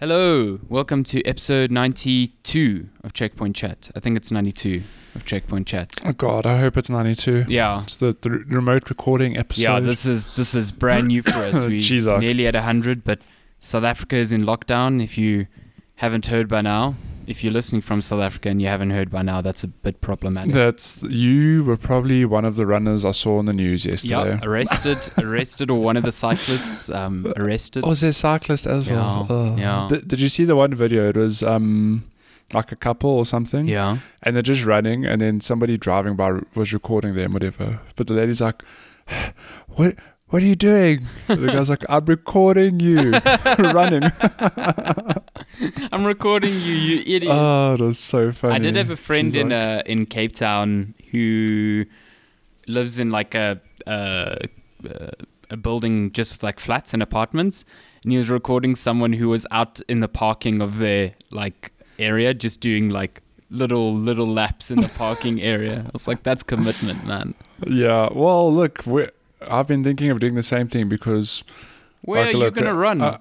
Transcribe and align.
Hello, 0.00 0.58
welcome 0.70 1.04
to 1.04 1.22
episode 1.26 1.70
92 1.70 2.88
of 3.04 3.12
Checkpoint 3.12 3.54
Chat. 3.54 3.90
I 3.94 4.00
think 4.00 4.16
it's 4.16 4.30
92 4.30 4.82
of 5.14 5.26
Checkpoint 5.26 5.66
Chat. 5.66 5.92
Oh 6.02 6.14
God, 6.14 6.46
I 6.46 6.58
hope 6.58 6.78
it's 6.78 6.88
92. 6.88 7.44
Yeah. 7.48 7.82
It's 7.82 7.98
the, 7.98 8.16
the 8.18 8.30
remote 8.30 8.88
recording 8.88 9.36
episode. 9.36 9.62
Yeah, 9.62 9.80
this 9.80 10.06
is 10.06 10.34
this 10.36 10.54
is 10.54 10.72
brand 10.72 11.08
new 11.08 11.20
for 11.20 11.34
us. 11.34 11.64
We 11.66 11.80
Jeez, 11.80 12.18
nearly 12.18 12.46
at 12.46 12.54
100, 12.54 13.04
but 13.04 13.20
South 13.58 13.84
Africa 13.84 14.16
is 14.16 14.32
in 14.32 14.40
lockdown. 14.40 15.04
If 15.04 15.18
you 15.18 15.48
haven't 15.96 16.28
heard 16.28 16.48
by 16.48 16.62
now, 16.62 16.94
if 17.26 17.42
you're 17.44 17.52
listening 17.52 17.80
from 17.80 18.02
South 18.02 18.20
Africa 18.20 18.48
and 18.48 18.60
you 18.60 18.68
haven't 18.68 18.90
heard 18.90 19.10
by 19.10 19.22
now, 19.22 19.40
that's 19.40 19.62
a 19.64 19.68
bit 19.68 20.00
problematic. 20.00 20.52
That's 20.54 21.02
you 21.02 21.64
were 21.64 21.76
probably 21.76 22.24
one 22.24 22.44
of 22.44 22.56
the 22.56 22.66
runners 22.66 23.04
I 23.04 23.10
saw 23.12 23.38
on 23.38 23.46
the 23.46 23.52
news 23.52 23.84
yesterday. 23.86 24.30
yeah, 24.30 24.40
arrested, 24.42 24.98
arrested, 25.24 25.70
or 25.70 25.80
one 25.80 25.96
of 25.96 26.04
the 26.04 26.12
cyclists 26.12 26.88
um, 26.90 27.32
arrested. 27.36 27.84
Was 27.84 28.00
there 28.00 28.10
a 28.10 28.12
cyclist 28.12 28.66
as 28.66 28.90
well? 28.90 29.26
Yeah, 29.28 29.56
yeah. 29.56 29.88
Did, 29.88 30.08
did 30.08 30.20
you 30.20 30.28
see 30.28 30.44
the 30.44 30.56
one 30.56 30.74
video? 30.74 31.08
It 31.08 31.16
was 31.16 31.42
um 31.42 32.04
like 32.52 32.72
a 32.72 32.76
couple 32.76 33.10
or 33.10 33.24
something. 33.24 33.68
Yeah. 33.68 33.98
And 34.22 34.34
they're 34.34 34.42
just 34.42 34.64
running, 34.64 35.06
and 35.06 35.20
then 35.20 35.40
somebody 35.40 35.76
driving 35.76 36.16
by 36.16 36.40
was 36.54 36.72
recording 36.72 37.14
them, 37.14 37.32
whatever. 37.32 37.80
But 37.96 38.06
the 38.08 38.14
lady's 38.14 38.40
like, 38.40 38.62
"What? 39.68 39.94
What 40.28 40.42
are 40.42 40.46
you 40.46 40.54
doing?" 40.56 41.06
the 41.26 41.36
guy's 41.36 41.68
like, 41.70 41.84
"I'm 41.88 42.04
recording 42.06 42.80
you 42.80 43.10
running." 43.58 44.10
I'm 45.92 46.04
recording 46.04 46.52
you, 46.52 46.74
you 46.74 47.00
idiot. 47.16 47.32
oh, 47.34 47.74
it 47.74 47.80
was 47.80 47.98
so 47.98 48.32
funny. 48.32 48.54
I 48.54 48.58
did 48.58 48.76
have 48.76 48.90
a 48.90 48.96
friend 48.96 49.32
She's 49.32 49.40
in 49.42 49.48
like, 49.50 49.56
uh, 49.58 49.82
in 49.86 50.06
Cape 50.06 50.32
Town 50.32 50.94
who 51.10 51.84
lives 52.66 52.98
in 52.98 53.10
like 53.10 53.34
a 53.34 53.60
uh, 53.86 54.36
a 55.50 55.56
building 55.56 56.12
just 56.12 56.32
with 56.34 56.42
like 56.42 56.60
flats 56.60 56.94
and 56.94 57.02
apartments, 57.02 57.64
and 58.02 58.12
he 58.12 58.18
was 58.18 58.30
recording 58.30 58.74
someone 58.74 59.12
who 59.12 59.28
was 59.28 59.46
out 59.50 59.80
in 59.88 60.00
the 60.00 60.08
parking 60.08 60.60
of 60.62 60.78
their 60.78 61.14
like 61.30 61.72
area, 61.98 62.32
just 62.32 62.60
doing 62.60 62.88
like 62.88 63.20
little 63.50 63.92
little 63.94 64.28
laps 64.28 64.70
in 64.70 64.80
the 64.80 64.88
parking 64.98 65.40
area. 65.42 65.82
I 65.86 65.90
was 65.92 66.06
like, 66.08 66.22
that's 66.22 66.42
commitment, 66.42 67.04
man. 67.06 67.34
Yeah. 67.66 68.08
Well, 68.12 68.52
look, 68.52 68.82
we 68.86 69.08
I've 69.46 69.66
been 69.66 69.82
thinking 69.84 70.10
of 70.10 70.20
doing 70.20 70.34
the 70.36 70.42
same 70.42 70.68
thing 70.68 70.88
because 70.88 71.42
Where 72.02 72.20
Like, 72.20 72.28
are 72.34 72.38
you 72.38 72.44
look, 72.44 72.54
gonna 72.54 72.74
run? 72.74 73.00
uh, 73.00 73.18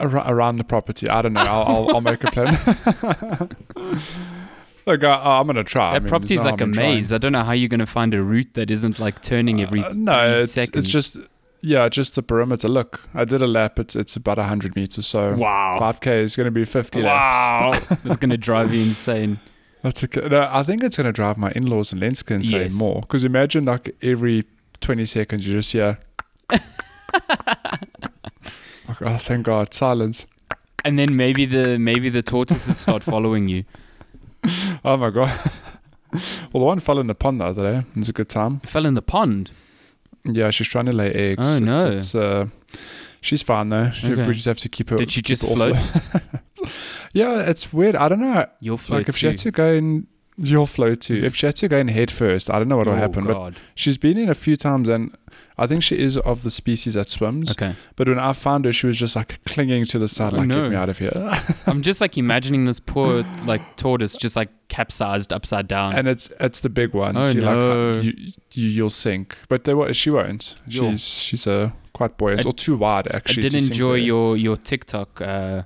around 0.00 0.56
the 0.56 0.64
property, 0.64 1.08
I 1.08 1.22
don't 1.22 1.32
know. 1.32 1.40
I'll, 1.40 1.64
I'll, 1.66 1.94
I'll 1.96 2.00
make 2.00 2.22
a 2.24 2.30
plan. 2.30 2.52
look, 4.86 5.04
I, 5.04 5.38
I'm 5.40 5.46
gonna 5.46 5.64
try. 5.64 5.90
I 5.90 5.92
that 5.94 6.02
mean, 6.02 6.08
property 6.08 6.34
is 6.34 6.44
no 6.44 6.50
like 6.50 6.60
a 6.60 6.66
trying. 6.66 6.94
maze. 6.96 7.12
I 7.12 7.18
don't 7.18 7.32
know 7.32 7.44
how 7.44 7.52
you're 7.52 7.68
gonna 7.68 7.86
find 7.86 8.14
a 8.14 8.22
route 8.22 8.54
that 8.54 8.70
isn't 8.70 8.98
like 8.98 9.22
turning 9.22 9.60
every 9.60 9.82
Uh, 9.82 9.92
no, 9.94 10.40
it's 10.42 10.52
seconds. 10.52 10.84
it's 10.84 10.92
just 10.92 11.18
yeah, 11.60 11.88
just 11.88 12.14
the 12.14 12.22
perimeter. 12.22 12.68
Look, 12.68 13.02
I 13.14 13.24
did 13.24 13.42
a 13.42 13.46
lap. 13.46 13.78
It's 13.78 13.96
it's 13.96 14.14
about 14.16 14.38
hundred 14.38 14.76
meters. 14.76 15.06
So 15.06 15.34
wow. 15.34 15.76
five 15.78 16.00
k 16.00 16.22
is 16.22 16.36
gonna 16.36 16.50
be 16.50 16.64
fifty 16.64 17.02
laps. 17.02 17.90
Wow, 17.90 17.96
it's 18.04 18.16
gonna 18.16 18.36
drive 18.36 18.72
you 18.72 18.82
insane. 18.82 19.40
That's 19.82 20.02
okay. 20.04 20.26
No, 20.28 20.48
I 20.50 20.62
think 20.62 20.82
it's 20.82 20.96
gonna 20.96 21.12
drive 21.12 21.36
my 21.36 21.50
in-laws 21.52 21.92
and 21.92 22.00
Lenska 22.02 22.32
insane 22.32 22.62
Yes. 22.62 22.74
more. 22.74 23.00
Because 23.00 23.24
imagine 23.24 23.64
like 23.64 23.96
every 24.02 24.44
twenty 24.80 25.06
seconds 25.06 25.46
you 25.46 25.54
just 25.54 25.72
hear. 25.72 25.98
like, 28.88 29.02
oh, 29.02 29.18
thank 29.18 29.46
God, 29.46 29.74
silence. 29.74 30.26
And 30.84 30.98
then 30.98 31.16
maybe 31.16 31.44
the 31.44 31.78
maybe 31.78 32.08
the 32.08 32.22
tortoises 32.22 32.78
start 32.84 33.02
following 33.02 33.48
you. 33.48 33.64
Oh 34.84 34.96
my 34.96 35.10
god. 35.10 35.38
well, 36.12 36.20
the 36.52 36.58
one 36.58 36.80
fell 36.80 36.98
in 36.98 37.06
the 37.08 37.14
pond 37.14 37.40
the 37.40 37.46
other 37.46 37.72
day. 37.72 37.78
It 37.78 37.98
was 37.98 38.08
a 38.08 38.12
good 38.12 38.28
time. 38.28 38.60
Fell 38.60 38.86
in 38.86 38.94
the 38.94 39.02
pond. 39.02 39.50
Yeah, 40.24 40.50
she's 40.50 40.68
trying 40.68 40.86
to 40.86 40.92
lay 40.92 41.12
eggs. 41.12 41.46
Oh, 41.46 41.56
It's- 41.56 41.60
no. 41.60 41.90
It's, 41.90 42.14
uh, 42.14 42.46
she's 43.20 43.42
fine 43.42 43.68
though. 43.68 43.90
She, 43.90 44.12
Okay. 44.12 44.26
We 44.26 44.34
just 44.34 44.46
have 44.46 44.58
to 44.58 44.68
keep 44.68 44.90
her. 44.90 44.96
Did 44.96 45.10
she 45.10 45.22
just 45.22 45.44
float? 45.44 45.76
yeah, 47.12 47.40
it's 47.40 47.72
weird. 47.72 47.96
I 47.96 48.08
don't 48.08 48.20
know. 48.20 48.46
You'll 48.60 48.78
float 48.78 49.00
like 49.00 49.08
if 49.08 49.16
she 49.16 49.26
had 49.26 49.38
to 49.38 49.50
go 49.50 49.72
in, 49.72 50.06
you'll 50.36 50.66
float 50.66 51.00
too. 51.00 51.20
If 51.24 51.34
she 51.34 51.46
had 51.46 51.56
to 51.56 51.68
go 51.68 51.78
in 51.78 51.88
head 51.88 52.10
first, 52.10 52.50
I 52.50 52.58
don't 52.58 52.68
know 52.68 52.76
what 52.76 52.86
will 52.86 52.94
oh, 52.94 52.96
happen. 52.96 53.24
But 53.24 53.54
she's 53.74 53.98
been 53.98 54.16
in 54.16 54.28
a 54.28 54.34
few 54.34 54.56
times, 54.56 54.88
and 54.88 55.16
I 55.58 55.66
think 55.66 55.82
she 55.82 55.98
is 55.98 56.16
of 56.18 56.44
the 56.44 56.50
species 56.50 56.94
that 56.94 57.08
swims. 57.08 57.50
Okay. 57.50 57.74
But 57.96 58.08
when 58.08 58.18
I 58.18 58.32
found 58.32 58.64
her, 58.64 58.72
she 58.72 58.86
was 58.86 58.96
just 58.96 59.16
like 59.16 59.40
clinging 59.44 59.84
to 59.86 59.98
the 59.98 60.06
side, 60.06 60.32
Oh, 60.32 60.36
like 60.38 60.46
no. 60.46 60.62
get 60.62 60.70
me 60.70 60.76
out 60.76 60.88
of 60.88 60.98
here. 60.98 61.10
I'm 61.66 61.82
just 61.82 62.00
like 62.00 62.16
imagining 62.16 62.64
this 62.64 62.78
poor 62.78 63.24
like 63.44 63.60
tortoise 63.76 64.16
just 64.16 64.36
like 64.36 64.50
capsized 64.68 65.32
upside 65.32 65.66
down. 65.66 65.94
and 65.96 66.06
it's 66.06 66.30
it's 66.38 66.60
the 66.60 66.68
big 66.68 66.94
one. 66.94 67.16
Oh, 67.16 67.22
she 67.32 67.40
no. 67.40 67.90
like 67.92 68.04
you, 68.04 68.12
you 68.52 68.68
you'll 68.68 68.90
sink, 68.90 69.36
but 69.48 69.64
they, 69.64 69.74
won't- 69.74 69.96
she 69.96 70.10
won't. 70.10 70.54
She's 70.68 71.02
she's 71.08 71.46
uh, 71.46 71.70
quite 71.92 72.16
buoyant 72.18 72.46
I- 72.46 72.48
or 72.48 72.52
too 72.52 72.76
wide 72.76 73.08
actually. 73.08 73.46
I 73.46 73.48
did 73.48 73.54
enjoy 73.62 73.94
your 73.94 74.36
your 74.36 74.56
TikTok 74.56 75.20
uh, 75.20 75.62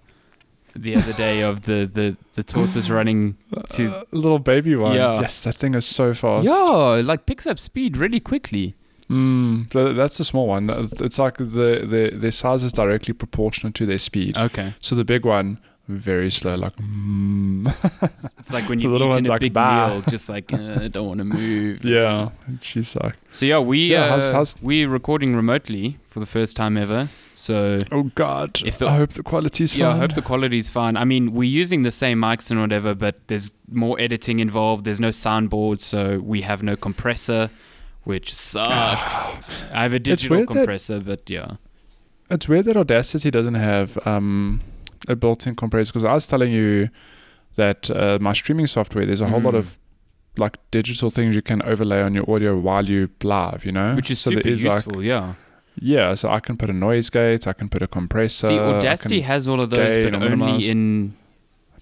the 0.75 0.97
other 0.97 1.13
day 1.13 1.43
of 1.43 1.63
the 1.63 1.85
the 1.93 2.17
the 2.35 2.43
tortoise 2.43 2.89
running 2.89 3.37
to 3.73 3.89
Uh, 3.95 4.05
little 4.13 4.39
baby 4.39 4.75
one. 4.75 4.95
Yeah. 4.97 5.21
Yes, 5.21 5.41
that 5.43 5.57
thing 5.57 5.75
is 5.75 5.85
so 5.85 6.15
fast. 6.15 6.45
yeah, 6.47 7.03
like 7.05 7.27
picks 7.27 7.47
up 7.47 7.59
speed 7.59 7.99
really 7.99 8.21
quickly. 8.21 8.75
Mm, 9.13 9.71
th- 9.71 9.97
that's 9.97 10.19
a 10.21 10.25
small 10.25 10.47
one. 10.47 10.71
It's 11.01 11.19
like 11.19 11.37
the, 11.39 11.45
the 11.93 12.11
their 12.15 12.31
size 12.31 12.63
is 12.65 12.73
directly 12.73 13.15
proportional 13.15 13.73
to 13.73 13.87
their 13.87 13.99
speed. 13.99 14.37
Okay. 14.39 14.75
So 14.81 14.95
the 14.97 15.05
big 15.05 15.25
one 15.27 15.59
very 15.89 16.31
slow, 16.31 16.55
like. 16.55 16.77
Mm. 16.77 17.67
It's 18.39 18.53
like 18.53 18.69
when 18.69 18.79
little 18.81 18.97
eaten 19.09 19.09
one's 19.09 19.29
a 19.29 19.31
like, 19.33 19.41
big 19.41 19.53
"Bah." 19.53 19.89
meal, 19.89 20.03
just 20.09 20.29
like 20.29 20.53
uh, 20.59 20.81
I 20.83 20.89
don't 20.89 21.07
want 21.07 21.19
to 21.19 21.25
move. 21.25 21.85
yeah, 21.85 22.31
she's 22.61 22.95
like, 22.97 23.15
So 23.31 23.47
yeah, 23.47 23.59
we 23.59 23.83
So 23.87 23.93
yeah, 23.93 24.05
uh, 24.05 24.09
how's- 24.11 24.31
how's- 24.31 24.57
we're 24.63 24.89
recording 24.89 25.37
remotely 25.37 25.99
for 26.09 26.21
the 26.21 26.27
first 26.27 26.57
time 26.57 26.77
ever. 26.77 27.09
So 27.35 27.79
oh 27.91 28.05
god. 28.15 28.61
If 28.65 28.79
the- 28.79 28.89
I 28.89 28.97
hope 28.97 29.13
the 29.15 29.23
quality's 29.23 29.73
fine. 29.75 29.81
yeah, 29.81 29.91
I 29.95 29.99
hope 29.99 30.15
the 30.15 30.23
quality's 30.23 30.69
fine. 30.69 30.97
I 30.97 31.05
mean, 31.05 31.33
we're 31.33 31.51
using 31.63 31.83
the 31.83 31.91
same 31.91 32.19
mics 32.21 32.51
and 32.51 32.61
whatever, 32.61 32.95
but 32.95 33.15
there's 33.29 33.53
more 33.71 34.01
editing 34.01 34.39
involved. 34.41 34.85
There's 34.85 35.01
no 35.01 35.11
soundboard, 35.11 35.81
so 35.81 36.19
we 36.21 36.43
have 36.43 36.63
no 36.63 36.77
compressor, 36.77 37.51
which 38.05 38.35
sucks. 38.35 39.29
I 39.73 39.83
have 39.83 39.93
a 39.93 39.99
digital 39.99 40.37
weird 40.37 40.49
that- 40.49 40.55
compressor, 40.55 41.01
but 41.01 41.29
yeah. 41.31 41.57
It's 42.31 42.49
weird 42.49 42.65
that 42.67 42.77
Audacity 42.77 43.31
doesn't 43.31 43.55
have 43.57 43.99
um, 44.07 44.61
a 45.07 45.15
built-in 45.15 45.55
compressor 45.55 45.91
because 45.93 46.05
I 46.05 46.15
was 46.15 46.27
telling 46.27 46.51
you 46.53 46.89
that 47.57 47.91
uh, 47.91 48.17
my 48.21 48.33
streaming 48.33 48.67
software 48.67 49.05
there's 49.05 49.21
a 49.21 49.29
whole 49.29 49.41
lot 49.41 49.53
Mm. 49.55 49.59
of 49.59 49.79
like 50.39 50.57
digital 50.71 51.11
things 51.11 51.37
you 51.37 51.43
can 51.43 51.61
overlay 51.63 52.01
on 52.01 52.15
your 52.15 52.25
audio 52.31 52.57
while 52.57 52.87
you 52.89 53.11
live, 53.23 53.67
you 53.67 53.73
know, 53.73 53.95
Which 53.95 54.11
is 54.11 54.19
so 54.19 54.31
super 54.31 54.49
is 54.49 54.63
useful, 54.63 54.95
like 54.95 55.05
yeah. 55.05 55.35
yeah, 55.79 56.15
so 56.15 56.31
I 56.31 56.41
can 56.41 56.57
put 56.57 56.71
a 56.71 56.73
noise 56.73 57.11
gate, 57.11 57.47
I 57.47 57.53
can 57.53 57.69
put 57.69 57.83
a 57.83 57.87
compressor, 57.87 58.47
See, 58.47 58.59
Audacity 58.59 59.21
has 59.21 59.47
all 59.47 59.61
of 59.61 59.69
those, 59.69 59.95
but 59.97 60.13
minimize. 60.19 60.49
only 60.55 60.69
in 60.71 61.13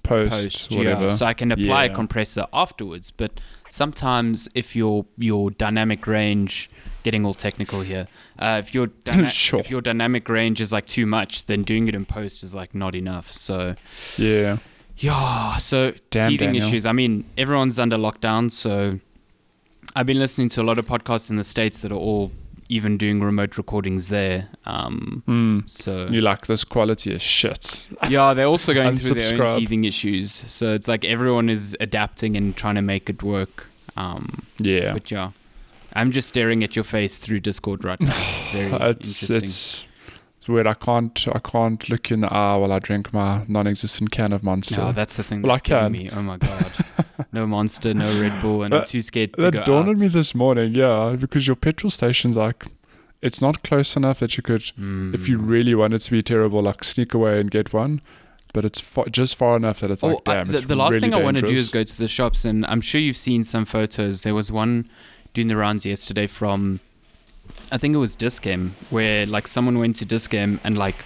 post, 0.02 0.30
post, 0.32 0.72
whatever. 0.76 1.02
yeah. 1.04 1.08
So 1.10 1.26
I 1.26 1.34
can 1.34 1.52
apply 1.52 1.84
a 1.84 1.94
compressor 1.94 2.46
afterwards. 2.52 3.12
But 3.12 3.38
sometimes, 3.72 4.48
if 4.54 4.74
your 4.76 5.06
your 5.16 5.50
dynamic 5.50 6.06
range, 6.06 6.70
getting 7.02 7.24
all 7.24 7.34
technical 7.34 7.80
here, 7.80 8.06
uh, 8.38 8.60
if 8.62 8.74
your 8.74 8.86
dyna- 9.04 9.30
Sure. 9.30 9.60
if 9.60 9.70
your 9.70 9.80
dynamic 9.80 10.28
range 10.28 10.60
is 10.60 10.72
like 10.72 10.86
too 10.86 11.06
much, 11.06 11.46
then 11.46 11.62
doing 11.62 11.88
it 11.88 11.94
in 11.94 12.04
post 12.04 12.42
is 12.42 12.54
like 12.54 12.74
not 12.74 12.94
enough. 12.94 13.32
So 13.32 13.74
yeah, 14.18 14.58
yeah, 14.98 15.56
so 15.58 15.92
Damn, 16.10 16.30
teething 16.30 16.48
Daniel. 16.48 16.66
issues. 16.66 16.84
I 16.86 16.92
mean, 16.92 17.24
everyone's 17.38 17.78
under 17.78 17.96
lockdown, 17.96 18.50
so 18.50 19.00
I've 19.96 20.06
been 20.06 20.18
listening 20.18 20.48
to 20.50 20.62
a 20.62 20.64
lot 20.64 20.78
of 20.78 20.86
podcasts 20.86 21.30
in 21.30 21.36
the 21.36 21.44
states 21.44 21.80
that 21.80 21.90
are 21.90 21.96
all 21.96 22.30
even 22.70 22.96
doing 22.96 23.20
remote 23.20 23.58
recordings 23.58 24.08
there. 24.08 24.48
Um, 24.64 25.22
mm. 25.26 25.70
so 25.70 26.06
you 26.08 26.20
like 26.20 26.46
this 26.46 26.64
quality 26.64 27.12
is 27.12 27.20
shit. 27.20 27.88
yeah, 28.08 28.32
they're 28.32 28.46
also 28.46 28.72
going 28.72 28.96
through 28.96 29.22
their 29.22 29.42
own 29.42 29.58
teething 29.58 29.84
issues. 29.84 30.32
So 30.32 30.72
it's 30.72 30.88
like 30.88 31.04
everyone 31.04 31.50
is 31.50 31.76
adapting 31.80 32.36
and 32.36 32.56
trying 32.56 32.76
to 32.76 32.82
make 32.82 33.10
it 33.10 33.22
work. 33.22 33.68
Um, 33.96 34.46
Yeah, 34.58 34.92
But 34.92 35.10
yeah, 35.10 35.32
I'm 35.94 36.12
just 36.12 36.28
staring 36.28 36.62
at 36.62 36.76
your 36.76 36.84
face 36.84 37.18
through 37.18 37.40
Discord 37.40 37.84
right 37.84 38.00
now. 38.00 38.16
It's 38.36 38.48
very 38.50 38.72
it's 38.90 39.22
interesting. 39.22 39.36
it's 39.36 39.84
it's 40.40 40.48
weird. 40.48 40.66
I 40.66 40.74
can't 40.74 41.28
I 41.32 41.38
can't 41.38 41.88
look 41.88 42.10
in 42.10 42.20
the 42.22 42.32
eye 42.32 42.56
while 42.56 42.72
I 42.72 42.78
drink 42.80 43.12
my 43.12 43.44
non-existent 43.46 44.10
can 44.10 44.32
of 44.32 44.42
Monster. 44.42 44.80
no, 44.80 44.92
that's 44.92 45.16
the 45.16 45.22
thing 45.22 45.42
Well, 45.42 45.52
I 45.52 45.54
that's 45.56 45.62
killing 45.62 45.82
can. 45.84 45.92
me. 45.92 46.10
Oh 46.12 46.22
my 46.22 46.38
god, 46.38 46.72
no 47.32 47.46
Monster, 47.46 47.94
no 47.94 48.08
Red 48.20 48.40
Bull, 48.42 48.62
and 48.62 48.74
I'm 48.74 48.84
too 48.86 49.00
scared 49.02 49.34
to 49.34 49.42
That 49.42 49.52
go 49.52 49.62
dawned 49.64 49.88
on 49.90 50.00
me 50.00 50.08
this 50.08 50.34
morning, 50.34 50.74
yeah, 50.74 51.14
because 51.18 51.46
your 51.46 51.56
petrol 51.56 51.90
station's 51.90 52.36
like, 52.36 52.64
it's 53.22 53.40
not 53.42 53.62
close 53.62 53.96
enough 53.96 54.18
that 54.20 54.36
you 54.36 54.42
could, 54.42 54.62
if 54.62 55.28
you 55.28 55.38
Mm. 55.38 55.48
really 55.48 55.74
wanted 55.74 56.00
to 56.00 56.10
be 56.10 56.22
terrible, 56.22 56.60
like 56.62 56.82
sneak 56.84 57.12
away 57.14 57.38
and 57.40 57.50
get 57.50 57.72
one. 57.72 58.00
But 58.52 58.64
it's 58.64 58.80
fa- 58.80 59.08
just 59.10 59.36
far 59.36 59.56
enough 59.56 59.78
that 59.78 59.92
it's 59.92 60.02
like, 60.02 60.16
Oh, 60.16 60.22
I- 60.26 60.34
damn, 60.34 60.48
the, 60.48 60.54
it's 60.54 60.64
the 60.66 60.74
last 60.74 60.94
really 60.94 61.00
thing 61.02 61.14
I 61.14 61.22
want 61.22 61.36
to 61.36 61.46
do 61.46 61.54
is 61.54 61.70
go 61.70 61.84
to 61.84 61.96
the 61.98 62.08
shops, 62.08 62.44
and 62.44 62.66
I'm 62.66 62.80
sure 62.80 63.00
you've 63.00 63.16
seen 63.16 63.44
some 63.44 63.64
photos. 63.64 64.22
There 64.22 64.34
was 64.34 64.50
one 64.50 64.88
doing 65.34 65.46
the 65.46 65.56
rounds 65.56 65.86
yesterday 65.86 66.26
from, 66.26 66.80
I 67.72 67.78
think 67.78 67.94
it 67.94 67.98
was 67.98 68.16
Dis-Chem, 68.16 68.74
where 68.90 69.26
like 69.26 69.46
someone 69.46 69.78
went 69.78 69.96
to 69.96 70.04
Dis-Chem 70.04 70.60
and 70.64 70.76
like 70.76 70.96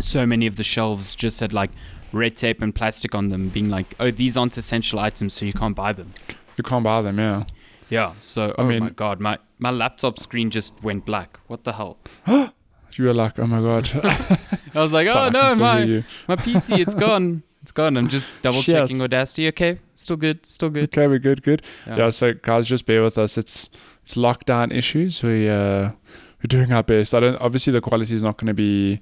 so 0.00 0.26
many 0.26 0.46
of 0.46 0.56
the 0.56 0.62
shelves 0.62 1.14
just 1.14 1.40
had 1.40 1.52
like 1.52 1.70
red 2.12 2.36
tape 2.36 2.62
and 2.62 2.74
plastic 2.74 3.14
on 3.14 3.28
them, 3.28 3.48
being 3.48 3.68
like, 3.68 3.94
oh, 4.00 4.10
these 4.10 4.36
aren't 4.36 4.56
essential 4.56 4.98
items, 4.98 5.34
so 5.34 5.44
you 5.44 5.52
can't 5.52 5.76
buy 5.76 5.92
them. 5.92 6.12
You 6.56 6.64
can't 6.64 6.84
buy 6.84 7.02
them, 7.02 7.18
yeah. 7.18 7.44
Yeah. 7.90 8.14
So, 8.20 8.54
I 8.58 8.62
oh 8.62 8.66
mean- 8.66 8.84
my 8.84 8.90
god, 8.90 9.20
my 9.20 9.38
my 9.58 9.70
laptop 9.70 10.18
screen 10.18 10.50
just 10.50 10.72
went 10.82 11.04
black. 11.04 11.38
What 11.46 11.64
the 11.64 11.72
hell? 11.74 11.98
You 12.98 13.04
were 13.04 13.12
like, 13.12 13.38
oh 13.38 13.46
my 13.46 13.60
god. 13.60 13.90
I 14.74 14.80
was 14.80 14.90
like, 14.90 15.06
oh 15.06 15.28
no, 15.28 15.54
my 15.56 16.02
my 16.28 16.36
PC, 16.36 16.78
it's 16.78 16.94
gone. 17.06 17.42
It's 17.60 17.70
gone. 17.72 17.98
I'm 17.98 18.08
just 18.08 18.26
double 18.40 18.62
checking 18.62 19.02
Audacity. 19.02 19.48
Okay, 19.48 19.80
still 19.94 20.16
good, 20.16 20.46
still 20.46 20.70
good. 20.70 20.84
Okay, 20.84 21.06
we're 21.06 21.18
good, 21.18 21.42
good. 21.42 21.60
Yeah. 21.86 21.96
Yeah. 21.96 22.10
so 22.10 22.32
guys, 22.32 22.66
just 22.66 22.86
bear 22.86 23.02
with 23.02 23.18
us. 23.18 23.36
It's 23.36 23.68
it's 24.06 24.14
lockdown 24.14 24.72
issues. 24.72 25.20
We 25.22 25.48
uh 25.48 25.90
we're 26.38 26.48
doing 26.48 26.72
our 26.72 26.82
best. 26.84 27.12
I 27.14 27.20
don't. 27.20 27.36
Obviously, 27.40 27.72
the 27.72 27.80
quality 27.80 28.14
is 28.14 28.22
not 28.22 28.36
going 28.36 28.46
to 28.48 28.54
be 28.54 29.00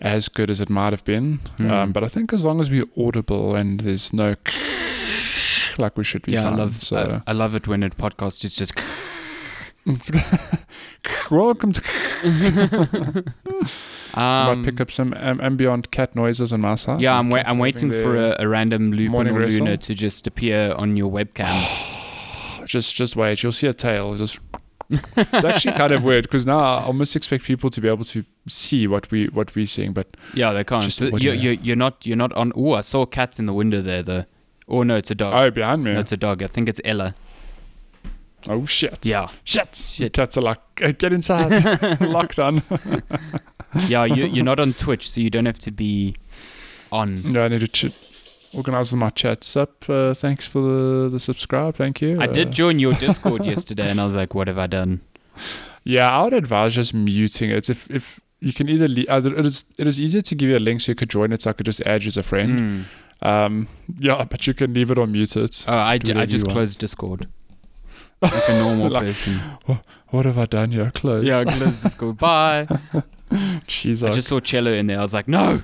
as 0.00 0.28
good 0.28 0.50
as 0.50 0.60
it 0.60 0.68
might 0.68 0.92
have 0.92 1.04
been. 1.04 1.38
Hmm. 1.56 1.70
Um, 1.70 1.92
but 1.92 2.04
I 2.04 2.08
think 2.08 2.32
as 2.34 2.44
long 2.44 2.60
as 2.60 2.70
we're 2.70 2.84
audible 2.98 3.54
and 3.56 3.80
there's 3.80 4.12
no 4.12 4.34
like 5.78 5.96
we 5.96 6.04
should 6.04 6.22
be 6.26 6.32
yeah, 6.32 6.48
I 6.50 6.54
love 6.54 6.82
so 6.82 7.22
I, 7.26 7.30
I 7.30 7.32
love 7.34 7.54
it 7.54 7.66
when 7.66 7.82
a 7.82 7.88
podcast 7.90 8.44
is 8.44 8.54
just. 8.54 8.74
welcome 11.30 11.72
to. 11.72 11.82
I 14.14 14.50
Um, 14.50 14.58
might 14.58 14.64
pick 14.66 14.80
up 14.80 14.90
some 14.90 15.12
um, 15.16 15.40
ambient 15.40 15.90
cat 15.90 16.14
noises 16.14 16.52
on 16.52 16.60
my 16.60 16.74
side. 16.76 17.00
yeah, 17.00 17.18
I'm, 17.18 17.30
wa- 17.30 17.42
I'm 17.46 17.58
waiting 17.58 17.90
for 17.90 18.14
a, 18.16 18.36
a 18.38 18.46
random 18.46 18.92
Lupin 18.92 19.10
morning 19.10 19.36
or 19.36 19.46
Luna 19.46 19.76
to 19.78 19.94
just 19.94 20.26
appear 20.26 20.74
on 20.76 20.96
your 20.96 21.10
webcam. 21.10 21.48
Just 22.66 22.94
just 22.94 23.16
wait. 23.16 23.42
You'll 23.42 23.52
see 23.52 23.66
a 23.66 23.72
tail. 23.74 24.16
Just. 24.16 24.38
it's 24.90 25.32
actually 25.44 25.72
kind 25.78 25.92
of 25.92 26.02
weird 26.04 26.24
because 26.24 26.44
now 26.44 26.58
I 26.58 26.82
almost 26.82 27.16
expect 27.16 27.44
people 27.44 27.70
to 27.70 27.80
be 27.80 27.88
able 27.88 28.04
to 28.04 28.24
see 28.46 28.86
what 28.86 29.10
we 29.10 29.26
what 29.28 29.54
we're 29.54 29.64
seeing, 29.64 29.92
but 29.94 30.06
yeah, 30.34 30.52
they 30.52 30.64
can't. 30.64 31.00
You're, 31.00 31.18
you- 31.18 31.32
you're, 31.32 31.52
you're 31.54 31.76
not 31.76 32.04
you're 32.04 32.16
not 32.16 32.32
on. 32.34 32.52
Oh, 32.54 32.74
I 32.74 32.82
saw 32.82 33.06
cats 33.06 33.38
in 33.38 33.46
the 33.46 33.54
window 33.54 33.80
there 33.80 34.02
though. 34.02 34.24
Oh 34.68 34.82
no, 34.82 34.96
it's 34.96 35.10
a 35.10 35.14
dog. 35.14 35.32
oh, 35.34 35.50
behind 35.50 35.82
me. 35.84 35.94
No, 35.94 36.00
it's 36.00 36.12
a 36.12 36.16
dog. 36.18 36.42
I 36.42 36.46
think 36.46 36.68
it's 36.68 36.80
Ella. 36.84 37.14
Oh 38.48 38.66
shit. 38.66 39.06
Yeah, 39.06 39.28
Shit. 39.44 39.76
Shit. 39.76 40.12
Cats 40.12 40.36
are 40.36 40.42
like, 40.42 40.58
"Uh, 40.82 40.92
get 40.92 41.12
inside. 41.12 41.50
Lockdown. 42.00 42.62
yeah. 43.88 44.04
You, 44.04 44.26
you're 44.26 44.44
not 44.44 44.60
on 44.60 44.74
Twitch, 44.74 45.08
so 45.10 45.20
you 45.20 45.30
don't 45.30 45.46
have 45.46 45.58
to 45.60 45.70
be 45.70 46.16
on. 46.90 47.22
yeah, 47.32 47.44
I 47.44 47.48
need 47.48 47.60
to 47.60 47.68
ch- 47.68 47.94
organize 48.54 48.92
my 48.94 49.10
chats 49.10 49.56
up. 49.56 49.88
Uh, 49.88 50.14
thanks 50.14 50.46
for 50.46 50.60
the, 50.62 51.08
the 51.10 51.20
subscribe. 51.20 51.74
Thank 51.76 52.00
you. 52.00 52.20
I 52.20 52.24
Uh, 52.24 52.32
did 52.32 52.50
join 52.52 52.78
your 52.78 52.92
Discord 53.06 53.44
yesterday, 53.46 53.90
and 53.90 54.00
I 54.00 54.04
was 54.04 54.14
like, 54.14 54.34
"What 54.34 54.48
have 54.48 54.58
I 54.58 54.66
done?" 54.66 55.00
Yeah, 55.84 56.10
I 56.10 56.22
would 56.24 56.34
advise 56.34 56.74
just 56.74 56.94
muting 56.94 57.50
it. 57.50 57.68
If 57.70 57.90
if 57.90 58.20
you 58.40 58.52
can 58.52 58.68
either, 58.68 58.88
le- 58.88 59.06
either 59.08 59.34
it 59.36 59.46
is 59.46 59.64
it 59.78 59.86
is 59.86 60.00
easier 60.00 60.22
to 60.22 60.34
give 60.34 60.48
you 60.50 60.56
a 60.56 60.64
link 60.68 60.80
so 60.80 60.92
you 60.92 60.96
could 60.96 61.10
join 61.10 61.32
it, 61.32 61.42
so 61.42 61.50
I 61.50 61.52
could 61.54 61.66
just 61.66 61.80
add 61.82 62.02
you 62.04 62.08
as 62.08 62.16
a 62.16 62.22
friend. 62.22 62.58
Mm. 62.58 62.84
Um, 63.28 63.68
yeah, 63.98 64.24
but 64.30 64.46
you 64.46 64.54
can 64.54 64.72
leave 64.74 64.90
it 64.90 64.98
or 64.98 65.06
mute 65.06 65.36
it. 65.36 65.64
Oh, 65.68 65.72
I, 65.76 65.98
j- 65.98 66.14
I 66.14 66.26
just 66.26 66.48
closed 66.48 66.78
Discord 66.78 67.28
like 68.22 68.32
a 68.48 68.58
normal 68.58 68.90
Like- 68.90 69.04
person. 69.04 69.34
What 70.08 70.26
have 70.26 70.36
I 70.38 70.44
done 70.46 70.72
here? 70.72 70.90
Close. 70.90 71.24
Yeah, 71.24 71.38
I 71.38 71.44
closed 71.44 71.82
Discord. 71.82 72.18
Bye. 72.18 72.66
Jeez, 73.66 74.06
I 74.06 74.12
just 74.12 74.28
saw 74.28 74.40
Cello 74.40 74.72
in 74.72 74.86
there. 74.88 74.98
I 74.98 75.02
was 75.02 75.14
like, 75.14 75.26
"No." 75.28 75.62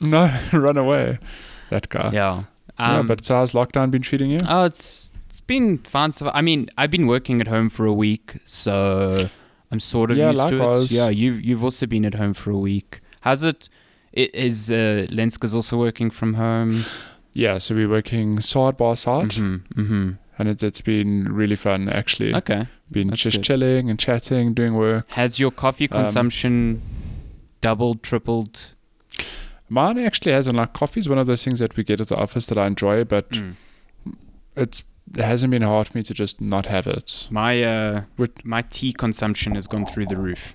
no, 0.00 0.30
run 0.52 0.76
away. 0.78 1.18
That 1.70 1.88
guy. 1.88 2.10
Yeah. 2.12 2.44
yeah, 2.78 2.98
Um, 2.98 3.06
but 3.06 3.26
how's 3.26 3.52
lockdown 3.52 3.90
been 3.90 4.02
treating 4.02 4.30
you? 4.30 4.38
Oh, 4.48 4.64
it's 4.64 5.10
it's 5.30 5.40
been 5.40 5.78
fun. 5.78 6.12
So 6.12 6.26
far. 6.26 6.34
I 6.36 6.42
mean, 6.42 6.68
I've 6.78 6.90
been 6.90 7.06
working 7.06 7.40
at 7.40 7.48
home 7.48 7.70
for 7.70 7.86
a 7.86 7.92
week, 7.92 8.36
so 8.44 9.28
I'm 9.70 9.80
sort 9.80 10.10
of 10.10 10.16
Yeah, 10.16 10.28
used 10.28 10.38
likewise. 10.40 10.88
to 10.88 10.94
it. 10.94 10.98
Yeah, 10.98 11.08
you've 11.08 11.42
you've 11.44 11.64
also 11.64 11.86
been 11.86 12.04
at 12.04 12.14
home 12.14 12.34
for 12.34 12.50
a 12.50 12.58
week. 12.58 13.00
How's 13.20 13.42
it? 13.44 13.68
i- 14.16 14.30
Is 14.32 14.70
uh, 14.70 15.06
Lenska's 15.10 15.54
also 15.54 15.76
working 15.78 16.10
from 16.10 16.34
home? 16.34 16.84
Yeah, 17.32 17.58
so 17.58 17.74
we're 17.74 17.88
working 17.88 18.38
side 18.40 18.76
by 18.76 18.94
side, 18.94 19.30
Mm-hmm, 19.30 19.80
mm-hmm. 19.80 20.10
and 20.38 20.48
it's 20.48 20.62
it's 20.62 20.80
been 20.80 21.24
really 21.34 21.56
fun 21.56 21.88
actually. 21.88 22.32
Okay. 22.34 22.68
been 22.92 23.08
that's 23.08 23.22
just 23.22 23.38
good. 23.38 23.44
chilling 23.44 23.90
and 23.90 23.98
chatting, 23.98 24.54
doing 24.54 24.74
work. 24.74 25.10
Has 25.12 25.40
your 25.40 25.50
coffee 25.50 25.88
Um, 25.90 26.04
consumption 26.04 26.80
doubled, 27.60 28.02
tripled? 28.04 28.73
Mine 29.68 29.98
actually 29.98 30.32
hasn't. 30.32 30.56
Like 30.56 30.72
coffee 30.72 31.00
is 31.00 31.08
one 31.08 31.18
of 31.18 31.26
those 31.26 31.42
things 31.44 31.58
that 31.58 31.76
we 31.76 31.84
get 31.84 32.00
at 32.00 32.08
the 32.08 32.16
office 32.16 32.46
that 32.46 32.58
I 32.58 32.66
enjoy, 32.66 33.04
but 33.04 33.30
Mm. 33.30 33.54
it's 34.56 34.82
it 35.16 35.20
hasn't 35.22 35.50
been 35.50 35.62
hard 35.62 35.86
for 35.88 35.98
me 35.98 36.02
to 36.02 36.14
just 36.14 36.40
not 36.40 36.66
have 36.66 36.86
it. 36.86 37.28
My 37.30 37.62
uh, 37.62 38.02
Would- 38.18 38.44
my 38.44 38.62
tea 38.62 38.92
consumption 38.92 39.54
has 39.54 39.66
gone 39.66 39.86
through 39.86 40.06
the 40.06 40.16
roof. 40.16 40.54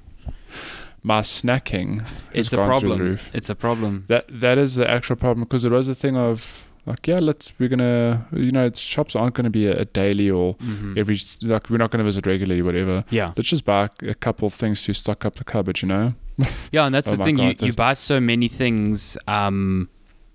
My 1.04 1.22
snacking 1.22 2.02
has 2.02 2.08
It's 2.34 2.54
a 2.54 2.58
gone 2.58 2.66
through 2.80 2.90
the 2.90 2.96
problem. 2.96 3.10
roof. 3.10 3.32
It's 3.34 3.50
a 3.50 3.56
problem. 3.56 4.04
That 4.08 4.26
that 4.42 4.58
is 4.58 4.76
the 4.76 4.90
actual 4.90 5.16
problem 5.16 5.42
because 5.46 5.66
it 5.66 5.72
was 5.72 5.88
a 5.88 5.96
thing 5.96 6.18
of 6.18 6.66
like 6.86 7.08
yeah, 7.08 7.20
let's 7.20 7.54
we're 7.60 7.70
gonna 7.70 8.26
you 8.34 8.52
know 8.52 8.66
it's, 8.66 8.80
shops 8.80 9.16
aren't 9.16 9.36
gonna 9.36 9.50
be 9.50 9.68
a, 9.68 9.82
a 9.82 9.86
daily 9.86 10.30
or 10.30 10.56
Mhm. 10.56 10.98
every 10.98 11.18
like 11.48 11.70
we're 11.70 11.78
not 11.78 11.92
gonna 11.92 12.04
visit 12.04 12.26
regularly 12.28 12.62
whatever. 12.62 13.04
Yeah. 13.12 13.32
Let's 13.38 13.50
just 13.50 13.66
buy 13.66 13.90
a 14.02 14.16
couple 14.16 14.48
of 14.48 14.54
things 14.54 14.84
to 14.84 14.94
stock 14.94 15.26
up 15.26 15.36
the 15.36 15.44
cupboard, 15.44 15.82
you 15.82 15.88
know. 15.88 16.14
Yeah, 16.72 16.86
and 16.86 16.94
that's 16.96 17.08
Oh 17.12 17.16
the 17.16 17.24
thing. 17.24 17.36
God, 17.38 17.62
you, 17.62 17.68
you 17.68 17.74
buy 17.74 17.94
so 17.94 18.20
many 18.20 18.48
things 18.48 19.18
um, 19.28 19.90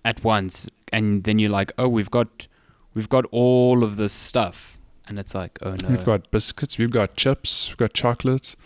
at 0.04 0.22
once, 0.24 0.68
and 0.92 1.24
then 1.24 1.38
you're 1.38 1.50
like, 1.50 1.72
oh, 1.78 1.88
we've 1.88 2.10
got 2.10 2.46
we've 2.94 3.08
got 3.08 3.24
all 3.30 3.82
of 3.84 3.96
this 3.96 4.12
stuff, 4.12 4.78
and 5.08 5.18
it's 5.18 5.34
like, 5.34 5.58
oh 5.62 5.74
no, 5.82 5.88
We've 5.88 6.04
got 6.04 6.30
biscuits, 6.30 6.76
we've 6.78 6.90
got 6.90 7.16
chips, 7.16 7.68
we've 7.70 7.76
got 7.78 7.92
chocolates, 7.94 8.56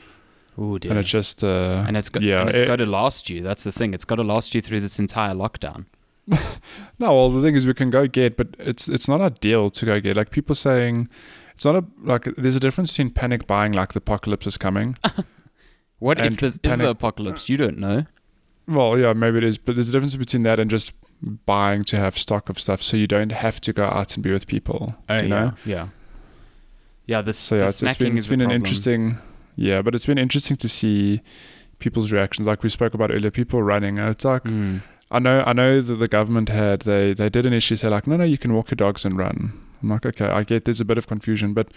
Ooh, 0.59 0.79
dear. 0.79 0.91
and 0.93 0.99
it's 1.01 1.09
just 1.11 1.45
uh, 1.45 1.85
and 1.87 1.97
it's 1.97 2.09
got 2.09 2.23
yeah, 2.23 2.41
and 2.41 2.51
it's 2.51 2.61
it- 2.61 2.67
got 2.67 2.77
to 2.77 2.87
last 2.87 3.31
you. 3.31 3.43
That's 3.43 3.65
the 3.65 3.73
thing. 3.73 3.95
It's 3.95 4.05
got 4.05 4.17
to 4.17 4.25
last 4.25 4.55
you 4.55 4.61
through 4.61 4.81
this 4.81 4.99
entire 4.99 5.35
lockdown. 5.35 5.87
No, 7.01 7.15
well, 7.15 7.31
the 7.31 7.41
thing 7.41 7.55
is, 7.55 7.65
we 7.67 7.75
can 7.75 7.91
go 7.91 8.09
get, 8.09 8.37
but 8.37 8.49
it's 8.59 8.89
it's 8.89 9.07
not 9.09 9.21
ideal 9.21 9.71
to 9.71 9.87
go 9.87 10.01
get. 10.01 10.17
Like 10.17 10.31
people 10.31 10.55
saying, 10.57 11.09
it's 11.55 11.65
not 11.65 11.77
a 11.77 11.85
like. 12.03 12.25
There's 12.37 12.57
a 12.57 12.61
difference 12.61 12.91
between 12.91 13.11
panic 13.11 13.47
buying, 13.47 13.73
like 13.73 13.93
the 13.93 13.99
apocalypse 13.99 14.47
is 14.49 14.57
coming. 14.59 14.97
What 15.99 16.19
if 16.21 16.37
this 16.37 16.59
is 16.63 16.79
the 16.79 16.89
apocalypse? 16.91 17.49
You 17.49 17.57
don't 17.57 17.79
know. 17.79 18.07
well, 18.67 18.99
yeah, 18.99 19.13
maybe 19.13 19.39
it 19.39 19.45
is, 19.45 19.59
but 19.59 19.75
there's 19.75 19.89
a 19.89 19.93
difference 19.93 20.15
between 20.17 20.43
that 20.45 20.61
and 20.61 20.71
just 20.71 20.93
buying 21.47 21.83
to 21.85 21.97
have 21.97 22.17
stock 22.17 22.49
of 22.49 22.61
stuff, 22.61 22.83
so 22.83 22.97
you 22.97 23.07
don't 23.07 23.33
have 23.33 23.61
to 23.63 23.73
go 23.73 23.85
out 23.87 24.15
and 24.15 24.23
be 24.23 24.31
with 24.31 24.47
people. 24.47 24.95
Oh 25.09 25.17
you 25.17 25.23
yeah, 25.23 25.29
know. 25.29 25.53
yeah, 25.65 25.89
yeah. 27.07 27.23
This 27.23 27.39
So 27.39 27.57
yeah, 27.57 27.63
the 27.63 27.69
it's, 27.69 27.83
it's 27.83 27.97
been 27.97 28.13
is 28.17 28.25
it's 28.25 28.27
a 28.27 28.31
been 28.31 28.41
an 28.41 28.51
interesting. 28.51 29.19
Yeah, 29.57 29.83
but 29.83 29.95
it's 29.95 30.07
been 30.07 30.19
interesting 30.19 30.57
to 30.59 30.69
see 30.69 31.21
people's 31.81 32.13
reactions. 32.13 32.47
Like 32.47 32.63
we 32.63 32.69
spoke 32.69 32.95
about 32.95 33.11
earlier, 33.11 33.31
people 33.31 33.63
running. 33.63 33.99
It's 33.99 34.25
like 34.25 34.45
Mm. 34.45 34.83
I 35.11 35.19
know, 35.21 35.43
I 35.47 35.55
know 35.55 35.81
that 35.81 35.95
the 35.95 36.07
government 36.07 36.51
had 36.51 36.81
they 36.83 37.15
they 37.15 37.31
did 37.31 37.47
initially 37.47 37.79
say 37.79 37.89
like, 37.89 38.07
no, 38.07 38.17
no, 38.19 38.25
you 38.25 38.37
can 38.39 38.53
walk 38.55 38.71
your 38.71 38.77
dogs 38.77 39.05
and 39.07 39.17
run. 39.17 39.59
I'm 39.83 39.89
like, 39.89 40.05
okay, 40.05 40.27
I 40.27 40.43
get 40.45 40.65
there's 40.67 40.81
a 40.83 40.85
bit 40.85 40.99
of 40.99 41.07
confusion, 41.09 41.55
but 41.55 41.69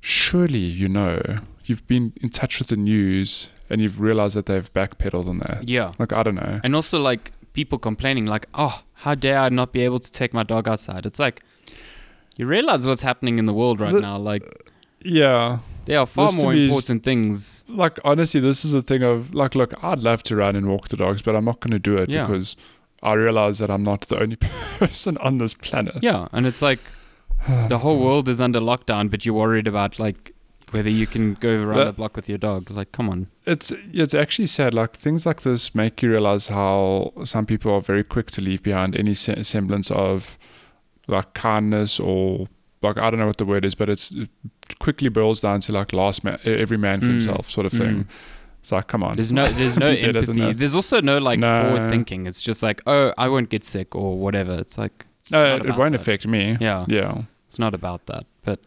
surely 0.00 0.58
you 0.58 0.88
know 0.88 1.20
you've 1.64 1.86
been 1.86 2.12
in 2.22 2.30
touch 2.30 2.58
with 2.58 2.68
the 2.68 2.76
news 2.76 3.50
and 3.70 3.80
you've 3.80 4.00
realized 4.00 4.34
that 4.36 4.46
they've 4.46 4.72
backpedaled 4.72 5.28
on 5.28 5.38
that. 5.40 5.68
Yeah. 5.68 5.92
like 5.98 6.12
I 6.12 6.22
don't 6.22 6.34
know. 6.36 6.60
And 6.64 6.74
also 6.74 6.98
like 6.98 7.32
people 7.52 7.78
complaining, 7.78 8.26
like, 8.26 8.46
oh, 8.54 8.82
how 8.94 9.14
dare 9.14 9.38
I 9.38 9.48
not 9.48 9.72
be 9.72 9.82
able 9.82 10.00
to 10.00 10.10
take 10.12 10.32
my 10.34 10.42
dog 10.42 10.68
outside? 10.68 11.06
It's 11.06 11.18
like 11.18 11.42
you 12.36 12.46
realize 12.46 12.86
what's 12.86 13.02
happening 13.02 13.38
in 13.38 13.44
the 13.46 13.54
world 13.54 13.80
right 13.80 13.92
The- 13.92 14.00
now. 14.00 14.16
Like 14.18 14.42
Yeah, 15.04 15.58
there 15.86 15.98
are 16.00 16.06
far 16.06 16.28
This 16.28 16.42
more 16.42 16.54
important 16.54 17.02
things. 17.04 17.64
like 17.68 17.98
honestly, 18.04 18.40
this 18.40 18.64
is 18.64 18.74
a 18.74 18.82
thing 18.82 19.02
of 19.02 19.34
like, 19.34 19.54
look, 19.54 19.72
I'd 19.82 20.00
love 20.02 20.22
to 20.24 20.36
run 20.36 20.56
and 20.56 20.68
walk 20.68 20.88
the 20.88 20.96
dogs, 20.96 21.22
but 21.22 21.34
I'm 21.36 21.44
not 21.44 21.60
going 21.60 21.72
to 21.72 21.78
do 21.78 21.96
it 21.98 22.08
Yeah. 22.10 22.26
because 22.26 22.56
I 23.02 23.12
realize 23.14 23.58
that 23.58 23.70
I'm 23.70 23.84
not 23.84 24.02
the 24.02 24.20
only 24.20 24.36
person 24.78 25.16
on 25.18 25.38
this 25.38 25.54
planet. 25.54 25.96
Yeah, 26.02 26.26
and 26.32 26.46
it's 26.46 26.62
like 26.62 26.80
the 27.68 27.78
whole 27.78 27.98
world 28.00 28.28
is 28.28 28.40
under 28.40 28.60
lockdown, 28.60 29.10
but 29.10 29.24
you're 29.24 29.34
worried 29.36 29.66
about 29.68 29.98
like 29.98 30.34
whether 30.72 30.90
you 30.90 31.06
can 31.06 31.34
go 31.34 31.62
around 31.62 31.86
the 31.86 31.92
block 31.92 32.16
with 32.16 32.28
your 32.28 32.38
dog. 32.38 32.70
Like, 32.70 32.92
come 32.92 33.08
on. 33.08 33.28
it's 33.46 33.72
it's 33.92 34.14
actually 34.14 34.46
sad. 34.46 34.74
Like 34.74 34.96
things 34.96 35.24
like 35.26 35.42
this 35.42 35.74
make 35.74 36.02
you 36.02 36.10
realize 36.10 36.48
how 36.48 37.12
some 37.24 37.46
people 37.46 37.72
are 37.72 37.80
very 37.80 38.04
quick 38.04 38.30
to 38.32 38.40
leave 38.40 38.62
behind 38.62 38.96
any 38.96 39.14
se- 39.14 39.42
semblance 39.44 39.90
of 39.90 40.38
like 41.06 41.32
kindness 41.34 41.98
or 42.00 42.48
like 42.82 42.98
I 42.98 43.10
don't 43.10 43.18
know 43.18 43.26
what 43.26 43.38
the 43.38 43.44
word 43.46 43.64
is, 43.64 43.74
but 43.74 43.88
it's 43.88 44.12
it 44.12 44.28
quickly 44.78 45.08
boils 45.08 45.40
down 45.40 45.60
to 45.62 45.72
like 45.72 45.92
last 45.92 46.22
man, 46.24 46.38
every 46.44 46.76
man 46.78 47.00
for 47.00 47.06
Mm, 47.06 47.10
himself 47.20 47.50
sort 47.50 47.66
of 47.66 47.72
thing. 47.72 48.04
mm. 48.04 48.08
It's 48.60 48.72
like 48.72 48.88
come 48.88 49.02
on, 49.02 49.16
There's 49.16 49.32
no 49.32 49.46
there's 49.46 49.76
no 49.84 49.90
Be 49.94 50.02
better 50.02 50.22
than 50.22 50.40
empathy. 50.40 50.58
There's 50.58 50.74
also 50.74 51.00
no 51.00 51.18
like 51.18 51.38
No. 51.38 51.62
forward 51.62 51.90
thinking. 51.90 52.26
It's 52.26 52.42
just 52.42 52.62
like, 52.62 52.82
oh, 52.86 53.12
I 53.16 53.28
won't 53.28 53.48
get 53.48 53.64
sick 53.64 53.94
or 53.94 54.18
whatever. 54.18 54.54
It's 54.58 54.76
like 54.76 55.06
it's 55.22 55.30
no, 55.30 55.56
it, 55.56 55.66
it 55.66 55.76
won't 55.76 55.92
that. 55.92 56.00
affect 56.00 56.26
me. 56.26 56.56
Yeah, 56.60 56.84
Yeah. 56.88 57.22
it's 57.48 57.58
not 57.58 57.74
about 57.74 58.06
that. 58.06 58.26
But 58.44 58.60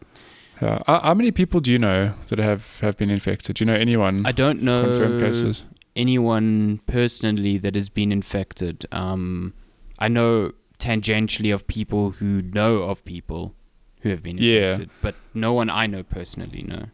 Yeah. 0.62 0.82
How, 0.86 1.00
how 1.00 1.14
many 1.14 1.30
people 1.32 1.60
do 1.60 1.72
you 1.72 1.78
know 1.78 2.14
that 2.28 2.38
have, 2.38 2.78
have 2.80 2.96
been 2.96 3.10
infected? 3.10 3.56
Do 3.56 3.64
you 3.64 3.66
know 3.70 3.74
anyone 3.76 4.24
I 4.24 4.32
don't 4.32 4.62
know 4.62 4.82
confirmed 4.84 5.20
cases? 5.20 5.64
anyone 5.94 6.80
personally 6.86 7.58
that 7.58 7.74
has 7.74 7.88
been 7.90 8.10
infected. 8.12 8.86
Um, 8.92 9.52
I 9.98 10.08
know 10.08 10.52
tangentially 10.78 11.52
of 11.52 11.66
people 11.66 12.12
who 12.12 12.40
know 12.42 12.84
of 12.84 13.04
people 13.04 13.54
who 14.00 14.08
have 14.10 14.22
been 14.22 14.38
Yeah. 14.38 14.70
infected, 14.70 14.90
but 15.02 15.14
no 15.34 15.52
one 15.52 15.68
I 15.68 15.86
know 15.86 16.02
personally. 16.02 16.64
No. 16.66 16.86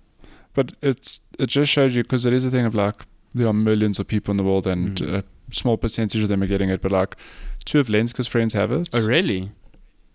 But 0.54 0.72
it's 0.82 1.20
it 1.38 1.46
just 1.48 1.70
shows 1.70 1.94
you 1.94 2.02
because 2.02 2.26
it 2.26 2.32
is 2.32 2.44
a 2.44 2.50
thing 2.50 2.66
of 2.66 2.75
like 2.75 3.06
there 3.34 3.46
are 3.46 3.52
millions 3.52 4.00
of 4.00 4.06
people 4.08 4.32
in 4.32 4.37
the 4.37 4.42
world 4.44 4.66
and 4.66 4.96
Mm. 4.96 5.14
a 5.18 5.25
small 5.54 5.76
percentage 5.76 6.22
of 6.22 6.28
them 6.28 6.42
are 6.42 6.46
getting 6.48 6.68
it. 6.70 6.80
But 6.82 6.90
like 6.92 7.16
two 7.64 7.78
of 7.78 7.88
Lenska's 7.88 8.26
friends 8.26 8.54
have 8.54 8.72
it. 8.72 8.88
Oh 8.92 9.06
really? 9.06 9.52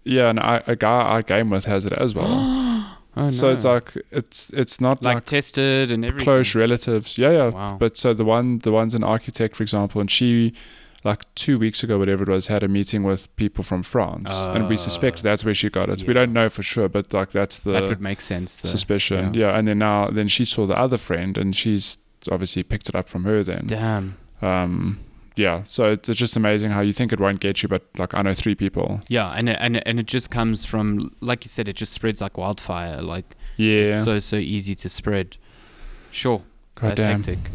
Yeah, 0.03 0.29
and 0.29 0.39
I, 0.39 0.61
a 0.67 0.75
guy 0.75 1.15
I 1.17 1.21
game 1.21 1.49
with 1.49 1.65
has 1.65 1.85
it 1.85 1.93
as 1.93 2.13
well. 2.13 2.27
Oh 3.15 3.25
no. 3.25 3.29
So 3.31 3.51
it's 3.51 3.63
like 3.65 3.93
it's 4.11 4.49
it's 4.51 4.81
not 4.81 5.03
like, 5.03 5.15
like, 5.15 5.25
tested 5.25 5.91
and 5.91 6.03
everything. 6.03 6.23
close 6.25 6.55
relatives. 6.55 7.17
Yeah, 7.17 7.31
yeah. 7.31 7.47
Wow. 7.49 7.77
But 7.79 7.95
so 7.97 8.13
the 8.13 8.25
one 8.25 8.59
the 8.59 8.71
one's 8.71 8.95
an 8.95 9.03
architect, 9.03 9.55
for 9.55 9.63
example, 9.63 10.01
and 10.01 10.09
she, 10.09 10.53
like 11.03 11.23
two 11.35 11.59
weeks 11.59 11.83
ago, 11.83 11.99
whatever 11.99 12.23
it 12.23 12.29
was, 12.29 12.47
had 12.47 12.63
a 12.63 12.67
meeting 12.67 13.03
with 13.03 13.33
people 13.35 13.63
from 13.63 13.83
France, 13.83 14.31
and 14.31 14.67
we 14.67 14.77
suspect 14.77 15.19
Ah. 15.19 15.21
that's 15.23 15.45
where 15.45 15.53
she 15.53 15.69
got 15.69 15.89
it. 15.89 16.07
We 16.07 16.13
don't 16.13 16.33
know 16.33 16.49
for 16.49 16.63
sure, 16.63 16.89
but 16.89 17.13
like 17.13 17.31
that's 17.31 17.59
the 17.59 17.71
that 17.73 17.83
would 17.83 18.01
make 18.01 18.21
sense. 18.21 18.59
though. 18.61 18.69
suspicion. 18.69 19.33
yeah. 19.35 19.51
Yeah. 19.51 19.57
and 19.59 19.67
then 19.67 19.77
now 19.79 20.09
then 20.09 20.27
she 20.27 20.43
saw 20.45 20.65
the 20.65 20.77
other 20.77 20.97
friend, 20.97 21.37
and 21.37 21.55
she's 21.55 21.97
obviously 22.31 22.63
picked 22.63 22.89
it 22.89 22.95
up 22.95 23.09
from 23.09 23.25
her. 23.25 23.43
Then, 23.43 23.67
Damn. 23.67 24.17
um, 24.41 24.99
yeah. 25.35 25.63
So 25.65 25.91
it's, 25.91 26.09
it's 26.09 26.19
just 26.19 26.35
amazing 26.35 26.71
how 26.71 26.81
you 26.81 26.93
think 26.93 27.11
it 27.13 27.19
won't 27.19 27.39
get 27.39 27.63
you, 27.63 27.69
but 27.69 27.83
like 27.97 28.13
I 28.13 28.21
know 28.21 28.33
three 28.33 28.55
people. 28.55 29.01
Yeah, 29.07 29.29
and 29.31 29.49
it, 29.49 29.57
and 29.59 29.77
it, 29.77 29.83
and 29.85 29.99
it 29.99 30.05
just 30.05 30.29
comes 30.29 30.65
from 30.65 31.11
like 31.21 31.43
you 31.45 31.49
said, 31.49 31.67
it 31.67 31.75
just 31.75 31.93
spreads 31.93 32.21
like 32.21 32.37
wildfire. 32.37 33.01
Like 33.01 33.35
Yeah, 33.57 33.95
it's 33.95 34.03
so 34.03 34.19
so 34.19 34.35
easy 34.37 34.75
to 34.75 34.89
spread. 34.89 35.37
Sure, 36.11 36.41
God 36.75 36.89
that's 36.91 36.99
damn. 36.99 37.23
hectic. 37.23 37.51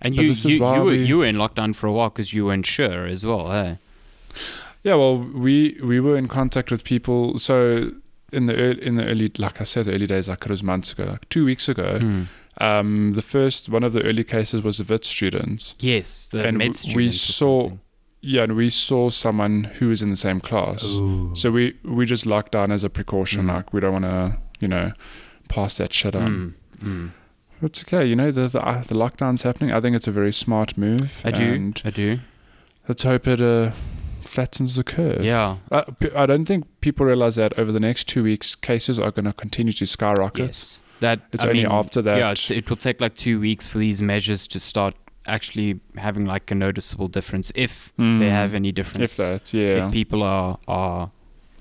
And 0.00 0.14
But 0.16 0.22
you 0.24 0.32
you, 0.32 0.50
you, 0.56 0.60
were, 0.62 0.84
we- 0.84 1.04
you 1.04 1.18
were 1.18 1.26
in 1.26 1.36
lockdown 1.36 1.74
for 1.74 1.86
a 1.86 1.92
while 1.92 2.10
because 2.10 2.34
you 2.34 2.44
weren't 2.46 2.66
sure 2.66 3.06
as 3.06 3.24
well. 3.24 3.50
Hey? 3.50 3.78
Yeah, 4.82 4.96
well, 4.96 5.16
we 5.16 5.78
we 5.82 5.98
were 6.00 6.16
in 6.16 6.28
contact 6.28 6.70
with 6.70 6.84
people. 6.84 7.38
So 7.38 7.92
in 8.32 8.46
the 8.46 8.54
early, 8.56 8.82
in 8.86 8.96
the 8.96 9.06
early, 9.06 9.30
like 9.38 9.60
I 9.60 9.64
said, 9.64 9.86
the 9.86 9.94
early 9.94 10.06
days, 10.06 10.28
like 10.28 10.44
it 10.44 10.50
was 10.50 10.62
months 10.62 10.92
ago, 10.92 11.04
like 11.04 11.28
two 11.30 11.44
weeks 11.46 11.68
ago. 11.68 11.98
Hmm. 12.00 12.22
Um, 12.60 13.12
the 13.14 13.22
first 13.22 13.68
one 13.68 13.82
of 13.84 13.92
the 13.92 14.02
early 14.02 14.24
cases 14.24 14.62
was 14.62 14.80
a 14.80 14.84
Wits 14.84 15.08
student. 15.08 15.74
Yes, 15.80 16.28
the 16.30 16.46
And 16.46 16.58
med 16.58 16.68
we 16.68 16.74
students 17.10 17.42
or 17.42 17.70
saw- 17.70 17.76
Yeah, 18.20 18.42
and 18.44 18.56
we 18.56 18.70
saw 18.70 19.10
someone 19.10 19.64
who 19.78 19.88
was 19.88 20.00
in 20.02 20.08
the 20.10 20.16
same 20.16 20.40
class. 20.40 20.84
Ooh. 20.84 21.32
So 21.34 21.50
we 21.50 21.74
we 21.84 22.06
just 22.06 22.26
locked 22.26 22.52
down 22.52 22.72
as 22.72 22.84
a 22.84 22.88
precaution. 22.88 23.44
Mm. 23.44 23.54
Like 23.54 23.72
we 23.72 23.80
don't 23.80 23.92
want 23.92 24.04
to, 24.04 24.36
you 24.60 24.68
know, 24.68 24.92
pass 25.48 25.76
that 25.76 25.92
shit 25.92 26.14
on. 26.16 26.54
Mm, 26.80 26.86
mm. 26.88 27.10
It's 27.62 27.82
okay. 27.82 28.04
You 28.06 28.16
know, 28.16 28.30
the 28.30 28.48
the, 28.48 28.60
uh, 28.66 28.82
the 28.82 28.94
lockdown's 28.94 29.42
happening. 29.42 29.72
I 29.76 29.80
think 29.80 29.96
it's 29.96 30.08
a 30.08 30.12
very 30.12 30.32
smart 30.32 30.76
move. 30.78 31.20
I 31.24 31.30
do, 31.32 31.44
And 31.54 31.82
I 31.84 31.90
do. 31.90 32.18
let's 32.88 33.02
hope 33.02 33.26
it 33.26 33.40
uh, 33.40 33.72
flattens 34.24 34.74
the 34.76 34.84
curve. 34.84 35.22
Yeah. 35.24 35.56
I, 35.70 35.82
p- 35.82 36.10
I 36.14 36.26
don't 36.26 36.46
think 36.46 36.64
people 36.80 37.06
realize 37.06 37.36
that 37.36 37.58
over 37.58 37.72
the 37.72 37.80
next 37.80 38.04
two 38.08 38.22
weeks, 38.22 38.54
cases 38.54 38.98
are 38.98 39.10
going 39.10 39.26
to 39.26 39.32
continue 39.32 39.72
to 39.72 39.86
skyrocket. 39.86 40.46
Yes. 40.46 40.80
That 41.06 41.20
It's 41.34 41.44
I 41.44 41.48
only 41.48 41.62
mean, 41.64 41.72
after 41.80 42.00
that. 42.06 42.16
Yeah, 42.18 42.30
it's, 42.34 42.50
it 42.50 42.68
will 42.70 42.76
take 42.88 42.98
like 43.04 43.14
two 43.26 43.36
weeks 43.48 43.64
for 43.70 43.78
these 43.78 44.00
measures 44.12 44.46
to 44.54 44.58
start 44.60 44.94
actually 45.26 45.70
having 45.96 46.24
like 46.34 46.50
a 46.50 46.54
noticeable 46.54 47.08
difference, 47.08 47.52
if 47.66 47.92
they 47.96 48.04
Mm. 48.04 48.30
have 48.40 48.54
any 48.60 48.72
difference. 48.72 49.12
If 49.12 49.16
that, 49.24 49.54
yeah. 49.54 49.86
If 49.86 49.92
people 49.92 50.22
are 50.22 50.58
are 50.68 51.10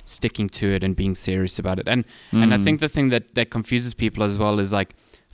sticking 0.05 0.49
to 0.59 0.65
it 0.75 0.83
and 0.83 0.95
being 0.95 1.15
serious 1.15 1.59
about 1.59 1.77
it, 1.79 1.87
and 1.87 2.01
and 2.31 2.53
I 2.53 2.57
Mm. 2.57 2.63
think 2.65 2.79
the 2.81 2.89
thing 2.95 3.09
that 3.13 3.23
that 3.35 3.47
confuses 3.57 3.93
people 3.93 4.21
as 4.29 4.35
well 4.37 4.59
is 4.59 4.71
like 4.79 4.89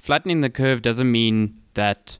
flattening 0.07 0.41
the 0.41 0.49
curve 0.61 0.79
doesn't 0.89 1.11
mean 1.11 1.37
that 1.73 2.17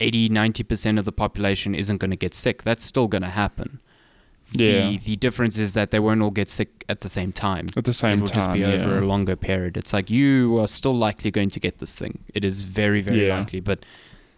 80 0.00 0.28
90% 0.30 0.98
of 0.98 1.04
the 1.04 1.12
population 1.12 1.74
isn't 1.74 1.98
going 1.98 2.10
to 2.10 2.16
get 2.26 2.34
sick 2.34 2.62
that's 2.62 2.84
still 2.92 3.08
going 3.14 3.22
to 3.30 3.34
happen 3.44 3.68
Yeah. 4.52 4.90
the, 4.90 4.98
the 4.98 5.16
difference 5.16 5.58
is 5.58 5.74
that 5.74 5.90
they 5.92 6.00
won't 6.00 6.20
all 6.22 6.30
get 6.32 6.48
sick 6.48 6.84
at 6.88 7.02
the 7.02 7.08
same 7.08 7.32
time 7.32 7.68
at 7.76 7.84
the 7.84 7.92
same 7.92 8.10
time. 8.10 8.18
it 8.18 8.20
will 8.22 8.26
time, 8.28 8.34
just 8.40 8.52
be 8.54 8.58
yeah. 8.60 8.84
over 8.84 8.98
a 8.98 9.02
longer 9.02 9.36
period. 9.36 9.76
It's 9.76 9.92
like 9.92 10.10
you 10.10 10.58
are 10.58 10.66
still 10.66 10.96
likely 10.96 11.30
going 11.30 11.50
to 11.50 11.60
get 11.60 11.78
this 11.78 11.94
thing. 11.94 12.24
It 12.34 12.44
is 12.44 12.62
very, 12.62 13.00
very 13.00 13.26
Yeah. 13.28 13.38
likely. 13.38 13.60
But 13.60 13.84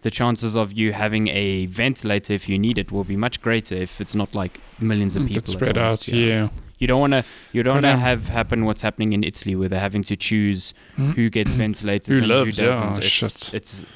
the 0.02 0.10
chances 0.10 0.54
of 0.56 0.72
you 0.72 0.92
having 0.92 1.28
a 1.28 1.66
ventilator 1.66 2.34
if 2.34 2.48
you 2.48 2.58
need 2.58 2.76
it 2.76 2.90
will 2.92 3.04
be 3.04 3.16
much 3.16 3.40
greater 3.40 3.74
if 3.76 4.00
it's 4.00 4.14
not 4.14 4.34
like 4.34 4.58
millions 4.80 5.16
of 5.16 5.22
Mm, 5.22 5.28
people. 5.28 5.38
It's 5.44 5.52
spread 5.52 5.78
out, 5.78 6.06
yeah. 6.08 6.48
You 6.78 6.88
don't 6.88 7.00
want 7.00 7.12
to. 7.12 7.24
You 7.52 7.62
don't 7.62 7.74
want 7.74 7.86
to 7.86 7.96
have 7.96 8.28
happen 8.28 8.64
what's 8.64 8.82
happening 8.82 9.12
in 9.12 9.22
Italy, 9.22 9.54
where 9.54 9.68
they're 9.68 9.78
having 9.78 10.02
to 10.02 10.16
choose 10.16 10.74
who 10.96 11.30
gets 11.30 11.54
ventilators 11.54 12.08
Who 12.08 12.18
and 12.18 12.26
lives, 12.26 12.58
who 12.58 12.66
doesn't. 12.66 12.98
it's, 12.98 13.06
shit. 13.06 13.54
it's 13.54 13.86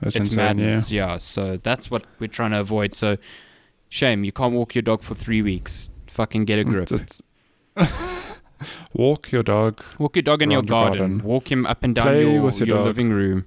That's 0.00 0.16
it's 0.16 0.28
insane, 0.28 0.36
madness. 0.56 0.90
Yeah. 0.90 1.18
So 1.18 1.58
that's 1.62 1.90
what 1.90 2.06
we're 2.18 2.28
trying 2.28 2.52
to 2.52 2.60
avoid. 2.60 2.94
So 2.94 3.18
shame 3.92 4.24
you 4.24 4.32
can't 4.32 4.54
walk 4.54 4.74
your 4.74 4.82
dog 4.82 5.02
for 5.02 5.14
three 5.14 5.42
weeks. 5.42 5.90
Fucking 6.08 6.44
get 6.44 6.58
a 6.58 6.64
grip. 6.64 6.90
Walk 8.92 9.32
your 9.32 9.42
dog. 9.42 9.82
Walk 9.98 10.16
your 10.16 10.22
dog 10.22 10.42
in 10.42 10.50
your 10.50 10.62
garden. 10.62 10.98
garden. 10.98 11.22
Walk 11.24 11.50
him 11.50 11.66
up 11.66 11.82
and 11.82 11.94
down 11.94 12.06
Play 12.06 12.32
your, 12.32 12.42
with 12.42 12.58
your 12.58 12.68
your 12.68 12.84
living 12.84 13.10
room. 13.10 13.46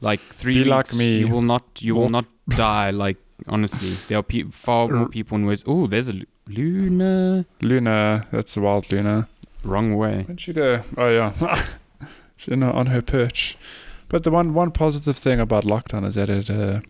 Like 0.00 0.20
three 0.30 0.54
Be 0.54 0.60
weeks, 0.60 0.68
like 0.68 0.94
me. 0.94 1.18
You 1.18 1.28
will 1.28 1.42
not. 1.42 1.64
You 1.80 1.96
will 1.96 2.08
not 2.08 2.26
die. 2.48 2.90
Like 2.90 3.18
honestly, 3.48 3.96
there 4.08 4.18
are 4.18 4.22
pe- 4.22 4.50
far 4.52 4.88
more 4.88 5.08
people 5.08 5.36
in 5.36 5.46
ways. 5.46 5.64
Oh, 5.66 5.86
there's 5.86 6.08
a 6.08 6.22
Luna. 6.48 7.44
Luna, 7.60 8.26
that's 8.30 8.54
the 8.54 8.60
wild 8.60 8.90
Luna. 8.90 9.28
Wrong 9.64 9.96
way. 9.96 10.22
Where'd 10.22 10.40
she 10.40 10.52
go? 10.52 10.82
Oh 10.96 11.08
yeah, 11.08 11.64
she's 12.36 12.52
on 12.52 12.86
her 12.86 13.02
perch. 13.02 13.58
But 14.08 14.22
the 14.24 14.30
one 14.30 14.54
one 14.54 14.70
positive 14.70 15.16
thing 15.16 15.40
about 15.40 15.64
lockdown 15.64 16.06
is 16.06 16.14
that 16.14 16.30
it, 16.30 16.48
uh, 16.50 16.80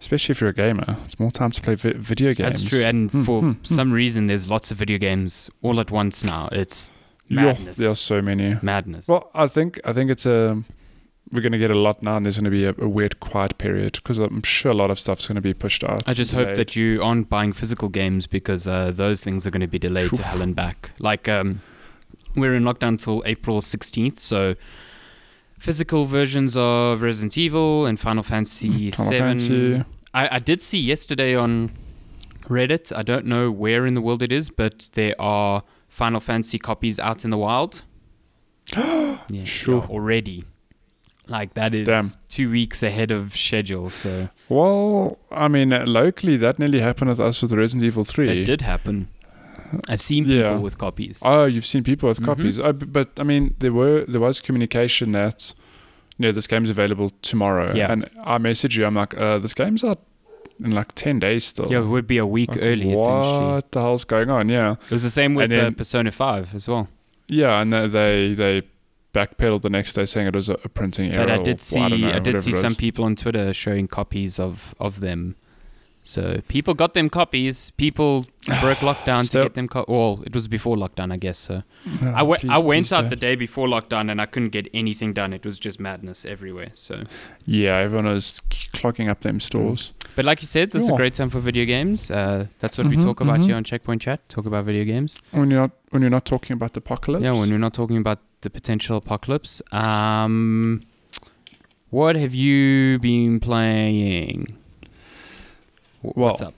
especially 0.00 0.32
if 0.32 0.40
you're 0.40 0.50
a 0.50 0.54
gamer, 0.54 0.96
it's 1.04 1.18
more 1.18 1.30
time 1.30 1.50
to 1.50 1.60
play 1.60 1.74
vi- 1.74 1.92
video 1.96 2.34
games. 2.34 2.60
That's 2.60 2.70
true. 2.70 2.82
And 2.82 3.10
Hmm, 3.10 3.24
for 3.24 3.42
hmm. 3.42 3.52
some 3.62 3.92
reason, 3.92 4.26
there's 4.26 4.48
lots 4.48 4.70
of 4.70 4.76
video 4.78 4.98
games 4.98 5.50
all 5.62 5.80
at 5.80 5.90
once 5.90 6.24
now. 6.24 6.48
It's 6.52 6.90
madness. 7.28 7.78
there 7.78 7.90
are 7.90 7.94
so 7.96 8.22
many. 8.22 8.56
madness. 8.62 9.08
Well, 9.08 9.30
I 9.34 9.46
think 9.48 9.80
I 9.84 9.92
think 9.92 10.10
it's 10.10 10.26
a 10.26 10.62
we're 11.30 11.42
gonna 11.42 11.58
get 11.58 11.70
a 11.70 11.78
lot 11.78 12.02
now, 12.02 12.16
and 12.16 12.24
there's 12.24 12.38
gonna 12.38 12.50
be 12.50 12.64
a, 12.64 12.74
a 12.78 12.88
weird 12.88 13.20
quiet 13.20 13.58
period 13.58 13.92
because 13.94 14.18
I'm 14.18 14.42
sure 14.42 14.70
a 14.70 14.74
lot 14.74 14.90
of 14.90 14.98
stuff's 14.98 15.28
gonna 15.28 15.42
be 15.42 15.52
pushed 15.52 15.84
out. 15.84 16.02
I 16.06 16.14
just 16.14 16.32
and 16.32 16.46
hope 16.46 16.56
that 16.56 16.74
you 16.74 17.02
aren't 17.02 17.28
buying 17.28 17.52
physical 17.52 17.88
games 17.90 18.26
because 18.26 18.66
uh, 18.66 18.92
those 18.92 19.22
things 19.22 19.46
are 19.46 19.50
going 19.50 19.60
to 19.60 19.66
be 19.66 19.78
delayed 19.78 20.12
to 20.14 20.22
hell 20.22 20.40
and 20.40 20.56
back. 20.56 20.90
Like 21.00 21.28
um, 21.28 21.60
we're 22.34 22.54
in 22.54 22.62
lockdown 22.62 22.88
until 22.88 23.22
April 23.26 23.60
16th, 23.60 24.18
so 24.18 24.54
physical 25.58 26.04
versions 26.06 26.56
of 26.56 27.02
Resident 27.02 27.36
Evil 27.36 27.86
and 27.86 27.98
Final 27.98 28.22
Fantasy 28.22 28.90
Mm, 28.90 28.94
Final 28.94 29.38
7. 29.38 29.84
I, 30.14 30.36
I 30.36 30.38
did 30.38 30.62
see 30.62 30.78
yesterday 30.78 31.34
on 31.34 31.70
Reddit. 32.48 32.96
I 32.96 33.02
don't 33.02 33.26
know 33.26 33.50
where 33.50 33.86
in 33.86 33.94
the 33.94 34.00
world 34.00 34.22
it 34.22 34.32
is, 34.32 34.48
but 34.50 34.90
there 34.94 35.14
are 35.18 35.62
Final 35.88 36.20
Fantasy 36.20 36.58
copies 36.58 36.98
out 36.98 37.24
in 37.24 37.30
the 37.30 37.38
wild. 37.38 37.82
yeah, 38.76 39.44
Sure. 39.44 39.82
already. 39.84 40.44
Like 41.26 41.52
that 41.54 41.74
is 41.74 41.86
Damn. 41.86 42.06
two 42.30 42.50
weeks 42.50 42.82
ahead 42.82 43.10
of 43.10 43.36
schedule. 43.36 43.90
So 43.90 44.30
Well, 44.48 45.18
I 45.30 45.48
mean, 45.48 45.72
uh, 45.74 45.84
locally 45.86 46.38
that 46.38 46.58
nearly 46.58 46.80
happened 46.80 47.10
with 47.10 47.20
us 47.20 47.42
with 47.42 47.52
Resident 47.52 47.84
Evil 47.84 48.04
Three. 48.04 48.26
that 48.26 48.44
did 48.46 48.62
happen. 48.62 49.08
I've 49.88 50.00
seen 50.00 50.24
people 50.24 50.40
Yeah. 50.40 50.56
with 50.58 50.78
copies. 50.78 51.22
Oh, 51.24 51.44
you've 51.44 51.66
seen 51.66 51.82
people 51.84 52.08
with 52.08 52.20
Mhm. 52.20 52.24
copies. 52.24 52.58
Oh, 52.58 52.72
but 52.72 53.08
I 53.18 53.22
mean, 53.22 53.54
there 53.58 53.72
were 53.72 54.04
there 54.08 54.20
was 54.20 54.40
communication 54.40 55.12
that 55.12 55.52
you 56.16 56.24
know 56.24 56.32
this 56.32 56.46
game's 56.46 56.70
available 56.70 57.10
tomorrow. 57.22 57.72
Yeah. 57.74 57.92
And 57.92 58.08
I 58.24 58.38
message 58.38 58.76
you. 58.76 58.84
I'm 58.86 58.94
like, 58.94 59.16
uh, 59.20 59.38
this 59.38 59.54
game's 59.54 59.84
out 59.84 60.00
in 60.64 60.72
like 60.72 60.92
ten 60.94 61.18
days 61.20 61.44
still. 61.44 61.68
yeah, 61.70 61.78
it 61.78 61.86
would 61.86 62.06
be 62.06 62.18
a 62.18 62.26
week 62.26 62.50
Like, 62.50 62.58
early. 62.62 62.86
What 62.86 63.20
Essentially, 63.20 63.62
the 63.70 63.80
hell's 63.80 64.04
going 64.04 64.30
on? 64.30 64.48
Yeah, 64.48 64.72
it 64.72 64.90
was 64.90 65.02
the 65.04 65.10
same 65.10 65.34
with 65.34 65.50
then- 65.50 65.66
uh, 65.66 65.70
Persona 65.70 66.10
Five 66.10 66.54
as 66.54 66.66
well. 66.68 66.88
yeah, 67.28 67.60
and 67.60 67.72
they 67.72 68.34
they, 68.34 68.62
backpedaled 69.14 69.62
the 69.62 69.70
next 69.70 69.94
day 69.94 70.04
saying 70.04 70.26
it 70.28 70.34
was 70.34 70.48
a, 70.50 70.54
printing 70.74 71.10
error. 71.12 71.24
But 71.24 71.30
I 71.30 71.38
or- 71.38 71.42
did 71.44 71.60
see 71.60 71.80
well, 71.80 71.88
don't 71.88 72.00
know, 72.02 72.12
I, 72.12 72.18
did 72.18 72.42
see 72.42 72.52
some 72.52 72.74
people 72.74 73.04
on 73.04 73.16
Twitter 73.16 73.52
showing 73.54 73.88
copies 73.88 74.38
of 74.38 74.74
of 74.78 75.00
them. 75.00 75.34
So 76.08 76.40
people 76.48 76.72
got 76.72 76.94
them 76.94 77.10
copies. 77.10 77.70
People 77.72 78.26
broke 78.62 78.78
lockdown 78.78 79.30
to 79.30 79.42
get 79.44 79.52
them. 79.52 79.68
Co- 79.68 79.84
well, 79.86 80.22
it 80.24 80.32
was 80.34 80.48
before 80.48 80.74
lockdown, 80.74 81.12
I 81.12 81.18
guess. 81.18 81.36
So 81.36 81.62
No, 82.00 82.12
I 82.12 82.22
went. 82.22 82.40
please- 82.40 82.50
I 82.50 82.58
went 82.58 82.92
out 82.94 83.00
don't. 83.02 83.10
the 83.10 83.16
day 83.16 83.34
before 83.36 83.68
lockdown, 83.68 84.10
and 84.10 84.18
I 84.18 84.24
couldn't 84.24 84.48
get 84.48 84.68
anything 84.72 85.12
done. 85.12 85.34
It 85.34 85.44
was 85.44 85.58
just 85.58 85.78
madness 85.78 86.24
everywhere. 86.24 86.70
So, 86.72 87.04
Yeah, 87.44 87.76
everyone 87.76 88.06
was 88.06 88.40
clogging 88.72 89.10
up 89.10 89.20
them 89.20 89.38
stores. 89.38 89.92
but 90.16 90.24
like 90.24 90.40
you 90.40 90.46
said, 90.48 90.70
this 90.70 90.84
is 90.84 90.88
a 90.88 90.96
great 90.96 91.12
time 91.12 91.28
for 91.28 91.40
video 91.40 91.66
games. 91.66 92.10
Uh, 92.10 92.46
that's 92.60 92.78
what 92.78 92.86
we 92.86 92.96
Mhm, 92.96 93.04
talk 93.04 93.20
about 93.20 93.40
mhm. 93.40 93.44
here 93.46 93.56
on 93.56 93.64
Checkpoint 93.64 94.00
Chat. 94.00 94.26
Talk 94.30 94.46
about 94.46 94.64
video 94.64 94.84
games. 94.84 95.20
When 95.32 95.50
you're 95.50 95.60
not 95.60 95.72
when 95.90 96.00
you're 96.02 96.10
not 96.18 96.24
talking 96.24 96.54
about 96.54 96.72
the 96.72 96.78
apocalypse. 96.78 97.22
Yeah, 97.22 97.32
when 97.38 97.48
you're 97.50 97.58
not 97.68 97.74
talking 97.74 97.98
about 97.98 98.18
the 98.40 98.50
potential 98.50 98.96
apocalypse. 98.96 99.60
Um, 99.72 100.80
what 101.90 102.16
have 102.16 102.34
you 102.34 102.98
been 102.98 103.40
playing? 103.40 104.56
Wh- 106.02 106.16
What's 106.16 106.42
up? 106.42 106.54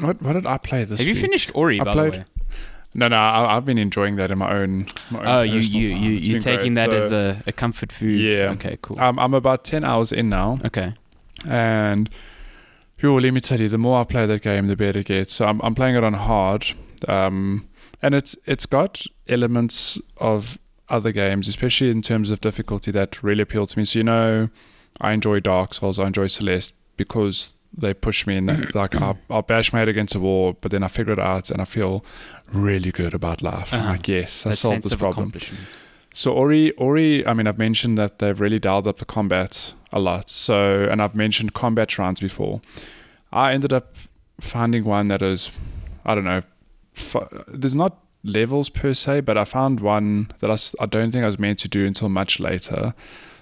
what 0.00 0.20
what 0.22 0.32
did 0.34 0.46
I 0.46 0.58
play 0.58 0.84
this? 0.84 0.98
Have 1.00 1.08
you 1.08 1.14
finished 1.14 1.50
Ori? 1.54 1.80
I 1.80 1.84
by 1.84 1.92
played- 1.92 2.12
the 2.14 2.18
way. 2.18 2.24
No, 2.94 3.08
no, 3.08 3.16
I, 3.16 3.56
I've 3.56 3.64
been 3.64 3.78
enjoying 3.78 4.16
that 4.16 4.30
in 4.30 4.36
my 4.36 4.52
own. 4.52 4.86
My 5.10 5.20
own 5.20 5.26
Oh, 5.26 5.40
you 5.42 5.60
you 5.60 5.88
time. 5.90 6.02
you 6.02 6.10
you're 6.10 6.40
taking 6.40 6.74
great. 6.74 6.88
that 6.88 6.92
as 6.92 7.10
a, 7.10 7.42
a 7.46 7.52
comfort 7.52 7.90
food. 7.90 8.16
Yeah. 8.20 8.50
Okay. 8.50 8.76
Cool. 8.82 9.00
Um, 9.00 9.18
I'm 9.18 9.32
about 9.32 9.64
ten 9.64 9.82
hours 9.82 10.12
in 10.12 10.28
now, 10.28 10.58
okay. 10.66 10.92
and 11.48 12.10
phew, 12.98 13.18
let 13.18 13.32
me 13.32 13.40
tell 13.40 13.58
you, 13.60 13.70
the 13.70 13.78
more 13.78 14.00
I 14.00 14.04
play 14.04 14.26
that 14.26 14.42
game, 14.42 14.66
the 14.66 14.76
better 14.76 14.98
it 15.00 15.06
gets. 15.06 15.32
So 15.32 15.46
I'm 15.46 15.58
I'm 15.62 15.74
playing 15.74 15.96
it 15.96 16.04
on 16.04 16.12
hard, 16.12 16.66
um, 17.08 17.66
and 18.02 18.14
it's 18.14 18.36
it's 18.44 18.66
got 18.66 19.02
elements 19.26 19.98
of 20.18 20.58
other 20.90 21.12
games, 21.12 21.48
especially 21.48 21.90
in 21.90 22.02
terms 22.02 22.30
of 22.30 22.42
difficulty, 22.42 22.90
that 22.90 23.22
really 23.22 23.40
appeal 23.40 23.64
to 23.64 23.78
me. 23.78 23.86
So 23.86 24.00
you 24.00 24.04
know, 24.04 24.50
I 25.00 25.12
enjoy 25.12 25.40
Dark 25.40 25.72
Souls, 25.72 25.98
I 25.98 26.08
enjoy 26.08 26.26
Celeste 26.26 26.74
because 26.98 27.54
they 27.76 27.94
push 27.94 28.26
me 28.26 28.36
in 28.36 28.46
that 28.46 28.74
like 28.74 28.94
I'll, 28.94 29.18
I'll 29.30 29.42
bash 29.42 29.72
my 29.72 29.78
head 29.80 29.88
against 29.88 30.14
a 30.14 30.20
wall, 30.20 30.56
but 30.60 30.70
then 30.70 30.82
I 30.82 30.88
figure 30.88 31.12
it 31.12 31.18
out 31.18 31.50
and 31.50 31.60
I 31.60 31.64
feel 31.64 32.04
really 32.52 32.90
good 32.92 33.14
about 33.14 33.42
life. 33.42 33.72
I'm 33.72 33.80
Uh-huh. 33.80 33.90
like, 33.92 34.08
yes, 34.08 34.44
I 34.46 34.50
That 34.50 34.56
solved 34.56 34.82
this 34.84 34.94
problem. 34.94 35.32
So 36.14 36.32
Ori, 36.32 36.72
Ori, 36.72 37.26
I 37.26 37.32
mean, 37.32 37.46
I've 37.46 37.58
mentioned 37.58 37.96
that 37.98 38.18
they've 38.18 38.38
really 38.38 38.58
dialed 38.58 38.86
up 38.86 38.98
the 38.98 39.06
combat 39.06 39.72
a 39.90 39.98
lot. 39.98 40.28
So, 40.28 40.86
and 40.90 41.00
I've 41.00 41.14
mentioned 41.14 41.54
combat 41.54 41.96
rounds 41.98 42.20
before. 42.20 42.60
I 43.32 43.54
ended 43.54 43.72
up 43.72 43.94
finding 44.40 44.84
one 44.84 45.08
that 45.08 45.22
is, 45.22 45.50
I 46.04 46.14
don't 46.14 46.24
know, 46.24 46.42
f- 46.94 47.16
there's 47.48 47.74
not 47.74 47.96
levels 48.24 48.68
per 48.68 48.92
se, 48.92 49.20
but 49.20 49.38
I 49.38 49.44
found 49.44 49.80
one 49.80 50.30
that 50.40 50.50
I, 50.50 50.56
I 50.82 50.86
don't 50.86 51.12
think 51.12 51.22
I 51.24 51.26
was 51.26 51.38
meant 51.38 51.58
to 51.60 51.68
do 51.68 51.86
until 51.86 52.10
much 52.10 52.38
later. 52.38 52.92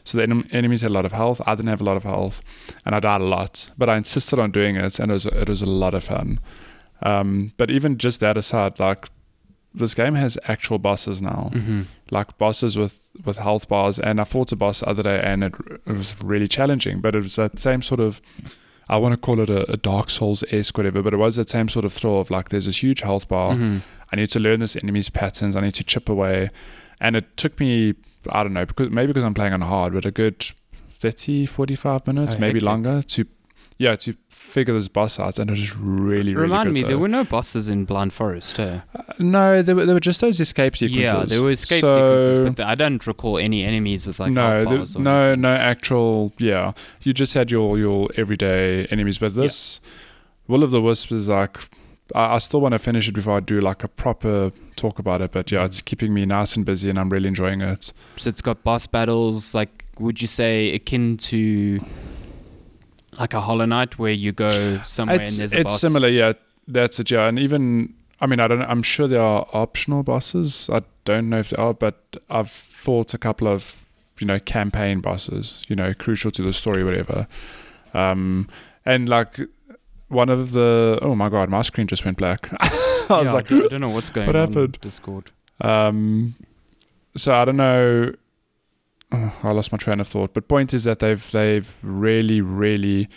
So 0.04 0.18
the 0.18 0.26
enem- 0.26 0.48
enemies 0.52 0.82
had 0.82 0.90
a 0.90 0.94
lot 0.94 1.04
of 1.04 1.12
health. 1.12 1.40
I 1.46 1.54
didn't 1.54 1.68
have 1.68 1.80
a 1.80 1.84
lot 1.84 1.96
of 1.96 2.04
health, 2.04 2.40
and 2.84 2.94
I 2.94 3.00
died 3.00 3.20
a 3.20 3.24
lot. 3.24 3.70
But 3.78 3.88
I 3.88 3.96
insisted 3.96 4.38
on 4.38 4.50
doing 4.50 4.76
it, 4.76 4.98
and 4.98 5.10
it 5.10 5.14
was 5.14 5.26
it 5.26 5.48
was 5.48 5.62
a 5.62 5.66
lot 5.66 5.94
of 5.94 6.04
fun. 6.04 6.40
Um, 7.02 7.52
but 7.56 7.70
even 7.70 7.98
just 7.98 8.20
that 8.20 8.36
aside, 8.36 8.78
like 8.80 9.08
this 9.72 9.94
game 9.94 10.14
has 10.16 10.36
actual 10.48 10.78
bosses 10.78 11.22
now, 11.22 11.50
Mm-hmm. 11.54 11.82
like 12.10 12.36
bosses 12.38 12.76
with 12.76 13.08
with 13.24 13.36
health 13.38 13.68
bars. 13.68 13.98
And 13.98 14.20
I 14.20 14.24
fought 14.24 14.52
a 14.52 14.56
boss 14.56 14.80
the 14.80 14.88
other 14.88 15.02
day, 15.02 15.20
and 15.22 15.44
it, 15.44 15.54
it 15.86 15.92
was 15.96 16.14
really 16.22 16.48
challenging. 16.48 17.00
But 17.00 17.14
it 17.14 17.22
was 17.22 17.36
that 17.36 17.58
same 17.60 17.82
sort 17.82 18.00
of 18.00 18.20
I 18.88 18.96
want 18.96 19.12
to 19.12 19.16
call 19.18 19.38
it 19.40 19.48
a, 19.50 19.70
a 19.70 19.76
Dark 19.76 20.10
Souls 20.10 20.42
esque 20.50 20.76
whatever, 20.76 21.00
but 21.02 21.14
it 21.14 21.18
was 21.18 21.36
that 21.36 21.48
same 21.48 21.68
sort 21.68 21.84
of 21.84 21.92
thrill 21.92 22.20
of 22.20 22.30
like 22.30 22.48
there's 22.48 22.66
this 22.66 22.82
huge 22.82 23.02
health 23.02 23.28
bar. 23.28 23.54
Mm-hmm. 23.54 23.78
I 24.12 24.16
need 24.16 24.30
to 24.30 24.40
learn 24.40 24.58
this 24.60 24.74
enemy's 24.76 25.08
patterns. 25.08 25.54
I 25.54 25.60
need 25.60 25.74
to 25.74 25.84
chip 25.84 26.08
away, 26.08 26.50
and 27.00 27.14
it 27.16 27.36
took 27.36 27.60
me 27.60 27.94
I 28.28 28.42
don't 28.42 28.52
know 28.52 28.66
because 28.66 28.90
maybe 28.90 29.08
because 29.08 29.24
I'm 29.24 29.34
playing 29.34 29.52
on 29.54 29.60
hard, 29.62 29.92
but 29.94 30.04
a 30.04 30.10
good 30.10 30.44
30, 31.00 31.46
45 31.46 32.06
minutes, 32.06 32.34
Oh, 32.36 32.38
maybe 32.38 32.60
longer 32.60 33.02
to 33.02 33.24
yeah 33.78 33.96
to 33.96 34.14
figure 34.28 34.74
this 34.74 34.88
boss 34.88 35.18
out, 35.18 35.38
and 35.38 35.48
it 35.48 35.52
was 35.52 35.74
really 35.76 36.34
really 36.34 36.34
Remind 36.34 36.72
me, 36.72 36.82
though. 36.82 36.88
there 36.88 36.98
were 36.98 37.08
no 37.08 37.24
bosses 37.24 37.68
in 37.68 37.86
Blind 37.86 38.12
Forest. 38.12 38.58
Eh? 38.60 38.80
no, 39.18 39.62
there 39.62 39.74
were, 39.74 39.86
there 39.86 39.94
were 39.94 40.00
just 40.00 40.20
those 40.20 40.38
escape 40.40 40.76
sequences. 40.76 41.12
Yeah, 41.12 41.24
there 41.24 41.42
were 41.42 41.50
escape 41.52 41.80
So- 41.80 42.18
sequences, 42.18 42.56
but 42.56 42.66
I 42.66 42.74
don't 42.74 43.06
recall 43.06 43.38
any 43.38 43.64
enemies 43.64 44.06
with 44.06 44.20
like 44.20 44.32
no, 44.32 44.64
health 44.64 44.68
there- 44.92 45.00
or 45.00 45.02
no, 45.04 45.22
anything. 45.22 45.40
no 45.40 45.54
actual. 45.54 46.32
Yeah, 46.38 46.72
you 47.02 47.14
just 47.14 47.32
had 47.34 47.50
your 47.50 47.78
your 47.78 48.08
everyday 48.16 48.84
enemies, 48.86 49.16
but 49.18 49.34
this 49.34 49.80
Will 50.46 50.62
of 50.62 50.70
the 50.72 50.82
Wisp 50.82 51.10
is 51.12 51.28
like. 51.28 51.56
I, 52.14 52.34
I 52.34 52.38
still 52.38 52.60
want 52.60 52.72
to 52.72 52.78
finish 52.78 53.08
it 53.08 53.12
before 53.12 53.36
I 53.36 53.40
do 53.40 53.60
like 53.60 53.82
a 53.84 53.88
proper 53.88 54.52
talk 54.76 54.98
about 54.98 55.20
it, 55.20 55.32
but 55.32 55.50
yeah, 55.50 55.60
Mm. 55.62 55.66
it's 55.66 55.82
keeping 55.82 56.12
me 56.14 56.26
nice 56.26 56.56
and 56.56 56.64
busy, 56.64 56.88
and 56.90 56.98
I'm 56.98 57.10
really 57.10 57.28
enjoying 57.28 57.60
it. 57.60 57.92
So 58.16 58.28
it's 58.28 58.42
got 58.42 58.62
boss 58.64 58.86
battles. 58.86 59.54
Like, 59.54 59.84
would 59.98 60.20
you 60.22 60.28
say 60.28 60.74
akin 60.74 61.16
to 61.18 61.80
like 63.18 63.34
a 63.34 63.40
Hollow 63.40 63.66
Knight, 63.66 63.98
where 63.98 64.12
you 64.12 64.32
go 64.32 64.80
somewhere 64.82 65.20
it's 65.20 65.32
and 65.32 65.40
there's 65.40 65.54
a 65.54 65.60
it's 65.60 65.70
boss? 65.70 65.80
similar, 65.80 66.08
yeah. 66.08 66.32
That's 66.66 66.98
it, 67.00 67.10
yeah. 67.10 67.26
And 67.28 67.38
even 67.38 67.94
I 68.20 68.26
mean, 68.26 68.38
I 68.40 68.48
don't. 68.48 68.62
I'm 68.62 68.82
sure 68.82 69.08
there 69.08 69.22
are 69.22 69.46
optional 69.52 70.02
bosses. 70.02 70.68
I 70.72 70.82
don't 71.04 71.28
know 71.30 71.38
if 71.38 71.50
there 71.50 71.60
are, 71.60 71.74
but 71.74 72.16
I've 72.28 72.50
fought 72.50 73.14
a 73.14 73.18
couple 73.18 73.48
of 73.48 73.82
you 74.20 74.26
know 74.26 74.38
campaign 74.38 75.00
bosses. 75.00 75.62
You 75.68 75.76
know, 75.76 75.94
crucial 75.94 76.30
to 76.32 76.42
the 76.42 76.52
story, 76.52 76.84
whatever. 76.84 77.26
Um, 77.94 78.48
and 78.84 79.08
like 79.08 79.40
one 80.10 80.28
of 80.28 80.52
the 80.52 80.98
oh 81.02 81.14
my 81.14 81.28
god, 81.30 81.48
my 81.48 81.62
screen 81.62 81.86
just 81.86 82.04
went 82.04 82.18
black. 82.18 82.48
I 82.60 83.22
was 83.22 83.32
like, 83.32 83.46
I 83.50 83.54
don't- 83.54 83.64
I 83.64 83.68
don't 83.68 83.80
know 83.80 83.88
what's 83.88 84.10
going 84.16 84.26
what 84.26 84.36
on. 84.36 84.46
happened? 84.48 84.78
Discord. 84.80 85.30
um, 85.62 86.34
so 87.16 87.32
I 87.32 87.44
don't 87.44 87.56
know. 87.56 88.12
Oh, 89.12 89.34
I 89.42 89.50
lost 89.50 89.72
my 89.72 89.78
train 89.78 89.98
of 89.98 90.06
thought. 90.06 90.32
But 90.34 90.46
point 90.46 90.72
is 90.74 90.84
that 90.84 91.00
they've 91.00 91.30
they've 91.32 91.68
really 91.82 92.40
really 92.40 93.08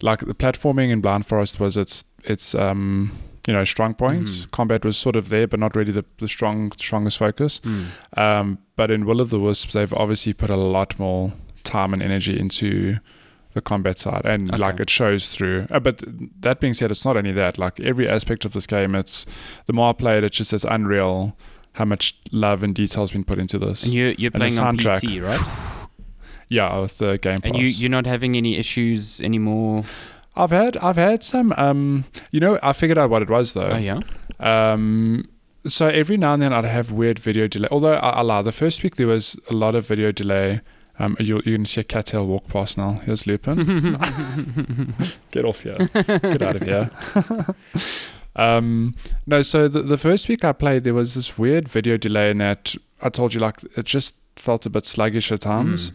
like 0.00 0.20
the 0.20 0.34
platforming 0.34 0.90
in 0.90 1.00
Blind 1.02 1.26
Forest 1.26 1.60
was 1.60 1.76
its 1.76 2.04
its 2.24 2.54
um 2.54 3.12
you 3.46 3.52
know 3.52 3.64
strong 3.64 3.92
points. 3.94 4.46
Mhm. 4.46 4.50
Combat 4.52 4.84
was 4.84 4.96
sort 4.96 5.16
of 5.16 5.28
there, 5.28 5.46
but 5.46 5.60
not 5.60 5.74
really 5.76 5.92
the, 5.92 6.04
the 6.18 6.28
strong 6.28 6.72
strongest 6.78 7.18
focus. 7.18 7.60
Mm. 7.60 7.84
Um, 8.18 8.58
but 8.76 8.90
in 8.90 9.04
Will 9.04 9.20
of 9.20 9.28
the 9.30 9.38
Wisps, 9.40 9.74
they've 9.74 9.92
obviously 9.94 10.32
put 10.32 10.48
a 10.50 10.56
lot 10.56 10.98
more 10.98 11.32
time 11.64 11.92
and 11.92 12.02
energy 12.02 12.38
into 12.38 12.98
the 13.58 13.62
combat 13.70 13.98
side, 13.98 14.22
and 14.24 14.50
Okay. 14.50 14.58
like 14.66 14.80
it 14.80 14.90
shows 14.90 15.28
through. 15.28 15.66
Uh, 15.70 15.80
but 15.80 16.02
that 16.40 16.60
being 16.60 16.74
said, 16.74 16.90
it's 16.90 17.04
not 17.04 17.16
only 17.16 17.32
that. 17.32 17.58
Like 17.58 17.80
every 17.80 18.08
aspect 18.08 18.44
of 18.44 18.52
this 18.52 18.66
game, 18.66 18.94
it's 18.94 19.26
the 19.66 19.72
more 19.72 19.90
I 19.90 19.92
play 19.92 20.16
it, 20.18 20.24
it's 20.24 20.36
just 20.36 20.52
it's 20.52 20.64
unreal 20.64 21.36
how 21.72 21.84
much 21.84 22.16
love 22.32 22.62
and 22.64 22.74
detail's 22.74 23.12
been 23.12 23.24
put 23.24 23.38
into 23.38 23.58
this. 23.58 23.84
And 23.84 23.92
you 23.92 24.14
you're 24.18 24.30
And 24.34 24.40
playing 24.42 24.58
on. 24.58 24.76
PC, 24.78 25.22
right? 25.22 25.88
yeah, 26.48 26.78
with 26.80 26.98
the 26.98 27.18
Game 27.18 27.40
Pass. 27.40 27.50
And 27.50 27.56
you 27.60 27.66
you're 27.66 27.90
not 27.98 28.06
having 28.06 28.36
any 28.36 28.56
issues 28.56 29.20
anymore. 29.20 29.84
I've 30.36 30.50
had 30.50 30.76
I've 30.78 30.96
had 30.96 31.22
some. 31.24 31.52
Um, 31.56 32.04
you 32.30 32.40
know, 32.40 32.58
I 32.62 32.72
figured 32.72 32.98
out 32.98 33.10
what 33.10 33.22
it 33.22 33.30
was 33.30 33.52
though. 33.54 33.72
Oh 33.74 33.76
yeah. 33.78 34.00
Um, 34.40 35.28
so 35.66 35.88
every 35.88 36.16
now 36.16 36.32
and 36.34 36.42
then 36.42 36.52
I'd 36.52 36.64
have 36.64 36.90
weird 36.92 37.18
video 37.18 37.46
delay. 37.48 37.68
Although 37.70 37.94
I, 37.94 38.10
I 38.10 38.22
lie, 38.22 38.42
the 38.42 38.52
first 38.52 38.82
week 38.82 38.96
there 38.96 39.08
was 39.08 39.36
a 39.50 39.52
lot 39.54 39.74
of 39.74 39.86
video 39.86 40.12
delay. 40.12 40.60
Um, 40.98 41.16
you 41.20 41.36
you 41.44 41.54
can 41.56 41.64
see 41.64 41.80
a 41.80 41.84
cattail 41.84 42.26
walk 42.26 42.48
past 42.48 42.76
now. 42.76 43.00
Here's 43.04 43.26
Lupin. 43.26 43.98
Get 45.30 45.44
off 45.44 45.62
here. 45.62 45.88
Get 45.94 46.42
out 46.42 46.56
of 46.56 46.62
here. 46.62 46.90
um, 48.36 48.94
no, 49.26 49.42
so 49.42 49.68
the 49.68 49.82
the 49.82 49.98
first 49.98 50.28
week 50.28 50.44
I 50.44 50.52
played, 50.52 50.84
there 50.84 50.94
was 50.94 51.14
this 51.14 51.38
weird 51.38 51.68
video 51.68 51.96
delay 51.96 52.30
in 52.30 52.38
that 52.38 52.74
I 53.00 53.10
told 53.10 53.32
you 53.32 53.40
like 53.40 53.62
it 53.76 53.84
just 53.84 54.16
felt 54.36 54.66
a 54.66 54.70
bit 54.70 54.86
sluggish 54.86 55.30
at 55.30 55.42
times. 55.42 55.92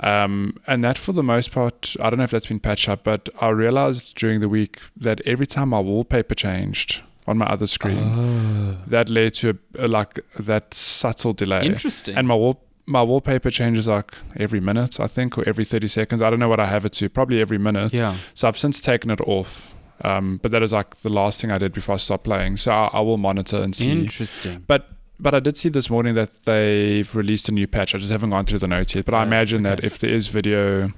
Um, 0.00 0.56
and 0.66 0.84
that 0.84 0.96
for 0.96 1.12
the 1.12 1.24
most 1.24 1.50
part, 1.50 1.96
I 2.00 2.08
don't 2.08 2.18
know 2.18 2.24
if 2.24 2.30
that's 2.30 2.46
been 2.46 2.60
patched 2.60 2.88
up, 2.88 3.02
but 3.02 3.28
I 3.40 3.48
realized 3.48 4.16
during 4.16 4.40
the 4.40 4.48
week 4.48 4.78
that 4.96 5.20
every 5.26 5.46
time 5.46 5.70
my 5.70 5.80
wallpaper 5.80 6.36
changed 6.36 7.02
on 7.26 7.38
my 7.38 7.46
other 7.46 7.66
screen, 7.66 8.78
that 8.86 9.08
led 9.08 9.34
to 9.34 9.58
a, 9.74 9.86
a, 9.86 9.88
like 9.88 10.20
that 10.38 10.72
subtle 10.72 11.32
delay. 11.32 11.66
Interesting. 11.66 12.16
And 12.16 12.28
my 12.28 12.36
wall 12.36 12.62
my 12.88 13.02
wallpaper 13.02 13.50
changes 13.50 13.86
like 13.86 14.12
every 14.36 14.60
minute, 14.60 14.98
I 14.98 15.06
think, 15.06 15.36
or 15.38 15.42
every 15.48 15.64
thirty 15.64 15.88
seconds. 15.88 16.22
I 16.22 16.30
don't 16.30 16.38
know 16.38 16.48
what 16.48 16.60
I 16.60 16.66
have 16.66 16.84
it 16.84 16.92
to. 16.94 17.08
Probably 17.08 17.40
every 17.40 17.58
minute. 17.58 17.92
yeah. 17.94 18.16
So 18.34 18.48
I've 18.48 18.58
since 18.58 18.80
taken 18.80 19.10
it 19.10 19.20
off. 19.20 19.74
Um, 20.04 20.38
but 20.42 20.52
that 20.52 20.62
is 20.62 20.72
like 20.72 20.90
the 21.02 21.08
last 21.08 21.40
thing 21.40 21.50
I 21.50 21.58
did 21.58 21.72
before 21.72 21.94
I 21.96 21.98
stopped 21.98 22.24
playing. 22.24 22.56
So 22.58 22.70
I, 22.70 22.88
I 22.92 23.00
will 23.00 23.18
monitor 23.18 23.58
and 23.62 23.74
see. 23.74 23.90
Interesting. 23.90 24.64
But 24.66 24.88
but 25.20 25.34
I 25.34 25.40
did 25.40 25.56
see 25.58 25.68
this 25.70 25.90
morning 25.90 26.14
that 26.14 26.30
they've 26.44 27.12
released 27.16 27.48
a 27.48 27.52
new 27.52 27.66
patch. 27.66 27.94
I 27.94 27.98
just 27.98 28.12
haven't 28.12 28.30
gone 28.30 28.44
through 28.46 28.60
the 28.60 28.68
notes 28.68 28.94
yet. 28.94 29.04
But 29.04 29.14
I 29.14 29.20
Uh, 29.22 29.26
imagine 29.26 29.62
that 29.62 29.82
if 29.82 29.98
there 29.98 30.10
is 30.10 30.28
video 30.28 30.92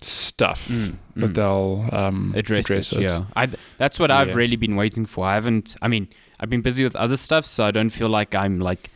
stuff, 0.00 0.68
Mm, 0.68 0.96
that 1.16 1.30
mm. 1.32 1.34
they'll 1.34 1.88
um, 1.92 2.32
address, 2.34 2.64
address 2.70 2.92
it, 2.92 3.00
it. 3.00 3.10
Yeah, 3.10 3.24
I, 3.36 3.48
that's 3.76 3.98
what 3.98 4.10
I've 4.10 4.34
really 4.34 4.56
been 4.56 4.76
waiting 4.76 5.04
for. 5.06 5.26
I 5.26 5.34
haven't. 5.34 5.76
I 5.82 5.88
mean, 5.88 6.08
I've 6.40 6.48
been 6.48 6.62
busy 6.62 6.82
with 6.84 6.96
other 6.96 7.18
stuff, 7.18 7.44
so 7.44 7.64
I 7.64 7.70
don't 7.70 7.90
feel 7.90 8.08
like 8.08 8.34
I'm 8.34 8.58
like 8.58 8.90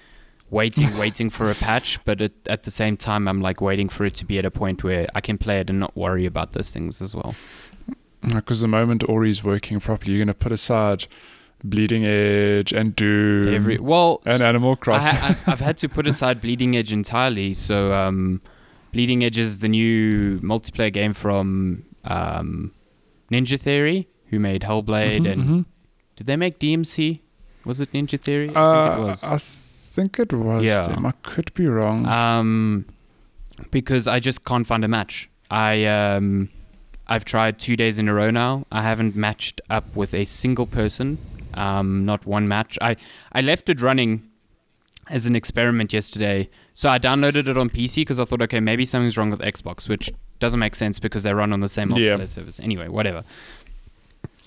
waiting, 0.54 0.90
waiting 1.04 1.28
for 1.30 1.50
a 1.50 1.54
patch. 1.54 1.98
But 2.04 2.22
at, 2.22 2.32
at 2.46 2.62
the 2.62 2.70
same 2.70 2.96
time, 2.96 3.28
I'm 3.28 3.40
like 3.42 3.60
waiting 3.60 3.88
for 3.88 4.04
it 4.06 4.14
to 4.20 4.24
be 4.24 4.38
at 4.38 4.44
a 4.44 4.50
point 4.50 4.82
where 4.84 5.06
I 5.14 5.20
can 5.20 5.36
play 5.38 5.60
it 5.60 5.68
and 5.70 5.78
not 5.80 5.94
worry 5.96 6.24
about 6.26 6.52
those 6.52 6.70
things 6.70 7.02
as 7.02 7.14
well. 7.14 7.34
Because 8.22 8.60
the 8.62 8.68
moment 8.68 9.06
Ori's 9.08 9.44
working 9.44 9.80
properly, 9.80 10.12
you're 10.12 10.24
going 10.24 10.28
to 10.38 10.42
put 10.46 10.52
aside 10.52 11.06
Bleeding 11.62 12.04
Edge 12.06 12.72
and 12.72 12.96
Doom 12.96 13.54
Every 13.54 13.78
well, 13.78 14.22
and 14.24 14.42
Animal 14.42 14.72
I 14.72 14.74
Crossing. 14.76 15.18
I've, 15.22 15.48
I've 15.48 15.60
had 15.60 15.76
to 15.78 15.88
put 15.88 16.06
aside 16.06 16.40
Bleeding 16.40 16.74
Edge 16.76 16.92
entirely. 16.92 17.52
So, 17.54 17.92
um, 17.92 18.40
Bleeding 18.92 19.24
Edge 19.24 19.38
is 19.38 19.58
the 19.58 19.68
new 19.68 20.38
multiplayer 20.40 20.92
game 20.92 21.12
from 21.14 21.84
um, 22.04 22.72
Ninja 23.30 23.58
Theory, 23.60 24.08
who 24.28 24.38
made 24.38 24.62
Hellblade, 24.62 25.22
Mhm, 25.24 25.32
and 25.32 25.42
mhm. 25.44 25.64
did 26.16 26.26
they 26.26 26.36
make 26.36 26.58
DMC? 26.58 27.20
Was 27.64 27.80
it 27.80 27.92
Ninja 27.92 28.20
Theory? 28.20 28.54
I 28.54 28.60
Uh, 28.60 28.94
think 28.96 29.00
it 29.00 29.10
was. 29.10 29.24
I 29.94 30.02
think 30.02 30.18
it 30.18 30.32
was 30.32 30.64
Yeah. 30.64 30.88
them. 30.88 31.06
I 31.06 31.12
could 31.22 31.54
be 31.54 31.68
wrong. 31.68 32.04
Um, 32.06 32.84
because 33.70 34.08
I 34.08 34.18
just 34.18 34.44
can't 34.44 34.66
find 34.66 34.82
a 34.84 34.88
match. 34.88 35.28
I 35.52 35.84
um, 35.84 36.48
I've 37.06 37.24
tried 37.24 37.60
two 37.60 37.76
days 37.76 38.00
in 38.00 38.08
a 38.08 38.14
row 38.14 38.32
now. 38.32 38.66
I 38.72 38.82
haven't 38.82 39.14
matched 39.14 39.60
up 39.70 39.84
with 39.94 40.12
a 40.12 40.24
single 40.24 40.66
person. 40.66 41.18
Um, 41.54 42.04
not 42.04 42.26
one 42.26 42.48
match. 42.48 42.76
I 42.82 42.96
I 43.30 43.40
left 43.40 43.68
it 43.68 43.80
running 43.80 44.24
as 45.10 45.26
an 45.26 45.36
experiment 45.36 45.92
yesterday. 45.92 46.48
So 46.72 46.88
I 46.90 46.98
downloaded 46.98 47.46
it 47.46 47.56
on 47.56 47.70
PC 47.70 47.96
because 48.00 48.18
I 48.18 48.24
thought, 48.24 48.42
okay, 48.42 48.58
maybe 48.58 48.84
something's 48.84 49.16
wrong 49.16 49.30
with 49.30 49.38
Xbox, 49.42 49.88
which 49.88 50.10
doesn't 50.40 50.58
make 50.58 50.74
sense 50.74 50.98
because 50.98 51.22
they 51.22 51.32
run 51.32 51.52
on 51.52 51.60
the 51.60 51.68
same 51.68 51.90
multiplayer 51.90 52.18
Yeah. 52.18 52.24
service. 52.24 52.58
Anyway, 52.58 52.88
whatever. 52.88 53.22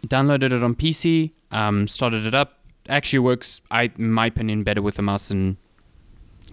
Downloaded 0.05 0.51
it 0.51 0.61
on 0.61 0.75
PC. 0.75 1.31
Um, 1.51 1.87
started 1.87 2.25
it 2.25 2.33
up. 2.33 2.56
Actually 2.87 3.19
works, 3.19 3.61
I 3.71 3.91
in 3.97 4.11
my 4.11 4.27
opinion, 4.27 4.63
better 4.63 4.81
with 4.81 4.97
a 4.99 5.01
mouse 5.01 5.29
and 5.31 5.57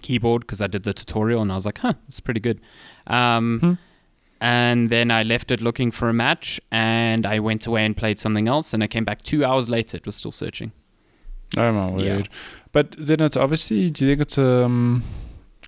keyboard 0.01 0.41
because 0.41 0.61
I 0.61 0.67
did 0.67 0.83
the 0.83 0.93
tutorial 0.93 1.41
and 1.41 1.51
I 1.51 1.55
was 1.55 1.65
like, 1.65 1.79
huh, 1.79 1.93
it's 2.07 2.19
pretty 2.19 2.39
good. 2.39 2.61
Um, 3.07 3.59
Hmm. 3.59 3.73
And 4.41 4.89
then 4.89 5.11
I 5.11 5.23
left 5.23 5.49
it 5.49 5.61
looking 5.61 5.91
for 5.91 6.09
a 6.09 6.13
match 6.13 6.59
and 6.69 7.25
I 7.25 7.39
went 7.39 7.65
away 7.65 7.85
and 7.85 7.95
played 7.95 8.19
something 8.19 8.47
else. 8.49 8.73
And 8.73 8.83
I 8.83 8.87
came 8.87 9.05
back 9.05 9.23
two 9.23 9.45
hours 9.45 9.69
later. 9.69 9.95
It 9.97 10.05
was 10.05 10.17
still 10.17 10.31
searching. 10.31 10.71
oh 11.57 11.71
my 11.71 12.03
yeah. 12.03 12.23
But 12.73 12.95
then 12.97 13.21
it's 13.21 13.37
obviously. 13.37 13.89
Do 13.89 14.05
you 14.05 14.11
think 14.11 14.21
it's 14.21 14.37
um? 14.37 15.03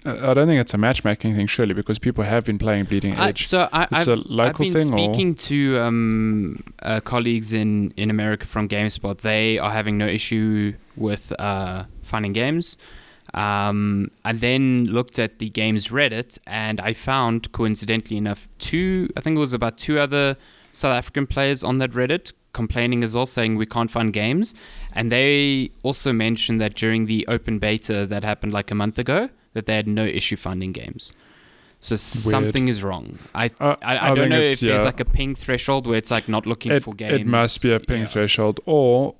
I 0.05 0.31
I 0.31 0.33
don't 0.33 0.47
think 0.47 0.61
it's 0.61 0.73
a 0.73 0.77
matchmaking 0.77 1.35
thing, 1.35 1.47
surely, 1.47 1.73
because 1.73 1.99
people 1.99 2.23
have 2.23 2.45
been 2.45 2.57
playing 2.57 2.85
Bleeding 2.85 3.15
I, 3.15 3.29
Edge. 3.29 3.47
so 3.47 3.67
I, 3.71 3.83
it's 3.83 4.07
I've, 4.07 4.07
a 4.07 4.41
I've 4.41 4.57
been 4.57 4.73
thing, 4.73 4.93
or 4.93 4.97
speaking 4.97 5.35
to 5.35 5.79
um, 5.79 6.63
uh, 6.81 6.99
colleagues 7.01 7.53
in, 7.53 7.93
in 7.97 8.09
America 8.09 8.47
from 8.47 8.67
GameSpot. 8.67 9.17
They 9.19 9.59
are 9.59 9.71
having 9.71 9.97
no 9.97 10.07
issue 10.07 10.73
with 10.95 11.33
uh, 11.39 11.85
finding 12.03 12.33
games. 12.33 12.77
Um, 13.33 14.11
I 14.23 14.33
then 14.33 14.85
looked 14.85 15.19
at 15.19 15.39
the 15.39 15.49
game's 15.49 15.89
Reddit 15.89 16.37
and 16.47 16.79
I 16.79 16.93
found, 16.93 17.51
coincidentally 17.51 18.17
enough, 18.17 18.47
two, 18.57 19.09
I 19.17 19.21
think 19.21 19.35
it 19.35 19.39
was 19.39 19.53
about 19.53 19.77
two 19.77 19.99
other 19.99 20.37
South 20.71 20.93
African 20.95 21.27
players 21.27 21.63
on 21.63 21.77
that 21.79 21.91
Reddit 21.91 22.31
complaining 22.53 23.03
as 23.03 23.13
well, 23.13 23.25
saying 23.25 23.55
we 23.55 23.65
can't 23.65 23.91
find 23.91 24.13
games. 24.13 24.55
And 24.93 25.11
they 25.11 25.71
also 25.83 26.13
mentioned 26.13 26.61
that 26.61 26.73
during 26.73 27.05
the 27.05 27.27
open 27.27 27.59
beta 27.59 28.07
that 28.07 28.23
happened 28.23 28.53
like 28.53 28.71
a 28.71 28.75
month 28.75 28.97
ago, 28.97 29.29
that 29.57 29.65
they 29.65 29.75
had 29.75 29.87
no 29.87 30.05
issue 30.05 30.37
finding 30.37 30.71
games. 30.71 31.13
So 31.79 31.95
something 31.95 32.67
is 32.73 32.79
wrong. 32.83 33.05
I 33.35 33.45
Uh, 33.59 33.75
I, 33.81 33.95
I, 33.97 34.11
I 34.11 34.15
don't 34.15 34.29
know 34.29 34.39
if 34.49 34.53
it's- 34.53 34.61
there's 34.61 34.85
like 34.91 34.99
a 34.99 35.05
ping 35.17 35.35
threshold 35.35 35.85
where 35.87 35.97
it's 35.97 36.11
like 36.17 36.27
not 36.35 36.45
looking 36.45 36.71
it, 36.71 36.83
for 36.83 36.93
games. 36.93 37.21
it 37.21 37.27
must 37.27 37.61
be 37.61 37.71
a 37.71 37.79
ping 37.79 38.01
Yeah. 38.01 38.13
threshold, 38.13 38.59
or 38.65 39.15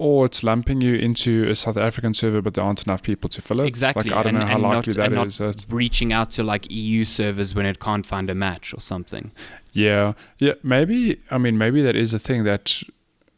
or 0.00 0.26
it's 0.26 0.44
lumping 0.44 0.80
you 0.80 0.94
into 0.94 1.32
a 1.50 1.56
South 1.56 1.76
African 1.76 2.14
server, 2.14 2.40
but 2.40 2.54
there 2.54 2.62
aren't 2.62 2.84
enough 2.86 3.02
people 3.02 3.28
to 3.28 3.40
fill 3.42 3.60
it. 3.60 3.66
Exactly, 3.66 4.10
Like 4.10 4.12
I 4.18 4.22
don't 4.22 4.36
and- 4.36 4.38
know 4.44 4.46
how 4.46 4.58
likely 4.58 4.92
not- 4.92 5.10
that 5.10 5.18
and 5.18 5.26
is. 5.28 5.38
That, 5.38 5.64
reaching 5.68 6.12
out 6.12 6.30
to 6.36 6.42
like 6.44 6.70
EU 6.70 7.04
servers 7.04 7.52
when 7.56 7.66
it 7.66 7.80
can't 7.80 8.06
find 8.06 8.30
a 8.30 8.34
match 8.34 8.72
or 8.76 8.80
something. 8.80 9.32
yeah, 9.72 10.12
yeah. 10.38 10.54
Maybe 10.62 10.98
I 11.30 11.38
mean 11.38 11.56
maybe 11.58 11.82
that 11.82 11.96
is 11.96 12.14
a 12.14 12.18
thing 12.28 12.44
that 12.44 12.82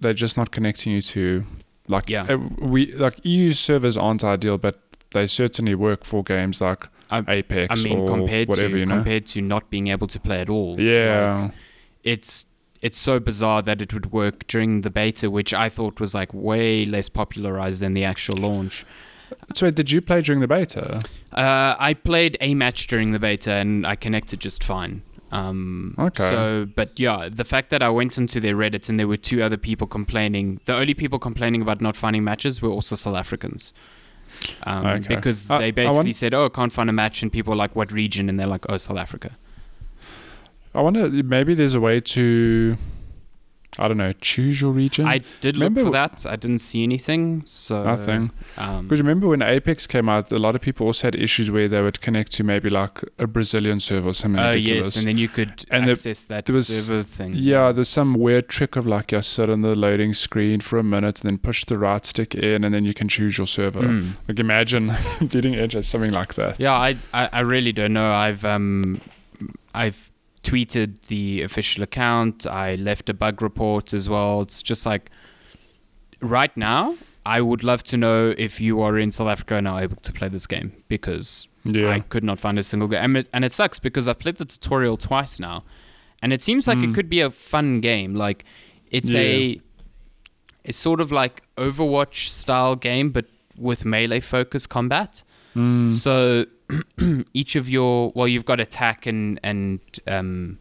they're 0.01 0.21
just 0.27 0.37
not 0.37 0.51
connecting 0.51 0.93
you 0.93 1.03
to. 1.03 1.45
Like 1.89 2.11
Yeah. 2.11 2.27
uh, 2.29 2.37
we 2.75 2.93
like 3.07 3.17
EU 3.25 3.53
servers 3.53 3.97
aren't 3.97 4.23
ideal, 4.23 4.59
but 4.59 4.75
they 5.13 5.27
certainly 5.27 5.75
work 5.75 6.05
for 6.05 6.23
games 6.23 6.61
like 6.61 6.87
I- 7.11 7.25
Apex 7.27 7.81
I 7.81 7.83
mean, 7.89 7.99
or 7.99 8.09
compared 8.09 8.49
whatever 8.49 8.71
to 8.71 8.79
you 8.79 8.87
know. 8.87 8.97
compared 8.97 9.27
to 9.27 9.41
not 9.43 9.69
being 9.71 9.89
able 9.89 10.07
to 10.07 10.21
play 10.21 10.41
at 10.41 10.49
all. 10.49 10.81
yeah. 10.81 11.43
like, 11.43 11.53
it's 12.05 12.47
it's 12.81 12.97
so 12.97 13.21
bizarre 13.21 13.61
that 13.63 13.83
it 13.83 13.93
would 13.93 14.11
work 14.11 14.47
during 14.47 14.81
the 14.81 14.89
beta, 14.91 15.29
which 15.31 15.53
I 15.53 15.69
thought 15.69 16.01
was 16.01 16.15
like 16.15 16.33
way 16.33 16.87
less 16.87 17.11
popularized 17.11 17.83
than 17.83 17.93
the 17.93 18.05
actual 18.05 18.37
launch. 18.37 18.87
so 19.55 19.71
did 19.71 19.91
you 19.91 20.01
play 20.01 20.23
during 20.23 20.41
the 20.41 20.49
beta? 20.49 21.03
Uh, 21.33 21.77
I 21.79 21.93
played 21.95 22.39
a 22.41 22.55
match 22.55 22.87
during 22.87 23.13
the 23.13 23.19
beta 23.19 23.53
and 23.53 23.87
I 23.87 23.97
connected 23.97 24.41
just 24.41 24.65
fine. 24.65 25.03
Um, 25.31 25.95
Okay. 25.99 26.29
So, 26.29 26.67
but 26.75 26.99
yeah, 26.99 27.29
the 27.31 27.45
fact 27.45 27.69
that 27.71 27.83
I 27.83 27.91
went 27.91 28.17
into 28.17 28.41
their 28.41 28.55
Reddit 28.57 28.89
and 28.89 28.99
there 28.99 29.07
were 29.07 29.19
two 29.19 29.43
other 29.43 29.59
people 29.59 29.87
complaining, 29.87 30.61
the 30.65 30.75
only 30.75 30.95
people 30.95 31.19
complaining 31.19 31.61
about 31.63 31.81
not 31.83 31.97
finding 31.99 32.25
matches 32.25 32.63
were 32.63 32.71
also 32.71 32.97
South 32.97 33.15
Africans. 33.15 33.73
Um, 34.65 34.87
Okay. 34.87 35.15
Because 35.17 35.51
I- 35.51 35.59
they 35.59 35.71
basically 35.71 36.13
said, 36.13 36.35
"Oh, 36.35 36.49
can't 36.49 36.73
find 36.73 36.89
a 36.89 36.93
match," 36.93 37.23
and 37.23 37.33
people 37.33 37.51
were 37.53 37.57
like, 37.57 37.75
"What 37.77 37.93
region?" 37.93 38.29
And 38.29 38.39
they're 38.39 38.47
like, 38.47 38.65
"Oh, 38.69 38.77
South 38.77 38.99
Africa." 38.99 39.37
I 40.75 40.81
wonder 40.83 41.09
maybe 41.09 41.55
there's 41.55 41.75
a 41.75 41.81
way 41.81 42.01
to 42.01 42.77
I 43.79 43.87
don't 43.89 43.99
know, 43.99 44.13
choose 44.21 44.61
your 44.61 44.73
region. 44.73 45.07
I 45.07 45.21
did 45.41 45.57
look 45.57 45.69
Remember 45.71 45.85
for 45.85 45.93
that. 45.93 46.27
I 46.27 46.35
didn't 46.37 46.59
see 46.59 46.83
anything. 46.83 47.43
So 47.47 47.85
Nothing. 47.85 48.33
Um, 48.59 48.83
Because 48.87 49.01
remember 49.01 49.29
when 49.29 49.43
Apex 49.43 49.87
came 49.87 50.09
out, 50.09 50.31
a 50.33 50.39
lot 50.39 50.55
of 50.57 50.61
people 50.61 50.87
also 50.87 51.07
had 51.07 51.15
issues 51.15 51.51
where 51.53 51.69
they 51.69 51.81
would 51.81 52.01
connect 52.01 52.33
to 52.33 52.45
maybe 52.45 52.69
like 52.69 53.01
a 53.19 53.27
Brazilian 53.29 53.79
server 53.79 54.09
or 54.11 54.13
something 54.15 54.41
Oh 54.43 54.49
ridiculous. 54.49 54.87
yes, 54.89 54.97
and 54.97 55.07
then 55.07 55.17
you 55.19 55.29
could 55.29 55.65
And 55.71 55.87
the- 55.87 55.93
access 55.93 56.25
that 56.25 56.47
there 56.47 56.55
was- 56.57 56.67
server 56.67 57.05
thing. 57.05 57.33
yeah, 57.35 57.71
there's 57.71 57.89
some 57.89 58.15
weird 58.15 58.49
trick 58.49 58.75
of 58.77 58.87
like 58.89 59.13
you 59.13 59.23
sit 59.23 59.49
on 59.49 59.63
the 59.63 59.75
loading 59.77 60.15
screen 60.15 60.61
for 60.61 60.79
a 60.79 60.83
minute 60.83 61.21
and 61.21 61.31
then 61.31 61.39
push 61.39 61.65
the 61.65 61.79
right 61.79 62.05
stick 62.05 62.35
in 62.35 62.65
and 62.65 62.75
then 62.75 62.85
you 62.85 62.93
can 62.93 63.07
choose 63.09 63.39
your 63.39 63.47
server. 63.47 63.83
Mm. 63.83 64.17
Like 64.29 64.41
imagine 64.41 64.93
Bleeding 65.21 65.55
Edge 65.55 65.75
has 65.75 65.87
something 65.87 66.11
like 66.13 66.35
that. 66.35 66.59
Yeah, 66.59 66.73
I, 66.73 66.97
I 67.15 67.29
I 67.33 67.41
really 67.41 67.73
don't 67.73 67.93
know. 67.93 68.11
I've 68.13 68.45
um 68.45 69.01
I've 69.75 70.10
tweeted 70.43 71.03
the 71.09 71.43
official 71.43 71.83
account. 71.83 72.47
I 72.47 72.75
left 72.77 73.09
a 73.09 73.15
bug 73.15 73.43
report 73.43 73.93
as 73.93 74.09
well. 74.09 74.41
It's 74.43 74.63
just 74.63 74.87
like 74.87 75.11
right 76.21 76.55
now. 76.57 76.97
I 77.27 77.43
would 77.43 77.63
love 77.63 77.83
to 77.85 77.99
know 77.99 78.35
if 78.39 78.61
you 78.63 78.81
are 78.81 78.99
in 78.99 79.11
South 79.11 79.29
Africa 79.29 79.57
and 79.57 79.69
are 79.69 79.83
able 79.83 79.97
to 79.97 80.13
play 80.13 80.29
this 80.29 80.47
game 80.47 80.73
because 80.89 81.49
Yeah. 81.65 81.91
I 81.91 82.01
could 82.01 82.25
not 82.25 82.41
find 82.41 82.59
a 82.59 82.63
single 82.63 82.89
game. 82.89 83.05
And 83.05 83.17
it, 83.19 83.29
and 83.35 83.45
it 83.45 83.53
sucks 83.53 83.79
because 83.79 84.09
I've 84.09 84.19
played 84.19 84.37
the 84.37 84.47
tutorial 84.47 84.97
twice 84.97 85.39
now. 85.39 85.65
And 86.23 86.33
it 86.33 86.41
seems 86.41 86.67
like 86.67 86.79
it 86.79 86.89
Mm. 86.91 86.95
could 86.95 87.11
be 87.11 87.21
a 87.21 87.31
fun 87.31 87.81
game. 87.81 88.15
Like 88.15 88.45
it's 88.91 89.15
a 89.15 89.61
it's 90.65 90.79
sort 90.79 91.01
of 91.01 91.13
like 91.13 91.43
Overwatch 91.57 92.29
style 92.29 92.75
game 92.77 93.11
but 93.11 93.27
with 93.57 93.85
melee 93.85 94.21
focus 94.21 94.67
combat. 94.67 95.23
Mm. 95.57 95.91
So 95.93 96.47
each 97.35 97.57
of 97.57 97.69
your 97.69 98.13
well 98.15 98.29
you've 98.29 98.45
got 98.45 98.61
attack 98.61 99.07
and 99.07 99.39
and 99.43 99.81
um, 100.07 100.59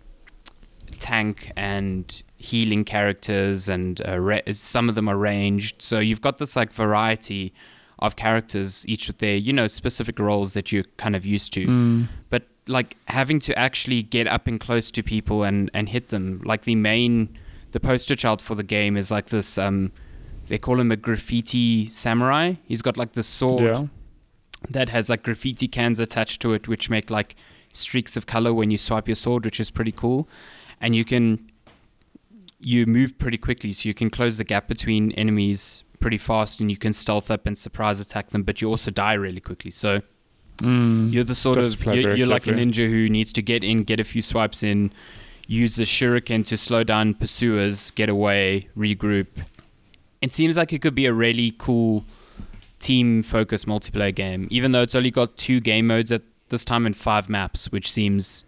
tank 0.99 1.51
and 1.55 2.21
healing 2.37 2.83
characters 2.85 3.69
and 3.69 4.01
uh, 4.07 4.17
ra- 4.19 4.39
some 4.51 4.89
of 4.89 4.95
them 4.95 5.07
are 5.07 5.17
ranged. 5.17 5.81
So 5.81 5.99
you've 5.99 6.21
got 6.21 6.37
this 6.37 6.55
like 6.55 6.71
variety 6.73 7.53
of 7.99 8.15
characters 8.15 8.85
each 8.87 9.07
with 9.07 9.17
their 9.17 9.35
you 9.35 9.51
know 9.51 9.67
specific 9.67 10.19
roles 10.19 10.53
that 10.53 10.71
you're 10.71 10.85
kind 10.97 11.15
of 11.17 11.25
used 11.25 11.51
to 11.51 11.67
Mm. 11.67 12.07
but 12.29 12.43
like 12.65 12.95
having 13.09 13.41
to 13.41 13.59
actually 13.59 14.03
get 14.03 14.25
up 14.25 14.47
and 14.47 14.57
close 14.57 14.89
to 14.91 15.03
people 15.03 15.43
and 15.43 15.69
and 15.73 15.89
hit 15.89 16.07
them 16.07 16.41
like 16.45 16.63
the 16.63 16.75
main 16.75 17.27
the 17.73 17.79
poster 17.81 18.15
child 18.15 18.41
for 18.41 18.55
the 18.55 18.63
game 18.63 18.95
is 18.95 19.11
like 19.11 19.27
this 19.27 19.57
um 19.57 19.91
they 20.47 20.57
call 20.57 20.79
him 20.79 20.93
a 20.93 20.95
graffiti 20.95 21.89
samurai 21.89 22.53
he's 22.63 22.81
got 22.81 22.95
like 22.95 23.11
the 23.13 23.23
sword 23.23 23.63
Yeah. 23.63 23.87
That 24.69 24.89
has 24.89 25.09
like 25.09 25.23
graffiti 25.23 25.67
cans 25.67 25.99
attached 25.99 26.41
to 26.41 26.53
it 26.53 26.67
which 26.67 26.89
make 26.89 27.09
like 27.09 27.35
streaks 27.73 28.17
of 28.17 28.25
color 28.25 28.53
when 28.53 28.71
you 28.71 28.77
swipe 28.77 29.07
your 29.07 29.15
sword 29.15 29.45
which 29.45 29.59
is 29.59 29.69
pretty 29.69 29.91
cool 29.91 30.27
and 30.81 30.95
you 30.95 31.05
can 31.05 31.39
you 32.59 32.85
move 32.85 33.17
pretty 33.17 33.37
quickly 33.37 33.71
so 33.71 33.87
you 33.87 33.93
can 33.93 34.09
close 34.09 34.37
the 34.37 34.43
gap 34.43 34.67
between 34.67 35.11
enemies 35.13 35.83
pretty 35.99 36.17
fast 36.17 36.59
and 36.59 36.69
you 36.71 36.77
can 36.77 36.91
stealth 36.93 37.29
up 37.31 37.45
and 37.45 37.57
surprise 37.57 37.99
attack 37.99 38.29
them 38.31 38.43
but 38.43 38.61
you 38.61 38.67
also 38.69 38.91
die 38.91 39.13
really 39.13 39.41
quickly 39.41 39.71
so 39.71 40.01
Mm. 40.57 41.13
you're 41.13 41.23
the 41.23 41.35
sort 41.35 41.57
of 41.57 41.85
you're, 41.85 42.15
you're 42.17 42.27
like 42.27 42.45
a 42.45 42.51
ninja 42.51 42.85
who 42.89 43.07
needs 43.07 43.31
to 43.31 43.41
get 43.41 43.63
in, 43.63 43.83
get 43.83 44.01
a 44.01 44.03
few 44.03 44.21
swipes 44.21 44.61
in, 44.61 44.91
use 45.47 45.77
the 45.77 45.83
shuriken 45.85 46.45
to 46.47 46.57
slow 46.57 46.83
down 46.83 47.13
pursuers, 47.13 47.91
get 47.91 48.09
away, 48.09 48.67
regroup. 48.77 49.27
It 50.21 50.33
seems 50.33 50.57
like 50.57 50.73
it 50.73 50.81
could 50.81 50.95
be 50.95 51.05
a 51.05 51.13
really 51.13 51.55
cool 51.57 52.03
team 52.79 53.23
focused 53.23 53.67
multiplayer 53.67 54.13
game, 54.13 54.47
even 54.49 54.71
though 54.71 54.81
it's 54.81 54.95
only 54.95 55.11
got 55.11 55.37
two 55.37 55.59
game 55.59 55.87
modes 55.87 56.11
at 56.11 56.21
this 56.49 56.65
time 56.65 56.85
and 56.85 56.95
five 56.95 57.29
maps, 57.29 57.71
which 57.71 57.91
seems 57.91 58.43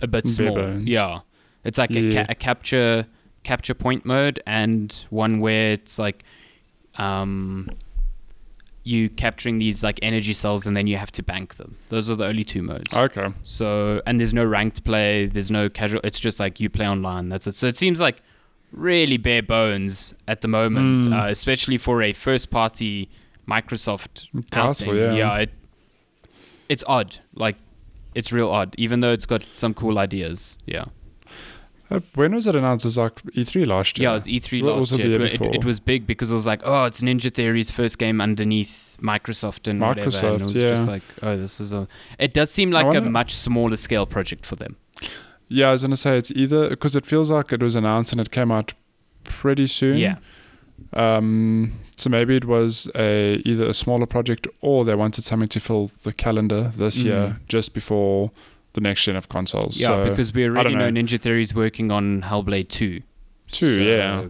a 0.00 0.06
bit 0.06 0.26
small. 0.28 0.54
bones. 0.54 0.86
Yeah, 0.86 1.20
it's 1.64 1.78
like 1.78 1.90
a, 1.90 2.12
ca- 2.12 2.26
a 2.28 2.34
capture 2.34 3.06
capture 3.42 3.74
point 3.74 4.06
mode 4.06 4.42
and 4.46 5.04
one 5.10 5.38
where 5.38 5.72
it's 5.72 5.98
like 5.98 6.24
um 6.96 7.68
you 8.84 9.08
capturing 9.08 9.58
these 9.58 9.82
like 9.82 9.98
energy 10.02 10.32
cells 10.34 10.66
and 10.66 10.76
then 10.76 10.86
you 10.86 10.96
have 10.96 11.10
to 11.12 11.22
bank 11.22 11.56
them. 11.56 11.76
Those 11.88 12.10
are 12.10 12.16
the 12.16 12.26
only 12.26 12.44
two 12.44 12.62
modes. 12.62 12.92
Okay. 12.92 13.28
So 13.42 14.02
and 14.06 14.20
there's 14.20 14.34
no 14.34 14.44
ranked 14.44 14.84
play, 14.84 15.26
there's 15.26 15.50
no 15.50 15.68
casual 15.68 16.00
it's 16.04 16.20
just 16.20 16.38
like 16.38 16.60
you 16.60 16.68
play 16.68 16.86
online. 16.86 17.28
That's 17.28 17.46
it. 17.46 17.56
So 17.56 17.66
it 17.66 17.76
seems 17.76 18.00
like 18.00 18.22
really 18.74 19.16
bare 19.16 19.42
bones 19.42 20.14
at 20.28 20.40
the 20.40 20.48
moment, 20.48 21.04
Mm. 21.04 21.12
uh, 21.26 21.28
especially 21.30 21.78
for 21.78 22.02
a 22.02 22.12
first 22.12 22.50
party 22.50 23.08
Microsoft 23.48 24.26
Title, 24.50 24.90
outing. 24.90 25.16
yeah. 25.16 25.36
it, 25.38 25.50
it's 26.68 26.84
odd. 26.86 27.18
Like 27.34 27.56
it's 28.14 28.32
real 28.32 28.50
odd, 28.50 28.74
even 28.78 29.00
though 29.00 29.12
it's 29.12 29.26
got 29.26 29.44
some 29.52 29.74
cool 29.74 29.98
ideas. 29.98 30.58
Yeah. 30.66 30.84
Uh, 31.90 32.00
when 32.14 32.34
was 32.34 32.46
it 32.46 32.56
announced? 32.56 32.84
Was 32.86 32.96
like 32.96 33.22
E3 33.36 33.66
last 33.66 33.98
year. 33.98 34.08
Yeah, 34.08 34.12
it 34.12 34.14
was 34.14 34.26
E3 34.26 34.62
What 34.64 34.72
last 34.74 34.80
was 34.80 34.92
it 34.94 35.02
the 35.02 35.08
year. 35.08 35.22
It- 35.22 35.34
it, 35.40 35.54
it 35.56 35.64
was 35.64 35.78
big 35.80 36.06
because 36.06 36.30
it 36.30 36.34
was 36.34 36.46
like, 36.46 36.62
oh, 36.64 36.84
it's 36.84 37.02
Ninja 37.02 37.32
Theory's 37.32 37.70
first 37.70 37.98
game 37.98 38.20
underneath 38.22 38.96
Microsoft 39.02 39.68
and 39.68 39.80
whatever. 39.80 40.04
And 40.06 40.14
it 40.14 40.16
Microsoft, 40.16 40.42
was 40.44 40.52
just 40.54 40.86
yeah. 40.86 40.92
like, 40.92 41.02
oh, 41.22 41.36
this 41.36 41.60
is 41.60 41.72
a. 41.74 41.86
It 42.18 42.32
does 42.32 42.50
seem 42.50 42.70
like 42.70 42.94
a 42.94 43.02
much 43.02 43.34
smaller 43.34 43.76
scale 43.76 44.06
project 44.06 44.46
for 44.46 44.56
them. 44.56 44.76
Yeah, 45.48 45.68
I 45.68 45.72
was 45.72 45.82
gonna 45.82 45.96
say 45.96 46.18
it's 46.18 46.30
either 46.30 46.68
because 46.70 46.96
it 46.96 47.06
feels 47.06 47.30
like 47.30 47.52
it 47.52 47.62
was 47.62 47.74
announced 47.74 48.12
and 48.12 48.20
it 48.20 48.30
came 48.30 48.50
out 48.50 48.74
pretty 49.24 49.66
soon. 49.66 49.98
Yeah. 49.98 50.16
Um. 50.92 51.72
So 51.96 52.10
maybe 52.10 52.36
it 52.36 52.44
was 52.44 52.90
a 52.96 53.40
either 53.44 53.66
a 53.66 53.74
smaller 53.74 54.06
project 54.06 54.48
or 54.60 54.84
they 54.84 54.94
wanted 54.94 55.24
something 55.24 55.48
to 55.48 55.60
fill 55.60 55.90
the 56.02 56.12
calendar 56.12 56.72
this 56.76 57.04
year 57.04 57.36
Mhm. 57.38 57.46
just 57.48 57.72
before 57.72 58.32
the 58.72 58.80
next 58.80 59.04
gen 59.04 59.14
of 59.16 59.28
consoles. 59.28 59.78
Yeah, 59.80 59.86
so, 59.88 60.08
because 60.10 60.34
we 60.34 60.44
already 60.46 60.74
know. 60.74 60.90
know. 60.90 61.00
Ninja 61.00 61.20
Theory's 61.20 61.54
working 61.54 61.92
on 61.92 62.22
Hellblade 62.22 62.68
2. 62.68 63.02
Two, 63.52 63.76
So 63.76 63.80
yeah. 63.82 64.24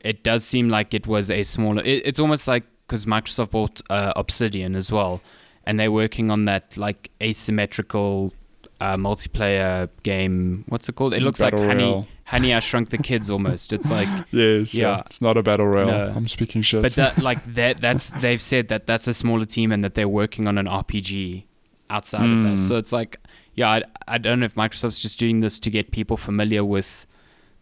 It 0.00 0.24
does 0.24 0.44
seem 0.44 0.68
like 0.68 0.92
it 0.94 1.06
was 1.06 1.30
a 1.30 1.44
smaller. 1.44 1.82
It, 1.84 2.02
it's 2.04 2.18
almost 2.18 2.48
like 2.48 2.64
because 2.86 3.04
Microsoft 3.04 3.50
bought 3.50 3.80
uh, 3.90 4.12
Obsidian 4.16 4.74
as 4.74 4.90
well, 4.90 5.20
and 5.64 5.78
they're 5.78 5.92
working 5.92 6.30
on 6.30 6.44
that 6.46 6.76
like 6.76 7.10
asymmetrical 7.22 8.32
uh, 8.80 8.96
multiplayer 8.96 9.88
game. 10.02 10.64
What's 10.68 10.88
it 10.88 10.94
called? 10.96 11.14
It 11.14 11.22
looks 11.22 11.40
Battle 11.40 11.60
like 11.60 11.68
Honey. 11.68 12.08
Honey, 12.24 12.52
I 12.54 12.60
Shrunk 12.60 12.90
the 12.90 12.98
Kids 12.98 13.30
almost. 13.30 13.72
It's 13.72 13.90
like, 13.90 14.08
Yes. 14.32 14.74
Yeah. 14.74 14.96
Yeah. 14.96 15.02
It's 15.06 15.20
not 15.22 15.36
a 15.36 15.42
battle 15.42 15.66
royale. 15.66 15.86
No. 16.08 16.12
I'm 16.16 16.28
speaking 16.28 16.60
shit. 16.62 16.82
but 16.82 16.92
that 16.94 17.18
like 17.18 17.42
that 17.54 17.80
that's 17.80 18.10
they've 18.10 18.42
said 18.42 18.68
that 18.68 18.86
that's 18.86 19.06
a 19.06 19.14
smaller 19.14 19.44
team 19.46 19.70
and 19.72 19.82
that 19.84 19.94
they're 19.94 20.08
working 20.08 20.46
on 20.48 20.58
an 20.58 20.66
RPG 20.66 21.44
outside 21.88 22.22
of 22.22 22.26
Mm. 22.30 22.56
that. 22.58 22.62
So 22.62 22.76
it's 22.76 22.92
like, 22.92 23.18
yeah, 23.54 23.70
I, 23.70 23.82
I 24.08 24.18
don't 24.18 24.40
know 24.40 24.46
if 24.46 24.54
Microsoft's 24.54 24.98
just 24.98 25.18
doing 25.18 25.40
this 25.40 25.58
to 25.60 25.70
get 25.70 25.92
people 25.92 26.16
familiar 26.16 26.64
with 26.64 27.06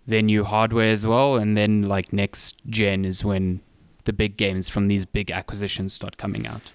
their 0.06 0.22
new 0.22 0.44
hardware 0.44 0.90
as 0.90 1.06
well, 1.06 1.36
and 1.36 1.56
then 1.56 1.82
like 1.82 2.12
next 2.12 2.56
gen 2.68 3.04
is 3.04 3.22
when 3.24 3.60
the 4.04 4.12
big 4.12 4.36
games 4.36 4.68
from 4.68 4.88
these 4.88 5.06
big 5.06 5.30
acquisitions 5.30 5.92
start 5.94 6.16
coming 6.16 6.46
out. 6.46 6.72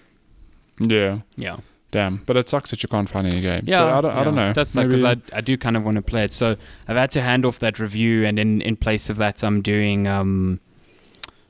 yeah. 0.80 1.20
Yeah. 1.36 1.58
Damn. 1.90 2.18
But 2.26 2.36
it 2.36 2.48
sucks 2.48 2.70
that 2.70 2.82
you 2.82 2.88
can't 2.88 3.08
find 3.08 3.26
any 3.26 3.40
games. 3.40 3.64
Yeah, 3.66 3.80
But 3.84 3.88
I 3.96 4.00
don't, 4.00 4.10
I 4.12 4.24
don't 4.24 4.36
yeah. 4.36 4.46
know. 4.48 4.52
That's 4.52 4.76
because 4.76 5.02
I, 5.04 5.16
I 5.32 5.40
do 5.40 5.56
kind 5.58 5.76
of 5.76 5.84
want 5.84 5.96
to 5.96 6.02
play 6.02 6.22
it. 6.24 6.32
So 6.32 6.56
I've 6.86 6.96
had 6.96 7.10
to 7.12 7.20
hand 7.20 7.44
off 7.44 7.58
that 7.58 7.78
review, 7.80 8.24
and 8.24 8.38
in, 8.38 8.60
in 8.62 8.76
place 8.76 9.10
of 9.10 9.16
that, 9.16 9.42
I'm 9.42 9.60
doing 9.60 10.06
um, 10.06 10.60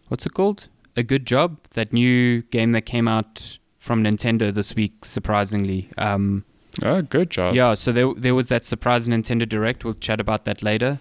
what's 0.09 0.24
it 0.26 0.35
called? 0.35 0.68
A 0.96 1.03
good 1.03 1.26
job. 1.26 1.59
That 1.74 1.92
new 1.92 2.42
game 2.42 2.72
that 2.72 2.83
came 2.83 3.07
out 3.07 3.59
from 3.79 4.03
Nintendo 4.03 4.53
this 4.53 4.74
week, 4.74 5.05
surprisingly. 5.05 5.90
Um, 5.98 6.44
Oh, 6.83 7.03
good 7.03 7.31
job. 7.31 7.55
yeah. 7.57 7.74
So 7.74 7.90
there 7.92 8.14
there 8.16 8.35
was 8.35 8.48
that 8.48 8.64
surprise 8.64 9.09
Nintendo 9.09 9.46
Direct. 9.46 9.85
We'll 9.85 9.94
chat 9.94 10.20
about 10.20 10.44
that 10.44 10.62
later. 10.62 11.00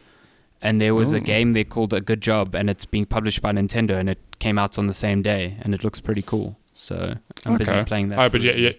And 0.62 0.82
there 0.82 0.94
was 0.94 1.14
a 1.14 1.22
game 1.22 1.54
they 1.54 1.64
called 1.64 1.94
A 1.94 2.02
Good 2.02 2.20
Job, 2.20 2.54
and 2.54 2.70
it's 2.70 2.84
being 2.84 3.06
published 3.06 3.42
by 3.42 3.54
Nintendo, 3.54 3.92
and 3.98 4.10
it 4.10 4.20
came 4.40 4.60
out 4.60 4.78
on 4.78 4.88
the 4.88 4.94
same 4.94 5.22
day, 5.22 5.56
and 5.62 5.74
it 5.74 5.86
looks 5.86 6.02
pretty 6.02 6.22
cool. 6.22 6.58
So 6.74 7.16
I'm 7.46 7.58
busy 7.58 7.82
playing 7.86 8.10
that. 8.10 8.20
Oh, 8.20 8.28
but 8.30 8.42
yeah, 8.42 8.54
yeah. 8.54 8.72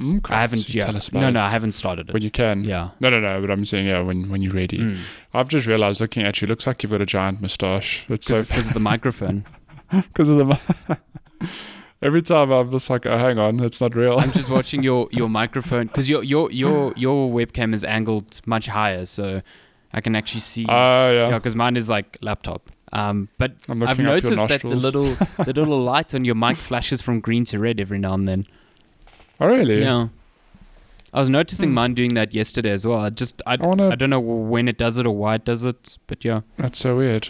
Okay. 0.00 0.34
I 0.34 0.40
haven't. 0.40 0.58
So 0.58 0.72
Yeah. 0.72 0.86
Tell 0.86 0.96
us 0.96 1.08
about 1.08 1.20
no, 1.20 1.28
it. 1.28 1.32
no, 1.32 1.40
I 1.42 1.50
haven't 1.50 1.72
started 1.72 2.08
it. 2.08 2.12
When 2.12 2.22
you 2.22 2.30
can. 2.30 2.64
yeah. 2.64 2.90
No, 3.00 3.10
no, 3.10 3.20
no. 3.20 3.40
But 3.40 3.50
I'm 3.50 3.64
saying, 3.64 3.86
yeah, 3.86 4.00
when 4.00 4.28
when 4.28 4.42
you're 4.42 4.52
ready. 4.52 4.78
Mm. 4.78 4.98
I've 5.32 5.48
just 5.48 5.66
realized 5.66 6.00
looking 6.00 6.24
at 6.24 6.40
you, 6.40 6.48
looks 6.48 6.66
like 6.66 6.82
you've 6.82 6.90
got 6.92 7.00
a 7.00 7.06
giant 7.06 7.40
moustache. 7.40 8.04
It's 8.08 8.26
so 8.26 8.42
because 8.42 8.66
of 8.66 8.74
the 8.74 8.80
microphone. 8.80 9.44
because 9.90 10.28
of 10.28 10.38
the. 10.38 10.98
Every 12.02 12.20
time 12.22 12.50
I'm 12.50 12.70
just 12.70 12.90
like, 12.90 13.06
oh, 13.06 13.16
hang 13.16 13.38
on, 13.38 13.60
it's 13.60 13.80
not 13.80 13.94
real. 13.94 14.18
I'm 14.18 14.32
just 14.32 14.50
watching 14.50 14.82
your 14.82 15.08
your 15.12 15.28
microphone 15.28 15.86
because 15.86 16.08
your 16.08 16.22
your 16.22 16.50
your 16.50 16.92
your 16.96 17.30
webcam 17.30 17.72
is 17.72 17.84
angled 17.84 18.40
much 18.46 18.66
higher, 18.66 19.06
so 19.06 19.40
I 19.92 20.00
can 20.00 20.16
actually 20.16 20.40
see. 20.40 20.66
Oh 20.68 21.12
yeah, 21.12 21.28
yeah. 21.28 21.38
because 21.38 21.54
mine 21.54 21.76
is 21.76 21.88
like 21.88 22.18
laptop. 22.20 22.70
Um, 22.92 23.28
but 23.38 23.52
I've 23.68 23.78
looking 23.78 23.88
up 23.88 23.98
your 23.98 24.06
noticed 24.06 24.48
that 24.48 24.60
the 24.60 24.68
little 24.68 25.14
the 25.38 25.52
little 25.54 25.80
light 25.80 26.14
on 26.14 26.24
your 26.24 26.34
mic 26.34 26.56
flashes 26.56 27.00
from 27.00 27.20
green 27.20 27.44
to 27.46 27.58
red 27.58 27.80
every 27.80 27.98
now 27.98 28.14
and 28.14 28.28
then. 28.28 28.46
Oh 29.40 29.46
really? 29.46 29.80
Yeah. 29.82 30.08
I 31.12 31.20
was 31.20 31.28
noticing 31.30 31.68
Hmm. 31.70 31.74
mine 31.74 31.94
doing 31.94 32.14
that 32.14 32.34
yesterday 32.34 32.70
as 32.70 32.86
well. 32.86 32.98
I 32.98 33.10
just 33.10 33.40
I, 33.46 33.54
I 33.54 33.66
wanna. 33.66 33.90
I 33.90 33.94
don't 33.94 34.10
know 34.10 34.20
when 34.20 34.68
it 34.68 34.78
does 34.78 34.98
it 34.98 35.06
or 35.06 35.14
why 35.16 35.36
it 35.36 35.44
does 35.44 35.64
it, 35.64 35.96
but 36.06 36.24
yeah. 36.24 36.40
That's 36.56 36.78
so 36.78 36.96
weird. 36.96 37.28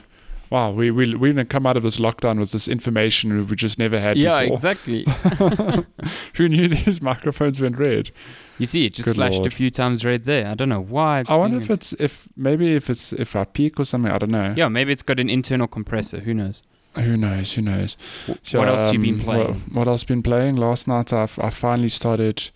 Wow, 0.50 0.70
we 0.70 0.90
we 0.90 1.14
we 1.16 1.30
didn't 1.30 1.48
come 1.50 1.66
out 1.66 1.76
of 1.76 1.82
this 1.82 1.96
lockdown 1.98 2.38
with 2.38 2.52
this 2.52 2.68
information 2.68 3.46
we 3.48 3.56
just 3.56 3.78
never 3.78 3.98
had 3.98 4.16
Yeah, 4.16 4.40
before. 4.40 4.54
exactly. 4.54 5.04
Who 6.36 6.48
knew 6.48 6.68
these 6.68 7.00
microphones 7.02 7.60
went 7.60 7.78
red? 7.78 8.10
You 8.58 8.66
see, 8.66 8.86
it 8.86 8.94
just 8.94 9.06
Good 9.06 9.16
flashed 9.16 9.34
lord. 9.38 9.46
a 9.48 9.50
few 9.50 9.70
times 9.70 10.04
right 10.04 10.24
there. 10.24 10.46
I 10.46 10.54
don't 10.54 10.68
know 10.68 10.80
why. 10.82 11.24
I 11.26 11.36
wonder 11.36 11.56
if 11.58 11.70
it. 11.70 11.72
it's 11.74 11.92
if 11.94 12.28
maybe 12.36 12.74
if 12.76 12.88
it's 12.88 13.12
if 13.12 13.34
I 13.34 13.44
peak 13.44 13.80
or 13.80 13.84
something. 13.84 14.12
I 14.12 14.18
don't 14.18 14.30
know. 14.30 14.54
Yeah, 14.56 14.68
maybe 14.68 14.92
it's 14.92 15.02
got 15.02 15.18
an 15.18 15.28
internal 15.28 15.66
compressor. 15.66 16.20
Who 16.20 16.32
knows? 16.34 16.62
Who 16.96 17.16
knows? 17.16 17.54
Who 17.54 17.62
knows? 17.62 17.96
Wh- 18.26 18.54
what 18.54 18.68
else 18.68 18.92
you 18.92 18.98
been 18.98 19.14
um, 19.16 19.20
playing? 19.20 19.46
What, 19.48 19.72
what 19.72 19.88
else 19.88 20.04
been 20.04 20.22
playing? 20.22 20.56
Last 20.56 20.86
night 20.88 21.12
I 21.12 21.24
I 21.38 21.50
finally 21.50 21.88
started 21.88 22.50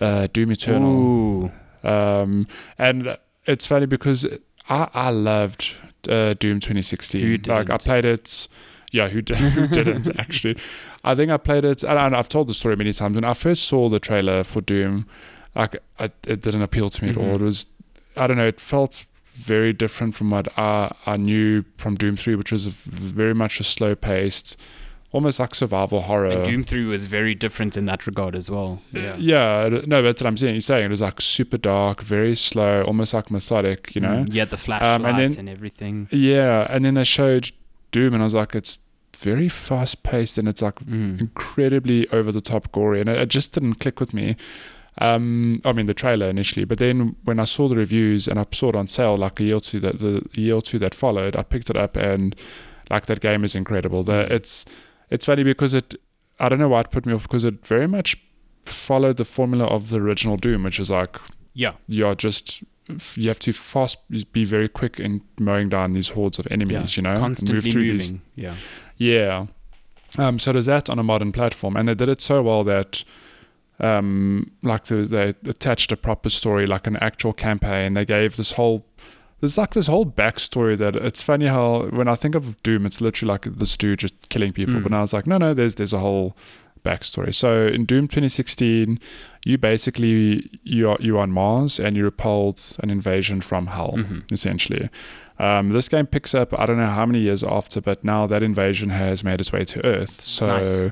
uh, 0.00 0.28
Doom 0.32 0.50
Eternal. 0.50 0.90
Ooh. 0.90 1.52
Um, 1.82 2.46
and 2.78 3.16
it's 3.46 3.66
funny 3.66 3.86
because 3.86 4.26
I 4.68 4.88
I 4.92 5.10
loved 5.10 5.72
uh, 6.08 6.34
Doom 6.34 6.60
2016. 6.60 7.42
Like 7.46 7.70
I 7.70 7.78
played 7.78 8.04
it. 8.04 8.48
Yeah, 8.92 9.08
who, 9.08 9.22
did, 9.22 9.36
who 9.54 9.66
didn't 9.68 10.08
actually? 10.18 10.58
I 11.04 11.14
think 11.14 11.30
I 11.30 11.36
played 11.36 11.64
it, 11.64 11.84
and 11.84 12.16
I've 12.16 12.28
told 12.28 12.48
the 12.48 12.54
story 12.54 12.76
many 12.76 12.92
times. 12.92 13.14
When 13.14 13.24
I 13.24 13.34
first 13.34 13.64
saw 13.64 13.88
the 13.88 14.00
trailer 14.00 14.42
for 14.42 14.60
Doom, 14.60 15.06
like 15.54 15.76
I, 15.98 16.10
it 16.26 16.42
didn't 16.42 16.62
appeal 16.62 16.90
to 16.90 17.04
me 17.04 17.10
at 17.10 17.16
all. 17.16 17.36
It 17.36 17.40
was, 17.40 17.66
I 18.16 18.26
don't 18.26 18.36
know, 18.36 18.48
it 18.48 18.60
felt 18.60 19.04
very 19.40 19.72
different 19.72 20.14
from 20.14 20.30
what 20.30 20.46
I, 20.58 20.94
I 21.06 21.16
knew 21.16 21.64
from 21.76 21.94
Doom 21.96 22.16
3, 22.16 22.34
which 22.36 22.52
was 22.52 22.66
a 22.66 22.70
v- 22.70 22.90
very 23.12 23.34
much 23.34 23.60
a 23.60 23.64
slow 23.64 23.94
paced, 23.94 24.56
almost 25.12 25.40
like 25.40 25.54
survival 25.54 26.02
horror. 26.02 26.26
And 26.30 26.44
Doom 26.44 26.62
3 26.64 26.84
was 26.86 27.06
very 27.06 27.34
different 27.34 27.76
in 27.76 27.86
that 27.86 28.06
regard 28.06 28.36
as 28.36 28.50
well. 28.50 28.80
Yeah. 28.92 29.16
Yeah. 29.18 29.80
no, 29.86 30.02
that's 30.02 30.22
what 30.22 30.28
I'm 30.28 30.36
saying. 30.36 30.54
You're 30.54 30.60
saying 30.60 30.84
it 30.86 30.90
was 30.90 31.00
like 31.00 31.20
super 31.20 31.58
dark, 31.58 32.00
very 32.02 32.36
slow, 32.36 32.82
almost 32.84 33.12
like 33.14 33.30
methodic, 33.30 33.94
you 33.94 34.00
know? 34.00 34.24
Mm, 34.24 34.32
yeah, 34.32 34.44
the 34.44 34.56
flashlight 34.56 35.00
and 35.04 35.20
and, 35.20 35.32
then- 35.36 35.48
everything. 35.48 36.08
Yeah, 36.10 36.66
and 36.70 36.84
then 36.84 36.94
they 36.94 37.04
showed 37.04 37.50
Doom, 37.90 38.14
and 38.14 38.22
I 38.22 38.26
was 38.26 38.34
like, 38.34 38.54
it's 38.54 38.78
very 39.16 39.48
fast 39.48 40.02
paced, 40.02 40.38
and 40.38 40.48
it's 40.48 40.62
like 40.62 40.76
Mm. 40.80 41.20
incredibly 41.20 42.08
over 42.08 42.30
the 42.32 42.40
top 42.40 42.70
gory, 42.72 43.00
and 43.00 43.08
it, 43.10 43.18
it 43.18 43.28
just 43.28 43.52
didn't 43.52 43.74
click 43.74 44.00
with 44.00 44.14
me. 44.14 44.36
Um, 45.00 45.62
I 45.64 45.72
mean 45.72 45.86
the 45.86 45.94
trailer 45.94 46.28
initially, 46.28 46.64
but 46.64 46.78
then 46.78 47.16
when 47.24 47.40
I 47.40 47.44
saw 47.44 47.68
the 47.68 47.76
reviews 47.76 48.28
and 48.28 48.38
I 48.38 48.44
saw 48.52 48.68
it 48.68 48.76
on 48.76 48.86
sale 48.88 49.16
like 49.16 49.40
a 49.40 49.44
year 49.44 49.56
or 49.56 49.60
two 49.60 49.80
that 49.80 49.98
the 49.98 50.22
year 50.34 50.54
or 50.56 50.62
two 50.62 50.78
that 50.78 50.94
followed, 50.94 51.36
I 51.36 51.42
picked 51.42 51.70
it 51.70 51.76
up 51.76 51.96
and 51.96 52.36
like 52.90 53.06
that 53.06 53.20
game 53.20 53.42
is 53.44 53.54
incredible. 53.54 54.02
The, 54.02 54.32
it's 54.32 54.64
it's 55.10 55.24
funny 55.24 55.42
because 55.42 55.72
it 55.74 55.94
I 56.38 56.48
don't 56.48 56.58
know 56.58 56.68
why 56.68 56.80
it 56.80 56.90
put 56.90 57.06
me 57.06 57.12
off 57.14 57.22
because 57.22 57.44
it 57.44 57.66
very 57.66 57.86
much 57.86 58.16
followed 58.66 59.16
the 59.16 59.24
formula 59.24 59.64
of 59.66 59.88
the 59.88 59.96
original 59.96 60.36
Doom, 60.36 60.64
which 60.64 60.78
is 60.78 60.90
like 60.90 61.18
Yeah. 61.54 61.72
you're 61.88 62.14
just 62.14 62.62
you 63.16 63.28
have 63.28 63.38
to 63.38 63.52
fast 63.52 63.98
be 64.32 64.44
very 64.44 64.68
quick 64.68 64.98
in 65.00 65.22
mowing 65.38 65.68
down 65.68 65.92
these 65.94 66.10
hordes 66.10 66.38
of 66.38 66.46
enemies, 66.50 66.96
you 66.96 67.02
know, 67.04 67.16
Constantly 67.18 67.60
through 67.70 67.82
moving. 67.82 67.96
these 67.96 68.12
Yeah. 68.34 68.54
yeah. 68.96 69.46
Um, 70.18 70.38
so 70.40 70.52
does 70.52 70.66
that 70.66 70.90
on 70.90 70.98
a 70.98 71.02
modern 71.04 71.30
platform, 71.30 71.76
and 71.76 71.88
they 71.88 71.94
did 71.94 72.08
it 72.08 72.20
so 72.20 72.42
well 72.42 72.64
that, 72.64 73.04
um, 73.80 74.50
like 74.62 74.84
the, 74.84 74.96
they 75.06 75.28
attached 75.48 75.92
a 75.92 75.96
proper 75.96 76.30
story, 76.30 76.66
like 76.66 76.86
an 76.86 76.96
actual 76.96 77.32
campaign. 77.32 77.94
They 77.94 78.04
gave 78.04 78.36
this 78.36 78.52
whole, 78.52 78.84
there's 79.40 79.56
like 79.58 79.74
this 79.74 79.86
whole 79.86 80.06
backstory 80.06 80.76
that 80.78 80.96
it's 80.96 81.22
funny 81.22 81.46
how 81.46 81.86
when 81.86 82.08
I 82.08 82.14
think 82.14 82.34
of 82.34 82.62
Doom, 82.62 82.86
it's 82.86 83.00
literally 83.00 83.30
like 83.32 83.44
this 83.44 83.76
dude 83.76 84.00
just 84.00 84.28
killing 84.28 84.52
people. 84.52 84.74
Mm. 84.74 84.82
But 84.82 84.92
now 84.92 85.02
it's 85.02 85.12
like 85.12 85.26
no, 85.26 85.38
no, 85.38 85.54
there's 85.54 85.76
there's 85.76 85.92
a 85.94 85.98
whole 85.98 86.36
backstory. 86.84 87.34
So 87.34 87.66
in 87.66 87.84
Doom 87.84 88.08
2016, 88.08 88.98
you 89.44 89.58
basically 89.58 90.50
you 90.62 90.90
are 90.90 90.96
you 91.00 91.18
on 91.18 91.30
Mars 91.30 91.78
and 91.78 91.96
you 91.96 92.04
repelled 92.04 92.60
an 92.82 92.90
invasion 92.90 93.40
from 93.40 93.66
Hell 93.68 93.94
Mhm. 93.96 94.30
essentially. 94.32 94.88
Um, 95.38 95.70
this 95.70 95.88
game 95.88 96.06
picks 96.06 96.34
up, 96.34 96.58
I 96.58 96.66
don't 96.66 96.76
know 96.78 96.86
how 96.86 97.06
many 97.06 97.20
years 97.20 97.42
after, 97.42 97.80
but 97.80 98.04
now 98.04 98.26
that 98.26 98.42
invasion 98.42 98.90
has 98.90 99.24
made 99.24 99.40
its 99.40 99.52
way 99.52 99.64
to 99.64 99.84
Earth. 99.86 100.20
So, 100.20 100.44
Nice. 100.46 100.90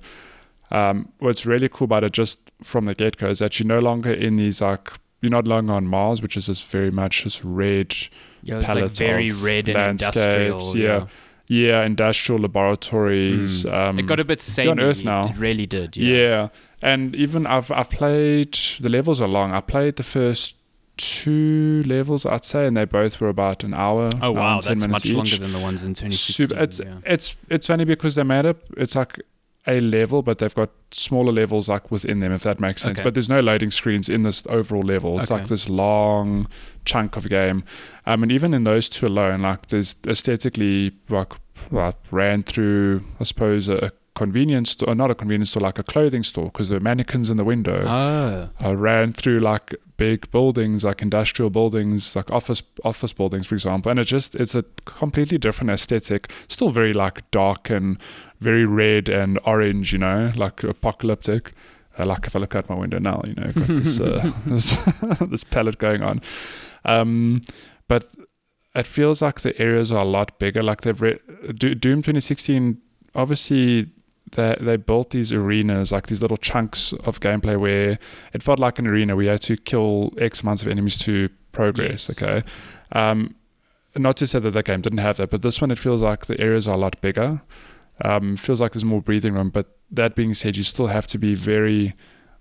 Um, 0.70 1.11
what's 1.18 1.46
really 1.46 1.68
cool 1.68 1.87
about 1.87 2.04
it, 2.04 2.12
just 2.12 2.38
from 2.62 2.85
the 2.87 2.94
get 2.94 3.16
go, 3.16 3.28
is 3.28 3.38
that 3.38 3.59
you're 3.59 3.66
no 3.66 3.78
longer 3.81 4.12
in 4.12 4.37
these, 4.37 4.61
like, 4.61 4.90
you're 5.20 5.31
not 5.31 5.46
longer 5.48 5.72
on 5.74 5.87
Mars, 5.87 6.22
which 6.22 6.37
is 6.37 6.46
this 6.46 6.61
very 6.61 6.90
much 6.90 7.24
this 7.24 7.44
red, 7.44 7.94
Yeah, 8.42 8.57
was 8.57 8.64
like 8.66 8.74
palette 8.76 8.96
very 8.96 9.28
of 9.31 9.42
red 9.42 9.68
and 9.68 9.76
landscapes, 9.78 10.16
industrial. 10.16 10.76
yeah. 10.76 11.07
yeah, 11.48 11.85
industrial 11.85 12.40
laboratories. 12.42 13.66
Um, 13.66 13.98
It 13.98 14.07
got 14.07 14.20
a 14.20 14.24
bit 14.24 14.40
you're 14.40 14.68
on. 14.68 14.81
Earth 14.81 15.04
now. 15.04 15.28
It 15.31 15.37
really 15.37 15.66
did. 15.66 15.96
yeah. 15.96 16.16
Yeah. 16.16 16.48
and 16.83 17.16
even 17.16 17.46
I've 17.46 17.70
I've 17.72 17.90
played 17.90 18.57
the 18.78 18.88
levels 18.88 19.20
are 19.20 19.26
long. 19.28 19.52
I 19.52 19.61
played 19.61 19.96
the 19.96 20.04
first 20.04 20.54
two 20.96 21.83
levels, 21.87 22.26
I'd 22.26 22.44
say, 22.44 22.66
and 22.66 22.76
they 22.76 22.85
both 22.85 23.20
were 23.20 23.28
about 23.28 23.64
an 23.64 23.74
hour. 23.74 24.11
Oh 24.22 24.28
hour 24.28 24.35
wow, 24.35 24.61
10 24.61 24.78
that's 24.78 24.90
much 24.90 25.07
each. 25.07 25.16
longer 25.16 25.37
than 25.38 25.52
the 25.52 25.59
ones 25.59 25.83
in 25.85 25.94
2016. 25.94 26.48
Super, 26.48 26.62
it's 26.62 26.78
yeah. 26.81 26.98
it's 27.04 27.37
it's 27.48 27.66
funny 27.66 27.85
because 27.85 28.14
they 28.14 28.22
made 28.24 28.46
up. 28.46 28.59
It's 28.76 28.94
like 28.94 29.18
a 29.68 29.81
level, 29.81 30.22
but 30.22 30.38
they've 30.38 30.54
got 30.54 30.70
smaller 30.90 31.31
levels 31.33 31.68
like 31.68 31.90
within 31.90 32.20
them, 32.20 32.33
if 32.33 32.42
that 32.42 32.59
makes 32.59 32.83
sense. 32.83 32.98
Okay. 32.98 33.04
But 33.04 33.14
there's 33.14 33.28
no 33.28 33.40
loading 33.40 33.70
screens 33.70 34.09
in 34.09 34.22
this 34.22 34.42
overall 34.48 34.83
level. 34.83 35.20
It's 35.20 35.31
Okay. 35.31 35.40
like 35.42 35.48
this 35.48 35.68
long 35.68 36.48
chunk 36.85 37.16
of 37.16 37.26
a 37.26 37.28
game. 37.28 37.62
Um, 38.07 38.22
and 38.22 38.33
even 38.33 38.54
in 38.54 38.64
those 38.64 38.88
two 38.88 39.07
alone, 39.07 39.42
like 39.42 39.66
there's 39.68 39.96
aesthetically 40.07 40.92
like 41.09 41.33
I 41.76 41.92
ran 42.11 42.42
through, 42.44 43.04
I 43.20 43.24
suppose, 43.24 43.68
a 43.68 43.90
convenience 44.14 44.70
store, 44.72 44.90
uh, 44.90 44.94
not 44.94 45.11
a 45.11 45.14
convenience 45.14 45.50
store, 45.50 45.61
like 45.62 45.78
a 45.78 45.83
clothing 45.85 46.22
store, 46.24 46.46
because 46.46 46.68
there 46.68 46.78
are 46.78 46.81
mannequins 46.81 47.31
in 47.31 47.37
the 47.37 47.44
window. 47.44 47.85
Oh, 47.87 48.48
I 48.59 48.72
ran 48.72 49.12
through 49.12 49.38
like 49.40 49.74
big 49.96 50.31
buildings, 50.31 50.85
like 50.85 51.02
industrial 51.02 51.50
buildings, 51.50 52.14
like 52.16 52.31
office 52.31 52.62
office 52.85 53.12
buildings, 53.12 53.46
for 53.46 53.54
example, 53.54 53.90
and 53.90 53.98
it 54.00 54.04
just 54.04 54.35
it's 54.35 54.54
a 54.54 54.64
completely 54.85 55.38
different 55.38 55.70
aesthetic. 55.70 56.33
Still 56.48 56.70
very 56.70 56.92
like 56.92 57.28
dark 57.31 57.70
and 57.70 57.98
very 58.40 58.64
red 58.64 59.09
and 59.09 59.38
orange, 59.44 59.92
you 59.92 59.98
know, 59.98 60.33
like 60.37 60.62
apocalyptic. 60.62 61.53
Uh, 61.98 62.07
like 62.07 62.27
if 62.27 62.37
I 62.37 62.38
look 62.38 62.55
out 62.55 62.68
my 62.68 62.77
window 62.77 62.98
now, 62.98 63.22
you 63.27 63.35
know, 63.35 63.53
got 63.53 63.66
this 63.66 64.01
uh, 64.01 64.33
this, 64.46 64.74
this 65.20 65.44
palette 65.44 65.79
going 65.79 66.03
on. 66.03 66.20
Um, 66.85 67.42
but 67.88 68.07
it 68.74 68.87
feels 68.87 69.20
like 69.20 69.40
the 69.40 69.59
areas 69.61 69.90
are 69.90 70.03
a 70.03 70.09
lot 70.09 70.38
bigger. 70.38 70.62
Like 70.62 70.83
they've 70.83 71.01
re- 71.01 71.18
Do- 71.55 71.74
Doom 71.74 72.01
2016, 72.03 72.79
obviously 73.14 73.90
they 74.33 74.57
they 74.61 74.77
built 74.77 75.11
these 75.11 75.33
arenas, 75.33 75.90
like 75.92 76.07
these 76.07 76.22
little 76.22 76.37
chunks 76.37 76.92
of 76.92 77.20
gameplay 77.20 77.59
where 77.59 77.98
it 78.33 78.42
felt 78.42 78.59
like 78.59 78.79
an 78.79 78.87
arena 78.87 79.16
where 79.16 79.24
you 79.24 79.31
had 79.31 79.40
to 79.42 79.57
kill 79.57 80.12
X 80.18 80.42
amounts 80.42 80.62
of 80.62 80.68
enemies 80.68 80.98
to 80.98 81.29
progress. 81.53 82.09
Yes. 82.09 82.22
Okay. 82.22 82.42
Um, 82.92 83.35
not 83.96 84.16
to 84.18 84.27
say 84.27 84.38
that 84.38 84.51
that 84.51 84.64
game 84.64 84.81
didn't 84.81 84.98
have 84.98 85.16
that, 85.16 85.31
but 85.31 85.42
this 85.42 85.61
one 85.61 85.70
it 85.70 85.79
feels 85.79 86.03
like 86.03 86.27
the 86.27 86.38
areas 86.40 86.68
are 86.68 86.74
a 86.74 86.79
lot 86.79 87.01
bigger. 87.01 87.40
Um, 88.05 88.37
feels 88.37 88.61
like 88.61 88.73
there's 88.73 88.85
more 88.85 89.03
breathing 89.03 89.35
room. 89.35 89.51
But 89.51 89.77
that 89.91 90.15
being 90.15 90.35
said, 90.35 90.57
you 90.57 90.63
still 90.63 90.87
have 90.87 91.07
to 91.09 91.19
be 91.19 91.35
very, 91.35 91.95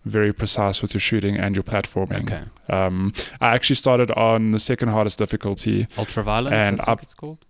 very 0.06 0.32
precise 0.34 0.82
with 0.82 0.94
your 0.94 1.02
shooting 1.02 1.38
and 1.38 1.56
your 1.56 1.64
platforming. 1.64 2.24
okay. 2.32 2.44
Um, 2.70 3.14
I 3.42 3.48
actually 3.56 3.76
started 3.78 4.12
on 4.12 4.52
the 4.52 4.60
second 4.60 4.90
hardest 4.90 5.18
difficulty. 5.18 5.88
Ultraviolet, 5.98 6.54
And 6.54 6.82
I 6.82 6.92
I've- 6.94 7.04
it's 7.04 7.14
called. 7.14 7.44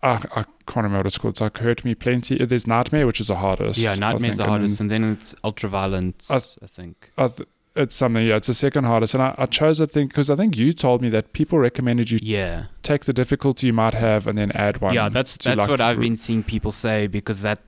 I, 0.00 0.10
I 0.36 0.44
can't 0.66 0.76
remember 0.76 0.98
what 0.98 1.06
it's 1.06 1.18
called. 1.18 1.32
It's 1.32 1.40
like 1.40 1.58
Hurt 1.58 1.84
Me 1.84 1.92
Plenty. 1.94 2.44
There's 2.44 2.68
Nightmare, 2.68 3.04
which 3.04 3.20
is 3.20 3.26
the 3.26 3.34
hardest. 3.36 3.80
Yeah, 3.80 3.92
I 3.92 3.96
Nightmare's 3.96 4.36
the 4.36 4.44
and 4.44 4.48
then 4.48 4.48
hardest, 4.60 4.80
and 4.80 4.90
then 4.92 5.04
it's 5.04 5.34
ultraviolet. 5.42 6.24
I- 6.30 6.36
I 6.36 6.66
think. 6.68 7.10
Th- 7.16 7.48
it's 7.78 7.94
something. 7.94 8.26
Yeah, 8.26 8.36
it's 8.36 8.48
the 8.48 8.54
second 8.54 8.84
hardest, 8.84 9.14
and 9.14 9.22
I, 9.22 9.34
I 9.38 9.46
chose 9.46 9.80
it 9.80 9.90
think 9.90 10.10
because 10.10 10.28
I 10.30 10.36
think 10.36 10.56
you 10.56 10.72
told 10.72 11.00
me 11.02 11.08
that 11.10 11.32
people 11.32 11.58
recommended 11.58 12.10
you 12.10 12.18
Yeah. 12.22 12.64
take 12.82 13.04
the 13.04 13.12
difficulty 13.12 13.68
you 13.68 13.72
might 13.72 13.94
have 13.94 14.26
and 14.26 14.36
then 14.38 14.50
add 14.52 14.80
one. 14.80 14.94
yeah, 14.94 15.08
that's 15.08 15.36
that's 15.38 15.58
like, 15.58 15.68
what 15.70 15.80
I've 15.80 16.00
been 16.00 16.16
seeing 16.16 16.42
people 16.42 16.72
say 16.72 17.06
because 17.06 17.42
that, 17.42 17.60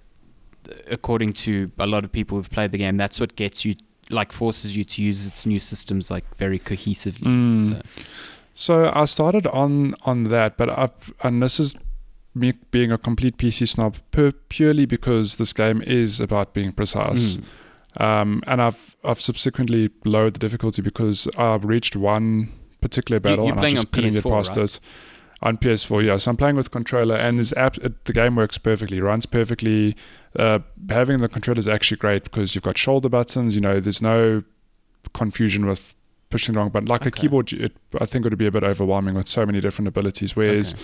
according 0.90 1.32
to 1.44 1.70
a 1.78 1.86
lot 1.86 2.04
of 2.04 2.12
people 2.12 2.36
who've 2.36 2.50
played 2.50 2.72
the 2.72 2.78
game, 2.78 2.96
that's 2.96 3.18
what 3.20 3.36
gets 3.36 3.64
you 3.64 3.74
like 4.10 4.32
forces 4.32 4.76
you 4.76 4.84
to 4.84 5.02
use 5.02 5.26
its 5.26 5.46
new 5.46 5.60
systems 5.60 6.10
like 6.10 6.24
very 6.36 6.58
cohesively. 6.58 7.20
Mm. 7.22 7.68
So, 7.68 7.82
So 8.54 8.92
I 8.94 9.04
started 9.06 9.46
on 9.46 9.94
on 10.04 10.24
that, 10.24 10.56
but 10.56 10.68
I 10.68 10.88
and 11.22 11.42
this 11.42 11.60
is 11.60 11.74
me 12.34 12.52
being 12.70 12.92
a 12.92 12.98
complete 12.98 13.36
PC 13.38 13.66
snob 13.66 13.96
pur- 14.10 14.32
purely 14.48 14.86
because 14.86 15.36
this 15.36 15.52
game 15.52 15.82
is 15.82 16.20
about 16.20 16.54
being 16.54 16.72
precise. 16.72 17.36
mm. 17.36 17.44
Um, 17.96 18.42
and 18.46 18.62
I've 18.62 18.94
I've 19.04 19.20
subsequently 19.20 19.90
lowered 20.04 20.34
the 20.34 20.38
difficulty 20.38 20.82
because 20.82 21.28
I've 21.36 21.64
reached 21.64 21.96
one 21.96 22.52
particular 22.80 23.20
battle 23.20 23.46
you're 23.46 23.56
and 23.56 23.64
I 23.64 23.70
just 23.70 23.86
on 23.86 23.92
couldn't 23.92 24.10
get 24.14 24.24
PS4, 24.24 24.30
past 24.30 24.56
right? 24.56 24.64
it. 24.64 24.80
On 25.42 25.56
PS4, 25.56 26.04
yeah. 26.04 26.16
So 26.18 26.30
I'm 26.30 26.36
playing 26.36 26.56
with 26.56 26.70
controller, 26.70 27.16
and 27.16 27.38
this 27.38 27.54
app, 27.56 27.78
it, 27.78 28.04
the 28.04 28.12
game 28.12 28.36
works 28.36 28.58
perfectly, 28.58 29.00
runs 29.00 29.24
perfectly. 29.24 29.96
Uh, 30.38 30.58
having 30.90 31.18
the 31.20 31.28
controller 31.28 31.58
is 31.58 31.66
actually 31.66 31.96
great 31.96 32.24
because 32.24 32.54
you've 32.54 32.64
got 32.64 32.76
shoulder 32.76 33.08
buttons. 33.08 33.54
You 33.54 33.62
know, 33.62 33.80
there's 33.80 34.02
no 34.02 34.42
confusion 35.14 35.64
with 35.66 35.94
pushing 36.28 36.52
the 36.52 36.60
wrong 36.60 36.68
button. 36.68 36.88
Like 36.88 37.06
a 37.06 37.10
keyboard, 37.10 37.52
it, 37.54 37.72
I 37.98 38.04
think 38.06 38.26
it 38.26 38.30
would 38.30 38.38
be 38.38 38.46
a 38.46 38.50
bit 38.52 38.62
overwhelming 38.64 39.14
with 39.14 39.28
so 39.28 39.46
many 39.46 39.60
different 39.60 39.88
abilities. 39.88 40.36
Whereas 40.36 40.74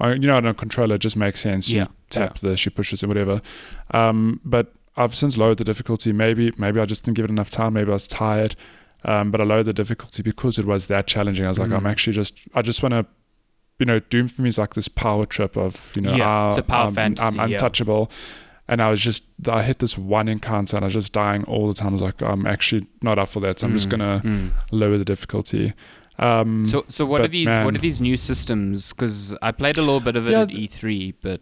Okay. 0.00 0.12
You 0.12 0.28
know, 0.28 0.36
on 0.36 0.46
a 0.46 0.54
controller, 0.54 0.94
it 0.94 1.00
just 1.00 1.16
makes 1.16 1.40
sense. 1.40 1.68
Yeah, 1.68 1.82
You 1.82 1.88
tap 2.08 2.38
this, 2.38 2.64
you 2.64 2.70
push 2.70 2.92
this, 2.92 3.02
and 3.02 3.10
whatever. 3.10 3.42
Um, 3.90 4.40
but 4.44 4.72
I've 4.98 5.14
since 5.14 5.38
lowered 5.38 5.58
the 5.58 5.64
difficulty. 5.64 6.12
Maybe, 6.12 6.52
maybe 6.58 6.80
I 6.80 6.84
just 6.86 7.04
didn't 7.04 7.16
give 7.16 7.24
it 7.24 7.30
enough 7.30 7.50
time. 7.50 7.74
Maybe 7.74 7.90
I 7.90 7.94
was 7.94 8.06
tired. 8.06 8.56
Um, 9.04 9.30
but 9.30 9.40
I 9.40 9.44
lowered 9.44 9.66
the 9.66 9.72
difficulty 9.72 10.22
because 10.22 10.58
it 10.58 10.64
was 10.66 10.86
that 10.86 11.06
challenging. 11.06 11.44
I 11.46 11.48
was 11.48 11.58
like, 11.58 11.68
Mm. 11.68 11.76
I'm 11.76 11.86
actually 11.86 12.14
just, 12.14 12.40
I 12.54 12.62
just 12.62 12.82
want 12.82 12.92
to, 12.94 13.06
you 13.78 13.86
know, 13.86 14.00
Doom 14.00 14.26
for 14.26 14.42
me 14.42 14.48
is 14.48 14.58
like 14.58 14.74
this 14.74 14.88
power 14.88 15.24
trip 15.24 15.56
of, 15.56 15.92
you 15.94 16.02
know, 16.02 16.14
Yeah, 16.16 16.26
ah, 16.26 16.48
it's 16.50 16.58
a 16.58 16.62
power 16.64 16.88
I'm, 16.88 16.94
fantasy, 16.94 17.38
I'm 17.38 17.48
yeah. 17.48 17.54
untouchable. 17.56 18.10
And 18.66 18.82
I 18.82 18.90
was 18.90 19.00
just, 19.00 19.22
I 19.46 19.62
hit 19.62 19.78
this 19.78 19.96
one 19.96 20.26
encounter 20.28 20.76
and 20.76 20.84
I 20.84 20.88
was 20.88 20.94
just 20.94 21.12
dying 21.12 21.44
all 21.44 21.68
the 21.68 21.74
time. 21.74 21.90
I 21.90 21.92
was 21.92 22.02
like, 22.02 22.20
I'm 22.22 22.44
actually 22.46 22.86
not 23.02 23.18
up 23.20 23.28
for 23.28 23.40
that. 23.40 23.60
So 23.60 23.66
I'm 23.68 23.72
just 23.72 23.88
Mm, 23.88 23.98
going 23.98 24.20
to 24.20 24.26
mm. 24.28 24.50
lower 24.72 24.98
the 24.98 25.04
difficulty. 25.04 25.72
Um, 26.18 26.66
So, 26.66 26.84
so 26.88 27.06
what 27.06 27.20
are 27.20 27.28
these? 27.28 27.46
What 27.46 27.74
are 27.76 27.78
these 27.78 28.00
new 28.00 28.16
systems? 28.16 28.92
Because 28.92 29.34
I 29.40 29.52
played 29.52 29.78
a 29.78 29.80
little 29.82 30.00
bit 30.00 30.16
of 30.16 30.26
it 30.26 30.32
Yeah, 30.32 30.42
at 30.42 30.48
E3, 30.48 31.14
but 31.22 31.40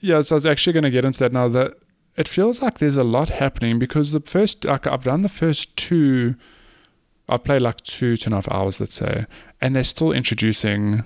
Yeah, 0.00 0.20
so 0.20 0.36
I 0.36 0.38
was 0.38 0.46
actually 0.46 0.72
going 0.74 0.84
to 0.84 0.90
get 0.90 1.04
into 1.04 1.18
that 1.18 1.32
now. 1.32 1.48
That 1.48 1.74
it 2.16 2.28
feels 2.28 2.62
like 2.62 2.78
there's 2.78 2.96
a 2.96 3.04
lot 3.04 3.28
happening 3.28 3.78
because 3.78 4.12
the 4.12 4.20
first, 4.20 4.64
like 4.64 4.86
I've 4.86 5.04
done 5.04 5.22
the 5.22 5.28
first 5.28 5.76
two, 5.76 6.36
I've 7.28 7.44
played 7.44 7.62
like 7.62 7.80
two, 7.82 8.16
two 8.16 8.28
and 8.28 8.34
a 8.34 8.36
half 8.36 8.50
hours, 8.50 8.80
let's 8.80 8.94
say, 8.94 9.26
and 9.60 9.74
they're 9.74 9.84
still 9.84 10.12
introducing 10.12 11.02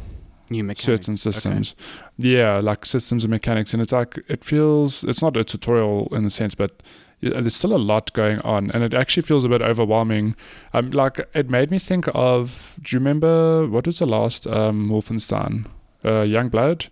new 0.51 0.65
mechanics. 0.65 0.85
certain 1.07 1.13
Okay. 1.15 1.19
systems. 1.19 1.75
Yeah, 2.17 2.59
like 2.59 2.85
systems 2.87 3.25
and 3.25 3.31
mechanics, 3.31 3.73
and 3.73 3.83
it's 3.83 3.93
like 3.93 4.19
it 4.29 4.45
feels 4.45 5.05
it's 5.05 5.23
not 5.23 5.37
a 5.37 5.45
tutorial 5.45 6.09
in 6.13 6.25
the 6.25 6.31
sense, 6.31 6.55
but 6.55 6.83
there's 7.21 7.57
still 7.57 7.75
a 7.75 7.79
lot 7.79 8.13
going 8.13 8.41
on, 8.43 8.71
and 8.73 8.83
it 8.85 8.95
actually 8.95 9.23
feels 9.23 9.45
a 9.45 9.49
bit 9.49 9.63
overwhelming. 9.63 10.35
Um, 10.73 10.91
like 10.91 11.21
it 11.35 11.51
made 11.51 11.71
me 11.71 11.79
think 11.79 12.07
of. 12.15 12.79
Do 12.83 12.95
you 12.97 13.01
remember 13.01 13.67
what 13.67 13.87
was 13.87 13.99
the 13.99 14.07
last 14.07 14.47
um 14.47 14.89
Wolfenstein? 14.91 15.67
Uh, 16.05 16.23
Youngblood. 16.25 16.89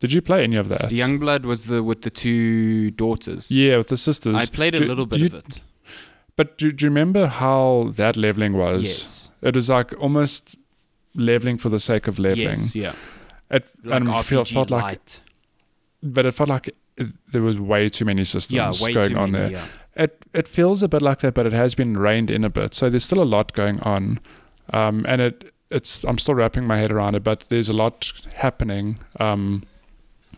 Did 0.00 0.12
you 0.12 0.22
play 0.22 0.42
any 0.44 0.56
of 0.56 0.68
that? 0.68 0.88
The 0.88 0.96
Youngblood 0.98 1.44
was 1.44 1.66
the 1.66 1.82
with 1.82 2.02
the 2.02 2.10
two 2.10 2.90
daughters. 2.90 3.50
Yeah, 3.50 3.76
with 3.78 3.88
the 3.88 3.96
sisters. 3.96 4.34
I 4.34 4.46
played 4.46 4.74
a 4.74 4.80
little 4.80 5.06
bit 5.06 5.18
you- 5.20 5.26
of 5.26 5.34
it. 5.34 5.60
But 6.36 6.56
do, 6.56 6.72
do 6.72 6.86
you 6.86 6.90
remember 6.90 7.26
how 7.26 7.92
that 7.96 8.16
leveling 8.16 8.54
was? 8.54 8.82
Yes. 8.84 9.30
It 9.42 9.54
was 9.54 9.68
like 9.68 9.92
almost 10.00 10.56
leveling 11.14 11.58
for 11.58 11.68
the 11.68 11.78
sake 11.80 12.08
of 12.08 12.18
leveling. 12.18 12.58
Yes. 12.58 12.74
Yeah. 12.74 12.92
It 13.50 13.66
Like 13.84 14.00
and 14.00 14.08
it 14.08 14.22
felt, 14.24 14.54
like, 14.54 14.70
light. 14.70 15.20
but 16.02 16.24
it 16.24 16.32
felt 16.32 16.48
like 16.48 16.68
it, 16.96 17.08
there 17.30 17.42
was 17.42 17.58
way 17.60 17.90
too 17.90 18.06
many 18.06 18.24
systems 18.24 18.56
Yeah. 18.80 18.86
Way 18.86 18.92
going 18.94 19.10
too 19.10 19.18
on 19.18 19.30
many. 19.32 19.52
there. 19.54 19.62
Yeah. 19.96 20.04
It 20.04 20.24
it 20.32 20.48
feels 20.48 20.82
a 20.82 20.88
bit 20.88 21.02
like 21.02 21.18
that, 21.20 21.34
but 21.34 21.44
it 21.46 21.52
has 21.52 21.74
been 21.74 21.94
reined 21.98 22.30
in 22.30 22.44
a 22.44 22.48
bit. 22.50 22.72
So 22.74 22.88
there's 22.88 23.04
still 23.04 23.20
a 23.22 23.24
lot 23.36 23.52
going 23.52 23.80
on, 23.80 24.20
um, 24.72 25.04
and 25.08 25.20
it 25.20 25.52
it's 25.70 26.04
I'm 26.04 26.16
still 26.16 26.34
wrapping 26.36 26.66
my 26.66 26.78
head 26.78 26.90
around 26.92 27.16
it, 27.16 27.24
but 27.24 27.40
there's 27.50 27.68
a 27.68 27.74
lot 27.74 28.12
happening, 28.36 28.98
um, 29.18 29.62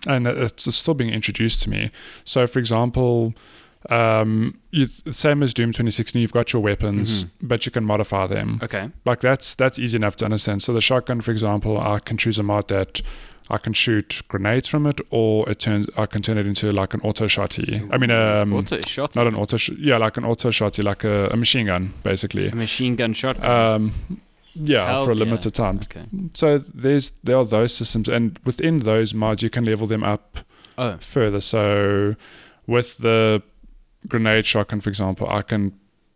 and 0.07 0.27
it's 0.27 0.75
still 0.75 0.95
being 0.95 1.11
introduced 1.11 1.63
to 1.63 1.71
me. 1.71 1.91
So, 2.25 2.47
for 2.47 2.59
example, 2.59 3.35
um, 3.91 4.59
you, 4.71 4.87
same 5.11 5.43
as 5.43 5.53
Doom 5.53 5.71
2016, 5.71 6.21
you've 6.23 6.33
got 6.33 6.53
your 6.53 6.63
weapons, 6.63 7.25
Mhm. 7.25 7.29
but 7.43 7.67
you 7.67 7.73
can 7.73 7.85
modify 7.85 8.27
them. 8.27 8.61
Okay. 8.63 8.91
Like 9.05 9.21
that's 9.21 9.55
that's 9.55 9.79
easy 9.79 9.97
enough 9.97 10.15
to 10.17 10.25
understand. 10.25 10.63
So 10.63 10.73
the 10.73 10.81
shotgun, 10.81 11.21
for 11.21 11.31
example, 11.33 11.79
I 11.81 11.99
can 11.99 12.17
choose 12.17 12.39
a 12.39 12.43
mod 12.45 12.69
that 12.69 13.03
I 13.51 13.59
can 13.59 13.73
shoot 13.73 14.23
grenades 14.29 14.69
from 14.69 14.87
it, 14.87 15.01
or 15.11 15.49
it 15.51 15.59
turns 15.59 15.89
I 15.99 16.07
can 16.07 16.23
turn 16.23 16.39
it 16.39 16.47
into 16.47 16.71
like 16.71 16.95
an 16.95 17.01
auto 17.03 17.27
shotty. 17.27 17.87
I 17.93 17.99
mean, 17.99 18.13
um, 18.13 18.53
auto 18.53 18.79
shot. 18.87 19.17
not 19.17 19.27
an 19.27 19.35
auto, 19.35 19.57
sh- 19.57 19.71
yeah, 19.79 19.97
like 19.97 20.17
an 20.17 20.25
auto 20.25 20.51
shotty, 20.51 20.85
like 20.85 21.03
a, 21.03 21.27
a 21.31 21.37
machine 21.37 21.67
gun, 21.67 21.93
basically. 22.05 22.47
a 22.49 22.55
machine 22.55 22.95
gun 22.95 23.13
shot. 23.15 23.45
Um, 23.45 23.93
yeah, 24.55 24.87
Hells 24.87 25.07
for 25.07 25.13
a 25.13 25.15
yeah. 25.17 25.25
limited 25.25 25.55
time. 25.55 25.81
okay. 25.85 26.05
So 26.35 26.59
there's 26.59 27.13
there 27.25 27.37
are 27.39 27.45
those 27.45 27.75
systems, 27.75 28.09
and 28.09 28.39
within 28.45 28.81
those 28.81 29.15
mods, 29.15 29.43
you 29.43 29.51
can 29.51 29.65
level 29.65 29.87
them 29.87 30.03
up 30.05 30.39
Oh. 30.79 30.97
further. 31.01 31.41
So 31.41 32.17
with 32.67 32.99
the 32.99 33.43
grenade 34.09 34.47
shotgun, 34.47 34.81
for 34.81 34.89
example, 34.89 35.29
I 35.29 35.43
can 35.43 35.73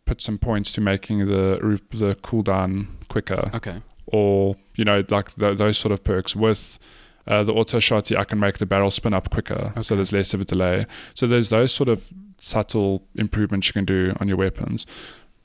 put 0.07 0.21
some 0.23 0.39
points 0.39 0.73
to 0.73 0.81
making 0.81 1.27
the 1.27 1.81
the 1.91 2.15
cooldown 2.23 2.87
quicker, 3.09 3.51
Okay. 3.55 3.81
or 4.07 4.57
you 4.77 4.85
know, 4.85 5.03
like 5.11 5.35
th- 5.37 5.57
those 5.59 5.79
sort 5.79 5.93
of 5.93 6.03
perks. 6.05 6.35
With 6.37 6.79
uh, 7.27 7.43
the 7.43 7.53
auto 7.53 7.79
shotty, 7.79 8.17
I 8.17 8.25
can 8.25 8.39
make 8.39 8.59
the 8.59 8.67
barrel 8.67 8.91
spin 8.91 9.13
up 9.15 9.31
quicker, 9.31 9.73
so 9.83 9.95
there's 9.97 10.13
less 10.13 10.33
of 10.35 10.41
a 10.41 10.45
delay. 10.45 10.87
So 11.15 11.27
there's 11.27 11.49
those 11.49 11.73
sort 11.73 11.89
of 11.89 12.09
subtle 12.39 13.03
improvements 13.17 13.67
you 13.69 13.73
can 13.73 13.85
do 13.85 14.15
on 14.21 14.29
your 14.29 14.37
weapons. 14.37 14.87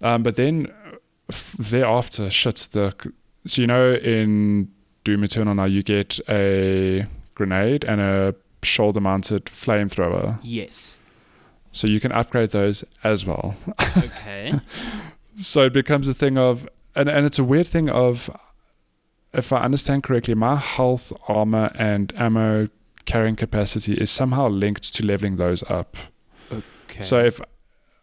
Um, 0.03 0.23
but 0.23 0.35
then 0.35 0.67
thereafter, 1.57 2.29
shit, 2.29 2.69
the 2.71 2.93
so 3.45 3.61
you 3.61 3.67
know 3.67 3.93
in 3.93 4.71
Doom 5.03 5.23
Eternal 5.23 5.55
now 5.55 5.65
you 5.65 5.83
get 5.83 6.19
a 6.29 7.05
grenade 7.35 7.83
and 7.85 7.99
a 8.01 8.35
shoulder 8.63 9.01
mounted 9.01 9.45
flamethrower. 9.45 10.39
Yes. 10.43 11.01
So 11.71 11.87
you 11.87 11.99
can 11.99 12.11
upgrade 12.11 12.51
those 12.51 12.83
as 13.03 13.25
well. 13.25 13.55
Okay. 13.97 14.53
So 15.37 15.61
it 15.61 15.73
becomes 15.73 16.07
a 16.07 16.13
thing 16.13 16.37
of, 16.37 16.67
and, 16.93 17.09
and 17.09 17.25
it's 17.25 17.39
a 17.39 17.43
weird 17.43 17.65
thing 17.65 17.89
of, 17.89 18.29
if 19.33 19.51
I 19.53 19.61
understand 19.61 20.03
correctly, 20.03 20.35
my 20.35 20.57
health, 20.57 21.11
armor, 21.27 21.71
and 21.75 22.13
ammo 22.15 22.67
carrying 23.05 23.37
capacity 23.37 23.93
is 23.93 24.11
somehow 24.11 24.49
linked 24.49 24.93
to 24.93 25.05
leveling 25.05 25.37
those 25.37 25.63
up. 25.63 25.95
Okay. 26.51 27.01
So 27.01 27.17
if 27.23 27.39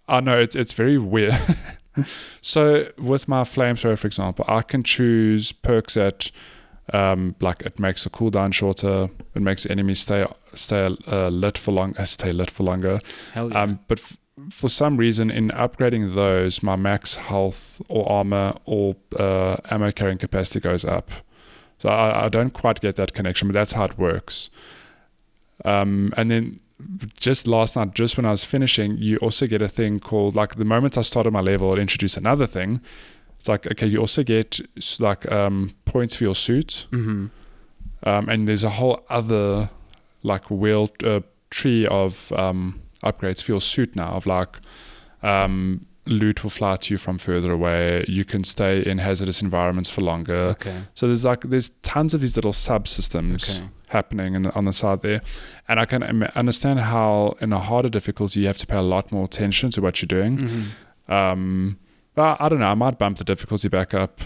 I 0.09 0.21
know 0.21 0.41
it's 0.41 0.57
it's 0.57 0.73
very 0.73 0.99
weird. 0.99 1.37
so 2.41 2.89
with 2.99 3.29
my 3.29 3.43
flamethrower, 3.43 3.99
for 3.99 4.07
example, 4.07 4.45
I 4.49 4.63
can 4.63 4.83
choose 4.83 5.53
perks 5.53 5.95
that 5.95 6.31
um, 6.93 7.35
like 7.41 7.63
it 7.63 7.79
makes 7.79 8.05
the 8.05 8.11
cooldown 8.11 8.53
shorter, 8.53 9.11
it 9.35 9.43
makes 9.43 9.67
enemies 9.67 10.01
stay 10.01 10.27
stay 10.55 10.95
uh, 11.07 11.29
lit 11.29 11.59
for 11.59 11.73
long, 11.73 11.97
uh, 11.97 12.05
stay 12.17 12.33
lit 12.33 12.51
for 12.51 12.63
longer. 12.63 13.01
Hell 13.35 13.51
yeah. 13.51 13.63
Um, 13.63 13.81
but 13.89 13.99
f- 13.99 14.17
for 14.51 14.69
some 14.69 14.97
reason, 14.97 15.31
in 15.31 15.49
upgrading 15.51 16.15
those, 16.15 16.63
my 16.63 16.77
max 16.77 17.17
health 17.17 17.83
or 17.89 18.11
armor 18.11 18.55
or 18.65 18.97
uh, 19.19 19.57
ammo 19.71 19.91
carrying 19.91 20.19
capacity 20.19 20.61
goes 20.61 20.85
up. 20.85 21.11
So 21.79 21.89
I, 21.89 22.27
I 22.27 22.29
don't 22.29 22.51
quite 22.51 22.81
get 22.81 22.97
that 22.97 23.13
connection, 23.13 23.49
but 23.49 23.55
that's 23.55 23.73
how 23.73 23.85
it 23.85 23.99
works. 23.99 24.51
Um, 25.65 26.13
and 26.17 26.31
then 26.31 26.61
just 27.17 27.47
last 27.47 27.77
night, 27.77 27.95
just 27.95 28.17
when 28.17 28.25
I 28.25 28.31
was 28.31 28.45
finishing, 28.45 28.99
you 28.99 29.17
also 29.19 29.47
get 29.47 29.63
a 29.63 29.69
thing 29.69 29.99
called 29.99 30.35
like 30.37 30.57
the 30.57 30.65
moment 30.65 30.97
I 30.97 31.03
started 31.03 31.33
my 31.33 31.41
level, 31.41 31.73
it 31.73 31.79
introduced 31.79 32.17
another 32.17 32.47
thing. 32.47 32.81
It's 33.39 33.49
like 33.49 33.67
okay, 33.67 33.87
you 33.87 33.99
also 33.99 34.23
get 34.23 34.61
like 34.99 35.31
um, 35.31 35.75
points 35.85 36.15
for 36.15 36.25
your 36.25 36.35
suit, 36.35 36.87
mm-hmm. 36.91 37.27
um, 38.09 38.29
and 38.29 38.49
there's 38.49 38.65
a 38.65 38.71
whole 38.71 39.05
other 39.09 39.71
like 40.23 40.51
wheel 40.51 40.91
uh, 41.05 41.21
tree 41.51 41.87
of 41.87 42.33
um, 42.33 42.81
upgrades 43.05 43.43
for 43.43 43.53
your 43.53 43.61
suit 43.61 43.95
now. 43.95 44.11
Of 44.11 44.27
like 44.27 44.59
um, 45.23 45.87
loot 46.07 46.43
will 46.43 46.51
fly 46.51 46.77
to 46.77 46.95
you 46.95 46.99
from 46.99 47.19
further 47.19 47.53
away. 47.53 48.05
You 48.09 48.25
can 48.25 48.43
stay 48.45 48.85
in 48.85 48.99
hazardous 48.99 49.41
environments 49.43 49.91
for 49.91 50.01
longer. 50.01 50.57
Okay. 50.57 50.83
So 50.95 51.07
there's 51.07 51.25
like 51.25 51.43
there's 51.43 51.71
tons 51.83 52.15
of 52.15 52.21
these 52.21 52.37
little 52.37 52.53
subsystems 52.53 53.59
Okay. 53.59 53.69
Happening 53.89 54.35
in 54.35 54.43
the, 54.43 54.55
on 54.55 54.65
the 54.65 54.73
side 54.73 55.03
there, 55.03 55.21
and 55.69 55.81
I 55.81 55.85
can 55.85 56.03
understand 56.35 56.81
how 56.81 57.37
in 57.41 57.53
a 57.53 57.59
harder 57.59 57.89
difficulty 57.89 58.41
you 58.41 58.47
have 58.47 58.59
to 58.59 58.67
pay 58.67 58.77
a 58.77 58.83
lot 58.83 59.13
more 59.13 59.25
attention 59.25 59.71
to 59.73 59.81
what 59.81 60.01
you're 60.01 60.07
doing. 60.07 60.39
Mm-hmm. 60.39 61.13
Um, 61.13 61.79
but 62.15 62.41
I 62.41 62.49
don't 62.49 62.59
know. 62.59 62.69
I 62.69 62.75
might 62.75 62.99
bump 62.99 63.19
the 63.19 63.25
difficulty 63.25 63.69
back 63.69 63.95
up. 63.95 64.23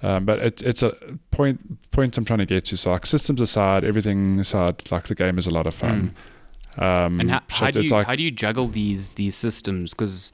Um, 0.00 0.24
but 0.24 0.38
it's 0.38 0.62
it's 0.62 0.82
a 0.82 0.96
point 1.32 1.90
point 1.90 2.16
I'm 2.16 2.24
trying 2.24 2.38
to 2.38 2.46
get 2.46 2.66
to. 2.66 2.76
So 2.76 2.92
like 2.92 3.04
systems 3.04 3.40
aside, 3.40 3.84
everything 3.84 4.38
aside, 4.38 4.90
like 4.92 5.08
the 5.08 5.14
game 5.16 5.38
is 5.38 5.46
a 5.46 5.50
lot 5.50 5.66
of 5.66 5.74
fun. 5.74 5.90
Um, 5.90 6.14
Mm. 6.78 7.20
And 7.20 7.30
how, 7.32 7.40
how 7.48 7.70
do 7.70 7.80
you 7.80 7.90
like 7.90 8.06
how 8.06 8.14
do 8.14 8.22
you 8.22 8.30
juggle 8.30 8.68
these 8.68 9.14
these 9.14 9.34
systems? 9.34 9.94
Because 9.94 10.30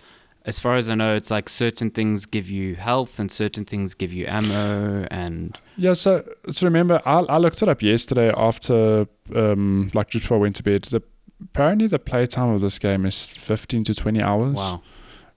as 0.47 0.59
far 0.59 0.77
as 0.77 0.91
I 0.91 0.95
know, 0.95 1.15
it's 1.17 1.31
like 1.31 1.49
certain 1.49 1.91
things 1.91 2.27
give 2.27 2.51
you 2.51 2.75
health 2.75 3.19
and 3.19 3.33
certain 3.33 3.65
things 3.65 3.95
give 3.95 4.13
you 4.13 4.27
ammo 4.27 5.07
and 5.11 5.59
Yeah, 5.77 5.95
so 5.95 6.23
so 6.51 6.67
remember, 6.67 7.01
I, 7.07 7.21
I 7.21 7.39
looked 7.39 7.63
it 7.63 7.69
up 7.69 7.83
yesterday 7.83 8.33
after, 8.37 9.07
um, 9.35 9.91
like 9.95 10.11
just 10.11 10.25
before 10.25 10.37
I 10.39 10.41
went 10.41 10.57
to 10.57 10.63
bed. 10.63 10.85
The, 10.85 11.03
apparently, 11.43 11.87
the 11.87 11.99
playtime 11.99 12.51
of 12.51 12.61
this 12.61 12.79
game 12.79 13.07
is 13.07 13.27
fifteen 13.29 13.85
to 13.85 13.95
twenty 13.95 14.21
hours, 14.23 14.55
wow. 14.55 14.83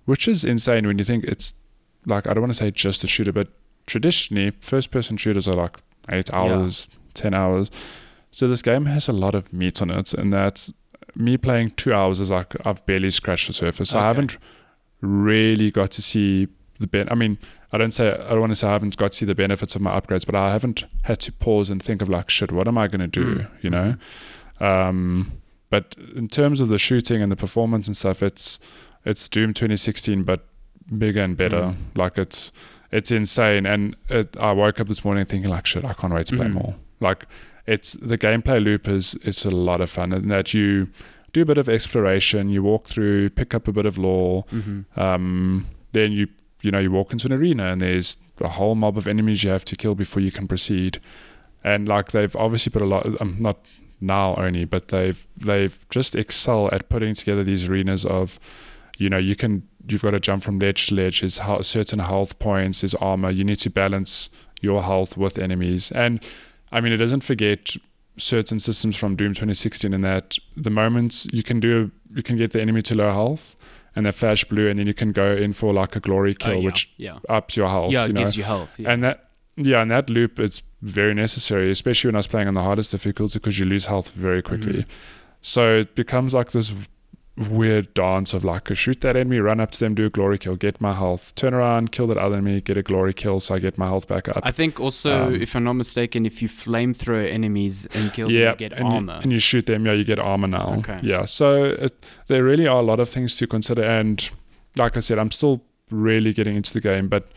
which 0.06 0.28
is 0.28 0.44
insane 0.44 0.86
when 0.86 0.98
you 0.98 1.06
think 1.06 1.24
it's 1.24 1.54
like 2.06 2.28
I 2.28 2.34
don't 2.34 2.42
want 2.42 2.54
to 2.54 2.58
say 2.60 2.72
just 2.72 3.04
a 3.04 3.08
shooter, 3.08 3.32
but 3.32 3.48
traditionally, 3.86 4.52
first-person 4.60 5.18
shooters 5.18 5.48
are 5.48 5.56
like 5.56 5.78
eight 6.10 6.30
Yeah. 6.30 6.40
hours, 6.40 6.90
ten 7.14 7.34
hours. 7.34 7.72
So 8.32 8.48
this 8.48 8.62
game 8.62 8.86
has 8.86 9.08
a 9.08 9.14
lot 9.14 9.34
of 9.36 9.52
meat 9.54 9.82
on 9.82 9.90
it, 9.90 10.14
and 10.14 10.34
that's 10.34 10.74
me 11.16 11.38
playing 11.38 11.72
two 11.72 11.94
hours 11.94 12.20
is 12.20 12.30
like 12.30 12.54
I've 12.66 12.86
barely 12.86 13.10
scratched 13.10 13.48
the 13.48 13.54
surface. 13.54 13.90
So 13.92 14.00
I 14.00 14.04
haven't 14.04 14.38
really 15.02 15.72
got 15.72 15.92
to 15.92 16.02
see 16.02 16.48
the 16.80 16.88
ben. 16.88 17.08
I 17.10 17.16
mean, 17.16 17.38
I 17.72 17.78
don't 17.78 17.92
say 17.94 18.12
I 18.12 18.30
don't 18.30 18.40
want 18.40 18.52
to 18.52 18.56
say 18.56 18.68
I 18.68 18.74
haven't 18.74 18.98
got 18.98 19.12
to 19.12 19.18
see 19.18 19.26
the 19.26 19.36
benefits 19.36 19.76
of 19.76 19.82
my 19.82 20.00
upgrades, 20.00 20.26
but 20.26 20.36
I 20.36 20.52
haven't 20.52 20.84
had 21.04 21.20
to 21.22 21.32
pause 21.32 21.70
and 21.70 21.82
think 21.82 22.02
of 22.02 22.10
like, 22.10 22.30
shit, 22.30 22.52
what 22.52 22.68
am 22.68 22.78
I 22.78 22.88
going 22.88 23.02
to 23.02 23.08
do? 23.08 23.36
Mm. 23.36 23.48
You 23.62 23.70
know. 23.70 23.96
Um, 24.60 25.32
but 25.70 25.96
in 26.16 26.28
terms 26.28 26.62
of 26.62 26.70
the 26.70 26.80
shooting 26.80 27.22
and 27.22 27.32
the 27.32 27.36
performance 27.36 27.88
and 27.88 27.96
stuff, 27.98 28.24
it's 28.24 28.60
it's 29.06 29.28
Doom 29.30 29.54
2016, 29.54 30.24
but 30.24 30.46
bigger 30.98 31.22
and 31.22 31.36
better. 31.36 31.62
Mm. 31.62 31.76
Like 31.96 32.18
it's 32.18 32.52
it's 32.92 33.12
insane. 33.12 33.66
And 33.66 33.96
it, 34.10 34.36
I 34.40 34.54
woke 34.54 34.80
up 34.80 34.88
this 34.88 35.04
morning 35.04 35.26
thinking 35.26 35.50
like, 35.50 35.66
shit, 35.66 35.84
I 35.84 35.94
can't 35.94 36.14
wait 36.14 36.28
to 36.28 36.38
play 36.38 36.48
Mhm. 36.48 36.54
more. 36.54 36.76
Like 37.02 37.26
it's 37.66 37.94
the 38.02 38.18
gameplay 38.18 38.64
loop 38.64 38.88
is 38.88 39.16
it's 39.24 39.44
a 39.46 39.50
lot 39.52 39.82
of 39.82 39.90
fun, 39.90 40.14
and 40.14 40.32
that 40.32 40.54
you 40.54 40.88
do 41.34 41.42
a 41.42 41.46
bit 41.46 41.58
of 41.58 41.70
exploration, 41.70 42.50
you 42.50 42.64
walk 42.64 42.88
through, 42.88 43.30
pick 43.32 43.54
up 43.54 43.68
a 43.68 43.72
bit 43.72 43.86
of 43.86 43.98
lore, 43.98 44.46
hmm 44.50 44.82
um, 44.96 45.68
then 45.92 46.12
you 46.12 46.28
you 46.62 46.72
know 46.72 46.80
you 46.80 46.92
walk 46.92 47.12
into 47.12 47.28
an 47.28 47.34
arena 47.34 47.72
and 47.72 47.82
there's 47.82 48.18
a 48.42 48.50
whole 48.50 48.76
mob 48.76 48.98
of 48.98 49.08
enemies 49.08 49.44
you 49.44 49.50
have 49.50 49.66
to 49.66 49.76
kill 49.76 49.96
before 49.96 50.22
you 50.22 50.32
can 50.32 50.48
proceed. 50.48 51.00
And 51.64 51.88
like 51.88 52.12
they've 52.12 52.36
obviously 52.36 52.72
put 52.72 52.82
a 52.82 52.86
lot 52.86 53.06
um, 53.22 53.38
not 53.40 53.58
now 54.00 54.36
only 54.36 54.64
but 54.64 54.90
they've 54.90 55.28
they've 55.38 55.86
just 55.90 56.16
excel 56.16 56.70
at 56.72 56.88
putting 56.88 57.16
together 57.16 57.44
these 57.44 57.68
arenas 57.68 58.06
of 58.06 58.40
you 59.00 59.10
know 59.10 59.18
you 59.18 59.36
can 59.36 59.68
you've 59.88 60.04
got 60.04 60.12
to 60.12 60.20
jump 60.20 60.44
from 60.44 60.60
ledge 60.60 60.88
to 60.88 60.96
ledge. 60.96 61.22
There's 61.22 61.40
certain 61.66 62.00
health 62.00 62.38
points 62.40 62.82
there's 62.82 62.96
armor. 62.96 63.32
You 63.32 63.44
need 63.44 63.60
to 63.60 63.70
balance 63.70 64.30
your 64.62 64.84
health 64.84 65.18
with 65.18 65.38
enemies. 65.38 65.92
And 65.92 66.24
i 66.70 66.82
mean 66.82 66.92
it 66.92 66.98
doesn't 66.98 67.22
forget 67.22 67.76
certain 68.18 68.60
systems 68.60 68.96
from 68.96 69.16
doom 69.16 69.34
2016 69.34 69.94
in 69.94 70.02
that 70.02 70.38
the 70.56 70.70
moments 70.70 71.28
you 71.32 71.44
can 71.44 71.60
do 71.60 71.92
you 72.16 72.24
can 72.24 72.36
get 72.38 72.52
the 72.52 72.62
enemy 72.62 72.82
to 72.82 72.96
low 72.96 73.12
health 73.12 73.56
and 73.96 74.06
they 74.06 74.12
flash 74.12 74.44
blue 74.46 74.68
and 74.70 74.80
then 74.80 74.88
you 74.88 74.94
can 74.94 75.12
go 75.12 75.36
in 75.36 75.54
for 75.54 75.74
like 75.74 75.96
a 75.96 76.00
glory 76.00 76.34
kill 76.34 76.52
Oh, 76.54 76.56
yeah. 76.60 76.66
which 76.66 76.90
yeah. 76.98 77.20
ups 77.30 77.56
your 77.58 77.70
health 77.70 77.92
Yeah, 77.92 78.06
you 78.08 78.14
know 78.14 78.22
gives 78.22 78.36
you 78.38 78.44
health. 78.44 78.80
Yeah. 78.80 78.92
and 78.92 79.04
that 79.04 79.30
yeah 79.56 79.82
and 79.82 79.92
that 79.92 80.10
loop 80.10 80.40
is 80.40 80.62
very 80.82 81.14
necessary 81.14 81.70
especially 81.72 82.08
when 82.10 82.16
i 82.16 82.20
was 82.20 82.28
playing 82.28 82.48
on 82.48 82.54
the 82.54 82.62
hardest 82.64 82.92
difficulty 82.92 83.40
because 83.40 83.58
you 83.60 83.66
lose 83.66 83.86
health 83.88 84.12
very 84.12 84.42
quickly 84.42 84.80
Mhm. 84.84 84.86
so 85.42 85.78
it 85.80 85.96
becomes 85.96 86.34
like 86.34 86.52
this 86.52 86.74
weird 87.38 87.94
dance 87.94 88.34
of 88.34 88.44
like 88.44 88.74
shoot 88.76 89.02
that 89.02 89.16
enemy 89.16 89.38
run 89.38 89.60
up 89.60 89.70
to 89.70 89.80
them 89.80 89.94
do 89.94 90.06
a 90.06 90.10
glory 90.10 90.40
kill 90.40 90.56
get 90.56 90.82
my 90.82 90.94
health 90.94 91.36
turn 91.36 91.54
around 91.54 91.92
kill 91.92 92.08
that 92.08 92.18
other 92.18 92.36
enemy 92.38 92.60
get 92.62 92.78
a 92.78 92.82
glory 92.82 93.14
kill 93.14 93.40
so 93.40 93.54
i 93.54 93.60
get 93.60 93.78
my 93.78 93.86
health 93.86 94.08
back 94.08 94.28
up 94.28 94.40
I 94.44 94.52
think 94.52 94.80
also, 94.80 95.28
Um, 95.28 95.36
if 95.36 95.56
I'm 95.56 95.64
not 95.64 95.74
mistaken, 95.74 96.26
if 96.26 96.42
you 96.42 96.50
flamethrower 96.50 97.32
enemies 97.32 97.86
and 97.94 98.12
kill 98.12 98.28
them, 98.28 98.36
you 98.38 98.56
get 98.58 98.74
and, 98.74 98.88
armor. 98.88 99.14
You, 99.18 99.22
and 99.22 99.32
you 99.34 99.40
shoot 99.40 99.68
them 99.68 99.86
yeah 99.86 99.94
you 99.94 100.04
get 100.04 100.18
armor 100.20 100.48
now 100.48 100.76
Okay. 100.80 100.98
yeah 101.04 101.26
so 101.26 101.64
it, 101.66 101.94
there 102.28 102.44
really 102.44 102.66
are 102.66 102.80
a 102.80 102.84
lot 102.92 103.00
of 103.00 103.08
things 103.10 103.36
to 103.38 103.46
consider 103.46 103.84
and 103.84 104.30
like 104.76 104.98
i 104.98 105.00
said 105.00 105.20
i'm 105.20 105.32
still 105.32 105.62
really 105.92 106.34
getting 106.34 106.56
into 106.56 106.74
the 106.74 106.82
game 106.82 107.08
but 107.08 107.28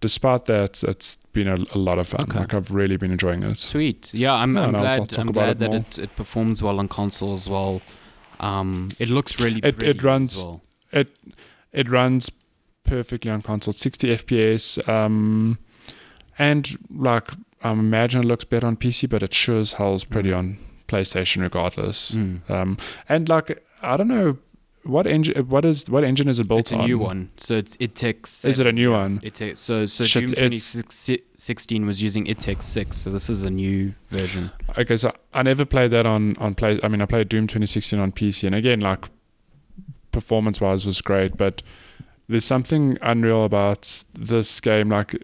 despite 0.00 0.46
that 0.46 0.82
it's 0.84 1.16
been 1.34 1.46
a, 1.48 1.56
a 1.74 1.78
lot 1.78 1.98
of 1.98 2.08
fun 2.08 2.22
Okay. 2.22 2.38
like 2.38 2.54
i've 2.54 2.70
really 2.72 2.96
been 2.96 3.10
enjoying 3.12 3.42
it 3.42 3.58
Sweet. 3.58 4.12
Yeah, 4.14 4.32
I'm, 4.32 4.54
No, 4.54 4.62
I'm 4.64 4.72
no, 4.72 4.78
glad. 4.78 5.18
I'm 5.18 5.32
glad 5.32 5.50
it 5.50 5.58
that 5.60 5.74
it, 5.74 5.98
it 5.98 6.16
performs 6.16 6.62
well 6.62 6.78
on 6.78 6.88
console 6.88 7.34
as 7.34 7.46
well. 7.48 7.82
Um, 8.40 8.88
it 8.98 9.08
looks 9.08 9.38
really 9.38 9.60
It- 9.62 9.82
it 9.82 10.02
runs- 10.02 10.44
well. 10.44 10.60
it 11.72 11.88
runs 11.88 12.30
perfectly 12.84 13.30
on 13.30 13.42
console 13.42 13.72
60 13.72 14.08
fps 14.16 14.88
um 14.88 15.58
and 16.38 16.76
like 16.90 17.30
i 17.62 17.70
imagine 17.70 18.22
it 18.22 18.26
looks 18.26 18.44
better 18.44 18.66
on 18.66 18.76
pc 18.76 19.08
but 19.08 19.22
it 19.22 19.32
sure 19.32 19.60
as 19.60 19.74
hell's 19.74 20.04
pretty 20.04 20.30
Mm. 20.30 20.38
on 20.38 20.58
playstation 20.88 21.42
regardless 21.42 22.12
Mm. 22.16 22.40
um 22.50 22.76
and 23.08 23.28
like 23.28 23.62
i 23.82 23.96
don't 23.96 24.08
know 24.08 24.38
what 24.84 25.06
engine 25.06 25.46
what 25.48 25.64
is 25.64 25.88
what 25.90 26.04
engine 26.04 26.28
is 26.28 26.40
it 26.40 26.48
built 26.48 26.58
on? 26.58 26.60
It's 26.60 26.72
a 26.72 26.76
on 26.78 26.86
new 26.86 26.98
one, 26.98 27.30
so 27.36 27.54
it's 27.56 27.76
it 27.80 27.94
takes. 27.94 28.44
Is 28.44 28.58
it 28.58 28.66
a 28.66 28.72
new 28.72 28.92
one? 28.92 29.20
It 29.22 29.34
takes 29.34 29.60
so 29.60 29.84
so 29.86 30.04
Shit, 30.04 30.28
Doom 30.28 30.50
2016 30.50 31.86
was 31.86 32.02
using 32.02 32.26
id 32.26 32.38
Tech 32.40 32.62
six, 32.62 32.96
so 32.96 33.10
this 33.10 33.28
is 33.28 33.42
a 33.42 33.50
new 33.50 33.94
version. 34.08 34.50
okay 34.78 34.96
so 34.96 35.12
i 35.34 35.42
never 35.42 35.64
played 35.64 35.90
that 35.90 36.06
on 36.06 36.36
on 36.38 36.54
play 36.54 36.78
i 36.82 36.88
mean 36.88 37.00
i 37.02 37.06
played 37.06 37.28
doom 37.28 37.46
2016 37.46 37.98
on 37.98 38.10
pc 38.12 38.44
and 38.46 38.54
again 38.54 38.80
like 38.80 39.08
performance 40.12 40.60
wise 40.60 40.84
was 40.86 41.00
great 41.00 41.36
but 41.36 41.62
there's 42.28 42.44
something 42.44 42.96
unreal 43.02 43.44
about 43.44 44.02
this 44.14 44.60
game 44.60 44.88
like 44.88 45.14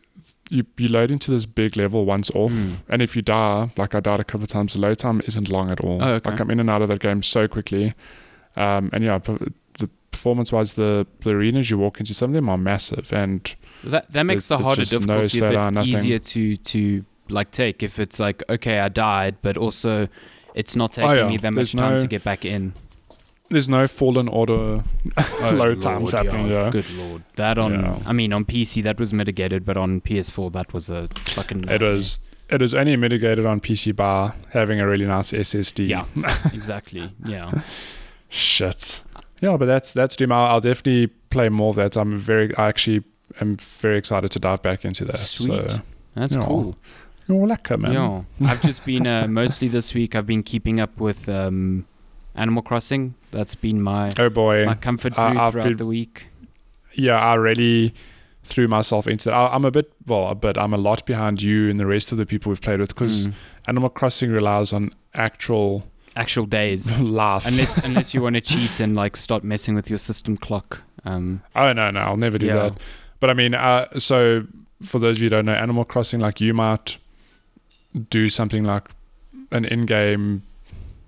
you, 0.51 0.65
you 0.77 0.89
load 0.89 1.11
into 1.11 1.31
this 1.31 1.47
big 1.47 1.77
level 1.77 2.05
once 2.05 2.31
off 2.31 2.53
Mm. 2.53 2.77
and 2.89 3.03
if 3.03 3.17
you 3.17 3.23
die 3.23 3.71
like 3.77 3.95
i 3.95 4.01
died 4.01 4.21
a 4.21 4.25
couple 4.25 4.43
of 4.45 4.49
times 4.49 4.75
the 4.75 4.81
load 4.81 4.99
time 4.99 5.21
isn't 5.27 5.49
long 5.49 5.71
at 5.71 5.81
all 5.81 6.03
Oh, 6.03 6.15
okay. 6.15 6.31
like 6.31 6.41
i'm 6.41 6.51
in 6.51 6.61
and 6.61 6.71
out 6.71 6.83
of 6.83 6.89
that 6.89 7.01
game 7.01 7.23
so 7.23 7.49
quickly 7.49 7.95
um 8.57 8.91
and 8.93 9.05
yeah 9.05 9.19
the 9.79 9.89
performance 10.11 10.51
wise 10.51 10.75
the, 10.75 11.07
the 11.21 11.31
arenas 11.31 11.69
you 11.71 11.77
walk 11.79 12.01
into 12.01 12.15
some 12.15 12.31
of 12.31 12.35
them 12.35 12.49
are 12.49 12.57
massive 12.59 13.13
and 13.13 13.55
That 13.85 14.11
that 14.13 14.23
makes 14.25 14.47
the 14.49 14.59
harder 14.59 14.85
difficulty 14.85 15.41
a 15.41 15.71
bit 15.71 15.87
easier 15.87 16.19
to 16.19 16.57
to 16.57 17.05
like 17.29 17.51
take 17.51 17.83
if 17.83 17.99
it's 17.99 18.19
like 18.19 18.43
okay 18.49 18.79
I 18.79 18.89
died, 18.89 19.37
but 19.43 19.57
also 19.59 20.09
it's 20.55 20.75
not 20.77 20.99
Oh, 20.99 21.03
taking 21.03 21.17
yeah. 21.25 21.29
me 21.29 21.37
that 21.39 21.55
There's 21.55 21.75
much 21.75 21.83
time 21.83 21.93
no- 21.95 22.01
to 22.01 22.07
get 22.07 22.25
back 22.25 22.45
in. 22.45 22.73
there's 23.51 23.69
no 23.69 23.87
fallen 23.87 24.27
order 24.29 24.83
load 25.53 25.81
times 25.83 26.13
Lord, 26.13 26.27
happening 26.27 26.47
yeah 26.49 26.71
Good 26.71 26.91
lord, 26.93 27.23
that 27.37 27.59
on 27.59 27.73
Yeah. 27.73 27.99
I 28.07 28.13
mean 28.13 28.33
on 28.33 28.45
PC 28.45 28.83
that 28.85 28.99
was 28.99 29.13
mitigated, 29.13 29.65
but 29.65 29.77
on 29.77 30.01
PS4 30.01 30.51
that 30.53 30.73
was 30.73 30.89
a 30.91 31.09
fucking. 31.37 31.59
It 31.59 31.67
nightmare. 31.67 31.93
was 31.93 32.21
it 32.49 32.63
is 32.63 32.75
only 32.75 32.97
mitigated 32.97 33.45
on 33.45 33.61
PC 33.61 33.95
by 33.95 34.33
having 34.53 34.81
a 34.81 34.87
really 34.87 35.05
nice 35.07 35.33
SSD. 35.33 35.89
Yeah, 35.89 36.07
exactly. 36.55 37.13
Yeah. 37.25 37.51
Shit. 38.37 39.01
Yeah, 39.41 39.57
but 39.57 39.67
that's 39.67 39.93
that's 39.93 40.17
Doom. 40.17 40.33
I'll, 40.33 40.47
I'll 40.47 40.61
definitely 40.61 41.09
play 41.31 41.49
more 41.49 41.71
of 41.71 41.77
that. 41.77 41.97
I'm 41.97 42.19
very 42.19 42.55
I 42.57 42.69
actually 42.69 43.03
am 43.41 43.57
very 43.79 43.99
excited 43.99 44.31
to 44.33 44.39
dive 44.39 44.63
back 44.63 44.85
into 44.85 45.05
that. 45.07 45.19
Sweet. 45.21 45.71
So 45.71 45.81
That's 46.15 46.35
Yeah. 46.35 46.45
cool. 46.45 46.77
you're 47.29 47.47
lekker, 47.47 47.79
man. 47.79 47.93
Yeah, 47.93 48.23
I've 48.51 48.63
just 48.63 48.85
been 48.85 49.07
uh, 49.07 49.27
mostly 49.29 49.69
this 49.69 49.93
week. 49.95 50.15
I've 50.15 50.27
been 50.27 50.43
keeping 50.43 50.81
up 50.81 50.99
with 50.99 51.29
um, 51.29 51.87
Animal 52.35 52.63
Crossing. 52.63 53.15
That's 53.31 53.55
been 53.55 53.83
my 53.83 54.11
Oh 54.19 54.31
boy. 54.31 54.65
my 54.67 54.75
comfort 54.75 55.15
food 55.15 55.33
throughout 55.33 55.55
been- 55.55 55.77
the 55.77 55.87
week. 55.87 56.29
yeah, 56.95 57.19
I 57.19 57.35
really 57.35 57.95
threw 58.45 58.69
myself 58.69 59.07
into 59.09 59.25
that. 59.31 59.35
I, 59.35 59.49
I'm 59.55 59.65
a 59.65 59.71
bit 59.71 59.93
well, 60.07 60.35
but 60.35 60.57
I'm 60.57 60.73
a 60.73 60.79
lot 60.79 61.05
behind 61.05 61.43
you 61.43 61.69
and 61.69 61.79
the 61.81 61.87
rest 61.87 62.13
of 62.13 62.19
the 62.19 62.25
people 62.27 62.51
we've 62.51 62.61
played 62.63 62.81
with 62.81 62.91
because 62.95 63.27
Mm. 63.29 63.33
Animal 63.69 63.89
Crossing 63.91 64.31
relies 64.31 64.73
on 64.73 64.93
actual 65.15 65.85
actual 66.17 66.47
days. 66.47 66.97
laugh. 67.01 67.47
unless 67.47 67.79
unless 67.85 68.15
you 68.15 68.23
want 68.23 68.35
to 68.35 68.41
cheat 68.41 68.81
and 68.81 68.95
like 68.97 69.17
start 69.17 69.45
messing 69.45 69.75
with 69.75 69.89
your 69.91 69.99
system 69.99 70.37
clock. 70.37 70.83
Um, 71.05 71.43
Oh 71.55 71.73
no, 71.73 71.91
no, 71.91 72.01
I'll 72.01 72.17
never 72.17 72.39
do 72.39 72.47
Yeah. 72.47 72.55
that. 72.57 72.81
But 73.21 73.31
I 73.31 73.35
mean, 73.35 73.55
uh, 73.55 73.87
so 73.99 74.47
for 74.83 74.99
those 74.99 75.17
of 75.19 75.23
you 75.23 75.27
who 75.27 75.31
don't 75.31 75.47
know, 75.47 75.55
Animal 75.55 75.85
Crossing, 75.85 76.21
like 76.21 76.41
you 76.41 76.53
might 76.53 76.99
do 78.11 78.29
something 78.29 78.65
like 78.65 78.89
an 79.51 79.65
in-game. 79.65 80.43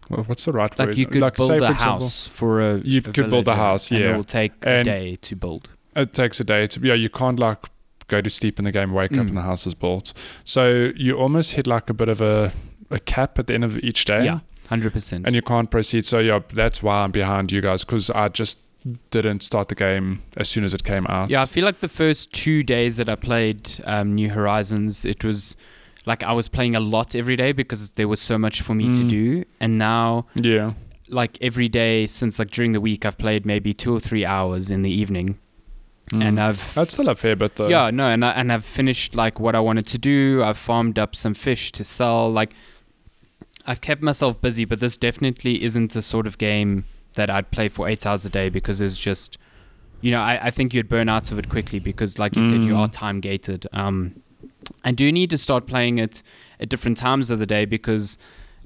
well, 0.08 0.22
What's 0.24 0.44
the 0.44 0.52
right 0.52 0.70
like 0.78 0.88
word? 0.88 0.96
you 0.96 1.06
could 1.06 1.22
say, 1.22 1.30
build 1.36 1.58
for 1.60 1.64
a 1.64 1.72
house 1.72 2.26
for 2.26 2.60
a 2.60 2.78
You 2.78 2.98
a 3.04 3.12
could 3.12 3.28
build 3.30 3.48
a 3.48 3.56
house, 3.56 3.90
and 3.90 4.00
yeah. 4.00 4.10
it 4.12 4.16
will 4.16 4.24
take 4.24 4.52
a 4.64 4.82
day 4.84 5.16
to 5.16 5.36
build. 5.36 5.68
It 5.96 6.12
takes 6.14 6.40
a 6.40 6.44
day 6.44 6.66
to. 6.68 6.80
Yeah, 6.80 6.94
you 6.94 7.10
can't 7.10 7.38
like 7.38 7.58
go 8.06 8.20
to 8.22 8.30
sleep 8.30 8.58
in 8.58 8.64
the 8.64 8.72
game, 8.72 8.92
wake 8.92 9.12
up, 9.12 9.18
Mm. 9.18 9.28
and 9.28 9.36
the 9.36 9.42
house 9.42 9.66
is 9.66 9.74
built. 9.74 10.12
So 10.44 10.92
you 10.96 11.18
almost 11.18 11.52
hit 11.52 11.66
like 11.66 11.90
a 11.90 11.94
bit 11.94 12.08
of 12.08 12.20
a 12.20 12.52
a 12.90 12.98
cap 12.98 13.38
at 13.38 13.48
the 13.48 13.54
end 13.54 13.64
of 13.64 13.76
each 13.78 14.06
day. 14.06 14.24
Yeah, 14.24 14.38
hundred 14.68 14.92
percent. 14.92 15.26
And 15.26 15.34
you 15.34 15.42
can't 15.42 15.70
proceed. 15.70 16.04
So 16.04 16.18
yeah, 16.18 16.40
that's 16.52 16.82
why 16.82 17.02
I'm 17.04 17.10
behind 17.10 17.52
you 17.52 17.60
guys 17.60 17.84
because 17.84 18.10
I 18.10 18.28
just 18.28 18.58
didn't 19.10 19.42
start 19.42 19.68
the 19.68 19.74
game 19.74 20.22
as 20.36 20.48
soon 20.48 20.64
as 20.64 20.72
it 20.72 20.84
came 20.84 21.06
out. 21.08 21.30
Yeah, 21.30 21.42
I 21.42 21.46
feel 21.46 21.64
like 21.64 21.80
the 21.80 21.88
first 21.88 22.32
two 22.32 22.62
days 22.62 22.96
that 22.98 23.08
I 23.08 23.16
played 23.16 23.70
um, 23.84 24.14
New 24.14 24.30
Horizons, 24.30 25.04
it 25.04 25.24
was 25.24 25.56
like 26.06 26.22
I 26.22 26.32
was 26.32 26.48
playing 26.48 26.76
a 26.76 26.80
lot 26.80 27.14
every 27.14 27.36
day 27.36 27.52
because 27.52 27.90
there 27.92 28.08
was 28.08 28.20
so 28.20 28.38
much 28.38 28.62
for 28.62 28.74
me 28.74 28.86
to 28.94 29.04
Mm. 29.04 29.08
do. 29.08 29.44
And 29.60 29.78
now, 29.78 30.26
Yeah. 30.36 30.72
like 31.08 31.36
every 31.42 31.68
day 31.68 32.06
since 32.06 32.38
like 32.38 32.50
during 32.50 32.72
the 32.72 32.80
week, 32.80 33.04
I've 33.04 33.18
played 33.18 33.44
maybe 33.44 33.74
two 33.74 33.92
or 33.94 34.00
three 34.00 34.24
hours 34.24 34.70
in 34.70 34.82
the 34.82 34.90
evening, 34.90 35.38
and 36.12 36.38
Mm. 36.38 36.42
I've 36.42 36.74
That's 36.74 36.94
still 36.94 37.08
a 37.08 37.14
fair 37.16 37.36
bit 37.36 37.56
though. 37.56 37.68
yeah 37.68 37.90
no, 37.90 38.06
and 38.08 38.24
I, 38.24 38.30
and 38.32 38.52
I've 38.52 38.64
finished 38.64 39.14
like 39.14 39.40
what 39.40 39.54
I 39.54 39.60
wanted 39.60 39.86
to 39.88 39.98
do. 39.98 40.42
I've 40.42 40.56
farmed 40.58 40.98
up 40.98 41.14
some 41.16 41.34
fish 41.34 41.72
to 41.72 41.84
sell. 41.84 42.30
Like 42.30 42.52
I've 43.68 43.80
kept 43.80 44.02
myself 44.02 44.40
busy, 44.40 44.64
but 44.64 44.80
this 44.80 44.96
definitely 44.96 45.62
isn't 45.62 45.92
the 45.92 46.02
sort 46.02 46.26
of 46.26 46.38
game 46.38 46.84
that 47.14 47.28
I'd 47.30 47.50
play 47.50 47.68
for 47.68 47.88
eight 47.88 48.06
hours 48.06 48.24
a 48.24 48.30
day 48.30 48.48
because 48.48 48.80
it's 48.80 48.96
just 48.98 49.38
you 50.00 50.12
know, 50.12 50.20
I, 50.20 50.38
I 50.46 50.50
think 50.52 50.74
you'd 50.74 50.88
burn 50.88 51.08
out 51.08 51.32
of 51.32 51.40
it 51.40 51.48
quickly 51.48 51.80
because, 51.80 52.20
like 52.20 52.36
you 52.36 52.42
said, 52.42 52.64
you 52.64 52.74
Mm. 52.74 52.78
are 52.78 52.88
time 52.88 53.18
gated. 53.20 53.66
Um, 53.72 54.22
I 54.84 54.92
do 54.92 55.10
need 55.10 55.28
to 55.30 55.38
start 55.38 55.66
playing 55.66 55.98
it 55.98 56.22
at 56.60 56.68
different 56.68 56.96
times 56.98 57.30
of 57.30 57.40
the 57.40 57.46
day 57.46 57.64
because 57.64 58.16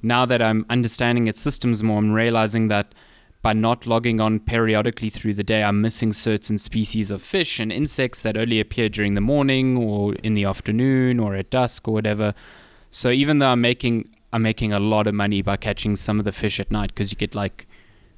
now 0.03 0.27
that 0.27 0.43
I'm 0.43 0.67
understanding 0.69 1.27
its 1.29 1.41
systems 1.41 1.83
more, 1.83 1.97
I'm 1.97 2.13
realizing 2.13 2.67
that 2.67 2.95
by 3.41 3.55
not 3.55 3.87
logging 3.87 4.21
on 4.21 4.41
periodically 4.41 5.09
through 5.09 5.33
the 5.35 5.43
day, 5.43 5.63
I'm 5.63 5.81
missing 5.81 6.13
certain 6.13 6.59
species 6.59 7.11
of 7.11 7.23
fish 7.23 7.59
and 7.59 7.73
insects 7.73 8.23
that 8.25 8.37
only 8.37 8.61
appear 8.61 8.91
during 8.91 9.15
the 9.15 9.23
morning 9.23 9.79
or 9.79 10.13
in 10.17 10.35
the 10.35 10.45
afternoon 10.45 11.19
or 11.19 11.35
at 11.35 11.49
dusk 11.49 11.89
or 11.89 11.95
whatever. 11.95 12.35
So 12.91 13.11
even 13.11 13.39
though 13.39 13.49
I'm 13.53 13.63
making 13.63 14.11
I'm 14.33 14.43
making 14.43 14.73
a 14.73 14.81
lot 14.81 15.07
of 15.07 15.15
money 15.15 15.43
by 15.43 15.57
catching 15.57 15.97
some 15.97 16.19
of 16.19 16.25
the 16.25 16.33
fish 16.33 16.59
at 16.61 16.71
night 16.71 16.89
because 16.95 17.13
you 17.13 17.17
get 17.17 17.35
like 17.35 17.67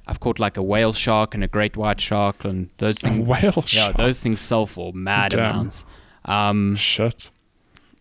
I've 0.07 0.19
caught 0.19 0.39
like 0.39 0.55
a 0.57 0.63
whale 0.63 0.93
shark 0.93 1.33
and 1.35 1.43
a 1.43 1.47
great 1.47 1.75
white 1.75 1.99
shark 1.99 2.45
and 2.45 2.69
those 2.77 2.97
A 3.03 3.07
things. 3.09 3.27
whale 3.31 3.53
Yeah, 3.55 3.61
shark. 3.61 3.97
those 3.97 4.21
things 4.21 4.39
sell 4.41 4.65
for 4.65 4.93
mad 4.93 5.31
Damn. 5.31 5.39
amounts. 5.51 5.85
Um, 6.25 6.75
Shit. 6.75 7.31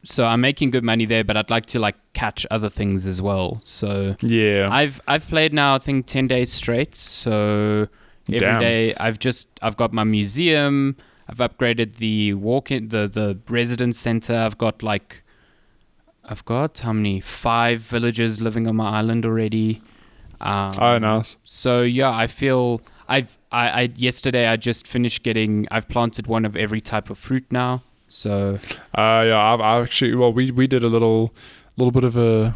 so 0.04 0.24
I'm 0.26 0.40
making 0.40 0.70
good 0.70 0.84
money 0.84 1.06
there, 1.06 1.24
but 1.24 1.36
I'd 1.36 1.50
like 1.50 1.66
to 1.66 1.78
like 1.78 1.96
catch 2.12 2.46
other 2.50 2.68
things 2.70 3.06
as 3.06 3.20
well. 3.22 3.60
So 3.62 4.16
Yeah. 4.22 4.68
I've 4.70 5.00
I've 5.08 5.26
played 5.28 5.52
now 5.52 5.74
I 5.74 5.78
think 5.78 6.06
ten 6.06 6.26
days 6.28 6.52
straight. 6.52 6.94
So 6.94 7.88
every 8.32 8.38
day 8.60 8.92
Damn. 8.92 8.96
I've 9.06 9.18
just 9.18 9.48
I've 9.62 9.76
got 9.76 9.92
my 9.92 10.04
museum. 10.04 10.96
I've 11.28 11.38
upgraded 11.38 11.94
the 11.96 12.34
walk 12.34 12.70
in 12.70 12.88
the 12.88 13.08
the 13.08 13.38
residence 13.48 13.98
center. 13.98 14.34
I've 14.36 14.58
got 14.58 14.82
like 14.82 15.23
I've 16.26 16.44
got 16.44 16.78
how 16.78 16.92
many 16.92 17.20
five 17.20 17.80
villagers 17.80 18.40
living 18.40 18.66
on 18.66 18.76
my 18.76 18.98
island 18.98 19.24
already. 19.26 19.82
Um, 20.40 20.72
oh, 20.78 20.98
nice. 20.98 21.36
so 21.44 21.82
yeah, 21.82 22.10
I 22.10 22.26
feel 22.26 22.80
I've 23.08 23.38
I, 23.52 23.68
I 23.68 23.92
yesterday 23.94 24.46
I 24.48 24.56
just 24.56 24.86
finished 24.86 25.22
getting 25.22 25.68
I've 25.70 25.88
planted 25.88 26.26
one 26.26 26.44
of 26.44 26.56
every 26.56 26.80
type 26.80 27.08
of 27.08 27.18
fruit 27.18 27.44
now. 27.50 27.82
So 28.08 28.58
Uh, 28.96 29.24
yeah, 29.26 29.40
I've, 29.40 29.60
i 29.60 29.80
actually, 29.80 30.14
well, 30.14 30.32
we, 30.32 30.50
we 30.50 30.66
did 30.66 30.84
a 30.84 30.88
little, 30.88 31.34
little 31.76 31.92
bit 31.92 32.04
of 32.04 32.16
a, 32.16 32.54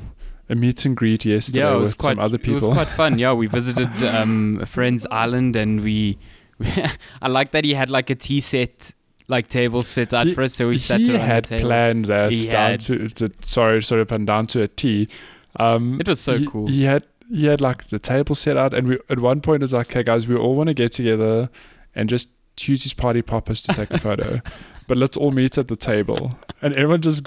a 0.48 0.54
meet 0.54 0.84
and 0.84 0.96
greet 0.96 1.24
yesterday 1.24 1.60
yeah, 1.60 1.74
it 1.74 1.78
was 1.78 1.90
with 1.90 1.98
quite 1.98 2.10
some 2.12 2.20
other 2.20 2.38
people. 2.38 2.64
it 2.64 2.68
was 2.68 2.76
quite 2.76 2.88
fun. 2.88 3.18
Yeah, 3.18 3.32
we 3.32 3.46
visited 3.58 3.88
um, 4.04 4.58
a 4.60 4.66
friend's 4.66 5.06
island 5.10 5.56
and 5.56 5.82
we, 5.82 6.18
I 7.22 7.28
like 7.28 7.52
that 7.52 7.64
he 7.64 7.74
had 7.74 7.90
like 7.90 8.10
a 8.10 8.14
tea 8.14 8.40
set 8.40 8.92
like 9.28 9.48
table 9.48 9.82
set 9.82 10.12
out 10.14 10.26
He- 10.26 10.34
for 10.34 10.42
us, 10.42 10.54
so 10.54 10.68
we 10.68 10.78
sat 10.78 11.00
he 11.00 11.12
around 11.14 11.20
had 11.26 11.44
the 11.44 11.48
table. 11.48 11.68
planned 11.68 12.04
that 12.06 12.30
He 12.32 12.36
down 12.46 12.70
had. 12.72 12.80
to, 12.80 13.08
to, 13.08 13.30
sorry, 13.46 13.82
sorry, 13.82 14.04
pun 14.06 14.24
down 14.24 14.46
to 14.48 14.62
a 14.62 14.68
T. 14.68 15.08
Um, 15.56 16.00
It 16.00 16.08
was 16.08 16.20
so 16.20 16.36
he, 16.38 16.46
cool. 16.46 16.66
He 16.66 16.84
had, 16.84 17.04
he 17.30 17.46
had 17.46 17.60
like 17.60 17.88
the 17.88 17.98
table 17.98 18.34
set 18.34 18.56
out, 18.56 18.72
and 18.74 18.88
we 18.88 18.98
at 19.10 19.18
one 19.18 19.40
point 19.40 19.62
it 19.62 19.64
was 19.64 19.72
like, 19.74 19.90
"Okay, 19.90 20.02
guys, 20.02 20.26
we 20.26 20.34
all 20.36 20.54
want 20.54 20.68
to 20.68 20.74
get 20.74 20.92
together 20.92 21.50
and 21.94 22.08
just 22.08 22.30
use 22.60 22.82
these 22.84 22.92
party 22.94 23.22
poppers 23.22 23.62
to 23.62 23.72
take 23.74 23.90
a 23.90 23.98
photo, 23.98 24.40
but 24.88 24.96
let's 24.96 25.16
all 25.16 25.30
meet 25.30 25.58
at 25.58 25.68
the 25.68 25.76
table." 25.76 26.38
And 26.62 26.72
everyone 26.74 27.02
just 27.02 27.26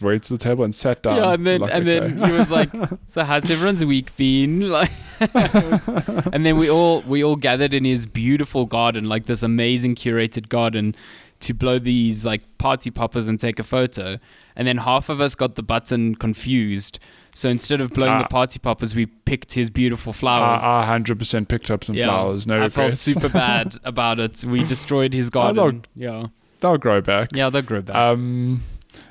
went 0.00 0.24
to 0.24 0.32
the 0.32 0.38
table 0.38 0.64
and 0.64 0.74
sat 0.74 1.02
down. 1.04 1.16
yeah, 1.16 1.32
and 1.34 1.46
then 1.46 1.60
like, 1.60 1.72
and 1.74 1.86
then 1.86 2.18
he 2.24 2.32
was 2.32 2.50
like, 2.50 2.70
"So 3.06 3.22
how's 3.22 3.50
everyone's 3.50 3.84
week 3.84 4.16
been?" 4.16 4.70
Like, 4.70 4.90
and 6.32 6.44
then 6.44 6.58
we 6.58 6.68
all 6.70 7.02
we 7.02 7.22
all 7.22 7.36
gathered 7.36 7.74
in 7.74 7.84
his 7.84 8.06
beautiful 8.06 8.66
garden, 8.66 9.08
like 9.08 9.26
this 9.26 9.42
amazing 9.42 9.94
curated 9.94 10.48
garden, 10.48 10.94
to 11.40 11.52
blow 11.54 11.78
these 11.78 12.24
like 12.24 12.42
party 12.58 12.90
poppers 12.90 13.28
and 13.28 13.38
take 13.38 13.58
a 13.58 13.62
photo. 13.62 14.18
And 14.56 14.66
then 14.68 14.78
half 14.78 15.08
of 15.08 15.20
us 15.20 15.34
got 15.34 15.56
the 15.56 15.62
button 15.62 16.14
confused. 16.14 16.98
So 17.34 17.48
instead 17.48 17.80
of 17.80 17.90
blowing 17.92 18.18
the 18.18 18.24
Ah. 18.24 18.28
party 18.28 18.58
poppers, 18.60 18.94
we 18.94 19.06
picked 19.06 19.54
his 19.54 19.68
beautiful 19.68 20.12
flowers. 20.12 20.60
I, 20.62 20.82
I 20.82 20.98
100% 20.98 21.48
picked 21.48 21.70
up 21.70 21.82
some 21.84 21.96
Yeah, 21.96 22.06
flowers. 22.06 22.46
No 22.46 22.62
I 22.62 22.68
felt 22.68 22.96
super 22.96 23.28
bad 23.46 23.76
about 23.84 24.20
it. 24.20 24.44
We 24.44 24.62
destroyed 24.64 25.12
his 25.12 25.28
I 25.28 25.30
garden. 25.30 25.56
don't- 25.56 25.88
yeah, 25.96 26.26
They'll 26.60 26.78
grow 26.78 27.00
back. 27.00 27.30
yeah, 27.34 27.50
they'll 27.50 27.62
grow 27.62 27.82
back. 27.82 27.96
Um, 27.96 28.62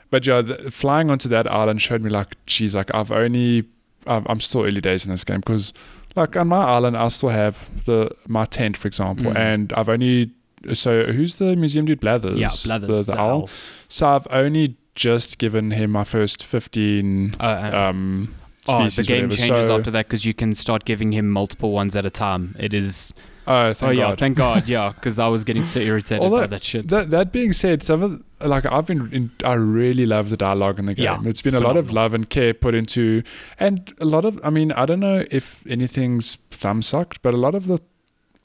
but 0.09 0.25
yeah, 0.25 0.41
the, 0.41 0.71
flying 0.71 1.11
onto 1.11 1.27
that 1.29 1.45
island 1.51 1.81
showed 1.81 2.01
me 2.01 2.09
like, 2.09 2.37
geez, 2.45 2.73
like 2.75 2.89
I've 2.95 3.11
only, 3.11 3.65
I'm, 4.07 4.25
I'm 4.27 4.39
still 4.39 4.61
early 4.63 4.79
days 4.81 5.05
in 5.05 5.11
this 5.11 5.23
game 5.25 5.41
because, 5.41 5.73
like 6.15 6.35
on 6.37 6.47
my 6.47 6.63
island, 6.63 6.95
I 6.95 7.07
still 7.09 7.29
have 7.29 7.83
the 7.85 8.09
my 8.27 8.45
tent, 8.45 8.77
for 8.77 8.87
example, 8.87 9.31
Mm. 9.33 9.37
and 9.37 9.73
I've 9.73 9.89
only. 9.89 10.31
So 10.73 11.05
who's 11.05 11.35
the 11.35 11.55
museum 11.55 11.85
dude? 11.85 11.99
Blathers. 11.99 12.37
yeah, 12.37 12.49
Blathers, 12.65 12.87
The, 12.87 13.11
the 13.11 13.11
the 13.13 13.19
owl. 13.19 13.29
owl. 13.41 13.49
So 13.89 14.07
I've 14.07 14.27
only 14.29 14.77
just 14.95 15.37
given 15.39 15.71
him 15.71 15.91
my 15.91 16.03
first 16.03 16.43
fifteen 16.43 17.33
Uh, 17.39 17.71
um 17.73 18.35
Oh, 18.65 18.87
the 18.87 19.03
game 19.03 19.23
whatever. 19.27 19.35
changes 19.35 19.67
so, 19.67 19.77
after 19.77 19.91
that 19.91 20.05
because 20.07 20.23
you 20.23 20.33
can 20.33 20.53
start 20.53 20.85
giving 20.85 21.11
him 21.11 21.29
multiple 21.29 21.71
ones 21.71 21.97
at 21.97 22.05
a 22.05 22.09
time. 22.09 22.55
It 22.57 22.73
is. 22.73 23.13
Oh, 23.45 23.73
thank 23.73 23.89
oh 23.89 23.91
yeah, 23.91 24.09
God. 24.11 24.19
thank 24.19 24.37
God. 24.47 24.69
Yeah, 24.69 24.93
because 24.95 25.19
I 25.19 25.27
was 25.27 25.43
getting 25.43 25.65
so 25.65 25.81
irritated 25.81 26.31
by 26.31 26.47
that 26.47 26.63
shit. 26.63 26.87
That 26.87 27.09
that 27.09 27.33
being 27.33 27.51
said, 27.51 27.83
some 27.83 28.01
of 28.01 28.23
like 28.39 28.65
I've 28.65 28.85
been 28.85 29.11
in, 29.11 29.31
I 29.43 29.55
really 29.55 30.05
love 30.05 30.29
the 30.29 30.37
dialogue 30.37 30.79
in 30.79 30.85
the 30.85 30.93
game. 30.93 31.03
Yeah, 31.03 31.19
it's 31.19 31.39
it's 31.39 31.41
been 31.41 31.55
a 31.55 31.59
lot 31.59 31.75
of 31.75 31.91
love 31.91 32.13
and 32.13 32.29
care 32.29 32.53
put 32.53 32.73
into, 32.73 33.21
and 33.59 33.93
a 33.99 34.05
lot 34.05 34.23
of. 34.23 34.39
I 34.45 34.49
mean, 34.49 34.71
I 34.71 34.85
don't 34.85 35.01
know 35.01 35.25
if 35.29 35.61
anything's 35.67 36.35
thumb 36.49 36.81
sucked, 36.81 37.21
but 37.21 37.33
a 37.33 37.37
lot 37.37 37.55
of 37.55 37.67
the 37.67 37.79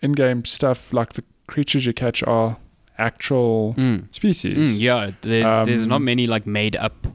in-game 0.02 0.44
stuff, 0.46 0.92
like 0.92 1.12
the 1.12 1.22
creatures 1.48 1.84
you 1.86 1.92
catch, 1.92 2.22
are 2.22 2.56
actual 2.98 3.74
Mm. 3.76 4.04
species. 4.14 4.76
Mm, 4.76 4.80
yeah, 4.80 5.10
there's 5.22 5.66
there's 5.66 5.86
not 5.86 5.96
Um, 5.96 6.04
many 6.04 6.26
like 6.28 6.46
made 6.46 6.76
up 6.76 7.06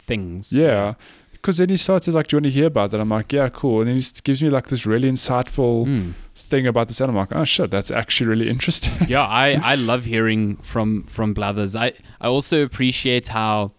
things. 0.00 0.52
Yeah. 0.52 0.94
Because 1.32 1.58
then 1.58 1.68
he 1.68 1.76
starts 1.76 2.08
as 2.08 2.14
like, 2.14 2.26
"Do 2.26 2.34
you 2.34 2.38
want 2.38 2.46
to 2.46 2.50
hear 2.50 2.66
about 2.66 2.90
that?" 2.90 3.00
I'm 3.00 3.10
like, 3.10 3.32
"Yeah, 3.32 3.48
cool." 3.50 3.80
And 3.80 3.88
then 3.88 3.94
he 3.96 4.00
just 4.00 4.24
gives 4.24 4.42
me 4.42 4.50
like 4.50 4.66
this 4.68 4.84
really 4.84 5.08
insightful 5.10 5.86
Mm. 5.86 6.14
thing 6.34 6.66
about 6.66 6.88
this 6.88 7.00
animal. 7.00 7.20
I'm 7.20 7.28
like, 7.30 7.38
"Oh 7.40 7.44
shit, 7.44 7.70
that's 7.70 7.90
actually 7.90 8.26
really 8.28 8.48
interesting." 8.48 8.92
yeah, 9.08 9.22
I, 9.24 9.48
I 9.72 9.74
love 9.76 10.04
hearing 10.06 10.56
from 10.56 11.04
from 11.04 11.34
Blathers. 11.34 11.76
I 11.76 11.92
I 12.20 12.26
also 12.26 12.62
appreciate 12.64 13.28
how 13.28 13.72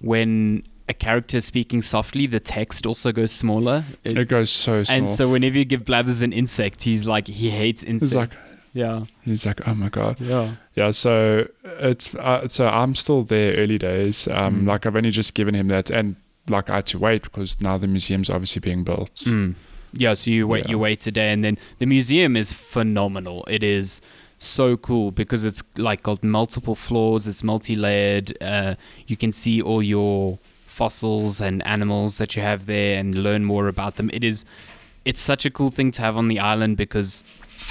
when 0.00 0.64
a 0.88 0.94
character 0.94 1.36
is 1.36 1.44
speaking 1.44 1.80
softly, 1.82 2.26
the 2.26 2.40
text 2.40 2.86
also 2.86 3.12
goes 3.12 3.30
smaller. 3.30 3.84
it 4.04 4.12
It's- 4.12 4.26
goes 4.28 4.50
so 4.50 4.82
small. 4.82 4.98
and 4.98 5.08
so 5.08 5.28
whenever 5.30 5.58
you 5.58 5.64
give 5.64 5.84
Blathers 5.84 6.22
an 6.22 6.32
insect, 6.32 6.82
he's 6.82 7.06
like 7.06 7.28
he 7.28 7.50
hates 7.50 7.84
insects. 7.84 8.50
like- 8.54 8.58
yeah, 8.72 9.04
He's 9.22 9.44
like, 9.46 9.66
"Oh 9.68 9.74
my 9.74 9.88
god." 9.88 10.16
yeah. 10.20 10.52
Yeah, 10.74 10.90
so 10.92 11.46
it's 11.64 12.14
uh, 12.14 12.48
so 12.48 12.66
I'm 12.68 12.94
still 12.94 13.22
there 13.22 13.54
early 13.56 13.78
days. 13.78 14.26
Um, 14.28 14.62
Mm. 14.62 14.66
like 14.68 14.86
I've 14.86 14.96
only 14.96 15.10
just 15.10 15.34
given 15.34 15.54
him 15.54 15.68
that, 15.68 15.90
and 15.90 16.16
like 16.48 16.70
I 16.70 16.76
had 16.76 16.86
to 16.86 16.98
wait 16.98 17.22
because 17.22 17.60
now 17.60 17.78
the 17.78 17.86
museum's 17.86 18.30
obviously 18.30 18.60
being 18.60 18.82
built. 18.84 19.14
Mm. 19.26 19.54
Yeah, 19.92 20.14
so 20.14 20.30
you 20.30 20.46
wait, 20.48 20.64
Yeah. 20.64 20.70
you 20.70 20.78
wait 20.78 21.00
today, 21.00 21.32
and 21.32 21.44
then 21.44 21.58
the 21.78 21.86
museum 21.86 22.36
is 22.36 22.52
phenomenal. 22.52 23.44
It 23.48 23.62
is 23.62 24.00
so 24.38 24.76
cool 24.76 25.10
because 25.12 25.44
it's 25.44 25.62
like 25.76 26.02
got 26.02 26.24
multiple 26.24 26.74
floors. 26.74 27.28
It's 27.28 27.44
multi-layered. 27.44 28.36
Uh, 28.40 28.74
you 29.06 29.16
can 29.16 29.30
see 29.32 29.60
all 29.62 29.82
your 29.82 30.38
fossils 30.66 31.40
and 31.40 31.64
animals 31.66 32.16
that 32.18 32.34
you 32.34 32.42
have 32.42 32.64
there, 32.66 32.98
and 32.98 33.14
learn 33.16 33.44
more 33.44 33.68
about 33.68 33.96
them. 33.96 34.08
It 34.12 34.24
is, 34.24 34.44
it's 35.04 35.20
such 35.20 35.44
a 35.44 35.50
cool 35.50 35.70
thing 35.70 35.90
to 35.92 36.00
have 36.02 36.16
on 36.16 36.28
the 36.28 36.40
island 36.40 36.76
because 36.78 37.22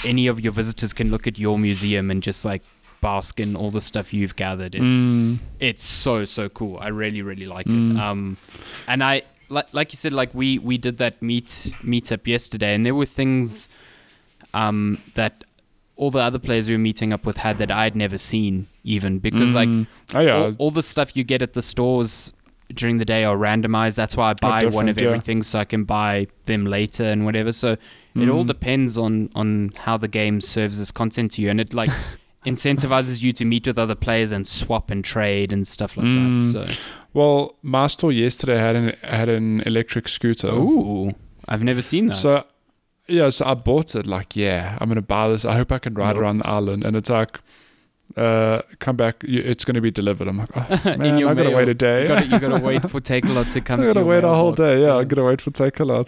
any 0.05 0.27
of 0.27 0.39
your 0.39 0.51
visitors 0.53 0.93
can 0.93 1.09
look 1.09 1.27
at 1.27 1.37
your 1.39 1.57
museum 1.59 2.09
and 2.11 2.21
just 2.23 2.43
like 2.45 2.63
bask 3.01 3.39
in 3.39 3.55
all 3.55 3.69
the 3.71 3.81
stuff 3.81 4.13
you've 4.13 4.35
gathered. 4.35 4.75
It's 4.75 4.83
Mm. 4.85 5.39
it's 5.59 5.83
so 5.83 6.25
so 6.25 6.49
cool. 6.49 6.77
I 6.79 6.87
really 6.89 7.21
really 7.21 7.45
like 7.47 7.65
Mm. 7.67 7.95
it. 7.95 7.99
Um, 7.99 8.37
and 8.87 9.03
I 9.03 9.23
like 9.49 9.67
like 9.73 9.91
you 9.93 9.97
said, 9.97 10.13
like 10.13 10.33
we 10.33 10.59
we 10.59 10.77
did 10.77 10.97
that 10.99 11.21
meet 11.21 11.47
meetup 11.83 12.27
yesterday, 12.27 12.73
and 12.75 12.85
there 12.85 12.95
were 12.95 13.05
things 13.07 13.67
um 14.53 14.97
that 15.15 15.43
all 15.95 16.09
the 16.11 16.19
other 16.19 16.39
players 16.39 16.67
we 16.67 16.75
were 16.75 16.79
meeting 16.79 17.13
up 17.13 17.25
with 17.25 17.37
had 17.37 17.57
that 17.59 17.69
I'd 17.71 17.95
never 17.95 18.17
seen 18.17 18.67
even 18.83 19.19
because 19.19 19.53
like 19.55 19.69
Mm. 19.69 19.87
oh 20.15 20.19
yeah, 20.19 20.35
all, 20.35 20.55
all 20.57 20.71
the 20.71 20.83
stuff 20.83 21.15
you 21.15 21.23
get 21.23 21.41
at 21.41 21.53
the 21.53 21.61
stores 21.61 22.33
during 22.73 22.97
the 22.99 23.05
day 23.05 23.23
are 23.25 23.35
randomized. 23.37 23.95
That's 23.95 24.15
why 24.15 24.29
I 24.29 24.33
buy 24.33 24.65
one 24.65 24.87
of 24.89 24.99
yeah. 24.99 25.07
everything 25.07 25.43
so 25.43 25.59
I 25.59 25.65
can 25.65 25.83
buy 25.83 26.27
them 26.45 26.65
later 26.65 27.03
and 27.03 27.25
whatever. 27.25 27.51
So 27.51 27.75
it 28.15 28.29
all 28.29 28.43
Mm. 28.43 28.47
depends 28.47 28.97
on 28.97 29.29
on 29.35 29.71
how 29.75 29.97
the 29.97 30.07
game 30.07 30.41
serves 30.41 30.79
as 30.79 30.91
content 30.91 31.31
to 31.33 31.41
you, 31.41 31.49
and 31.49 31.59
it 31.61 31.73
like 31.73 31.89
incentivizes 32.45 33.21
you 33.21 33.31
to 33.33 33.45
meet 33.45 33.67
with 33.67 33.77
other 33.77 33.95
players 33.95 34.31
and 34.31 34.47
swap 34.47 34.89
and 34.91 35.03
trade 35.05 35.53
and 35.53 35.67
stuff 35.67 35.95
like 35.97 36.05
Mm. 36.05 36.53
that. 36.53 36.67
So. 36.67 36.73
well, 37.13 37.55
my 37.61 37.87
store 37.87 38.11
yesterday 38.11 38.57
had 38.57 38.75
an 38.75 38.93
had 39.03 39.29
an 39.29 39.61
electric 39.61 40.07
scooter. 40.07 40.49
Ooh, 40.51 41.13
I've 41.47 41.63
never 41.63 41.81
seen 41.81 42.07
that. 42.07 42.15
So 42.15 42.43
yeah, 43.07 43.29
so 43.29 43.45
I 43.45 43.53
bought 43.55 43.95
it. 43.95 44.05
Like, 44.05 44.35
yeah, 44.35 44.77
I'm 44.79 44.87
gonna 44.89 45.01
buy 45.01 45.27
this. 45.29 45.45
I 45.45 45.55
hope 45.55 45.71
I 45.71 45.79
can 45.79 45.93
ride 45.93 46.13
Nope. 46.15 46.21
around 46.23 46.37
the 46.39 46.47
island. 46.47 46.83
And 46.85 46.95
it's 46.95 47.09
like, 47.09 47.39
uh, 48.17 48.61
come 48.79 48.95
back. 48.95 49.23
you- 49.27 49.41
It's 49.45 49.63
gonna 49.65 49.81
be 49.81 49.91
delivered. 49.91 50.27
I'm 50.27 50.37
like, 50.37 50.49
oh, 50.55 50.59
man, 50.97 51.01
I 51.15 51.19
gotta 51.21 51.35
mail. 51.49 51.55
wait 51.57 51.69
a 51.69 51.73
day. 51.73 52.01
you 52.03 52.07
gotta, 52.07 52.25
you 52.27 52.39
gotta 52.39 52.63
wait 52.63 52.81
for 52.89 52.99
Takealot 53.01 53.51
to 53.53 53.61
come. 53.61 53.81
I 53.81 53.85
to 53.87 53.93
gotta 53.93 54.05
wait 54.05 54.23
a 54.23 54.29
whole 54.29 54.53
day. 54.53 54.81
Yeah, 54.81 54.95
I 54.97 55.03
gotta 55.03 55.23
wait 55.23 55.41
for 55.41 55.51
Takealot. 55.51 56.07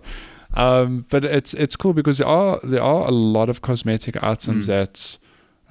Um, 0.56 1.06
but 1.10 1.26
it's 1.26 1.54
it's 1.54 1.76
cool 1.76 1.94
because 1.94 2.20
there 2.20 2.28
are 2.28 2.60
there 2.64 2.82
are 2.84 3.08
a 3.08 3.12
lot 3.12 3.50
of 3.50 3.62
cosmetic 3.62 4.22
items 4.24 4.66
Mm. 4.66 4.68
that 4.68 5.18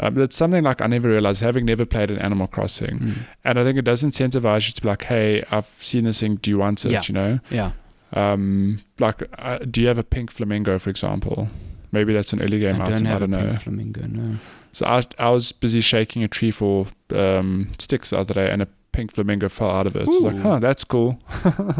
um, 0.00 0.14
that's 0.14 0.34
something 0.36 0.64
like 0.64 0.80
I 0.80 0.86
never 0.86 1.08
realized 1.08 1.40
having 1.42 1.64
never 1.66 1.84
played 1.86 2.10
an 2.10 2.18
Animal 2.18 2.46
Crossing, 2.48 2.98
Mm. 2.98 3.14
and 3.44 3.58
I 3.58 3.64
think 3.64 3.78
it 3.78 3.84
does 3.84 4.02
incentivize 4.02 4.66
you 4.68 4.72
to 4.74 4.82
be 4.82 4.88
like, 4.88 5.04
hey, 5.04 5.44
I've 5.50 5.68
seen 5.78 6.04
this 6.04 6.20
thing. 6.20 6.36
Do 6.36 6.50
you 6.50 6.58
want 6.58 6.84
it? 6.84 6.90
Yeah. 6.90 7.02
You 7.06 7.14
know, 7.14 7.40
Yeah, 7.50 7.70
um, 8.14 8.80
like 8.98 9.22
uh, 9.38 9.58
do 9.58 9.80
you 9.80 9.88
have 9.88 9.98
a 9.98 10.02
pink 10.04 10.30
flamingo, 10.30 10.78
for 10.78 10.90
example? 10.90 11.48
Maybe 11.92 12.12
that's 12.14 12.32
an 12.32 12.42
early 12.42 12.58
game 12.58 12.80
I 12.80 12.86
item. 12.86 13.04
don't 13.04 13.06
I 13.06 13.18
don't 13.18 13.34
a 13.34 13.36
know. 13.36 13.48
pink 13.50 13.62
flamingo. 13.62 14.06
No. 14.06 14.36
So 14.72 14.86
I 14.86 15.04
I 15.18 15.28
was 15.30 15.52
busy 15.52 15.80
shaking 15.82 16.24
a 16.24 16.28
tree 16.28 16.50
for 16.50 16.86
um, 17.14 17.68
sticks 17.78 18.10
the 18.10 18.18
other 18.18 18.34
day, 18.34 18.50
and 18.50 18.62
a 18.62 18.68
pink 18.92 19.12
flamingo 19.14 19.48
fell 19.48 19.70
out 19.70 19.86
of 19.86 19.94
it. 19.96 20.04
So 20.06 20.12
I 20.12 20.14
was 20.22 20.32
like, 20.34 20.42
huh, 20.42 20.58
that's 20.58 20.84
cool. 20.84 21.18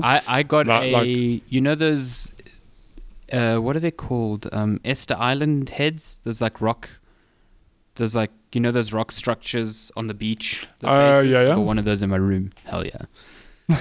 I, 0.03 0.20
I 0.26 0.42
got 0.42 0.66
Like- 0.72 0.82
a 0.84 0.92
like- 0.92 1.42
you 1.48 1.61
know 1.61 1.74
those 1.74 2.30
uh 3.33 3.57
what 3.59 3.74
are 3.76 3.80
they 3.80 3.91
called 3.91 4.49
um 4.53 4.78
Easter 4.85 5.16
Island 5.18 5.70
heads 5.70 6.20
There's 6.24 6.41
like 6.41 6.61
rock 6.61 6.89
There's 7.97 8.14
like 8.14 8.30
you 8.53 8.61
know 8.61 8.70
those 8.72 8.93
rock 8.93 9.11
structures 9.12 9.91
on 9.97 10.07
the 10.07 10.14
beach 10.14 10.66
the 10.80 10.91
Oh, 10.91 11.20
faces? 11.22 11.33
yeah, 11.33 11.41
yeah. 11.43 11.55
got 11.55 11.61
one 11.64 11.78
of 11.78 11.85
those 11.85 12.03
in 12.03 12.11
my 12.11 12.16
room 12.16 12.51
hell 12.64 12.85
yeah 12.87 13.07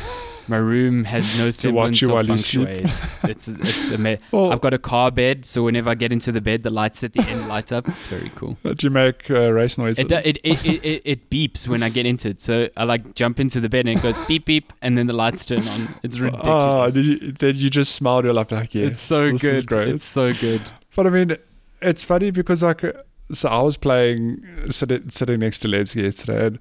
my 0.48 0.58
room 0.58 1.04
has 1.04 1.38
no 1.38 1.50
semblance 1.52 2.02
of 2.02 2.26
feng 2.28 2.36
shui 2.38 2.66
it's 2.68 3.24
it's, 3.24 3.48
it's 3.48 3.92
ama- 3.92 4.18
Well, 4.32 4.52
I've 4.52 4.62
got 4.62 4.74
a 4.74 4.78
car 4.78 5.12
bed 5.12 5.46
so 5.46 5.64
whenever 5.64 5.89
I 5.89 5.96
get 5.96 6.12
into 6.12 6.32
the 6.32 6.42
bed 6.42 6.64
the 6.64 6.70
lights 6.70 7.04
at 7.04 7.14
the 7.14 7.22
end 7.24 7.48
light 7.48 7.72
up 7.72 7.88
it's 7.88 8.08
very 8.08 8.32
cool 8.36 8.58
that 8.64 8.82
you 8.84 8.89
make 8.89 9.30
uh, 9.30 9.52
race 9.52 9.78
noises. 9.78 10.00
it, 10.00 10.08
do- 10.08 10.16
it, 10.16 10.38
it, 10.44 10.66
it, 10.66 10.84
it, 10.86 11.02
it 11.06 11.30
beeps 11.30 11.68
when 11.68 11.84
I 11.84 11.89
get 11.89 12.06
into 12.06 12.30
it. 12.30 12.42
So 12.42 12.70
I 12.78 12.84
like 12.84 13.16
jump 13.16 13.39
into 13.39 13.60
the 13.60 13.70
bed 13.70 13.88
and 13.88 13.98
it 13.98 14.02
goes 14.02 14.18
beep 14.28 14.46
beep, 14.46 14.74
and 14.82 14.98
then 14.98 15.08
the 15.08 15.14
lights 15.14 15.46
turn 15.46 15.68
on. 15.68 15.88
It's 16.04 16.18
Oh, 16.20 16.24
ridiculous. 16.24 16.94
did 16.94 17.06
you, 17.06 17.32
then 17.34 17.56
you 17.56 17.70
just 17.70 17.94
smiled 17.96 18.26
your 18.26 18.34
life 18.34 18.52
like, 18.52 18.74
yes, 18.76 18.92
it's 18.92 19.00
so 19.02 19.32
good. 19.38 19.72
It's 19.72 20.04
so 20.04 20.34
good. 20.34 20.62
But 20.96 21.08
I 21.08 21.10
mean, 21.10 21.38
it's 21.82 22.04
funny 22.04 22.32
because 22.32 22.64
like, 22.64 22.84
uh, 22.84 22.92
so 23.34 23.48
I 23.50 23.62
was 23.62 23.78
playing 23.78 24.44
sitting, 24.70 25.10
sitting 25.10 25.39
next 25.39 25.60
to 25.60 25.68
Lensky 25.68 26.04
yesterday, 26.04 26.48
and 26.48 26.60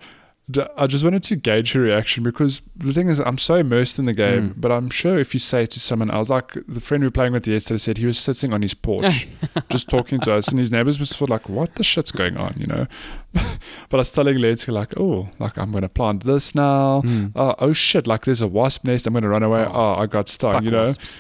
I 0.76 0.86
just 0.86 1.05
wanted 1.05 1.22
to 1.24 1.36
gauge 1.36 1.72
her 1.72 1.80
reaction 1.80 2.22
because 2.22 2.62
the 2.76 2.92
thing 2.92 3.09
is, 3.09 3.18
I'm 3.18 3.38
so 3.38 3.57
immersed 3.57 3.98
in 3.98 4.05
the 4.05 4.12
game. 4.12 4.51
Mm. 4.51 4.61
But 4.61 4.72
I'm 4.72 4.88
sure 4.88 5.18
if 5.18 5.34
you 5.34 5.40
say 5.40 5.66
to 5.66 5.80
someone, 5.80 6.11
I 6.11 6.18
was 6.18 6.30
like 6.30 6.53
the 6.68 6.80
friend 6.80 7.03
we 7.03 7.09
were 7.09 7.12
playing 7.12 7.32
with 7.32 7.46
yesterday 7.46 7.78
said 7.78 7.98
he 7.98 8.07
was 8.07 8.18
sitting 8.18 8.53
on 8.53 8.62
his 8.62 8.74
porch, 8.74 9.28
just 9.70 9.88
talking 9.88 10.20
to 10.20 10.32
us, 10.32 10.48
and 10.48 10.59
his 10.59 10.70
neighbors 10.70 11.01
was 11.01 11.11
sort 11.11 11.30
of 11.30 11.30
like, 11.30 11.48
"What 11.48 11.74
the 11.74 11.84
shit's 11.84 12.12
going 12.12 12.36
on?" 12.36 12.55
You 12.57 12.66
know. 12.66 12.86
but 13.32 13.92
I 13.92 13.96
was 13.98 14.12
telling 14.12 14.36
Lensky 14.36 14.72
like, 14.72 14.98
"Oh, 14.98 15.28
like 15.38 15.59
I'm 15.59 15.72
gonna 15.72 15.88
plant 15.88 16.24
this 16.24 16.55
now." 16.55 17.03
Mm. 17.03 17.32
Oh, 17.34 17.55
oh 17.59 17.72
shit! 17.72 18.07
Like 18.07 18.24
there's 18.24 18.42
a 18.42 18.48
wasp 18.48 18.84
nest. 18.84 19.07
I'm 19.07 19.14
gonna 19.14 19.28
run 19.28 19.42
away. 19.42 19.64
Oh. 19.68 19.80
Oh, 19.80 19.94
I 19.94 20.07
got 20.07 20.28
stung. 20.28 20.53
Fuck 20.53 20.64
you 20.64 20.70
know. 20.70 20.84
wasps. 20.84 21.18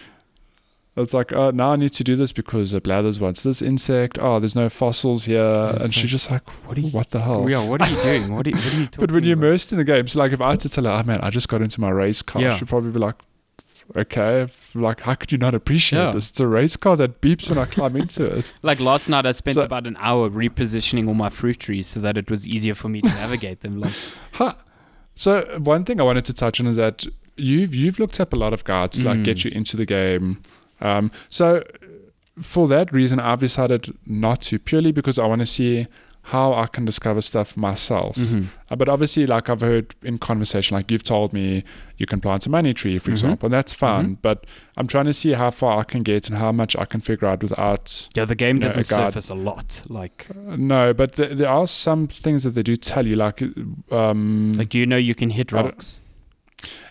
It's 0.96 1.14
like, 1.14 1.32
oh, 1.32 1.50
now 1.50 1.72
I 1.72 1.76
need 1.76 1.92
to 1.94 2.04
do 2.04 2.16
this 2.16 2.32
because 2.32 2.74
uh, 2.74 2.80
Blathers 2.80 3.20
wants 3.20 3.42
this 3.42 3.62
insect. 3.62 4.18
Oh, 4.20 4.38
there's 4.40 4.56
no 4.56 4.68
fossils 4.68 5.24
here. 5.24 5.52
It's 5.74 5.84
and 5.84 5.94
she's 5.94 6.10
just 6.10 6.30
like, 6.30 6.46
What 6.66 6.76
are 6.76 6.80
you? 6.80 6.90
what 6.90 7.10
the 7.10 7.20
hell? 7.20 7.48
Yeah, 7.48 7.64
what 7.64 7.80
are 7.80 7.88
you 7.88 8.02
doing? 8.02 8.34
What 8.34 8.46
are, 8.46 8.50
what 8.50 8.74
are 8.74 8.76
you 8.80 8.86
talking 8.86 8.90
but 8.98 9.12
when 9.12 9.24
you're 9.24 9.34
about? 9.34 9.46
immersed 9.46 9.72
in 9.72 9.78
the 9.78 9.84
game, 9.84 10.08
so 10.08 10.18
like 10.18 10.32
if 10.32 10.40
I 10.40 10.50
had 10.50 10.60
to 10.60 10.68
tell 10.68 10.84
her, 10.84 10.90
oh 10.90 11.02
man, 11.04 11.20
I 11.22 11.30
just 11.30 11.48
got 11.48 11.62
into 11.62 11.80
my 11.80 11.90
race 11.90 12.22
car, 12.22 12.42
Yeah. 12.42 12.56
she'd 12.56 12.68
probably 12.68 12.90
be 12.90 12.98
like, 12.98 13.14
okay, 13.96 14.46
like 14.74 15.00
how 15.00 15.14
could 15.14 15.32
you 15.32 15.38
not 15.38 15.54
appreciate 15.54 15.98
Yeah. 16.02 16.10
this? 16.10 16.30
It's 16.30 16.40
a 16.40 16.46
race 16.46 16.76
car 16.76 16.96
that 16.96 17.20
beeps 17.20 17.48
when 17.48 17.58
I 17.58 17.64
climb 17.66 17.96
into 17.96 18.24
it. 18.24 18.52
Like 18.62 18.80
last 18.80 19.08
night, 19.08 19.26
I 19.26 19.30
spent 19.32 19.56
So- 19.56 19.62
about 19.62 19.86
an 19.86 19.96
hour 20.00 20.28
repositioning 20.28 21.06
all 21.08 21.14
my 21.14 21.30
fruit 21.30 21.60
trees 21.60 21.86
so 21.86 22.00
that 22.00 22.18
it 22.18 22.30
was 22.30 22.46
easier 22.46 22.74
for 22.74 22.88
me 22.88 23.00
to 23.00 23.08
navigate 23.08 23.60
them. 23.60 23.80
Like, 23.80 23.92
Huh. 24.32 24.54
So 25.14 25.58
one 25.58 25.84
thing 25.84 26.00
I 26.00 26.04
wanted 26.04 26.24
to 26.26 26.34
touch 26.34 26.60
on 26.60 26.66
is 26.66 26.76
that 26.76 27.06
you've 27.36 27.74
you've 27.74 27.98
looked 27.98 28.20
up 28.20 28.32
a 28.32 28.36
lot 28.36 28.52
of 28.52 28.64
guides 28.64 28.98
to 28.98 29.04
like 29.04 29.22
get 29.22 29.38
Mm. 29.38 29.44
you 29.46 29.50
into 29.52 29.76
the 29.76 29.86
game. 29.86 30.42
Um, 30.80 31.10
so 31.28 31.62
for 32.38 32.68
that 32.68 32.92
reason, 32.92 33.20
I've 33.20 33.40
decided 33.40 33.96
not 34.06 34.40
to 34.42 34.58
purely 34.58 34.92
because 34.92 35.18
I 35.18 35.26
want 35.26 35.40
to 35.40 35.46
see 35.46 35.86
how 36.22 36.52
I 36.52 36.66
can 36.66 36.84
discover 36.84 37.22
stuff 37.22 37.56
myself. 37.56 38.16
mhm. 38.16 38.48
Uh, 38.70 38.76
but 38.76 38.88
obviously, 38.90 39.26
like 39.26 39.48
I've 39.48 39.62
heard 39.62 39.94
in 40.02 40.18
conversation, 40.18 40.76
like 40.76 40.90
you've 40.90 41.02
told 41.02 41.32
me 41.32 41.64
you 41.96 42.06
can 42.06 42.20
plant 42.20 42.46
a 42.46 42.50
money 42.50 42.72
tree, 42.74 42.98
for 42.98 43.08
Mhm. 43.10 43.12
example, 43.14 43.46
and 43.46 43.54
that's 43.54 43.72
fun. 43.72 44.04
Mhm. 44.10 44.18
But 44.22 44.44
I'm 44.76 44.86
trying 44.86 45.06
to 45.06 45.12
see 45.14 45.32
how 45.32 45.50
far 45.50 45.80
I 45.80 45.82
can 45.84 46.02
get 46.02 46.28
and 46.28 46.36
how 46.38 46.52
much 46.52 46.76
I 46.76 46.84
can 46.84 47.00
figure 47.00 47.26
out 47.26 47.42
without. 47.42 48.08
yeah, 48.14 48.26
the 48.26 48.34
game 48.34 48.58
doesn't 48.60 48.80
a 48.80 48.84
surface 48.84 49.28
a 49.30 49.34
lot. 49.34 49.82
Like, 49.88 50.26
Uh, 50.30 50.56
no, 50.56 50.92
but 50.94 51.14
th- 51.16 51.36
there 51.38 51.48
are 51.48 51.66
some 51.66 52.06
things 52.06 52.44
that 52.44 52.50
they 52.50 52.62
do 52.62 52.76
tell 52.76 53.06
you, 53.06 53.16
like, 53.16 53.42
um, 53.90 54.52
like, 54.56 54.68
do 54.68 54.78
you 54.78 54.86
know 54.86 54.96
you 54.98 55.14
can 55.14 55.30
hit 55.30 55.52
rocks? 55.52 55.99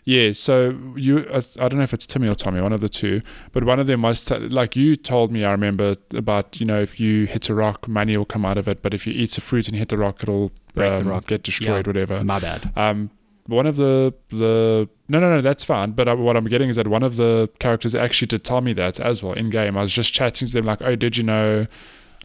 Yeah. 0.05 0.33
So 0.33 0.77
you, 0.95 1.19
I 1.59 1.67
don't 1.69 1.77
know 1.77 1.83
if 1.83 1.93
it's 1.93 2.05
Timmy 2.07 2.27
or 2.27 2.35
Tommy, 2.35 2.61
one 2.61 2.73
of 2.73 2.81
the 2.81 2.89
two, 2.89 3.21
but 3.51 3.63
one 3.63 3.79
of 3.79 3.87
them 3.87 4.01
was 4.01 4.23
t- 4.25 4.35
like 4.37 4.75
you 4.75 4.95
told 4.95 5.31
me. 5.31 5.43
I 5.45 5.51
remember 5.51 5.95
about 6.13 6.59
you 6.59 6.65
know 6.65 6.79
if 6.81 6.99
you 6.99 7.25
hit 7.25 7.49
a 7.49 7.55
rock, 7.55 7.87
money 7.87 8.17
will 8.17 8.25
come 8.25 8.45
out 8.45 8.57
of 8.57 8.67
it, 8.67 8.81
but 8.81 8.93
if 8.93 9.05
you 9.07 9.13
eat 9.13 9.37
a 9.37 9.41
fruit 9.41 9.67
and 9.67 9.75
hit 9.77 9.89
the 9.89 9.97
rock, 9.97 10.23
it'll 10.23 10.51
Break 10.75 10.95
the 10.97 11.01
um, 11.01 11.07
rock. 11.07 11.27
get 11.27 11.43
destroyed, 11.43 11.85
Yeah. 11.85 11.89
whatever. 11.89 12.23
My 12.23 12.39
bad. 12.39 12.71
Um, 12.75 13.09
one 13.47 13.65
of 13.65 13.77
the 13.77 14.13
the 14.29 14.87
no 15.07 15.19
no 15.19 15.29
no 15.35 15.41
that's 15.41 15.63
fine. 15.63 15.91
But 15.91 16.07
uh, 16.07 16.15
what 16.15 16.37
I'm 16.37 16.45
getting 16.45 16.69
is 16.69 16.75
that 16.75 16.87
one 16.87 17.03
of 17.03 17.15
the 17.15 17.49
characters 17.59 17.95
actually 17.95 18.27
did 18.27 18.43
tell 18.43 18.61
me 18.61 18.73
that 18.73 18.99
as 18.99 19.23
well 19.23 19.33
in 19.33 19.49
game. 19.49 19.77
I 19.77 19.81
was 19.81 19.91
just 19.91 20.13
chatting 20.13 20.47
to 20.47 20.53
them 20.53 20.65
like, 20.65 20.81
oh, 20.81 20.95
did 20.95 21.17
you 21.17 21.23
know, 21.23 21.65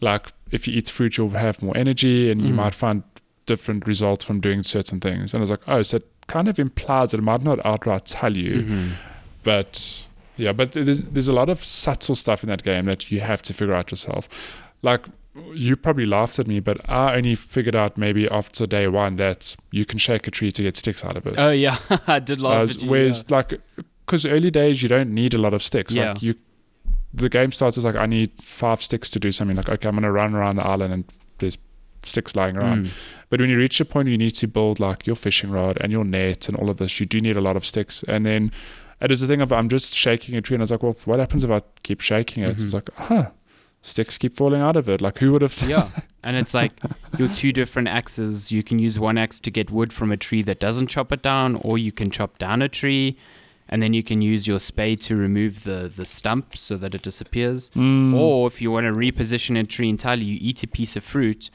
like 0.01 0.27
if 0.51 0.67
you 0.67 0.75
eat 0.77 0.87
fruit, 0.89 1.17
you'll 1.17 1.31
have 1.31 1.61
more 1.63 1.75
energy 1.75 2.29
and 2.29 2.41
you 2.41 2.49
Mhm. 2.49 2.55
might 2.55 2.73
find 2.75 3.01
different 3.47 3.85
results 3.87 4.23
from 4.25 4.39
doing 4.39 4.61
certain 4.63 4.99
things. 4.99 5.33
And 5.33 5.39
I 5.39 5.41
was 5.41 5.49
like, 5.49 5.61
oh, 5.67 5.81
so 5.83 5.99
kind 6.27 6.47
of 6.47 6.57
implies 6.59 7.11
that 7.11 7.19
it 7.19 7.23
might 7.23 7.43
not 7.43 7.63
outright 7.65 8.05
tell 8.05 8.35
you, 8.35 8.63
Mhm. 8.63 8.91
but 9.43 10.05
yeah, 10.37 10.51
but 10.51 10.73
there's 10.73 11.03
there's 11.05 11.27
a 11.27 11.33
lot 11.33 11.49
of 11.49 11.63
subtle 11.63 12.15
stuff 12.15 12.43
in 12.43 12.49
that 12.49 12.63
game 12.63 12.85
that 12.85 13.11
you 13.11 13.19
have 13.21 13.41
to 13.43 13.53
figure 13.53 13.73
out 13.73 13.91
yourself. 13.91 14.27
Like 14.81 15.05
you 15.53 15.75
probably 15.75 16.05
laughed 16.05 16.39
at 16.39 16.47
me, 16.47 16.59
but 16.61 16.77
I 16.89 17.15
only 17.17 17.35
figured 17.35 17.75
out 17.75 17.97
maybe 17.97 18.27
after 18.29 18.65
day 18.65 18.87
one 18.87 19.17
that 19.17 19.55
you 19.71 19.83
can 19.85 19.99
shake 19.99 20.27
a 20.27 20.31
tree 20.31 20.51
to 20.53 20.63
get 20.63 20.77
sticks 20.77 21.03
out 21.03 21.17
of 21.17 21.27
it. 21.27 21.35
Oh 21.37 21.51
yeah, 21.51 21.77
I 22.07 22.19
did 22.19 22.39
laugh 22.41 22.69
Uh, 22.69 22.71
at 22.71 22.81
you. 22.81 22.89
whereas 22.89 23.29
like 23.29 23.59
because 24.05 24.25
early 24.25 24.51
days 24.51 24.81
you 24.83 24.89
don't 24.89 25.11
need 25.13 25.33
a 25.33 25.37
lot 25.37 25.53
of 25.53 25.61
sticks. 25.63 25.93
Yeah. 25.93 26.09
Like 26.13 26.21
you, 26.21 26.35
the 27.13 27.29
game 27.29 27.51
starts 27.51 27.77
as 27.77 27.85
like 27.85 27.95
I 27.95 28.05
need 28.05 28.31
five 28.41 28.81
sticks 28.83 29.09
to 29.11 29.19
do 29.19 29.31
something. 29.31 29.57
Like 29.57 29.69
okay, 29.69 29.87
I'm 29.87 29.95
gonna 29.95 30.11
run 30.11 30.35
around 30.35 30.55
the 30.57 30.65
island 30.65 30.93
and 30.93 31.03
there's 31.39 31.57
sticks 32.05 32.35
lying 32.35 32.57
around. 32.57 32.87
Mm. 32.87 32.91
But 33.29 33.41
when 33.41 33.49
you 33.49 33.57
reach 33.57 33.79
a 33.81 33.85
point 33.85 34.07
you 34.07 34.17
need 34.17 34.35
to 34.35 34.47
build 34.47 34.79
like 34.79 35.05
your 35.07 35.15
fishing 35.15 35.51
rod 35.51 35.77
and 35.81 35.91
your 35.91 36.03
net 36.03 36.47
and 36.47 36.57
all 36.57 36.69
of 36.69 36.77
this, 36.77 36.99
you 36.99 37.05
do 37.05 37.19
need 37.19 37.35
a 37.35 37.41
lot 37.41 37.57
of 37.57 37.65
sticks. 37.65 38.03
And 38.07 38.25
then 38.25 38.51
it 39.01 39.11
is 39.11 39.21
a 39.21 39.27
thing 39.27 39.41
of 39.41 39.51
I'm 39.51 39.69
just 39.69 39.95
shaking 39.95 40.35
a 40.35 40.41
tree 40.41 40.55
and 40.55 40.61
I 40.61 40.63
was 40.63 40.71
like, 40.71 40.83
well, 40.83 40.95
what 41.05 41.19
happens 41.19 41.43
if 41.43 41.51
I 41.51 41.61
keep 41.83 42.01
shaking 42.01 42.43
it? 42.43 42.57
Mhm. 42.57 42.63
It's 42.63 42.73
like, 42.73 42.89
huh, 42.95 43.31
sticks 43.81 44.17
keep 44.17 44.33
falling 44.33 44.61
out 44.61 44.75
of 44.75 44.87
it. 44.89 45.01
Like 45.01 45.17
who 45.17 45.31
would 45.33 45.41
have? 45.41 45.61
yeah. 45.67 45.89
And 46.25 46.37
it's 46.37 46.55
like 46.55 46.71
your 47.19 47.27
two 47.27 47.51
different 47.51 47.87
axes. 47.87 48.51
You 48.51 48.63
can 48.63 48.79
use 48.79 48.97
one 48.99 49.15
axe 49.15 49.39
to 49.41 49.51
get 49.51 49.69
wood 49.69 49.93
from 49.93 50.11
a 50.11 50.17
tree 50.17 50.41
that 50.41 50.59
doesn't 50.59 50.87
chop 50.87 51.11
it 51.11 51.21
down, 51.21 51.55
or 51.57 51.77
you 51.77 51.91
can 51.91 52.09
chop 52.09 52.39
down 52.39 52.63
a 52.63 52.67
tree, 52.67 53.15
and 53.69 53.79
then 53.79 53.93
you 53.93 54.01
can 54.01 54.23
use 54.23 54.47
your 54.47 54.57
spade 54.57 55.01
to 55.01 55.15
remove 55.15 55.65
the, 55.65 55.91
the 55.95 56.03
stump 56.03 56.57
so 56.57 56.77
that 56.77 56.95
it 56.95 57.03
disappears. 57.03 57.69
Mm. 57.75 58.15
Or 58.15 58.47
if 58.47 58.59
you 58.59 58.71
want 58.71 58.85
to 58.85 58.91
reposition 58.91 59.55
a 59.59 59.63
tree 59.65 59.87
entirely, 59.87 60.23
you 60.23 60.39
eat 60.41 60.63
a 60.63 60.67
piece 60.67 60.95
of 60.95 61.03
fruit, 61.03 61.51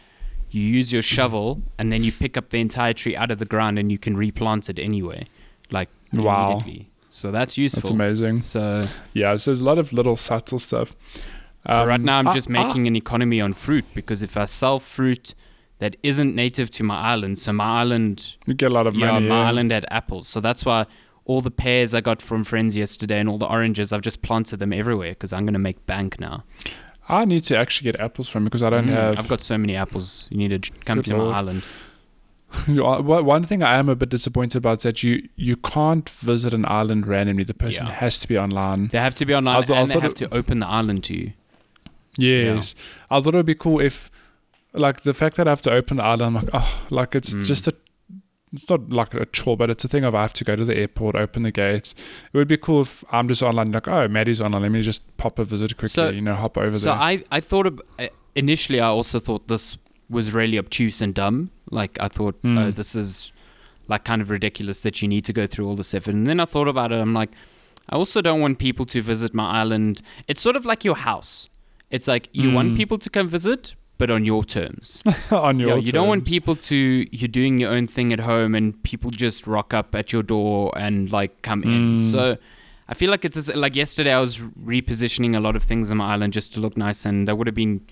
you 0.51 0.63
use 0.63 0.93
your 0.93 1.03
shovel, 1.03 1.63
and 1.79 1.93
then 1.93 2.03
you 2.05 2.13
pick 2.13 2.37
up 2.37 2.51
the 2.51 2.61
entire 2.61 2.93
tree 2.93 3.17
out 3.17 3.31
of 3.31 3.39
the 3.39 3.45
ground 3.47 3.79
and 3.79 3.91
you 3.93 3.99
can 3.99 4.17
replant 4.17 4.69
it 4.69 4.79
anyway. 4.79 5.27
Like 5.71 5.89
Wow. 6.13 6.47
immediately. 6.53 6.91
So 7.09 7.31
that's 7.31 7.57
useful. 7.59 7.83
That's 7.83 7.91
amazing. 7.91 8.41
So 8.43 8.87
Yeah, 9.15 9.37
so 9.37 9.51
there's 9.51 9.61
a 9.61 9.65
lot 9.65 9.79
of 9.79 9.93
little 9.93 10.17
subtle 10.17 10.59
stuff. 10.59 10.95
But 11.65 11.87
right 11.87 12.01
Um, 12.01 12.05
now, 12.05 12.19
I'm 12.19 12.29
I- 12.29 12.33
just 12.33 12.49
making 12.49 12.87
an 12.87 12.97
economy 12.97 13.41
on 13.41 13.53
fruit 13.53 13.85
because 13.95 14.23
if 14.23 14.37
I 14.37 14.45
sell 14.47 14.79
fruit 14.81 15.35
that 15.79 15.97
isn't 16.03 16.35
native 16.35 16.71
to 16.73 16.83
my 16.85 16.99
island, 16.99 17.39
so 17.39 17.53
my 17.53 17.81
island, 17.81 18.37
you 18.47 18.55
get 18.55 18.71
a 18.71 18.75
lot 18.75 18.87
of 18.87 18.95
yeah, 18.95 19.13
money. 19.13 19.27
my 19.29 19.41
yeah. 19.43 19.49
island 19.49 19.71
had 19.71 19.87
apples, 19.91 20.27
so 20.29 20.41
that's 20.41 20.65
why 20.65 20.87
all 21.27 21.41
the 21.41 21.51
pears 21.51 21.95
I 21.95 22.01
got 22.01 22.21
from 22.23 22.45
friends 22.45 22.77
yesterday 22.77 23.21
and 23.21 23.29
all 23.29 23.39
the 23.39 23.47
oranges, 23.47 23.93
I've 23.93 24.03
just 24.03 24.21
planted 24.23 24.59
them 24.59 24.73
everywhere 24.73 25.11
because 25.11 25.33
I'm 25.33 25.45
gonna 25.47 25.59
make 25.61 25.85
bank 25.87 26.19
now. 26.19 26.45
I 27.11 27.25
need 27.25 27.45
to 27.45 27.57
actually 27.57 27.91
get 27.93 28.01
apples 28.01 28.29
from 28.29 28.45
because 28.45 28.63
I 28.63 28.71
don't 28.71 28.87
Mm, 28.87 28.95
have. 28.95 29.19
I've 29.19 29.29
got 29.29 29.43
so 29.43 29.59
many 29.59 29.75
apples. 29.77 30.29
You 30.31 30.39
need 30.39 30.63
to 30.63 30.71
come 30.85 31.03
to 31.03 31.17
lord. 31.17 31.31
my 31.33 31.39
island. 31.39 31.63
Are- 32.69 33.03
one 33.03 33.45
thing 33.45 33.63
I 33.63 33.75
am 33.79 33.89
a 33.89 33.95
bit 33.95 34.09
disappointed 34.09 34.59
about 34.59 34.79
is 34.79 34.83
that 34.83 35.03
you 35.03 35.29
you 35.37 35.57
can't 35.57 36.09
visit 36.09 36.53
an 36.53 36.65
island 36.67 37.07
randomly. 37.07 37.45
The 37.45 37.55
person 37.55 37.87
Yeah. 37.87 37.93
has 37.95 38.19
to 38.21 38.29
be 38.29 38.37
online. 38.39 38.89
They 38.89 38.99
have 38.99 39.15
to 39.17 39.25
be 39.27 39.35
online 39.35 39.55
I 39.57 39.59
I 39.75 39.81
and 39.81 39.91
they 39.91 39.95
have 40.01 40.13
it- 40.13 40.17
to 40.17 40.35
open 40.35 40.59
the 40.59 40.67
island 40.67 41.05
to 41.05 41.15
you. 41.15 41.33
Yes, 42.19 42.75
I 43.11 43.21
thought 43.21 43.35
it 43.35 43.37
would 43.39 43.47
be 43.47 43.55
cool 43.55 43.81
if, 43.81 44.11
like, 44.73 45.03
the 45.03 45.15
fact 45.15 45.37
that 45.37 45.47
I 45.47 45.51
have 45.51 45.63
to 45.63 45.71
open 45.71 45.97
the 45.99 46.03
island. 46.03 46.37
I'm 46.39 46.45
like, 46.45 46.51
oh, 46.53 46.81
like 46.91 47.15
it's 47.15 47.35
Mm. 47.35 47.45
just 47.45 47.69
a. 47.69 47.75
It's 48.53 48.69
not 48.69 48.91
like 48.91 49.15
a 49.15 49.27
chore, 49.27 49.57
but 49.57 49.71
it's 49.71 49.85
a 49.85 49.89
thing 49.89 50.03
of 50.05 50.15
I 50.15 50.23
have 50.23 50.33
to 50.35 50.45
go 50.45 50.57
to 50.57 50.65
the 50.65 50.77
airport, 50.77 51.15
open 51.15 51.45
the 51.45 51.53
gates. 51.53 51.95
It 52.33 52.37
would 52.37 52.49
be 52.49 52.57
cool 52.57 52.83
if 52.83 53.05
I'm 53.13 53.29
just 53.29 53.43
online, 53.43 53.71
like, 53.71 53.87
oh, 53.87 54.09
Maddie's 54.09 54.41
online. 54.41 54.63
Let 54.63 54.73
me 54.73 54.83
just 54.83 55.17
pop 55.19 55.39
a 55.39 55.45
visit 55.45 55.77
quickly. 55.77 55.89
So- 55.89 56.09
you 56.11 56.21
know, 56.21 56.35
hop 56.35 56.59
over 56.59 56.77
So 56.77 56.87
there. 56.87 56.95
I, 56.95 57.25
I 57.31 57.41
thought 57.41 57.67
of, 57.67 57.81
uh, 57.99 58.09
initially 58.35 58.81
I 58.81 58.87
also 58.89 59.21
thought 59.21 59.47
this 59.47 59.77
was 60.09 60.35
really 60.35 60.59
obtuse 60.59 61.01
and 61.01 61.15
dumb. 61.15 61.51
Like 61.71 61.97
I 62.01 62.09
thought, 62.09 62.35
Hmm. 62.43 62.59
oh, 62.59 62.71
this 62.73 62.97
is 62.97 63.31
like 63.87 64.05
kind 64.05 64.21
of 64.21 64.31
ridiculous 64.31 64.81
that 64.81 65.01
you 65.01 65.07
need 65.07 65.25
to 65.27 65.33
go 65.33 65.47
through 65.47 65.69
all 65.69 65.77
this 65.77 65.95
effort. 65.95 66.15
And 66.15 66.27
then 66.27 66.41
I 66.41 66.45
thought 66.45 66.67
about 66.69 66.91
it. 66.91 66.97
I'm 66.97 67.15
like, 67.15 67.31
I 67.89 67.95
also 67.97 68.21
don't 68.21 68.41
want 68.41 68.59
people 68.59 68.85
to 68.87 69.01
visit 69.03 69.33
my 69.35 69.49
island. 69.61 70.03
It's 70.27 70.41
sort 70.41 70.57
of 70.57 70.65
like 70.65 70.85
your 70.85 70.97
house. 70.97 71.49
It's 71.91 72.07
like 72.09 72.29
you 72.33 72.53
want 72.53 72.71
Hmm. 72.71 72.77
people 72.77 72.99
to 72.99 73.11
come 73.11 73.29
visit, 73.29 73.75
but 74.01 74.11
on 74.11 74.25
your 74.25 74.43
terms. 74.43 75.03
on 75.31 75.61
your 75.61 75.69
Yeah, 75.69 75.75
you 75.77 75.93
don't 75.93 76.09
want 76.09 76.25
people 76.25 76.57
to 76.57 77.07
you're 77.13 77.29
doing 77.29 77.59
your 77.59 77.71
own 77.71 77.87
thing 77.87 78.13
at 78.15 78.21
home 78.21 78.55
and 78.55 78.83
people 78.83 79.11
just 79.11 79.47
rock 79.47 79.75
up 79.75 79.95
at 79.95 80.11
your 80.11 80.23
door 80.23 80.73
and 80.75 81.13
like 81.13 81.43
come 81.43 81.63
in. 81.63 81.99
Mm. 81.99 82.11
So 82.11 82.39
I 82.89 82.95
feel 82.95 83.11
like 83.11 83.27
it's 83.27 83.37
just- 83.37 83.55
like 83.55 83.77
yesterday 83.77 84.13
I 84.13 84.21
was 84.21 84.39
repositioning 84.39 85.37
a 85.37 85.41
lot 85.41 85.55
of 85.55 85.63
things 85.63 85.91
on 85.91 85.99
my 85.99 86.15
island 86.15 86.33
just 86.33 86.55
to 86.55 86.61
look 86.61 86.79
nice 86.79 87.05
and 87.05 87.29
that 87.29 87.37
would 87.37 87.47
have 87.47 87.55
been 87.55 87.83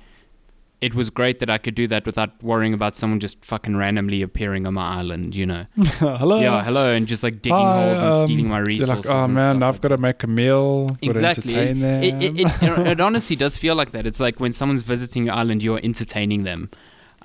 it 0.81 0.95
was 0.95 1.11
great 1.11 1.41
that 1.41 1.51
I 1.51 1.59
could 1.59 1.75
do 1.75 1.89
that 1.89 2.07
without 2.07 2.41
worrying 2.43 2.73
about 2.73 2.95
someone 2.95 3.19
just 3.19 3.45
fucking 3.45 3.77
randomly 3.77 4.23
appearing 4.23 4.65
on 4.67 4.75
my 4.75 4.87
island, 4.99 5.35
you 5.35 5.45
know. 5.45 5.67
hello. 5.77 6.41
Yeah, 6.41 6.63
hello, 6.63 6.93
and 6.93 7.07
just 7.09 7.23
like 7.25 7.43
digging 7.43 7.59
Hi, 7.59 7.83
holes 7.87 7.99
and 7.99 8.13
um, 8.13 8.27
stealing 8.27 8.49
my 8.49 8.59
You're 8.59 8.67
resources. 8.67 9.07
like, 9.07 9.15
oh 9.15 9.27
man, 9.29 9.63
I've 9.63 9.75
like 9.75 9.81
got 9.83 9.89
to 9.89 9.99
make 9.99 10.23
a 10.23 10.27
meal. 10.29 10.87
Got 10.89 11.01
to 11.01 11.11
Exactly. 11.11 11.55
entertain 11.57 11.81
them. 11.81 12.03
It, 12.05 12.15
it, 12.23 12.41
it, 12.41 12.63
it, 12.63 12.87
it 12.87 13.01
honestly 13.01 13.35
does 13.37 13.57
feel 13.57 13.75
like 13.75 13.91
that. 13.93 14.07
It's 14.07 14.21
like 14.21 14.39
when 14.39 14.53
someone's 14.53 14.83
visiting 14.83 15.27
your 15.27 15.35
island, 15.35 15.63
you're 15.65 15.81
entertaining 15.83 16.45
them. 16.45 16.71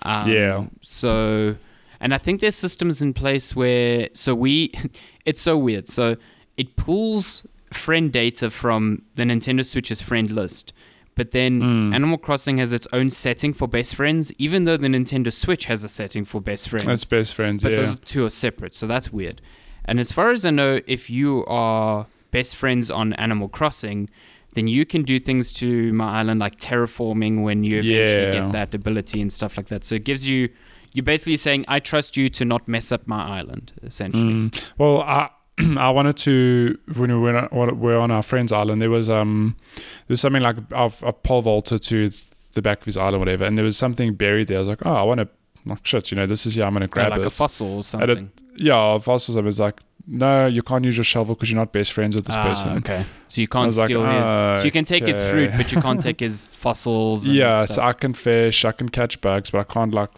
Um, 0.01 0.29
Yeah. 0.31 0.65
So, 0.81 1.55
and 1.99 2.13
I 2.13 2.17
think 2.17 2.41
there's 2.41 2.55
systems 2.55 3.01
in 3.03 3.13
place 3.13 3.55
where, 3.55 4.09
so 4.13 4.33
we, 4.33 4.71
it's 5.25 5.41
so 5.41 5.57
weird. 5.57 5.87
So 5.87 6.17
it 6.57 6.75
pulls 6.75 7.43
friend 7.71 8.11
data 8.11 8.49
from 8.49 9.03
the 9.15 9.23
Nintendo 9.23 9.63
Switch's 9.65 10.01
friend 10.01 10.31
list. 10.31 10.73
But 11.16 11.32
then 11.32 11.61
Mm. 11.61 11.93
Animal 11.93 12.18
Crossing 12.18 12.57
has 12.57 12.74
its 12.74 12.88
own 12.91 13.09
setting 13.11 13.53
for 13.53 13.68
best 13.68 13.95
friends, 13.95 14.32
even 14.39 14.64
though 14.64 14.78
the 14.78 14.88
Nintendo 14.88 15.32
Switch 15.32 15.66
has 15.66 15.84
a 15.84 15.89
setting 15.89 16.26
for 16.26 16.41
best 16.41 16.70
friends 16.70 16.86
That's 16.88 17.05
best 17.05 17.36
friends. 17.36 17.64
Yeah. 17.64 17.70
But 17.70 17.78
yeah. 17.78 17.84
those 17.86 17.95
two 18.05 18.26
are 18.26 18.30
separate, 18.32 18.74
so 18.76 18.88
that's 18.88 19.11
weird. 19.14 19.41
And 19.86 19.99
as 19.99 20.11
far 20.11 20.32
as 20.32 20.45
I 20.45 20.49
know, 20.51 20.80
if 20.88 21.09
you 21.09 21.45
are 21.45 22.07
best 22.32 22.55
friends 22.55 22.89
on 22.89 23.14
Animal 23.14 23.47
Crossing, 23.47 24.09
then 24.55 24.68
you 24.68 24.86
can 24.86 25.03
do 25.03 25.20
things 25.20 25.51
to 25.53 25.91
my 25.93 26.20
island 26.20 26.39
like 26.39 26.57
terraforming 26.59 27.43
when 27.43 27.64
you 27.64 27.80
eventually 27.80 28.26
Yeah. 28.26 28.32
get 28.32 28.51
that 28.53 28.74
ability 28.76 29.22
and 29.22 29.32
stuff 29.32 29.57
like 29.57 29.68
that. 29.68 29.84
So 29.84 29.95
it 29.95 30.05
gives 30.05 30.28
you 30.28 30.49
you're 30.95 31.03
basically 31.03 31.38
saying 31.38 31.66
I 31.68 31.80
trust 31.80 32.18
you 32.18 32.30
to 32.30 32.45
not 32.45 32.68
mess 32.68 32.91
up 32.91 33.07
my 33.07 33.24
island, 33.39 33.74
essentially. 33.82 34.32
Mm. 34.32 34.64
Well, 34.78 35.01
I 35.01 35.30
I 35.77 35.89
wanted 35.89 36.17
to 36.17 36.77
when 36.95 37.11
we 37.11 37.17
were 37.31 37.37
on, 37.53 37.79
were 37.79 37.97
on 37.97 38.11
our 38.11 38.23
friend's 38.23 38.51
island. 38.51 38.81
There 38.81 38.89
was 38.89 39.09
um 39.09 39.55
there 39.75 40.13
was 40.13 40.21
something 40.21 40.41
like 40.41 40.57
a, 40.71 40.91
a 41.03 41.13
pole 41.13 41.41
vaulter 41.41 41.77
to 41.77 42.09
the 42.53 42.61
back 42.61 42.79
of 42.81 42.85
his 42.85 42.97
island, 42.97 43.19
whatever, 43.19 43.45
and 43.45 43.57
there 43.57 43.65
was 43.65 43.77
something 43.77 44.13
buried 44.15 44.47
there. 44.47 44.57
I 44.57 44.59
was 44.59 44.67
like, 44.67 44.85
oh, 44.85 44.93
I 44.93 45.03
want 45.03 45.19
to. 45.19 45.27
Like 45.65 45.85
shit, 45.85 46.11
you 46.11 46.17
know, 46.17 46.25
this 46.25 46.45
is 46.45 46.57
yeah. 46.57 46.65
I'm 46.67 46.73
gonna 46.73 46.85
Yeah, 46.85 46.87
grab 46.89 47.11
like 47.11 47.21
it. 47.21 47.27
a 47.27 47.29
fossil 47.29 47.77
or 47.77 47.83
something. 47.83 48.09
it- 48.09 48.61
yeah, 48.61 48.97
fossils. 48.97 49.37
I 49.37 49.39
was 49.41 49.59
like, 49.61 49.79
no, 50.05 50.45
you 50.45 50.61
can't 50.61 50.83
use 50.83 50.97
your 50.97 51.05
shovel 51.05 51.35
because 51.35 51.49
you're 51.49 51.57
not 51.59 51.71
best 51.71 51.93
friends 51.93 52.15
with 52.17 52.25
this 52.25 52.35
Ah, 52.35 52.43
person. 52.43 52.77
Okay. 52.79 53.05
So 53.29 53.39
you 53.39 53.47
can't 53.47 53.67
was 53.67 53.77
like, 53.77 53.87
steal 53.87 54.01
his. 54.03 54.25
"Ah, 54.27 54.57
So 54.57 54.65
you 54.65 54.71
can 54.71 54.83
take 54.83 55.07
his 55.07 55.23
fruit, 55.23 55.51
but 55.55 55.71
you 55.71 55.81
can't 55.81 56.01
take 56.07 56.19
his 56.19 56.47
fossils. 56.49 57.25
And 57.25 57.35
Yeah, 57.35 57.63
stuff. 57.63 57.75
so 57.77 57.81
I 57.81 57.93
can 57.93 58.13
fish, 58.13 58.65
I 58.65 58.73
can 58.73 58.89
catch 58.89 59.21
bugs, 59.21 59.51
but 59.51 59.59
I 59.59 59.63
can't 59.73 59.93
like 59.93 60.09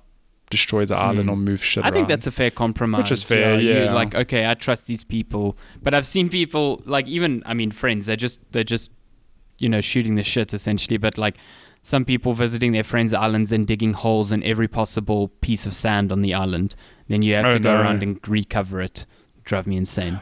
destroy 0.49 0.85
the 0.85 0.95
island 0.95 1.27
Mm. 1.29 1.33
or 1.33 1.37
move 1.37 1.63
shit 1.63 1.83
I 1.83 1.91
think 1.91 2.07
that's 2.07 2.27
a 2.27 2.31
fair 2.31 2.51
compromise. 2.51 2.99
Which 3.03 3.11
is 3.11 3.23
fair, 3.23 3.59
you- 3.59 3.73
yeah. 3.85 3.93
like, 3.93 4.13
okay, 4.15 4.49
I 4.49 4.53
trust 4.53 4.87
these 4.87 5.03
people, 5.03 5.57
but 5.81 5.93
I've 5.93 6.05
seen 6.05 6.29
people 6.29 6.81
like 6.85 7.07
even 7.07 7.41
I 7.45 7.53
mean 7.53 7.71
friends. 7.71 8.05
They're 8.05 8.15
just 8.15 8.39
they're 8.51 8.63
just 8.63 8.91
you 9.57 9.69
know 9.69 9.81
shooting 9.81 10.15
the 10.15 10.23
shit 10.23 10.53
essentially. 10.53 10.97
But 10.97 11.17
like 11.17 11.37
some 11.81 12.05
people 12.05 12.33
visiting 12.33 12.71
their 12.73 12.83
friends' 12.83 13.13
islands 13.13 13.51
and 13.51 13.65
digging 13.67 13.93
holes 13.93 14.31
in 14.31 14.43
every 14.43 14.67
possible 14.67 15.29
piece 15.41 15.65
of 15.65 15.73
sand 15.73 16.11
on 16.11 16.21
the 16.21 16.33
island. 16.33 16.75
Then 17.07 17.21
you 17.21 17.35
have 17.35 17.45
Oh, 17.45 17.51
to 17.51 17.59
go 17.59 17.73
no. 17.75 17.81
around 17.81 18.01
and 18.03 18.19
recover 18.27 18.81
it. 18.81 19.05
Drive 19.43 19.67
me 19.67 19.77
insane. 19.77 20.21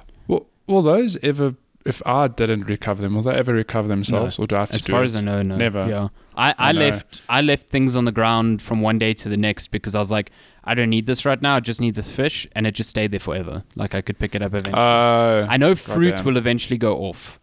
Will 0.65 0.81
those 0.81 1.17
ever, 1.21 1.55
if 1.85 2.01
I 2.05 2.27
didn't 2.29 2.63
recover 2.63 3.01
them, 3.01 3.15
will 3.15 3.23
they 3.23 3.33
ever 3.33 3.53
recover 3.53 3.87
themselves, 3.87 4.39
or 4.39 4.47
do 4.47 4.55
I 4.55 4.59
have 4.59 4.69
to 4.69 4.75
As 4.75 4.83
do 4.85 4.91
far 4.93 5.01
it? 5.01 5.05
as 5.05 5.15
I 5.15 5.21
know, 5.21 5.41
no. 5.41 5.55
Never. 5.57 5.87
Yeah. 5.87 6.07
I, 6.35 6.49
I, 6.51 6.55
I 6.57 6.71
left 6.71 7.21
I 7.29 7.41
left 7.41 7.69
things 7.69 7.95
on 7.95 8.05
the 8.05 8.11
ground 8.11 8.61
from 8.61 8.81
one 8.81 8.97
day 8.97 9.13
to 9.15 9.29
the 9.29 9.37
next 9.37 9.67
because 9.67 9.93
I 9.95 9.99
was 9.99 10.09
like, 10.11 10.31
I 10.63 10.73
don't 10.75 10.89
need 10.89 11.05
this 11.05 11.25
right 11.25 11.41
now. 11.41 11.57
I 11.57 11.59
just 11.59 11.81
need 11.81 11.95
this 11.95 12.09
fish, 12.09 12.47
and 12.55 12.65
it 12.65 12.71
just 12.73 12.89
stayed 12.89 13.11
there 13.11 13.19
forever. 13.19 13.63
Like 13.75 13.93
I 13.95 14.01
could 14.01 14.17
pick 14.17 14.33
it 14.35 14.41
up 14.41 14.53
eventually. 14.53 14.73
Uh, 14.75 15.45
I 15.49 15.57
know 15.57 15.75
fruit 15.75 16.11
goddamn. 16.11 16.25
will 16.25 16.37
eventually 16.37 16.77
go 16.77 16.97
off. 16.97 17.39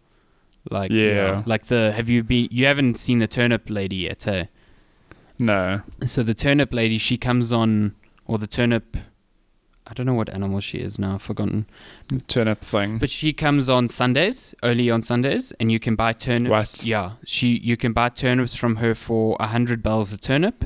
Like 0.69 0.91
Yeah. 0.91 1.43
like 1.45 1.67
the 1.67 1.91
have 1.91 2.09
you 2.09 2.23
been 2.23 2.47
you 2.51 2.65
haven't 2.65 2.95
seen 2.97 3.19
the 3.19 3.27
turnip 3.27 3.69
lady 3.69 3.95
yet, 3.97 4.27
eh? 4.27 4.45
no. 5.39 5.81
So 6.05 6.23
the 6.23 6.33
turnip 6.33 6.73
lady, 6.73 6.97
she 6.97 7.17
comes 7.17 7.51
on 7.51 7.95
or 8.25 8.37
the 8.37 8.47
turnip 8.47 8.97
I 9.91 9.93
don't 9.93 10.05
know 10.05 10.13
what 10.13 10.29
animal 10.29 10.61
she 10.61 10.77
is 10.77 10.97
now, 10.97 11.15
I've 11.15 11.21
forgotten. 11.21 11.65
Turnip 12.29 12.61
thing. 12.61 12.97
But 12.97 13.09
she 13.09 13.33
comes 13.33 13.67
on 13.67 13.89
Sundays, 13.89 14.55
early 14.63 14.89
on 14.89 15.01
Sundays, 15.01 15.51
and 15.59 15.69
you 15.69 15.79
can 15.79 15.95
buy 15.97 16.13
turnips. 16.13 16.49
What? 16.79 16.85
Yeah, 16.85 17.11
she 17.25 17.59
you 17.61 17.75
can 17.75 17.91
buy 17.91 18.07
turnips 18.07 18.55
from 18.55 18.77
her 18.77 18.95
for 18.95 19.35
a 19.41 19.47
hundred 19.47 19.83
bells 19.83 20.13
a 20.13 20.17
turnip, 20.17 20.63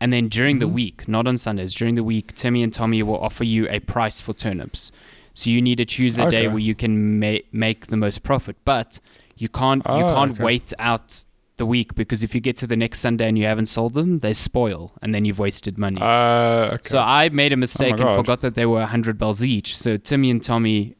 and 0.00 0.12
then 0.12 0.26
during 0.28 0.58
the 0.58 0.66
Mhm. 0.66 0.72
week, 0.72 1.06
not 1.06 1.28
on 1.28 1.38
Sundays, 1.38 1.72
during 1.72 1.94
the 1.94 2.02
week, 2.02 2.34
Timmy 2.34 2.64
and 2.64 2.72
Tommy 2.74 3.00
will 3.04 3.18
offer 3.20 3.44
you 3.44 3.68
a 3.68 3.78
price 3.78 4.20
for 4.20 4.32
turnips. 4.34 4.90
So 5.32 5.50
you 5.50 5.62
need 5.62 5.76
to 5.78 5.84
choose 5.84 6.18
a 6.18 6.28
day 6.28 6.48
where 6.48 6.58
you 6.58 6.74
can 6.74 7.20
ma- 7.20 7.44
make 7.52 7.86
the 7.86 7.96
most 7.96 8.24
profit, 8.24 8.56
but 8.64 8.98
you 9.36 9.48
can't 9.48 9.82
you 9.86 10.04
Oh, 10.04 10.14
can't 10.16 10.32
okay. 10.32 10.42
wait 10.42 10.72
out 10.80 11.24
the 11.56 11.66
week 11.66 11.94
because 11.94 12.22
if 12.22 12.34
you 12.34 12.40
get 12.40 12.56
to 12.58 12.66
the 12.66 12.76
next 12.76 13.00
Sunday 13.00 13.28
and 13.28 13.38
you 13.38 13.44
haven't 13.44 13.66
sold 13.66 13.94
them, 13.94 14.20
they 14.20 14.32
spoil, 14.32 14.92
and 15.02 15.14
then 15.14 15.24
you've 15.24 15.38
wasted 15.38 15.78
money. 15.78 16.00
Uh, 16.00 16.74
okay. 16.74 16.88
So 16.88 16.98
I 16.98 17.28
made 17.28 17.52
a 17.52 17.56
mistake 17.56 17.92
and 17.92 18.00
God. 18.00 18.16
forgot 18.16 18.40
that 18.40 18.54
they 18.54 18.66
were 18.66 18.80
100 18.80 19.18
bells 19.18 19.44
each. 19.44 19.76
So 19.76 19.96
Timmy 19.96 20.30
and 20.30 20.42
Tommy 20.42 20.96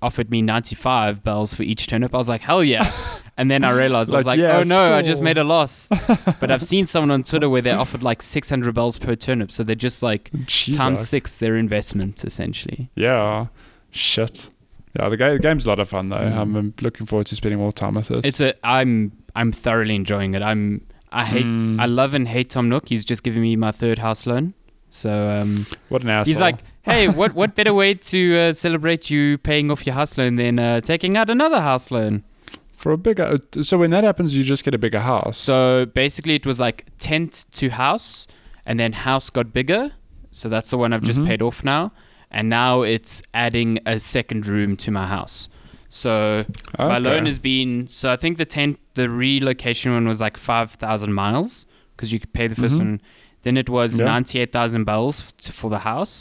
offered 0.00 0.30
me 0.30 0.42
95 0.42 1.22
bells 1.22 1.54
for 1.54 1.62
each 1.62 1.86
turnip. 1.86 2.14
I 2.14 2.18
was 2.18 2.28
like, 2.28 2.40
hell 2.40 2.62
yeah. 2.64 2.90
And 3.38 3.48
then 3.48 3.62
I 3.62 3.70
realized, 3.70 4.12
I 4.12 4.16
was 4.16 4.26
Like, 4.26 4.36
like, 4.36 4.40
yeah, 4.40 4.56
oh 4.56 4.62
no, 4.64 4.94
I 4.94 5.00
just 5.00 5.22
made 5.22 5.38
a 5.38 5.44
loss. 5.44 5.88
but 6.40 6.50
I've 6.50 6.62
seen 6.62 6.86
someone 6.86 7.12
on 7.12 7.22
Twitter 7.22 7.48
where 7.48 7.62
they 7.62 7.70
offered 7.70 8.02
like 8.02 8.20
600 8.20 8.74
bells 8.74 8.98
per 8.98 9.14
turnip. 9.14 9.52
So 9.52 9.62
they're 9.62 9.76
just 9.76 10.02
like 10.02 10.32
Jesus. 10.46 10.76
times 10.76 11.08
six 11.08 11.38
their 11.38 11.56
investment, 11.56 12.24
essentially. 12.24 12.90
Yeah. 12.96 13.46
Shit. 13.92 14.50
Yeah, 14.98 15.08
the, 15.08 15.16
ga- 15.16 15.34
the 15.34 15.38
game's 15.38 15.66
a 15.66 15.68
lot 15.68 15.78
of 15.78 15.88
fun 15.88 16.08
though. 16.08 16.16
Mm. 16.16 16.36
I'm, 16.36 16.56
I'm 16.56 16.74
looking 16.80 17.06
forward 17.06 17.28
to 17.28 17.36
spending 17.36 17.60
more 17.60 17.70
time 17.70 17.94
with 17.94 18.10
it. 18.10 18.24
It's 18.24 18.40
a, 18.40 18.54
I'm, 18.66 19.12
I'm 19.34 19.52
thoroughly 19.52 19.94
enjoying 19.94 20.34
it. 20.34 20.42
I'm, 20.42 20.86
I 21.12 21.24
hate, 21.24 21.44
Mm. 21.46 21.80
I 21.80 21.86
love 21.86 22.14
and 22.14 22.28
hate 22.28 22.50
Tom 22.50 22.68
Nook. 22.68 22.88
He's 22.88 23.04
just 23.04 23.22
giving 23.22 23.42
me 23.42 23.56
my 23.56 23.72
third 23.72 23.98
house 23.98 24.26
loan. 24.26 24.54
So, 24.90 25.28
um, 25.30 25.66
what 25.90 26.02
an 26.02 26.08
asshole. 26.10 26.32
He's 26.32 26.40
like, 26.40 26.56
hey, 26.82 27.08
what 27.20 27.34
what 27.34 27.54
better 27.54 27.74
way 27.74 27.94
to 27.94 28.36
uh, 28.38 28.52
celebrate 28.52 29.10
you 29.10 29.38
paying 29.38 29.70
off 29.70 29.84
your 29.86 29.94
house 29.94 30.16
loan 30.16 30.36
than 30.36 30.58
uh, 30.58 30.80
taking 30.80 31.16
out 31.16 31.30
another 31.30 31.60
house 31.60 31.90
loan? 31.90 32.24
for 32.72 32.92
a 32.92 32.96
bigger. 32.96 33.36
So 33.60 33.76
when 33.76 33.90
that 33.90 34.04
happens, 34.04 34.36
you 34.38 34.44
just 34.44 34.62
get 34.64 34.72
a 34.72 34.78
bigger 34.78 35.00
house. 35.00 35.36
So 35.36 35.84
basically, 35.86 36.36
it 36.36 36.46
was 36.46 36.60
like 36.60 36.86
tent 37.00 37.44
to 37.54 37.70
house, 37.70 38.28
and 38.64 38.78
then 38.78 38.92
house 38.92 39.30
got 39.30 39.52
bigger. 39.52 39.90
So 40.30 40.48
that's 40.48 40.70
the 40.70 40.78
one 40.78 40.92
I've 40.92 41.02
just 41.02 41.18
Mhm. 41.18 41.26
paid 41.26 41.42
off 41.42 41.64
now, 41.64 41.90
and 42.30 42.48
now 42.48 42.82
it's 42.82 43.20
adding 43.34 43.80
a 43.84 43.98
second 43.98 44.46
room 44.46 44.76
to 44.76 44.92
my 44.92 45.06
house. 45.08 45.48
So 45.88 46.44
my 46.78 46.98
loan 46.98 47.26
has 47.26 47.38
been 47.40 47.88
so 47.88 48.12
I 48.12 48.16
think 48.16 48.38
the 48.38 48.44
tent 48.46 48.78
the 49.00 49.08
relocation 49.08 49.88
one 49.98 50.06
was 50.12 50.20
like 50.26 50.36
five 50.36 50.68
thousand 50.84 51.12
miles 51.24 51.66
because 51.94 52.12
you 52.12 52.18
could 52.22 52.32
pay 52.38 52.46
the 52.52 52.54
1st 52.62 52.76
Mhm. 52.76 52.78
one. 52.86 53.00
Then 53.44 53.56
it 53.62 53.68
was 53.78 53.90
Yeah. 53.98 54.06
ninety 54.14 54.36
eight 54.40 54.52
thousand 54.52 54.84
bells 54.90 55.14
f- 55.22 55.54
for 55.60 55.68
the 55.70 55.82
house. 55.92 56.14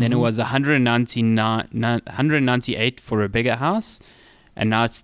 Then 0.00 0.10
it 0.12 0.16
Mhm. 0.16 0.26
was 0.26 0.36
199, 0.38 1.68
198 2.18 3.00
for 3.08 3.22
a 3.22 3.28
bigger 3.36 3.56
house, 3.66 4.00
and 4.56 4.66
now 4.74 4.82
it's 4.88 4.98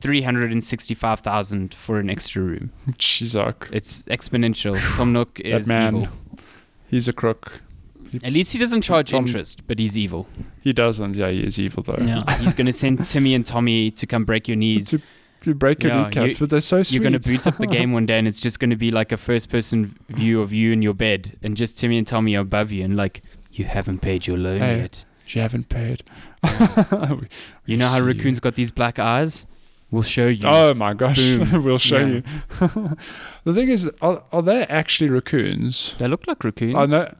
365,000 0.75 1.75
for 1.75 1.99
an 2.01 2.11
extra 2.11 2.43
room. 2.43 2.71
Chizak. 2.99 3.69
It's 3.73 4.03
exponential. 4.05 4.75
Tom 4.97 5.13
Nook 5.13 5.41
is 5.41 5.67
that 5.67 5.73
man. 5.73 5.97
evil. 6.03 6.09
He's 6.89 7.09
a 7.09 7.13
crook. 7.13 7.63
At 8.25 8.33
least 8.33 8.53
he 8.53 8.59
doesn't 8.59 8.83
charge 8.83 9.11
Tom- 9.11 9.25
interest, 9.27 9.63
but 9.69 9.79
he's 9.79 9.97
evil. 9.97 10.27
He 10.61 10.73
doesn't. 10.73 11.15
Yeah, 11.15 11.31
he 11.31 11.41
is 11.45 11.59
evil 11.61 11.83
though. 11.85 12.03
Yeah, 12.05 12.23
he's 12.41 12.55
gonna 12.55 12.73
send 12.73 12.99
Timmy 13.09 13.35
and 13.35 13.47
Tommy 13.47 13.91
to 13.93 14.07
come 14.07 14.25
break 14.25 14.49
your 14.49 14.57
knees. 14.57 14.95
To, 15.41 15.51
to 15.51 15.55
break 15.55 15.83
your 15.83 15.93
Yeah, 15.93 16.05
kneecaps, 16.05 16.29
you- 16.29 16.37
but 16.39 16.51
they're 16.51 16.61
so 16.61 16.83
sweet. 16.83 16.95
You're 16.97 17.05
gonna 17.05 17.19
boot 17.19 17.47
up 17.47 17.57
the 17.59 17.67
game 17.79 17.93
one 17.93 18.07
day, 18.07 18.19
and 18.19 18.27
it's 18.29 18.41
just 18.41 18.59
gonna 18.61 18.77
be 18.77 18.91
like 18.91 19.13
a 19.13 19.17
first-person 19.17 19.97
view 20.09 20.41
of 20.43 20.53
you 20.53 20.73
in 20.73 20.83
your 20.83 20.95
bed, 20.95 21.37
and 21.43 21.57
just 21.57 21.79
Timmy 21.79 21.99
and 21.99 22.07
Tommy 22.07 22.35
are 22.37 22.41
above 22.41 22.71
you, 22.73 22.85
and 22.85 22.97
like 22.97 23.23
you 23.53 23.65
haven't 23.65 24.01
paid 24.01 24.27
your 24.27 24.37
loan 24.39 24.61
Hey. 24.61 24.79
yet. 24.79 25.05
You 25.29 25.41
haven't 25.43 25.69
paid. 25.69 26.03
You 27.67 27.77
know 27.77 27.87
how 27.89 28.01
raccoons 28.01 28.41
got 28.41 28.55
these 28.57 28.73
black 28.73 28.99
eyes? 28.99 29.47
We'll 29.91 30.03
show 30.03 30.29
you. 30.29 30.47
Oh 30.47 30.75
my 30.75 30.95
gosh, 30.95 31.19
we'll 31.53 31.79
show 31.79 31.99
Yeah. 31.99 32.07
you. 32.07 32.23
the 33.45 33.55
thing 33.55 33.69
is, 33.69 33.91
are, 34.01 34.23
are 34.33 34.43
they 34.43 34.63
actually 34.65 35.11
raccoons? 35.11 35.95
They 35.99 36.09
look 36.09 36.27
like 36.27 36.43
raccoons. 36.45 36.75
I 36.77 36.87
know 36.87 37.15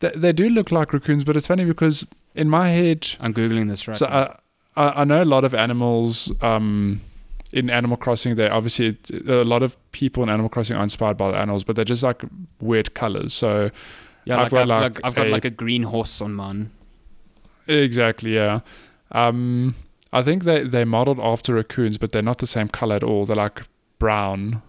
they, 0.00 0.10
they 0.16 0.32
do 0.32 0.48
look 0.48 0.70
like 0.72 0.92
raccoons, 0.92 1.24
but 1.24 1.36
it's 1.36 1.46
funny 1.46 1.64
because 1.64 2.06
in 2.34 2.48
my 2.48 2.70
head, 2.70 3.06
I'm 3.20 3.32
googling 3.34 3.68
this 3.68 3.86
right 3.88 3.96
so. 3.96 4.06
I, 4.06 4.36
I 4.76 5.02
I 5.02 5.04
know 5.04 5.22
a 5.22 5.24
lot 5.24 5.44
of 5.44 5.54
animals 5.54 6.32
um, 6.42 7.00
in 7.54 7.70
Animal 7.70 7.96
Crossing. 7.96 8.34
They 8.34 8.48
obviously 8.48 8.98
a 9.26 9.44
lot 9.44 9.62
of 9.62 9.76
people 9.92 10.22
in 10.22 10.28
Animal 10.28 10.48
Crossing 10.48 10.76
are 10.76 10.82
inspired 10.82 11.16
by 11.16 11.30
the 11.30 11.38
animals, 11.38 11.64
but 11.64 11.76
they're 11.76 11.84
just 11.84 12.02
like 12.02 12.22
weird 12.60 12.94
colors. 12.94 13.32
So 13.32 13.70
yeah, 14.24 14.40
I've 14.40 14.52
like, 14.52 14.68
got 14.68 14.76
I've, 14.76 14.82
like 14.82 15.00
I've 15.04 15.14
got 15.14 15.26
a- 15.28 15.30
like 15.30 15.44
a 15.44 15.50
green 15.50 15.84
horse 15.84 16.20
on 16.20 16.34
mine. 16.34 16.70
exactly, 17.66 18.34
yeah. 18.34 18.60
Um, 19.12 19.74
I 20.12 20.22
think 20.22 20.44
they 20.44 20.64
they 20.64 20.84
modeled 20.84 21.20
after 21.20 21.54
raccoons, 21.54 21.98
but 21.98 22.12
they're 22.12 22.22
not 22.22 22.38
the 22.38 22.46
same 22.46 22.68
color 22.68 22.96
at 22.96 23.02
all. 23.04 23.26
They're 23.26 23.36
like 23.36 23.62
brown. 23.98 24.62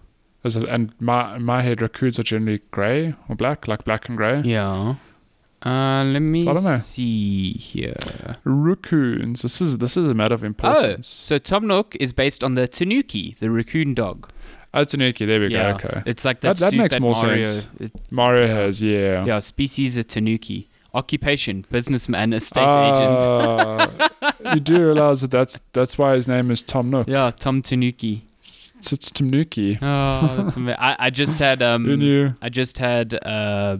And 0.44 0.92
my 1.00 1.38
my 1.38 1.62
head, 1.62 1.82
raccoons 1.82 2.20
are 2.20 2.22
generally 2.22 2.60
grey 2.70 3.14
or 3.28 3.34
black, 3.34 3.66
like 3.66 3.84
black 3.84 4.08
and 4.08 4.16
grey. 4.16 4.42
Yeah. 4.44 4.94
Uh, 5.66 6.04
let 6.04 6.20
me 6.20 6.42
So 6.42 6.50
I 6.50 6.54
don't 6.54 6.64
know. 6.64 6.76
see 6.76 7.52
here. 7.54 7.96
Raccoons. 8.44 9.42
This 9.42 9.60
is 9.60 9.78
this 9.78 9.96
is 9.96 10.08
a 10.08 10.14
matter 10.14 10.34
of 10.34 10.44
importance. 10.44 10.76
Oh, 10.76 10.86
importance. 10.86 11.06
so 11.08 11.38
Tom 11.38 11.66
Nook 11.66 11.96
is 11.98 12.12
based 12.12 12.44
on 12.44 12.54
the 12.54 12.68
Tanuki, 12.68 13.34
the 13.40 13.50
raccoon 13.50 13.94
dog. 13.94 14.30
Oh, 14.74 14.84
Tanuki. 14.84 15.24
There 15.26 15.40
we 15.40 15.48
yeah, 15.48 15.72
go. 15.72 15.88
Okay. 15.88 16.02
it's 16.06 16.24
like 16.24 16.40
that. 16.42 16.56
That- 16.58 16.70
that 16.72 16.76
makes 16.76 16.94
that 16.94 17.00
more 17.00 17.14
Mario, 17.14 17.42
sense. 17.42 17.68
it- 17.80 17.92
Mario 18.10 18.46
has, 18.46 18.80
yeah. 18.82 19.24
yeah, 19.24 19.40
species 19.40 19.96
a 19.96 20.04
Tanuki. 20.04 20.68
Occupation: 20.94 21.64
businessman, 21.70 22.32
estate 22.32 22.62
agent. 22.62 23.22
Ah, 23.28 24.10
you 24.54 24.60
do 24.60 24.76
realize 24.86 25.20
that 25.22 25.30
that's 25.30 25.60
that's 25.72 25.98
why 25.98 26.14
his 26.14 26.26
name 26.28 26.50
is 26.50 26.62
Tom 26.62 26.90
Nook. 26.90 27.06
Yeah, 27.08 27.30
Tom 27.38 27.60
Tanuki. 27.60 28.22
It's, 28.40 28.92
it's 28.92 29.10
Tanuki. 29.10 29.78
Oh, 29.82 30.34
that's 30.38 30.56
ama- 30.56 30.76
I, 30.78 30.96
I 31.06 31.10
just 31.10 31.38
had 31.38 31.58
Who 31.60 31.66
um, 31.66 31.98
knew? 31.98 32.34
I 32.40 32.48
just 32.48 32.78
had 32.78 33.12
uh, 33.26 33.76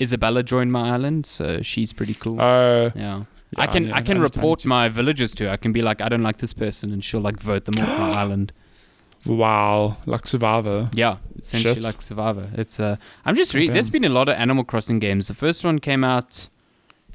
Isabella 0.00 0.42
joined 0.42 0.72
my 0.72 0.90
island, 0.90 1.26
so 1.26 1.62
she's 1.62 1.92
pretty 1.92 2.14
cool. 2.14 2.40
Uh, 2.40 2.90
yeah. 2.94 3.24
I 3.56 3.66
can 3.66 3.88
yeah, 3.88 3.96
I 3.96 4.00
can 4.00 4.18
report 4.20 4.64
my 4.64 4.88
villagers 4.88 5.34
to 5.34 5.44
her. 5.44 5.50
I 5.50 5.56
can 5.58 5.72
be 5.72 5.82
like, 5.82 6.00
I 6.00 6.08
don't 6.08 6.22
like 6.22 6.38
this 6.38 6.54
person, 6.54 6.92
and 6.92 7.04
she'll 7.04 7.20
like 7.20 7.38
vote 7.38 7.66
them 7.66 7.78
off 7.78 7.98
my 7.98 8.10
island. 8.22 8.52
Wow, 9.26 9.98
like 10.06 10.26
Survivor. 10.26 10.90
Yeah, 10.94 11.18
essentially 11.38 11.74
Shit. 11.74 11.82
like 11.84 12.02
Survivor. 12.02 12.48
It's 12.54 12.80
uh, 12.80 12.96
I'm 13.24 13.36
just 13.36 13.54
reading. 13.54 13.74
There's 13.74 13.90
been 13.90 14.04
a 14.04 14.08
lot 14.08 14.28
of 14.28 14.36
Animal 14.36 14.64
Crossing 14.64 14.98
games. 14.98 15.28
The 15.28 15.34
first 15.34 15.64
one 15.64 15.78
came 15.78 16.02
out 16.02 16.48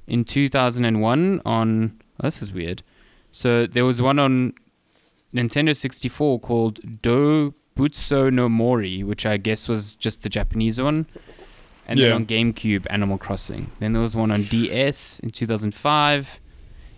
in 0.06 0.24
2001 0.24 1.42
on. 1.46 2.00
oh, 2.22 2.28
this 2.28 2.42
is 2.42 2.54
weird. 2.54 2.84
So 3.32 3.66
there 3.68 3.84
was 3.84 4.02
one 4.02 4.20
on 4.20 4.54
Nintendo 5.34 5.76
64 5.76 6.40
called 6.40 7.02
Do 7.02 7.54
Butsu 7.76 8.32
no 8.32 8.48
Mori, 8.48 9.04
which 9.04 9.26
I 9.26 9.38
guess 9.38 9.68
was 9.68 9.96
just 9.96 10.24
the 10.24 10.30
Japanese 10.30 10.80
one. 10.80 11.08
And 11.90 12.00
then 12.00 12.12
on 12.12 12.26
GameCube, 12.26 12.86
Animal 12.90 13.18
Crossing. 13.18 13.72
Then 13.80 13.94
there 13.94 14.02
was 14.02 14.16
one 14.16 14.30
on 14.32 14.44
DS 14.44 15.20
in 15.20 15.30
2005. 15.30 16.40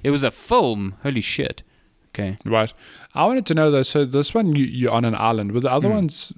It 0.04 0.10
was 0.10 0.24
a 0.24 0.32
film. 0.32 0.96
Holy 1.04 1.22
shit. 1.22 1.62
Okay. 2.10 2.38
Right. 2.44 2.74
I 3.14 3.26
wanted 3.26 3.46
to 3.48 3.54
know 3.54 3.70
though. 3.70 3.84
So 3.84 4.04
this 4.04 4.34
one, 4.34 4.56
you 4.56 4.66
you're 4.66 4.92
on 4.92 5.06
an 5.06 5.14
island. 5.16 5.52
With 5.52 5.64
the 5.64 5.72
other 5.72 5.90
Mm. 5.90 5.94
ones, 5.96 6.34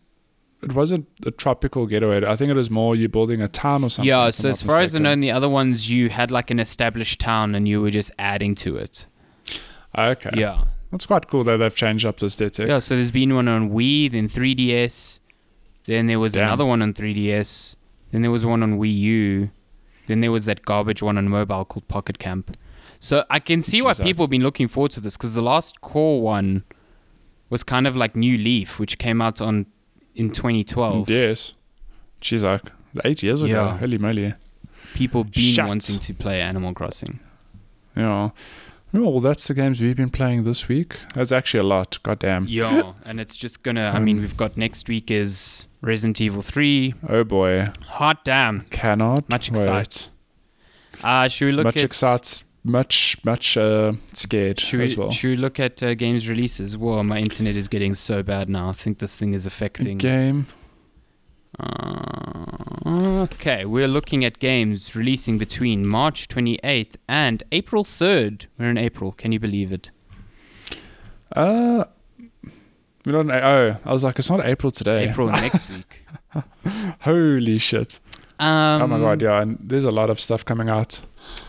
it 0.61 0.73
wasn't 0.73 1.07
a 1.25 1.31
tropical 1.31 1.85
getaway. 1.87 2.25
I 2.25 2.35
think 2.35 2.49
it 2.51 2.55
was 2.55 2.69
more 2.69 2.95
you're 2.95 3.07
building 3.09 3.41
a 3.41 3.47
town 3.47 3.83
or 3.85 3.89
something. 3.89 4.07
Yeah, 4.09 4.29
so 4.31 4.49
as 4.49 4.61
far 4.61 4.81
as 4.81 4.93
I 4.95 4.99
know, 4.99 5.03
mistaken. 5.03 5.13
in 5.13 5.19
the 5.21 5.31
other 5.31 5.49
ones, 5.49 5.89
you 5.89 6.09
had 6.09 6.29
like 6.29 6.51
an 6.51 6.59
established 6.59 7.19
town 7.21 7.55
and 7.55 7.67
you 7.67 7.81
were 7.81 7.89
just 7.91 8.11
adding 8.19 8.53
to 8.55 8.75
it. 8.77 9.07
Okay. 9.97 10.29
Yeah. 10.35 10.65
That's 10.91 11.05
quite 11.05 11.27
cool 11.27 11.43
though. 11.45 11.57
they've 11.57 11.73
changed 11.73 12.05
up 12.05 12.17
the 12.17 12.25
aesthetic. 12.25 12.67
Yeah, 12.67 12.79
so 12.79 12.95
there's 12.95 13.11
been 13.11 13.33
one 13.33 13.47
on 13.47 13.69
Wii, 13.71 14.11
then 14.11 14.27
3DS, 14.27 15.19
then 15.85 16.07
there 16.07 16.19
was 16.19 16.33
Damn. 16.33 16.47
another 16.47 16.65
one 16.65 16.81
on 16.81 16.93
3DS, 16.93 17.75
then 18.11 18.21
there 18.21 18.31
was 18.31 18.45
one 18.45 18.61
on 18.63 18.77
Wii 18.79 18.95
U, 18.97 19.49
then 20.07 20.21
there 20.21 20.31
was 20.31 20.45
that 20.45 20.63
garbage 20.65 21.01
one 21.01 21.17
on 21.17 21.29
mobile 21.29 21.65
called 21.65 21.87
Pocket 21.87 22.19
Camp. 22.19 22.55
So 22.99 23.25
I 23.29 23.39
can 23.39 23.61
see 23.61 23.81
why 23.81 23.93
people 23.93 24.23
have 24.23 24.29
been 24.29 24.43
looking 24.43 24.67
forward 24.67 24.91
to 24.91 24.99
this 25.01 25.17
because 25.17 25.33
the 25.33 25.41
last 25.41 25.81
core 25.81 26.21
one 26.21 26.63
was 27.49 27.63
kind 27.63 27.87
of 27.87 27.95
like 27.95 28.15
New 28.15 28.37
Leaf, 28.37 28.79
which 28.79 28.97
came 28.97 29.21
out 29.21 29.41
on 29.41 29.65
in 30.15 30.29
2012. 30.31 31.09
Yes. 31.09 31.53
She's 32.21 32.43
like 32.43 32.71
eight 33.03 33.23
years 33.23 33.43
ago. 33.43 33.53
Yeah. 33.53 33.77
Holy 33.77 33.97
moly. 33.97 34.33
People 34.93 35.23
been 35.23 35.53
Shut. 35.53 35.67
wanting 35.67 35.99
to 35.99 36.13
play 36.13 36.41
Animal 36.41 36.73
Crossing. 36.73 37.19
Yeah. 37.95 38.29
Oh, 38.93 39.09
well, 39.09 39.19
that's 39.21 39.47
the 39.47 39.53
games 39.53 39.79
we've 39.81 39.95
been 39.95 40.09
playing 40.09 40.43
this 40.43 40.67
week. 40.67 40.97
That's 41.15 41.31
actually 41.31 41.61
a 41.61 41.63
lot. 41.63 41.97
Goddamn. 42.03 42.45
Yeah, 42.49 42.93
and 43.05 43.19
it's 43.21 43.37
just 43.37 43.63
gonna. 43.63 43.91
I 43.93 43.97
Um, 43.97 44.05
mean, 44.05 44.19
we've 44.19 44.35
got 44.35 44.57
next 44.57 44.89
week 44.89 45.09
is 45.09 45.65
Resident 45.81 46.19
Evil 46.19 46.41
3. 46.41 46.93
Oh 47.07 47.23
boy. 47.23 47.69
Hot 47.87 48.23
damn. 48.25 48.61
Cannot. 48.69 49.29
Much 49.29 49.49
wait. 49.49 49.57
excite. 49.59 50.09
Uh, 51.01 51.27
should 51.27 51.45
we 51.45 51.51
look 51.53 51.63
much 51.65 51.77
at 51.77 51.83
excites. 51.83 52.43
Much, 52.63 53.17
much 53.23 53.57
uh, 53.57 53.93
scared 54.13 54.59
Should 54.59 54.79
we, 54.81 54.95
well. 54.95 55.09
should 55.09 55.29
we 55.31 55.35
look 55.35 55.59
at 55.59 55.81
uh, 55.81 55.95
games 55.95 56.29
releases? 56.29 56.77
Whoa, 56.77 57.01
my 57.01 57.17
internet 57.17 57.55
is 57.55 57.67
getting 57.67 57.95
so 57.95 58.21
bad 58.21 58.49
now. 58.49 58.69
I 58.69 58.73
think 58.73 58.99
this 58.99 59.15
thing 59.15 59.33
is 59.33 59.47
affecting. 59.47 59.97
Game. 59.97 60.45
Uh, 61.61 63.21
okay, 63.23 63.65
we're 63.65 63.87
looking 63.87 64.25
at 64.25 64.39
games 64.39 64.95
releasing 64.95 65.37
between 65.37 65.87
March 65.87 66.27
28th 66.27 66.95
and 67.07 67.43
April 67.51 67.83
3rd. 67.83 68.47
We're 68.57 68.69
in 68.69 68.77
April. 68.77 69.11
Can 69.11 69.31
you 69.31 69.39
believe 69.39 69.71
it? 69.71 69.91
Uh, 71.35 71.85
we 73.05 73.11
don't. 73.11 73.31
Oh, 73.31 73.77
I 73.85 73.93
was 73.93 74.03
like, 74.03 74.19
it's 74.19 74.29
not 74.29 74.45
April 74.45 74.69
It's 74.69 74.77
today. 74.79 75.09
April 75.09 75.27
next 75.31 75.69
week. 75.69 76.03
Holy 77.01 77.57
shit! 77.57 77.99
Um, 78.39 78.81
oh 78.81 78.87
my 78.87 78.99
god, 78.99 79.21
yeah. 79.21 79.41
And 79.41 79.57
there's 79.61 79.85
a 79.85 79.91
lot 79.91 80.09
of 80.09 80.19
stuff 80.19 80.43
coming 80.43 80.69
out. 80.69 81.01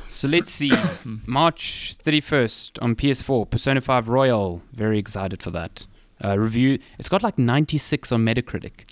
So 0.09 0.29
let's 0.29 0.51
see. 0.51 0.71
March 1.27 1.97
31st 2.05 2.81
on 2.83 2.95
PS4, 2.95 3.51
Persona 3.51 3.81
5 3.81 4.09
Royal. 4.09 4.63
Very 4.73 4.99
excited 4.99 5.43
for 5.43 5.51
that. 5.51 5.87
Uh, 6.25 6.39
review. 6.39 6.79
It's 6.99 7.09
got 7.09 7.23
like 7.23 7.39
96 7.39 8.13
on 8.13 8.25
Metacritic. 8.25 8.85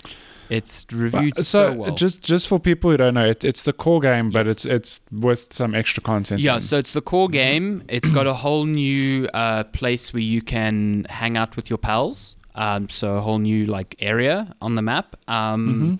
It's 0.51 0.85
reviewed 0.91 1.33
But- 1.35 1.45
so, 1.45 1.73
well. 1.73 1.95
just 1.95 2.21
just 2.21 2.47
for 2.47 2.59
people 2.59 2.91
who 2.91 2.97
don't 2.97 3.13
know, 3.13 3.25
it, 3.25 3.43
it's 3.43 3.63
the 3.63 3.73
core 3.73 4.01
game, 4.01 4.29
but 4.31 4.47
it's 4.47 4.65
it's 4.65 4.99
with 5.11 5.51
some 5.53 5.73
extra 5.73 6.03
content. 6.03 6.41
Yeah, 6.41 6.55
in. 6.55 6.61
so 6.61 6.77
it's 6.77 6.93
the 6.93 7.01
core 7.01 7.29
game. 7.29 7.83
It's 7.87 8.09
got 8.09 8.27
a 8.27 8.33
whole 8.33 8.65
new 8.65 9.27
uh, 9.33 9.63
place 9.65 10.13
where 10.13 10.21
you 10.33 10.41
can 10.41 11.05
hang 11.09 11.37
out 11.37 11.55
with 11.55 11.69
your 11.69 11.77
pals. 11.79 12.35
Um, 12.53 12.89
so 12.89 13.15
a 13.15 13.21
whole 13.21 13.39
new 13.39 13.65
like 13.65 13.95
area 13.99 14.53
on 14.61 14.75
the 14.75 14.81
map. 14.81 15.15
Um, 15.27 15.97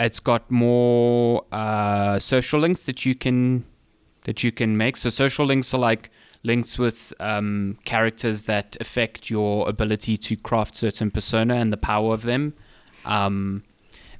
It's 0.00 0.20
got 0.20 0.48
more 0.48 1.44
uh, 1.50 2.20
social 2.20 2.60
links 2.60 2.86
that 2.86 3.04
you 3.04 3.14
can 3.16 3.64
that 4.24 4.44
you 4.44 4.52
can 4.52 4.76
make. 4.76 4.96
So 4.96 5.08
social 5.10 5.44
links 5.46 5.74
are 5.74 5.80
like 5.90 6.10
links 6.44 6.78
with 6.78 7.12
um, 7.18 7.76
characters 7.84 8.44
that 8.44 8.76
affect 8.80 9.28
your 9.30 9.68
ability 9.68 10.16
to 10.16 10.36
craft 10.36 10.76
certain 10.76 11.10
persona 11.10 11.54
and 11.56 11.72
the 11.72 11.76
power 11.76 12.14
of 12.14 12.22
them. 12.22 12.54
Um, 13.04 13.62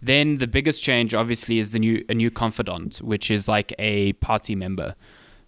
then 0.00 0.38
the 0.38 0.46
biggest 0.46 0.82
change, 0.82 1.12
obviously, 1.14 1.58
is 1.58 1.72
the 1.72 1.78
new 1.78 2.04
a 2.08 2.14
new 2.14 2.30
confidant, 2.30 2.98
which 2.98 3.30
is 3.30 3.48
like 3.48 3.74
a 3.78 4.12
party 4.14 4.54
member. 4.54 4.94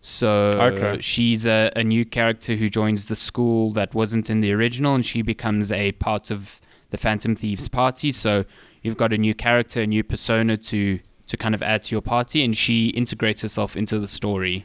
So 0.00 0.28
Okay. 0.58 1.00
she's 1.00 1.46
a, 1.46 1.70
a 1.76 1.84
new 1.84 2.04
character 2.04 2.56
who 2.56 2.68
joins 2.68 3.06
the 3.06 3.16
school 3.16 3.70
that 3.72 3.94
wasn't 3.94 4.30
in 4.30 4.40
the 4.40 4.52
original, 4.52 4.94
and 4.94 5.04
she 5.04 5.22
becomes 5.22 5.70
a 5.70 5.92
part 5.92 6.30
of 6.30 6.60
the 6.90 6.96
Phantom 6.96 7.36
Thieves 7.36 7.68
party. 7.68 8.10
So 8.10 8.44
you've 8.82 8.96
got 8.96 9.12
a 9.12 9.18
new 9.18 9.34
character, 9.34 9.82
a 9.82 9.86
new 9.86 10.02
persona 10.02 10.56
to 10.56 10.98
to 11.28 11.36
kind 11.36 11.54
of 11.54 11.62
add 11.62 11.84
to 11.84 11.94
your 11.94 12.02
party, 12.02 12.42
and 12.44 12.56
she 12.56 12.88
integrates 12.88 13.42
herself 13.42 13.76
into 13.76 14.00
the 14.00 14.08
story. 14.08 14.64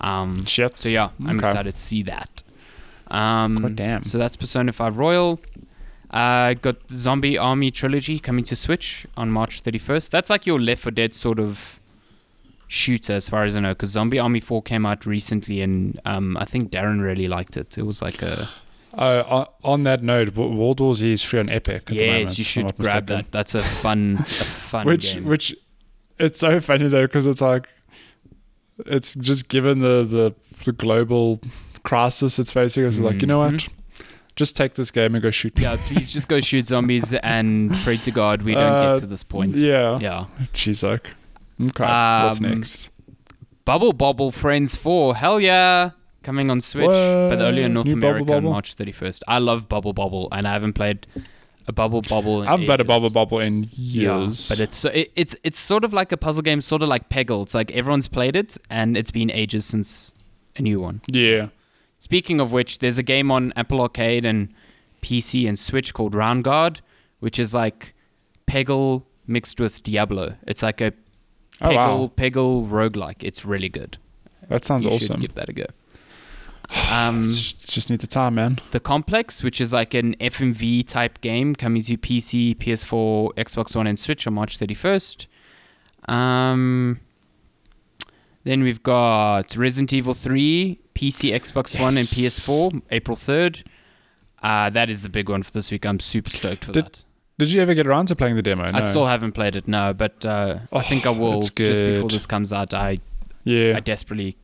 Um, 0.00 0.46
Shit. 0.46 0.78
so 0.78 0.88
yeah, 0.88 1.10
I'm 1.26 1.36
Okay. 1.38 1.46
excited 1.50 1.74
to 1.74 1.80
see 1.80 2.02
that. 2.04 2.42
Um, 3.08 3.56
God 3.60 3.76
damn. 3.76 4.04
So 4.04 4.16
that's 4.16 4.34
Persona 4.36 4.72
5 4.72 4.96
Royal. 4.96 5.40
Uh, 6.10 6.54
got 6.54 6.76
Zombie 6.92 7.38
Army 7.38 7.70
Trilogy 7.70 8.18
coming 8.18 8.44
to 8.44 8.56
Switch 8.56 9.06
on 9.16 9.30
March 9.30 9.62
31st. 9.62 10.10
That's 10.10 10.28
like 10.30 10.44
your 10.46 10.58
Left 10.60 10.82
4 10.82 10.90
Dead 10.90 11.14
sort 11.14 11.38
of 11.38 11.78
shooter, 12.66 13.12
as 13.14 13.28
far 13.28 13.44
as 13.44 13.56
I 13.56 13.60
know, 13.60 13.70
because 13.74 13.90
Zombie 13.90 14.18
Army 14.18 14.40
4 14.40 14.62
came 14.62 14.84
out 14.86 15.06
recently, 15.06 15.60
and 15.60 16.00
um, 16.04 16.36
I 16.36 16.44
think 16.46 16.70
Darren 16.72 17.00
really 17.00 17.28
liked 17.28 17.56
it. 17.56 17.78
It 17.78 17.82
was 17.86 18.02
like 18.02 18.22
a 18.22 18.48
Uh, 18.92 19.44
on, 19.62 19.84
that 19.84 20.02
note, 20.02 20.34
Wo- 20.34 20.48
World 20.50 20.80
War 20.80 20.94
Z 20.96 21.12
is 21.12 21.22
free 21.22 21.38
on 21.38 21.48
Epic. 21.48 21.82
At 21.82 21.86
the 21.86 22.00
moment, 22.06 22.20
yes, 22.30 22.38
you 22.38 22.44
should 22.44 22.76
grab 22.76 23.04
mistaken. 23.04 23.06
that. 23.16 23.30
That's 23.30 23.54
a 23.54 23.62
fun, 23.62 24.16
a 24.18 24.22
fun 24.70 24.86
Which 24.86 25.14
game. 25.14 25.24
which 25.26 25.54
it's 26.18 26.40
so 26.40 26.58
funny 26.60 26.88
though 26.88 27.06
because 27.06 27.26
it's 27.26 27.40
like 27.40 27.68
it's 28.86 29.14
just 29.14 29.48
given 29.48 29.78
the 29.80 30.02
the, 30.04 30.34
the 30.64 30.72
global 30.72 31.40
crisis 31.84 32.38
it's 32.40 32.52
facing. 32.52 32.84
It's 32.84 32.98
like 32.98 33.20
you 33.22 33.28
know 33.28 33.38
what, 33.38 33.68
just 34.40 34.56
take 34.56 34.74
this 34.74 34.90
game 34.90 35.14
and 35.14 35.22
go 35.22 35.30
shoot. 35.30 35.52
Yeah, 35.58 35.76
please 35.88 36.10
just 36.10 36.26
go 36.26 36.40
shoot 36.40 36.66
zombies 36.66 37.12
and 37.14 37.70
pray 37.84 37.98
to 37.98 38.10
God 38.10 38.42
we 38.42 38.54
don't 38.54 38.72
Uh, 38.74 38.94
get 38.94 39.00
to 39.02 39.06
this 39.06 39.22
point. 39.22 39.54
Yeah. 39.56 39.98
Yeah. 40.00 40.26
She's 40.54 40.82
like, 40.82 41.06
okay, 41.60 41.84
what's 42.24 42.40
Um, 42.40 42.50
next? 42.50 42.88
Bubble 43.64 43.92
Bobble 43.92 44.30
Friends 44.32 44.74
4. 44.76 45.14
Hell 45.16 45.38
yeah. 45.40 45.90
Coming 46.22 46.50
on 46.50 46.60
Switch, 46.60 46.86
but 47.30 47.40
only 47.40 47.62
in 47.62 47.72
North 47.74 47.86
New 47.86 47.94
Bubble 47.94 48.08
America 48.08 48.32
on 48.34 48.42
Bobble? 48.42 48.50
March 48.52 48.74
31st. 48.76 49.20
I 49.28 49.38
love 49.38 49.68
Bubble 49.68 49.92
Bobble, 49.94 50.28
and 50.32 50.46
I 50.46 50.52
haven't 50.52 50.74
played 50.74 51.06
a 51.66 51.72
Bubble 51.72 52.02
Bobble 52.02 52.42
in 52.42 52.48
I 52.48 52.50
haven't 52.52 52.66
played 52.66 52.80
a 52.80 52.84
Bubble 52.84 53.08
Bobble 53.10 53.38
in 53.40 53.68
Yeah, 53.76 54.24
years. 54.24 54.48
but 54.48 54.60
it's 54.60 54.84
it, 54.84 55.12
it's 55.16 55.34
it's 55.44 55.58
sort 55.58 55.82
of 55.84 55.92
like 55.94 56.12
a 56.12 56.18
puzzle 56.18 56.42
game, 56.42 56.60
sort 56.60 56.82
of 56.82 56.88
like 56.90 57.08
Peggle. 57.08 57.42
It's 57.42 57.54
like 57.54 57.70
everyone's 57.72 58.08
played 58.08 58.36
it, 58.36 58.58
and 58.68 58.96
it's 58.98 59.10
been 59.10 59.30
ages 59.30 59.64
since 59.64 60.12
a 60.56 60.62
new 60.62 60.78
one. 60.80 61.00
yeah, 61.08 61.48
Speaking 62.00 62.40
of 62.40 62.50
which, 62.50 62.78
there's 62.78 62.96
a 62.96 63.02
game 63.02 63.30
on 63.30 63.52
Apple 63.56 63.78
Arcade 63.82 64.24
and 64.24 64.48
PC 65.02 65.46
and 65.46 65.58
Switch 65.58 65.92
called 65.92 66.14
Roundguard, 66.14 66.80
which 67.20 67.38
is 67.38 67.52
like 67.52 67.94
Peggle 68.46 69.04
mixed 69.26 69.60
with 69.60 69.82
Diablo. 69.82 70.34
It's 70.46 70.62
like 70.62 70.80
a 70.80 70.94
oh 71.60 71.66
Peggle 71.66 71.74
wow, 71.74 72.12
Peggle 72.16 72.68
roguelike. 72.70 73.22
It's 73.22 73.44
really 73.44 73.68
good. 73.68 73.98
that 74.48 74.64
sounds 74.64 74.86
you 74.86 74.90
awesome. 74.90 75.20
give 75.20 75.34
that 75.34 75.50
a 75.50 75.52
go. 75.52 75.66
Um, 76.90 77.24
just, 77.24 77.72
just 77.72 77.90
need 77.90 78.00
the 78.00 78.06
time, 78.06 78.36
man. 78.36 78.60
the 78.70 78.80
Complex, 78.80 79.42
which 79.42 79.60
is 79.60 79.72
like 79.72 79.92
an 79.92 80.14
FMV 80.16 80.86
type 80.86 81.20
game 81.20 81.54
coming 81.54 81.82
to 81.82 81.96
PC, 81.98 82.56
PS4, 82.56 83.34
Xbox 83.34 83.76
One, 83.76 83.86
and 83.86 83.98
Switch 83.98 84.26
on 84.26 84.34
March 84.34 84.58
31st. 84.58 85.26
Um, 86.08 87.00
then 88.44 88.62
we've 88.62 88.82
got 88.82 89.56
Resident 89.56 89.92
Evil 89.92 90.14
3, 90.14 90.78
PC, 91.00 91.32
Xbox 91.32 91.80
One, 91.80 91.96
and 91.96 92.06
PS4, 92.06 92.82
April 92.90 93.16
3rd. 93.16 93.64
Uh, 94.42 94.68
that 94.70 94.90
is 94.90 95.02
the 95.02 95.08
big 95.08 95.28
one 95.28 95.42
for 95.42 95.50
this 95.52 95.70
week. 95.70 95.86
I'm 95.86 95.98
super 96.00 96.30
stoked 96.30 96.64
for 96.64 96.72
Did- 96.72 96.84
that. 96.86 97.04
Did 97.38 97.52
you 97.52 97.62
ever 97.62 97.72
get 97.72 97.86
around 97.86 98.04
to 98.06 98.16
playing 98.16 98.36
the 98.36 98.42
demo? 98.42 98.64
I 98.70 98.82
still 98.82 99.06
haven't 99.06 99.32
played 99.32 99.56
it, 99.56 99.66
no, 99.66 99.94
but 99.94 100.26
uh, 100.26 100.58
I 100.74 100.82
think 100.82 101.06
I 101.06 101.08
Oh, 101.08 101.14
will 101.14 101.40
just 101.40 101.54
before 101.56 102.10
this 102.10 102.26
comes 102.26 102.52
out. 102.52 102.74
I 102.74 102.98
yeah. 103.44 103.78
I 103.78 103.80
desperately, 103.80 104.36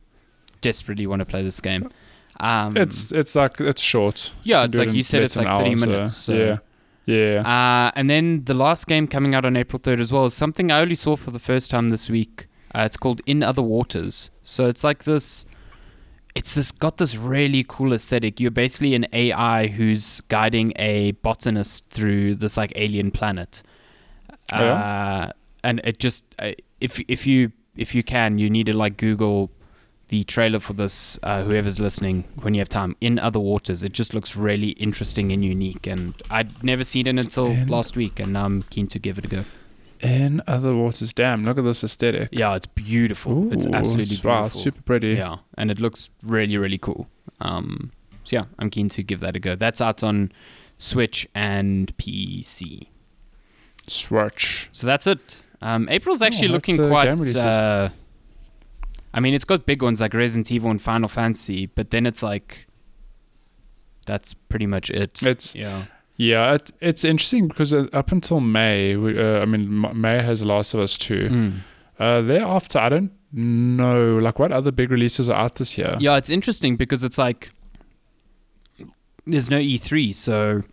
desperately 0.61 1.05
want 1.05 1.19
to 1.19 1.25
play 1.27 1.43
this 1.43 1.61
game. 1.61 1.91
Um, 2.39 2.75
it's 2.75 3.11
it's 3.11 3.35
like 3.35 3.61
it's 3.61 3.83
short. 3.83 4.33
yeah, 4.41 4.63
it's 4.65 4.75
like 4.75 4.93
you 4.93 5.03
said, 5.03 5.21
it's 5.21 5.35
like 5.35 5.45
thirty 5.45 5.69
hour, 5.73 5.75
minutes. 5.77 6.17
So. 6.17 6.33
Yeah. 6.33 6.57
Yeah. 7.05 7.41
Uh, 7.87 7.91
and 7.95 8.09
then 8.09 8.43
the 8.45 8.55
last 8.55 8.87
game 8.87 9.07
coming 9.07 9.35
out 9.35 9.45
on 9.45 9.55
April 9.55 9.79
3rd 9.79 9.99
as 10.01 10.11
well 10.11 10.25
is 10.25 10.33
something 10.33 10.71
I 10.71 10.81
only 10.81 10.95
saw 10.95 11.15
for 11.15 11.29
the 11.29 11.39
first 11.39 11.69
time 11.69 11.89
this 11.89 12.09
week. 12.09 12.47
Uh, 12.75 12.81
it's 12.81 12.97
called 12.97 13.21
In 13.27 13.43
Other 13.43 13.61
Waters. 13.61 14.29
So 14.41 14.65
it's 14.65 14.83
like 14.83 15.03
this. 15.03 15.45
It's 16.37 16.53
this 16.53 16.71
got 16.71 16.97
this 16.97 17.15
really 17.15 17.65
cool 17.67 17.93
aesthetic. 17.93 18.39
You're 18.39 18.51
basically 18.51 18.93
an 18.93 19.07
AI 19.11 19.67
who's 19.67 20.21
guiding 20.21 20.71
a 20.75 21.13
botanist 21.13 21.85
through 21.89 22.35
this 22.35 22.57
like 22.57 22.71
alien 22.75 23.09
planet. 23.11 23.63
Oh, 24.53 24.63
yeah? 24.63 24.73
Uh, 24.73 25.31
and 25.63 25.81
it 25.83 25.99
just 25.99 26.23
uh, 26.37 26.51
if 26.79 26.99
if 27.07 27.25
you 27.25 27.51
if 27.75 27.95
you 27.95 28.03
can, 28.03 28.37
you 28.37 28.49
need 28.49 28.67
to 28.67 28.73
like 28.77 28.97
Google 28.97 29.49
the 30.09 30.23
trailer 30.25 30.59
for 30.59 30.73
this. 30.73 31.17
Uh, 31.23 31.43
whoever's 31.43 31.79
listening, 31.79 32.23
when 32.41 32.53
you 32.53 32.59
have 32.59 32.69
time, 32.69 32.95
in 33.01 33.17
other 33.17 33.39
waters, 33.39 33.83
it 33.83 33.91
just 33.91 34.13
looks 34.13 34.35
really 34.35 34.69
interesting 34.69 35.31
and 35.31 35.43
unique. 35.43 35.87
And 35.87 36.13
I'd 36.29 36.63
never 36.63 36.83
seen 36.83 37.07
it 37.07 37.17
until 37.17 37.47
In- 37.47 37.67
last 37.67 37.95
week, 37.95 38.19
and 38.19 38.33
now 38.33 38.45
I'm 38.45 38.61
keen 38.63 38.87
to 38.87 38.99
give 38.99 39.17
it 39.17 39.25
a 39.25 39.27
go. 39.27 39.45
In 40.01 40.41
other 40.47 40.75
waters, 40.75 41.11
damn! 41.13 41.43
Look 41.45 41.57
at 41.57 41.63
this 41.63 41.83
aesthetic. 41.83 42.29
Yeah, 42.31 42.55
it's 42.55 42.67
beautiful. 42.67 43.51
it's 43.51 43.65
absolutely 43.65 44.03
it's- 44.03 44.07
beautiful. 44.09 44.31
Wow, 44.31 44.47
super 44.49 44.81
pretty. 44.83 45.13
Yeah, 45.15 45.37
and 45.57 45.71
it 45.71 45.79
looks 45.79 46.09
really 46.23 46.57
really 46.57 46.77
cool. 46.77 47.07
Um, 47.41 47.91
so 48.23 48.35
yeah, 48.35 48.45
I'm 48.59 48.69
keen 48.69 48.89
to 48.89 49.03
give 49.03 49.19
that 49.21 49.35
a 49.35 49.39
go. 49.39 49.55
That's 49.55 49.81
out 49.81 50.03
on 50.03 50.31
Switch 50.77 51.27
and 51.33 51.95
PC. 51.97 52.87
Swatch. 53.87 54.69
So 54.71 54.85
that's 54.85 55.07
it. 55.07 55.43
Um, 55.61 55.87
April's 55.89 56.21
actually 56.21 56.49
Oh, 56.49 56.51
looking 56.51 56.79
uh, 56.79 56.87
quite. 56.89 57.35
Uh, 57.35 57.89
I 59.13 59.19
mean, 59.19 59.33
it's 59.33 59.45
got 59.45 59.65
big 59.65 59.81
ones 59.81 60.01
like 60.01 60.13
Resident 60.13 60.51
Evil 60.51 60.69
and 60.69 60.81
Final 60.81 61.07
Fantasy, 61.07 61.65
but 61.67 61.89
then 61.91 62.05
it's 62.05 62.21
like 62.21 62.67
that's 64.05 64.33
pretty 64.33 64.67
much 64.67 64.89
it. 64.91 65.21
It's 65.23 65.55
Yeah. 65.55 65.83
Yeah, 66.17 66.55
it, 66.55 66.71
it's 66.81 67.03
interesting 67.05 67.47
because 67.47 67.73
uh, 67.73 67.87
up 67.93 68.11
until 68.11 68.39
May, 68.39 68.95
we, 68.95 69.19
uh, 69.19 69.39
I 69.39 69.45
mean, 69.45 69.85
May 69.99 70.21
has 70.21 70.43
Last 70.43 70.73
of 70.73 70.79
Us 70.79 70.97
two. 70.97 71.29
Mm. 71.29 71.53
Uh, 71.99 72.21
thereafter, 72.21 72.79
I 72.79 72.89
don't 72.89 73.11
know 73.31 74.17
like 74.17 74.39
what 74.39 74.51
other 74.51 74.71
big 74.71 74.89
releases 74.91 75.29
are 75.29 75.39
out 75.39 75.55
this 75.55 75.77
year. 75.77 75.95
Yeah, 75.99 76.17
it's 76.17 76.29
interesting 76.29 76.75
because 76.75 77.03
it's 77.03 77.17
like 77.17 77.51
there's 79.25 79.51
no 79.51 79.59
E3, 79.59 80.13
so 80.13 80.63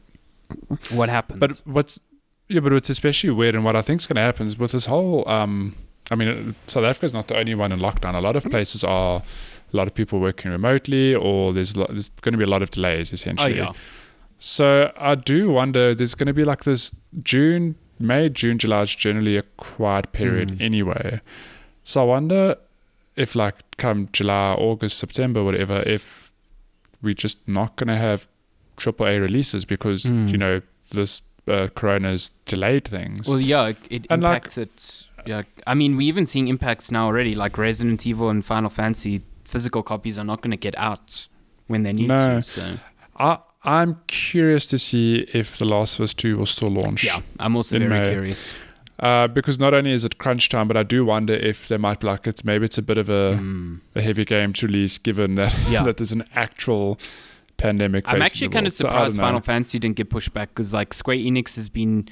what 0.90 1.08
happens? 1.08 1.40
But 1.40 1.60
what's 1.64 2.00
yeah, 2.48 2.60
but 2.60 2.72
what's 2.72 2.90
especially 2.90 3.30
weird 3.30 3.54
and 3.54 3.64
what 3.64 3.76
I 3.76 3.82
think 3.82 4.00
is 4.00 4.06
going 4.06 4.16
to 4.16 4.22
happen 4.22 4.46
is 4.46 4.58
with 4.58 4.72
this 4.72 4.86
whole. 4.86 5.28
Um, 5.28 5.76
I 6.10 6.16
mean, 6.16 6.54
South 6.66 6.84
Africa's 6.84 7.14
not 7.14 7.28
the 7.28 7.36
only 7.36 7.54
one 7.54 7.72
in 7.72 7.80
lockdown. 7.80 8.14
A 8.14 8.20
lot 8.20 8.36
of 8.36 8.44
places 8.44 8.84
are. 8.84 9.22
A 9.72 9.76
lot 9.76 9.88
of 9.88 9.94
people 9.94 10.20
working 10.20 10.52
remotely, 10.52 11.16
or 11.16 11.52
there's, 11.52 11.76
lo- 11.76 11.88
there's 11.90 12.08
going 12.20 12.32
to 12.32 12.38
be 12.38 12.44
a 12.44 12.46
lot 12.46 12.62
of 12.62 12.70
delays 12.70 13.12
essentially. 13.12 13.54
oh 13.58 13.64
essentially. 13.64 13.76
yeah, 13.76 13.82
So 14.38 14.92
I 14.96 15.14
do 15.14 15.50
wonder. 15.50 15.94
There's 15.94 16.14
going 16.14 16.26
to 16.26 16.32
be 16.34 16.44
like 16.44 16.64
this 16.64 16.94
June, 17.22 17.76
May, 17.98 18.28
June, 18.28 18.58
July 18.58 18.82
is 18.82 18.94
generally 18.94 19.36
a 19.36 19.42
quiet 19.56 20.12
period 20.12 20.50
Mm. 20.52 20.60
anyway. 20.60 21.20
So 21.84 22.02
I 22.02 22.04
wonder 22.04 22.56
if 23.16 23.34
like 23.34 23.56
come 23.76 24.08
July, 24.12 24.52
August, 24.54 24.98
September, 24.98 25.42
whatever, 25.44 25.82
if 25.82 26.32
we're 27.02 27.14
just 27.14 27.46
not 27.48 27.76
going 27.76 27.88
to 27.88 27.96
have 27.96 28.28
AAA 28.76 29.20
releases 29.20 29.64
because 29.64 30.04
Mm. 30.04 30.30
you 30.30 30.38
know 30.38 30.60
this 30.90 31.22
uh, 31.46 31.68
Corona's 31.74 32.30
delayed 32.46 32.86
things. 32.88 33.28
well 33.28 33.40
yeah, 33.40 33.66
it, 33.68 33.76
it 33.90 34.06
And, 34.10 34.22
like- 34.22 34.36
impacts 34.36 34.58
it. 34.58 35.04
Yeah, 35.26 35.42
I 35.66 35.74
mean 35.74 35.96
we're 35.96 36.08
even 36.08 36.26
seeing 36.26 36.48
impacts 36.48 36.90
now 36.90 37.06
already. 37.06 37.34
Like 37.34 37.56
Resident 37.56 38.06
Evil 38.06 38.28
and 38.30 38.44
Final 38.44 38.68
Fantasy, 38.70 39.22
physical 39.44 39.82
copies 39.82 40.18
are 40.18 40.24
not 40.24 40.42
going 40.42 40.50
to 40.50 40.56
get 40.58 40.74
out 40.78 41.28
when 41.66 41.82
they 41.82 41.92
need 41.94 42.08
No. 42.08 42.36
to. 42.36 42.42
So 42.42 42.76
I 43.18 43.38
I'm 43.64 44.00
curious 44.06 44.66
to 44.68 44.78
see 44.78 45.26
if 45.32 45.56
The 45.58 45.64
Last 45.64 45.98
of 45.98 46.04
Us 46.04 46.14
Two 46.14 46.36
will 46.36 46.46
still 46.46 46.70
launch. 46.70 47.04
yeah, 47.04 47.20
I'm 47.40 47.56
also 47.56 47.78
very 47.78 47.88
May. 47.90 48.10
curious. 48.10 48.54
Uh, 49.00 49.26
because 49.26 49.58
not 49.58 49.74
only 49.74 49.90
is 49.92 50.04
it 50.04 50.18
crunch 50.18 50.48
time, 50.48 50.68
but 50.68 50.76
I 50.76 50.82
do 50.84 51.04
wonder 51.04 51.34
if 51.34 51.66
they 51.68 51.76
might 51.76 51.98
be 52.00 52.06
like 52.06 52.26
it's 52.28 52.44
maybe 52.44 52.64
it's 52.66 52.78
a 52.78 52.82
bit 52.82 52.96
of 52.98 53.08
a 53.08 53.36
Mm. 53.40 53.80
a 53.94 54.02
heavy 54.02 54.24
game 54.24 54.52
to 54.54 54.66
release, 54.66 54.98
given 54.98 55.34
that 55.34 55.52
Yeah. 55.68 55.82
that 55.82 55.96
there's 55.96 56.12
an 56.12 56.24
actual 56.34 56.98
pandemic. 57.56 58.04
I'm 58.08 58.22
actually 58.22 58.50
kind 58.50 58.66
of 58.66 58.72
world. 58.72 58.76
So 58.76 58.84
surprised 58.88 59.16
don't. 59.16 59.24
Final 59.24 59.40
Fantasy 59.40 59.78
didn't 59.78 59.96
get 59.96 60.10
pushed 60.10 60.32
back 60.32 60.50
because 60.50 60.72
like 60.74 60.94
Square 60.94 61.16
Enix 61.18 61.56
has 61.56 61.68
been 61.68 62.08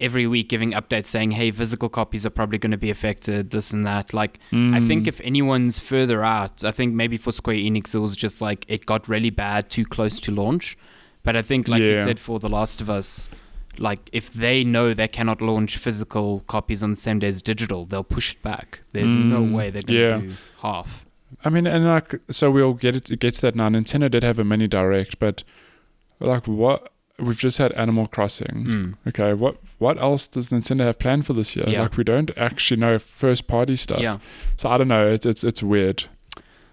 every 0.00 0.26
week 0.26 0.48
giving 0.48 0.72
updates 0.72 1.06
saying, 1.06 1.32
"Hey, 1.32 1.50
physical 1.50 1.88
copies 1.88 2.24
are 2.26 2.30
probably 2.30 2.58
going 2.58 2.70
to 2.72 2.76
be 2.78 2.90
affected, 2.90 3.50
this 3.50 3.72
and 3.72 3.84
that." 3.84 4.14
Like, 4.14 4.38
I 4.52 4.80
think 4.80 5.04
Mm. 5.04 5.08
if 5.08 5.20
anyone's 5.22 5.78
further 5.78 6.24
out, 6.24 6.62
I 6.64 6.70
think 6.70 6.94
maybe 6.94 7.16
for 7.16 7.32
Square 7.32 7.56
Enix 7.56 7.94
it 7.94 7.98
was 7.98 8.14
just 8.16 8.40
like 8.40 8.64
it 8.68 8.86
got 8.86 9.08
really 9.08 9.30
bad 9.30 9.70
too 9.70 9.84
close 9.84 10.20
to 10.20 10.30
launch. 10.32 10.76
But 11.24 11.36
I 11.36 11.42
think, 11.42 11.68
like 11.68 11.82
you 11.82 11.94
said, 11.96 12.18
for 12.18 12.38
The 12.38 12.48
Last 12.48 12.80
of 12.80 12.88
Us, 12.88 13.28
like 13.76 14.08
if 14.12 14.32
they 14.32 14.64
know 14.64 14.94
they 14.94 15.08
cannot 15.08 15.40
launch 15.42 15.76
physical 15.76 16.40
copies 16.46 16.82
on 16.82 16.90
the 16.90 16.96
same 16.96 17.18
day 17.18 17.28
as 17.28 17.42
digital, 17.42 17.84
they'll 17.84 18.02
push 18.04 18.32
it 18.34 18.42
back. 18.42 18.82
There's 18.92 19.14
no 19.14 19.42
Mm, 19.42 19.52
way 19.52 19.70
they're 19.70 19.82
going 19.82 19.98
to 19.98 20.16
yeah. 20.16 20.20
do 20.30 20.34
half. 20.62 21.04
I 21.44 21.50
mean, 21.50 21.66
and 21.66 21.84
like, 21.84 22.14
so 22.30 22.50
we'll 22.50 22.72
get 22.74 22.96
it. 22.96 23.10
It 23.10 23.20
gets 23.20 23.40
that 23.42 23.54
now. 23.54 23.68
Nintendo 23.68 24.10
did 24.10 24.22
have 24.22 24.38
a 24.38 24.44
mini 24.44 24.66
direct, 24.66 25.18
but 25.18 25.42
like, 26.20 26.46
what 26.48 26.90
we've 27.18 27.38
just 27.38 27.58
had 27.58 27.72
Animal 27.72 28.06
Crossing. 28.06 28.64
Mm. 28.66 28.94
Okay, 29.08 29.32
what 29.32 29.56
what 29.78 30.00
else 30.00 30.26
does 30.26 30.48
Nintendo 30.48 30.80
have 30.80 30.98
planned 30.98 31.26
for 31.26 31.32
this 31.32 31.56
year? 31.56 31.66
Yeah. 31.68 31.82
Like, 31.82 31.96
we 31.96 32.04
don't 32.04 32.30
actually 32.36 32.80
know 32.80 32.98
first 32.98 33.46
party 33.46 33.76
stuff. 33.76 34.00
Yeah. 34.00 34.18
So 34.56 34.68
I 34.68 34.78
don't 34.78 34.88
know. 34.88 35.08
It's 35.08 35.26
it's 35.26 35.44
it's 35.44 35.62
weird. 35.62 36.04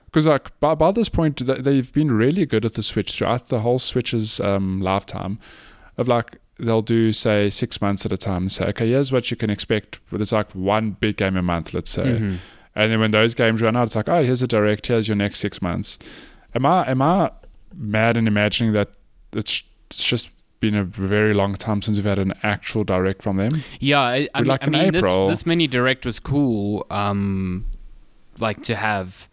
Because 0.05 0.27
like 0.27 0.57
by, 0.59 0.75
by 0.75 0.91
this 0.91 1.09
point, 1.09 1.45
they've 1.45 1.91
been 1.91 2.11
really 2.11 2.45
good 2.45 2.63
at 2.63 2.75
the 2.75 2.83
Switch 2.83 3.17
throughout 3.17 3.49
the 3.49 3.59
whole 3.59 3.79
Switch's 3.79 4.39
um, 4.39 4.81
lifetime. 4.81 5.39
Of 5.97 6.07
like 6.07 6.37
they'll 6.57 6.81
do 6.81 7.11
say 7.11 7.49
six 7.49 7.81
months 7.81 8.05
at 8.05 8.13
a 8.13 8.17
time. 8.17 8.43
And 8.43 8.51
say 8.51 8.65
okay, 8.67 8.87
here's 8.89 9.11
what 9.11 9.29
you 9.29 9.37
can 9.37 9.49
expect. 9.49 9.99
But 10.09 10.21
it's 10.21 10.31
like 10.31 10.51
one 10.51 10.91
big 10.91 11.17
game 11.17 11.35
a 11.35 11.41
month, 11.41 11.73
let's 11.73 11.91
say. 11.91 12.03
Mhm. 12.19 12.37
And 12.77 12.91
then 12.91 12.99
when 12.99 13.11
those 13.11 13.33
games 13.33 13.61
run 13.61 13.75
out, 13.75 13.87
it's 13.87 13.95
like 13.95 14.09
oh, 14.09 14.23
here's 14.23 14.41
a 14.41 14.47
direct. 14.47 14.87
Here's 14.87 15.07
your 15.07 15.15
next 15.17 15.39
six 15.39 15.61
months. 15.61 15.97
Am 16.53 16.65
I 16.65 16.89
am 16.89 17.01
I 17.01 17.31
mad 17.75 18.15
in 18.15 18.27
imagining 18.27 18.73
that 18.73 18.89
it's 19.33 19.63
it's 19.89 20.03
just 20.03 20.29
been 20.59 20.75
a 20.75 20.83
very 20.83 21.33
long 21.33 21.53
time 21.55 21.81
since 21.81 21.97
we've 21.97 22.05
had 22.05 22.19
an 22.19 22.33
actual 22.43 22.83
direct 22.83 23.21
from 23.21 23.37
them? 23.37 23.61
Yeah, 23.79 23.99
I, 24.01 24.27
I 24.33 24.41
mean, 24.41 24.47
like 24.47 24.63
I 24.63 24.67
mean 24.69 24.91
this, 24.91 25.03
this 25.03 25.45
mini 25.45 25.67
direct 25.67 26.05
was 26.05 26.19
cool, 26.19 26.85
um, 26.89 27.65
like 28.39 28.63
to 28.63 28.75
have 28.75 29.27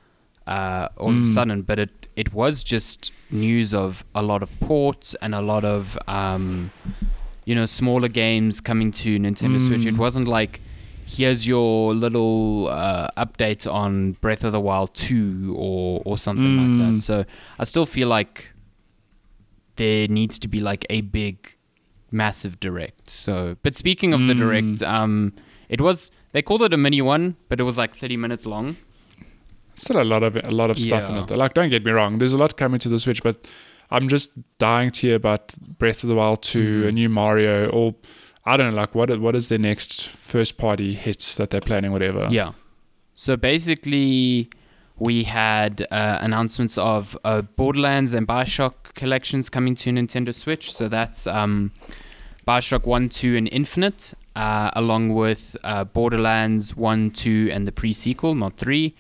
uh, 0.46 0.88
all 0.96 1.10
of 1.10 1.16
a 1.16 1.18
Mm. 1.20 1.26
sudden, 1.26 1.62
but 1.62 1.78
it 1.78 1.90
it 2.16 2.32
was 2.34 2.62
just 2.62 3.10
news 3.30 3.72
of 3.72 4.04
a 4.14 4.22
lot 4.22 4.42
of 4.42 4.50
ports 4.60 5.14
and 5.22 5.34
a 5.34 5.40
lot 5.40 5.64
of 5.64 5.96
um, 6.06 6.70
you 7.44 7.54
know 7.54 7.64
smaller 7.66 8.08
games 8.08 8.60
coming 8.60 8.90
to 8.92 9.18
Nintendo 9.18 9.60
Switch. 9.60 9.86
It 9.86 9.94
Mm. 9.94 9.98
wasn't 9.98 10.28
like 10.28 10.60
here's 11.06 11.46
your 11.46 11.94
little 11.94 12.68
uh, 12.68 13.08
update 13.16 13.70
on 13.70 14.12
Breath 14.20 14.44
of 14.44 14.52
the 14.52 14.60
Wild 14.60 14.94
two 14.94 15.54
or 15.56 16.02
or 16.04 16.18
something 16.18 16.56
like 16.56 16.66
Mm. 16.70 16.78
that. 16.96 17.00
So 17.00 17.24
I 17.58 17.64
still 17.64 17.86
feel 17.86 18.08
like 18.08 18.51
there 19.82 20.08
needs 20.18 20.38
to 20.38 20.48
be 20.54 20.60
like 20.70 20.82
a 20.90 21.00
big 21.20 21.36
massive 22.10 22.54
direct. 22.66 23.10
So, 23.10 23.56
but 23.64 23.74
speaking 23.74 24.10
of 24.16 24.20
the 24.28 24.34
Mm. 24.34 24.38
direct, 24.44 24.82
um, 24.96 25.32
it 25.68 25.80
was 25.80 26.10
they 26.32 26.42
called 26.48 26.62
it 26.62 26.72
a 26.72 26.76
mini 26.86 27.00
one, 27.14 27.24
but 27.48 27.56
it 27.60 27.64
was 27.70 27.76
like 27.82 27.92
thirty 28.02 28.16
minutes 28.24 28.46
long. 28.46 28.76
still 29.78 30.00
a 30.00 30.04
lot 30.14 30.22
of 30.22 30.32
a 30.36 30.50
lot 30.60 30.70
of 30.70 30.78
stuff 30.78 31.08
in 31.10 31.16
it. 31.16 31.30
Like, 31.42 31.54
don't 31.58 31.70
get 31.70 31.82
me 31.84 31.92
wrong, 31.92 32.18
there's 32.18 32.34
a 32.34 32.38
lot 32.44 32.52
coming 32.62 32.78
to 32.80 32.88
the 32.94 32.98
Switch, 33.04 33.22
but 33.28 33.36
I'm 33.94 34.06
just 34.08 34.30
dying 34.58 34.90
to 34.96 35.00
hear 35.06 35.16
about 35.16 35.42
Breath 35.78 36.00
of 36.04 36.08
the 36.10 36.14
Wild 36.14 36.40
2, 36.42 36.82
Mhm. 36.82 36.88
a 36.88 36.92
new 36.92 37.08
Mario, 37.08 37.54
or 37.78 37.94
I 38.50 38.56
don't 38.56 38.70
know, 38.70 38.80
like 38.82 38.94
what 38.98 39.08
what 39.26 39.34
is 39.40 39.48
their 39.48 39.58
next 39.70 39.92
first 40.32 40.56
party 40.56 40.94
hits 41.06 41.36
that 41.38 41.48
they're 41.50 41.66
planning, 41.70 41.90
whatever. 41.96 42.28
Yeah. 42.30 42.52
So 43.14 43.36
basically, 43.36 44.48
we 45.02 45.24
had 45.24 45.84
uh, 45.90 46.18
announcements 46.20 46.78
of 46.78 47.18
uh, 47.24 47.42
Borderlands 47.42 48.14
and 48.14 48.26
Bioshock 48.26 48.94
collections 48.94 49.48
coming 49.48 49.74
to 49.74 49.90
Nintendo 49.90 50.32
Switch. 50.32 50.72
So 50.72 50.88
that's 50.88 51.26
um, 51.26 51.72
Bioshock 52.46 52.86
1, 52.86 53.08
2, 53.08 53.36
and 53.36 53.48
Infinite, 53.50 54.14
uh, 54.36 54.70
along 54.74 55.12
with 55.12 55.56
uh, 55.64 55.82
Borderlands 55.82 56.76
1, 56.76 57.10
2, 57.10 57.50
and 57.52 57.66
the 57.66 57.72
pre 57.72 57.92
sequel, 57.92 58.36
not 58.36 58.56
3. 58.56 58.94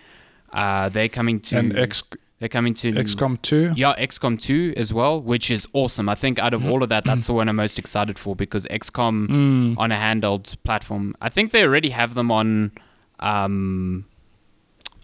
Uh, 0.52 0.88
they're 0.88 1.08
coming 1.08 1.38
to. 1.38 1.58
And 1.58 1.78
X, 1.78 2.02
they're 2.40 2.48
coming 2.48 2.74
to. 2.74 2.90
XCOM 2.90 3.40
2. 3.40 3.74
Yeah, 3.76 3.94
XCOM 3.96 4.40
2 4.40 4.74
as 4.76 4.92
well, 4.92 5.22
which 5.22 5.52
is 5.52 5.68
awesome. 5.72 6.08
I 6.08 6.16
think 6.16 6.40
out 6.40 6.52
of 6.52 6.68
all 6.68 6.82
of 6.82 6.88
that, 6.88 7.04
that's 7.04 7.28
the 7.28 7.32
one 7.32 7.48
I'm 7.48 7.54
most 7.54 7.78
excited 7.78 8.18
for 8.18 8.34
because 8.34 8.66
XCOM 8.66 9.28
Mm. 9.28 9.78
on 9.78 9.92
a 9.92 9.96
handheld 9.96 10.56
platform. 10.64 11.14
I 11.20 11.28
think 11.28 11.52
they 11.52 11.62
already 11.62 11.90
have 11.90 12.14
them 12.14 12.32
on 12.32 12.72
um, 13.20 14.06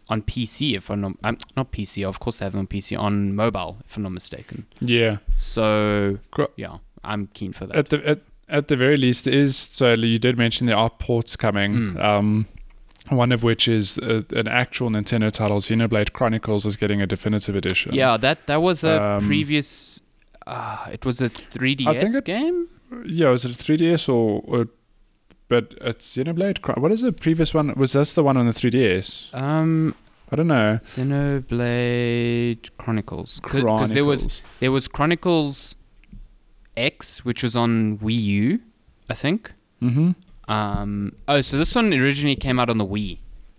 on 0.08 0.22
PC. 0.22 0.76
If 0.76 0.90
I'm 0.90 1.00
not, 1.00 1.12
um, 1.24 1.38
not 1.56 1.70
PC, 1.72 2.06
of 2.06 2.18
course 2.20 2.38
they 2.38 2.44
have 2.46 2.52
them 2.52 2.60
on 2.60 2.66
PC 2.66 2.98
on 2.98 3.34
mobile. 3.34 3.78
If 3.86 3.96
I'm 3.96 4.02
not 4.04 4.12
mistaken. 4.12 4.66
Yeah. 4.80 5.18
So 5.36 6.18
yeah, 6.56 6.78
I'm 7.04 7.28
keen 7.34 7.52
for 7.52 7.66
that. 7.66 7.76
At 7.76 7.88
the 7.90 8.06
at, 8.08 8.20
at 8.48 8.68
the 8.68 8.76
very 8.76 8.96
least, 8.96 9.24
there 9.24 9.34
is 9.34 9.56
so 9.56 9.92
you 9.94 10.18
did 10.18 10.38
mention 10.38 10.66
there 10.66 10.76
are 10.76 10.90
ports 10.90 11.36
coming. 11.36 11.74
Mm. 11.94 12.04
Um, 12.04 12.46
one 13.10 13.32
of 13.32 13.42
which 13.42 13.68
is 13.68 13.96
a, 13.98 14.24
an 14.32 14.48
actual 14.48 14.90
Nintendo 14.90 15.30
title, 15.32 15.60
Xenoblade 15.60 16.12
Chronicles, 16.12 16.66
is 16.66 16.76
getting 16.76 17.00
a 17.00 17.06
definitive 17.06 17.56
edition. 17.56 17.94
Yeah, 17.94 18.18
that 18.18 18.46
that 18.46 18.60
was 18.62 18.84
a 18.84 19.02
Um, 19.02 19.26
previous. 19.26 20.00
Uh, 20.46 20.86
it 20.92 21.04
was 21.04 21.20
a 21.20 21.28
3DS 21.28 22.14
it- 22.16 22.24
game. 22.24 22.68
yeah. 23.06 23.28
Was 23.30 23.44
it 23.44 23.52
3DS 23.52 24.08
or, 24.08 24.42
or 24.46 24.68
but 25.48 25.74
it's 25.80 26.16
Xenoblade. 26.16 26.60
Chron- 26.62 26.80
What 26.82 26.92
is 26.92 27.00
the 27.02 27.12
previous 27.12 27.52
one? 27.54 27.72
Was 27.76 27.92
this 27.92 28.12
the 28.12 28.22
one 28.22 28.36
on 28.36 28.46
the 28.46 28.52
3DS? 28.52 29.34
Um, 29.34 29.94
I 30.30 30.36
don't 30.36 30.46
know. 30.48 30.78
Xenoblade 30.84 32.70
Chronicles. 32.78 33.40
Because 33.40 33.92
there 33.92 34.04
was 34.04 34.20
Chronicles. 34.22 34.42
there 34.60 34.72
was 34.72 34.88
Chronicles 34.88 35.76
X, 36.76 37.24
which 37.24 37.42
was 37.42 37.56
on 37.56 37.98
Wii 37.98 38.20
U, 38.22 38.60
I 39.08 39.14
think. 39.14 39.52
Mhm. 39.82 40.14
Um, 40.48 41.12
oh, 41.26 41.40
so 41.40 41.58
this 41.58 41.74
one 41.74 41.92
originally 41.92 42.36
came 42.36 42.58
out 42.58 42.70
on 42.70 42.78
the 42.78 42.86
Wii, 42.86 43.18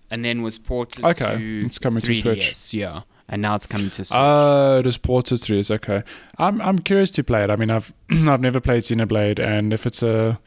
and 0.10 0.24
then 0.26 0.42
was 0.42 0.58
ported 0.58 1.04
Okay, 1.06 1.38
to 1.38 1.66
it's 1.66 1.78
coming 1.80 2.02
to 2.02 2.12
3DS. 2.12 2.22
Switch. 2.56 2.74
Yeah, 2.74 3.02
and 3.28 3.42
now 3.42 3.56
it's 3.56 3.68
coming 3.68 3.90
to 3.92 4.06
Switch. 4.06 4.18
Oh, 4.18 4.80
it 4.80 4.88
is 4.88 4.98
ported 4.98 5.40
through. 5.40 5.60
It's 5.60 5.70
okay. 5.72 6.02
I'm 6.38 6.60
I'm 6.62 6.80
curious 6.80 7.12
to 7.12 7.24
play 7.24 7.44
it. 7.44 7.50
I 7.52 7.56
mean, 7.56 7.70
I've 7.70 7.94
I've 8.12 8.42
never 8.42 8.60
played 8.60 8.84
Xenoblade, 8.84 9.40
and 9.40 9.72
if 9.74 9.86
it's 9.86 10.02
a, 10.02 10.40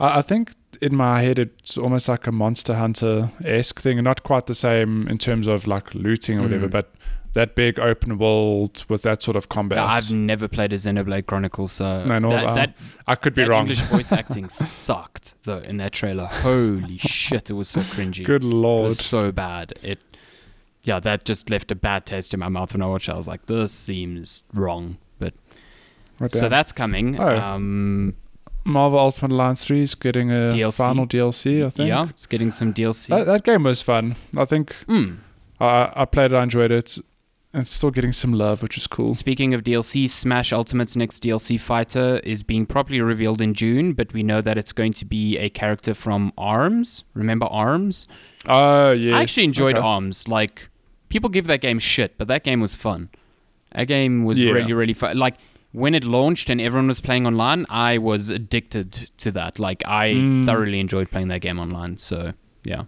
I, 0.00 0.18
I 0.18 0.22
think 0.22 0.52
in 0.76 0.94
my 0.96 1.22
head 1.22 1.38
it's 1.38 1.76
almost 1.78 2.08
like 2.08 2.26
a 2.26 2.32
Monster 2.32 2.74
Hunter 2.74 3.30
esque 3.44 3.80
thing, 3.80 3.98
and 3.98 4.04
not 4.04 4.22
quite 4.22 4.46
the 4.46 4.54
same 4.54 5.08
in 5.08 5.18
terms 5.18 5.46
of 5.46 5.66
like 5.66 5.94
looting 5.94 6.38
or 6.38 6.42
whatever, 6.42 6.66
Mm. 6.68 6.70
but 6.72 6.94
that 7.34 7.56
big 7.56 7.80
open 7.80 8.16
world 8.16 8.84
with 8.88 9.02
that 9.02 9.20
sort 9.20 9.36
of 9.36 9.48
combat. 9.48 9.76
No, 9.78 9.84
I've 9.84 10.12
never 10.12 10.46
played 10.46 10.72
a 10.72 10.76
Xenoblade 10.76 11.26
Chronicles, 11.26 11.72
so 11.72 12.04
No, 12.04 12.20
nor 12.20 12.30
that, 12.30 12.46
I. 12.46 12.54
that, 12.54 12.74
I 13.08 13.14
could 13.16 13.34
be 13.34 13.42
that 13.42 13.48
wrong. 13.48 13.62
English 13.62 13.80
voice 13.82 14.12
acting 14.20 14.48
sucked 14.48 15.34
though 15.42 15.58
in 15.58 15.78
that 15.78 15.92
trailer. 15.92 16.26
Holy 16.26 16.96
shit, 16.98 17.50
it 17.50 17.54
was 17.54 17.68
so 17.68 17.80
cringy. 17.80 18.24
Good 18.24 18.44
It 18.44 18.46
lord. 18.46 18.84
was 18.84 18.98
so 18.98 19.32
bad. 19.32 19.72
It, 19.82 20.00
yeah, 20.84 21.00
that 21.00 21.24
just 21.24 21.50
left 21.50 21.70
a 21.72 21.74
bad 21.74 22.06
taste 22.06 22.34
in 22.34 22.40
my 22.40 22.48
mouth 22.48 22.72
when 22.74 22.82
I 22.82 22.86
watched. 22.86 23.08
it. 23.08 23.12
I 23.12 23.16
was 23.16 23.26
like, 23.26 23.46
this 23.46 23.72
seems 23.72 24.42
wrong. 24.52 24.98
But 25.18 25.32
so 26.30 26.48
that's 26.48 26.70
coming. 26.70 27.18
Oh. 27.18 27.36
Um, 27.36 28.14
Marvel 28.64 28.98
Ultimate 28.98 29.32
Alliance 29.32 29.64
3 29.66 29.82
is 29.82 29.94
getting 29.94 30.30
a 30.30 30.50
DLC. 30.52 30.76
final 30.76 31.06
DLC, 31.06 31.64
I 31.66 31.70
think. 31.70 31.90
yeah, 31.90 32.08
it's 32.08 32.26
getting 32.26 32.50
some 32.50 32.72
DLC. 32.72 33.08
That, 33.08 33.26
that 33.26 33.44
game 33.44 33.64
was 33.64 33.82
fun. 33.82 34.16
I 34.36 34.44
think 34.44 34.74
Mm. 34.88 35.18
I, 35.60 35.92
I 35.94 36.04
played 36.04 36.32
it, 36.32 36.36
I 36.36 36.42
enjoyed 36.42 36.72
it. 36.72 36.98
It's 37.56 37.70
still 37.70 37.92
getting 37.92 38.12
some 38.12 38.32
love, 38.32 38.62
which 38.62 38.76
is 38.76 38.88
cool. 38.88 39.14
Speaking 39.14 39.54
of 39.54 39.62
DLC, 39.62 40.10
Smash 40.10 40.52
Ultimate's 40.52 40.96
next 40.96 41.22
DLC 41.22 41.60
fighter 41.60 42.20
is 42.24 42.42
being 42.42 42.66
properly 42.66 43.00
revealed 43.00 43.40
in 43.40 43.54
June, 43.54 43.92
but 43.92 44.12
we 44.12 44.24
know 44.24 44.40
that 44.40 44.58
it's 44.58 44.72
going 44.72 44.92
to 44.94 45.04
be 45.04 45.38
a 45.38 45.48
character 45.50 45.94
from 45.94 46.32
ARMS. 46.36 47.04
Remember 47.14 47.46
ARMS? 47.46 48.08
Oh, 48.48 48.90
yeah. 48.90 49.16
I 49.16 49.22
actually 49.22 49.44
enjoyed 49.44 49.76
Okay. 49.76 49.86
ARMS. 49.86 50.26
Like, 50.26 50.68
people 51.10 51.30
give 51.30 51.46
that 51.46 51.60
game 51.60 51.78
shit, 51.78 52.18
but 52.18 52.26
that 52.26 52.42
game 52.42 52.60
was 52.60 52.74
fun. 52.74 53.08
That 53.72 53.84
game 53.84 54.24
was 54.24 54.40
Yeah. 54.40 54.50
really, 54.50 54.72
really 54.72 54.92
fun. 54.94 55.16
Like, 55.16 55.36
when 55.74 55.94
it 55.94 56.04
launched 56.04 56.48
and 56.50 56.60
everyone 56.60 56.86
was 56.88 57.00
playing 57.00 57.26
online, 57.26 57.66
I 57.68 57.98
was 57.98 58.30
addicted 58.30 59.10
to 59.18 59.30
that. 59.32 59.58
Like, 59.58 59.82
I 59.86 60.12
Mm. 60.14 60.46
thoroughly 60.46 60.78
enjoyed 60.80 61.10
playing 61.10 61.28
that 61.28 61.40
game 61.40 61.58
online. 61.58 61.96
So, 61.98 62.32
yeah. 62.64 62.84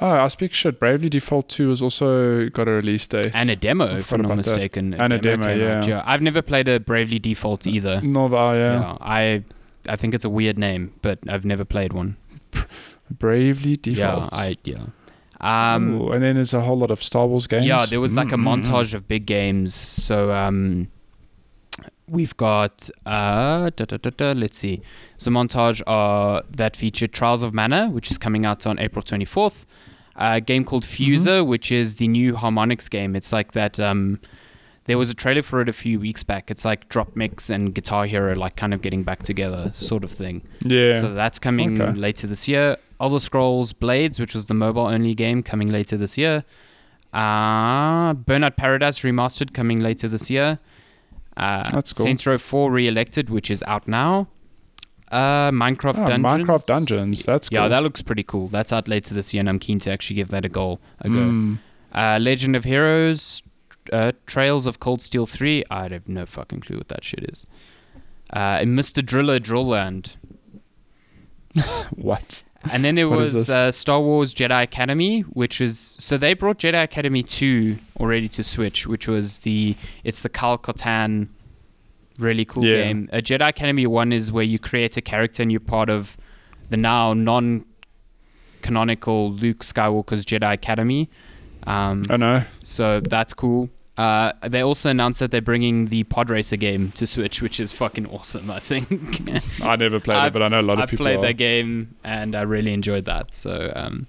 Oh, 0.00 0.08
I 0.10 0.28
speak 0.28 0.52
shit. 0.52 0.80
Bravely 0.80 1.08
Default 1.08 1.48
2 1.48 1.68
has 1.70 1.80
also 1.82 2.48
got 2.48 2.66
a 2.66 2.72
release 2.72 3.06
date. 3.06 3.30
And 3.34 3.50
a 3.50 3.56
demo, 3.56 3.96
if 3.96 4.12
I'm 4.12 4.22
not 4.22 4.28
that. 4.28 4.36
mistaken. 4.36 4.94
And 4.94 5.12
a 5.12 5.18
demo, 5.18 5.46
out, 5.46 5.86
yeah. 5.86 6.02
I've 6.04 6.22
never 6.22 6.40
played 6.42 6.66
a 6.68 6.80
Bravely 6.80 7.18
Default 7.20 7.66
either. 7.66 8.00
Nova, 8.00 8.36
oh, 8.36 8.52
yeah. 8.52 8.80
Yeah, 8.80 8.96
I 9.00 9.44
I 9.88 9.96
think 9.96 10.14
it's 10.14 10.24
a 10.24 10.30
weird 10.30 10.58
name, 10.58 10.92
but 11.02 11.18
I've 11.28 11.44
never 11.44 11.64
played 11.64 11.92
one. 11.92 12.16
Bravely 13.10 13.76
Default. 13.76 14.28
Yeah, 14.32 14.38
I 14.38 14.56
yeah. 14.64 14.84
Um, 15.40 16.00
Ooh, 16.00 16.12
and 16.12 16.22
then 16.22 16.36
there's 16.36 16.54
a 16.54 16.60
whole 16.60 16.78
lot 16.78 16.90
of 16.92 17.02
Star 17.02 17.26
Wars 17.26 17.46
games. 17.48 17.66
yeah, 17.66 17.84
there 17.86 18.00
was 18.00 18.14
like 18.16 18.30
a 18.32 18.36
Mm, 18.36 18.44
mm, 18.44 18.64
mm. 18.64 18.64
montage 18.64 18.94
of 18.94 19.08
big 19.08 19.26
games. 19.26 19.74
So 19.74 20.32
um, 20.32 20.88
we've 22.12 22.36
got 22.36 22.88
uh, 23.06 23.70
da, 23.74 23.84
da, 23.86 23.96
da, 23.96 24.32
let's 24.32 24.56
see, 24.58 24.82
a 25.20 25.30
montage 25.30 25.82
uh, 25.86 26.42
that 26.50 26.76
featured 26.76 27.12
Trials 27.12 27.42
of 27.42 27.52
Mana, 27.54 27.88
which 27.90 28.10
is 28.10 28.18
coming 28.18 28.44
out 28.46 28.66
on 28.66 28.78
April 28.78 29.02
24th. 29.02 29.64
A 30.16 30.40
game 30.40 30.64
called 30.64 30.84
Fuser, 30.84 31.44
which 31.44 31.72
is 31.72 31.96
the 31.96 32.06
new 32.06 32.34
Harmonix 32.34 32.88
game. 32.90 33.16
It's 33.16 33.32
like 33.32 33.52
that. 33.52 33.80
Um, 33.80 34.20
there 34.84 34.98
was 34.98 35.08
a 35.10 35.14
trailer 35.14 35.42
for 35.42 35.60
it 35.62 35.68
a 35.68 35.72
few 35.72 35.98
weeks 36.00 36.22
back. 36.22 36.50
It's 36.50 36.64
like 36.64 36.88
Drop 36.88 37.14
Mix 37.16 37.48
and 37.48 37.72
Guitar 37.74 38.04
Hero, 38.04 38.34
like 38.34 38.56
kind 38.56 38.74
of 38.74 38.82
getting 38.82 39.04
back 39.04 39.22
together, 39.22 39.70
sort 39.72 40.04
of 40.04 40.10
thing. 40.10 40.42
Yeah. 40.64 41.00
So 41.00 41.14
that's 41.14 41.38
coming 41.38 41.80
Okay. 41.80 41.96
later 41.98 42.26
this 42.26 42.46
year. 42.48 42.76
Elder 43.00 43.20
Scrolls 43.20 43.72
Blades, 43.72 44.20
which 44.20 44.34
was 44.34 44.46
the 44.46 44.54
mobile 44.54 44.82
only 44.86 45.14
game, 45.14 45.42
coming 45.42 45.70
later 45.70 45.96
this 45.96 46.18
year. 46.18 46.44
Uh, 47.12 48.14
Burnout 48.14 48.56
Paradise 48.56 49.00
Remastered 49.00 49.52
coming 49.54 49.80
later 49.80 50.08
this 50.08 50.30
year. 50.30 50.58
Uh, 51.36 51.70
That's 51.70 51.92
cool. 51.92 52.04
Saints 52.04 52.26
Row 52.26 52.38
4 52.38 52.70
Re-Elected, 52.70 53.30
which 53.30 53.50
is 53.50 53.62
out 53.66 53.88
now. 53.88 54.28
Uh, 55.10 55.50
Minecraft 55.50 55.98
Oh, 56.04 56.06
Dungeons. 56.06 56.24
Minecraft 56.48 56.66
Dungeons. 56.66 57.22
That's 57.24 57.48
cool. 57.48 57.58
Yeah, 57.58 57.68
that 57.68 57.82
looks 57.82 58.00
pretty 58.02 58.22
cool. 58.22 58.48
That's 58.48 58.72
out 58.72 58.88
later 58.88 59.14
this 59.14 59.32
year, 59.34 59.40
and 59.40 59.48
I'm 59.48 59.58
keen 59.58 59.78
to 59.80 59.92
actually 59.92 60.16
give 60.16 60.28
that 60.28 60.44
a 60.44 60.48
go. 60.48 60.78
A 61.00 61.08
go. 61.08 61.14
Mm. 61.16 61.58
Uh, 61.94 62.18
Legend 62.20 62.56
of 62.56 62.64
Heroes, 62.64 63.42
uh, 63.92 64.12
Trails 64.26 64.66
of 64.66 64.80
Cold 64.80 65.02
Steel 65.02 65.26
3. 65.26 65.64
I 65.70 65.88
have 65.92 66.08
no 66.08 66.24
fucking 66.24 66.60
clue 66.60 66.78
what 66.78 66.88
that 66.88 67.04
shit 67.04 67.24
is. 67.30 67.44
Uh, 68.32 68.58
and 68.60 68.78
Mr. 68.78 69.04
Driller 69.04 69.38
Drillland. 69.38 70.16
What? 71.94 72.44
And 72.70 72.84
then 72.84 72.94
there 72.94 73.08
was 73.08 73.50
uh, 73.50 73.72
Star 73.72 74.00
Wars 74.00 74.32
Jedi 74.34 74.62
Academy, 74.62 75.22
which 75.22 75.60
is 75.60 75.96
so 75.98 76.16
they 76.16 76.34
brought 76.34 76.58
Jedi 76.58 76.82
Academy 76.82 77.22
2 77.22 77.76
already 77.98 78.28
to 78.28 78.44
Switch, 78.44 78.86
which 78.86 79.08
was 79.08 79.40
the 79.40 79.74
it's 80.04 80.22
the 80.22 80.28
Kyle 80.28 80.58
Katarn 80.58 81.28
really 82.18 82.44
cool 82.44 82.64
Yeah. 82.64 82.82
game. 82.84 83.08
A 83.12 83.20
Jedi 83.20 83.48
Academy 83.48 83.86
1 83.86 84.12
is 84.12 84.30
where 84.30 84.44
you 84.44 84.58
create 84.58 84.96
a 84.96 85.00
character 85.00 85.42
and 85.42 85.50
you're 85.50 85.60
part 85.60 85.88
of 85.90 86.16
the 86.70 86.76
now 86.76 87.12
non 87.14 87.64
canonical 88.62 89.32
Luke 89.32 89.58
Skywalker's 89.60 90.24
Jedi 90.24 90.52
Academy. 90.52 91.10
Um, 91.66 92.04
I 92.10 92.16
know. 92.16 92.44
so 92.62 93.00
that's 93.00 93.34
cool. 93.34 93.70
Uh, 93.98 94.32
they 94.48 94.62
also 94.62 94.88
announced 94.88 95.20
that 95.20 95.30
they're 95.30 95.42
bringing 95.42 95.86
the 95.86 96.02
Pod 96.04 96.30
Racer 96.30 96.56
game 96.56 96.92
to 96.92 97.06
Switch, 97.06 97.42
which 97.42 97.60
is 97.60 97.72
fucking 97.72 98.06
awesome. 98.06 98.50
I 98.50 98.58
think 98.58 99.20
I 99.62 99.76
never 99.76 100.00
played 100.00 100.16
I've- 100.16 100.26
it, 100.28 100.32
but 100.32 100.42
I 100.42 100.48
know 100.48 100.60
a 100.60 100.62
lot 100.62 100.78
I 100.78 100.84
of 100.84 100.90
people 100.90 101.06
I 101.06 101.10
played 101.10 101.18
are. 101.18 101.26
that 101.28 101.34
game 101.34 101.94
and 102.02 102.34
I 102.34 102.42
really 102.42 102.72
enjoyed 102.72 103.04
that. 103.04 103.34
So 103.34 103.70
um, 103.76 104.06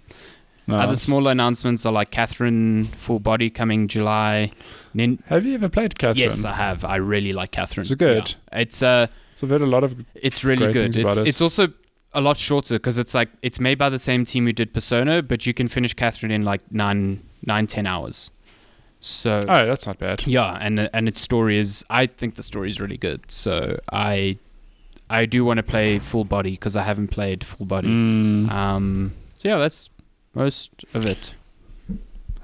Nice. 0.68 0.86
other 0.88 0.96
smaller 0.96 1.32
announcements 1.32 1.86
are 1.86 1.92
like 1.92 2.12
Catherine 2.12 2.86
Full 2.98 3.20
Body 3.20 3.50
coming 3.50 3.90
July. 3.90 4.52
Nin- 4.94 5.22
Have 5.28 5.46
you 5.46 5.56
ever 5.56 5.68
played 5.68 5.98
Catherine? 6.00 6.24
yes, 6.24 6.46
I 6.46 6.54
have. 6.54 6.86
I 6.86 6.96
really 6.96 7.34
like 7.34 7.52
Catherine. 7.52 7.82
It's 7.82 7.94
good? 7.96 8.36
Yeah. 8.54 8.60
It's 8.60 8.82
uh, 8.82 9.08
So 9.36 9.46
I've 9.48 9.52
heard 9.52 9.62
a 9.62 9.66
lot 9.66 9.84
of. 9.84 9.94
it's 10.16 10.46
really 10.46 10.72
good. 10.72 10.96
It's 10.96 11.18
it. 11.18 11.28
it's 11.28 11.42
also 11.42 11.68
a 12.14 12.22
lot 12.22 12.38
shorter 12.38 12.76
because 12.76 12.98
it's 12.98 13.14
like 13.14 13.28
it's 13.42 13.60
made 13.60 13.78
by 13.78 13.90
the 13.90 14.00
same 14.00 14.24
team 14.24 14.46
who 14.46 14.54
did 14.54 14.74
Persona, 14.74 15.22
but 15.22 15.46
you 15.46 15.54
can 15.54 15.68
finish 15.68 15.94
Catherine 15.94 16.32
in 16.32 16.44
like 16.44 16.62
nine 16.72 17.22
nine 17.46 17.68
ten 17.68 17.86
hours. 17.86 18.30
So 19.06 19.40
Oh, 19.48 19.66
that's 19.68 19.86
not 19.86 20.00
bad. 20.00 20.26
yeah, 20.26 20.58
and 20.62 20.90
and 20.94 21.08
its 21.08 21.20
story 21.22 21.58
is 21.58 21.84
I 21.90 22.06
think 22.08 22.36
the 22.36 22.44
story 22.44 22.70
is 22.70 22.80
really 22.80 22.98
good. 22.98 23.22
So 23.30 23.78
I 23.92 24.38
I 25.10 25.26
do 25.26 25.44
want 25.46 25.58
to 25.58 25.64
play 25.64 26.00
Full 26.00 26.24
Body 26.24 26.52
because 26.52 26.76
I 26.76 26.84
haven't 26.84 27.10
played 27.10 27.44
Full 27.44 27.66
Body. 27.66 27.90
Mm, 27.90 28.50
Um, 28.50 29.14
so 29.38 29.50
yeah, 29.50 29.58
that's 29.58 29.90
most 30.34 30.72
of 30.94 31.06
it. 31.06 31.36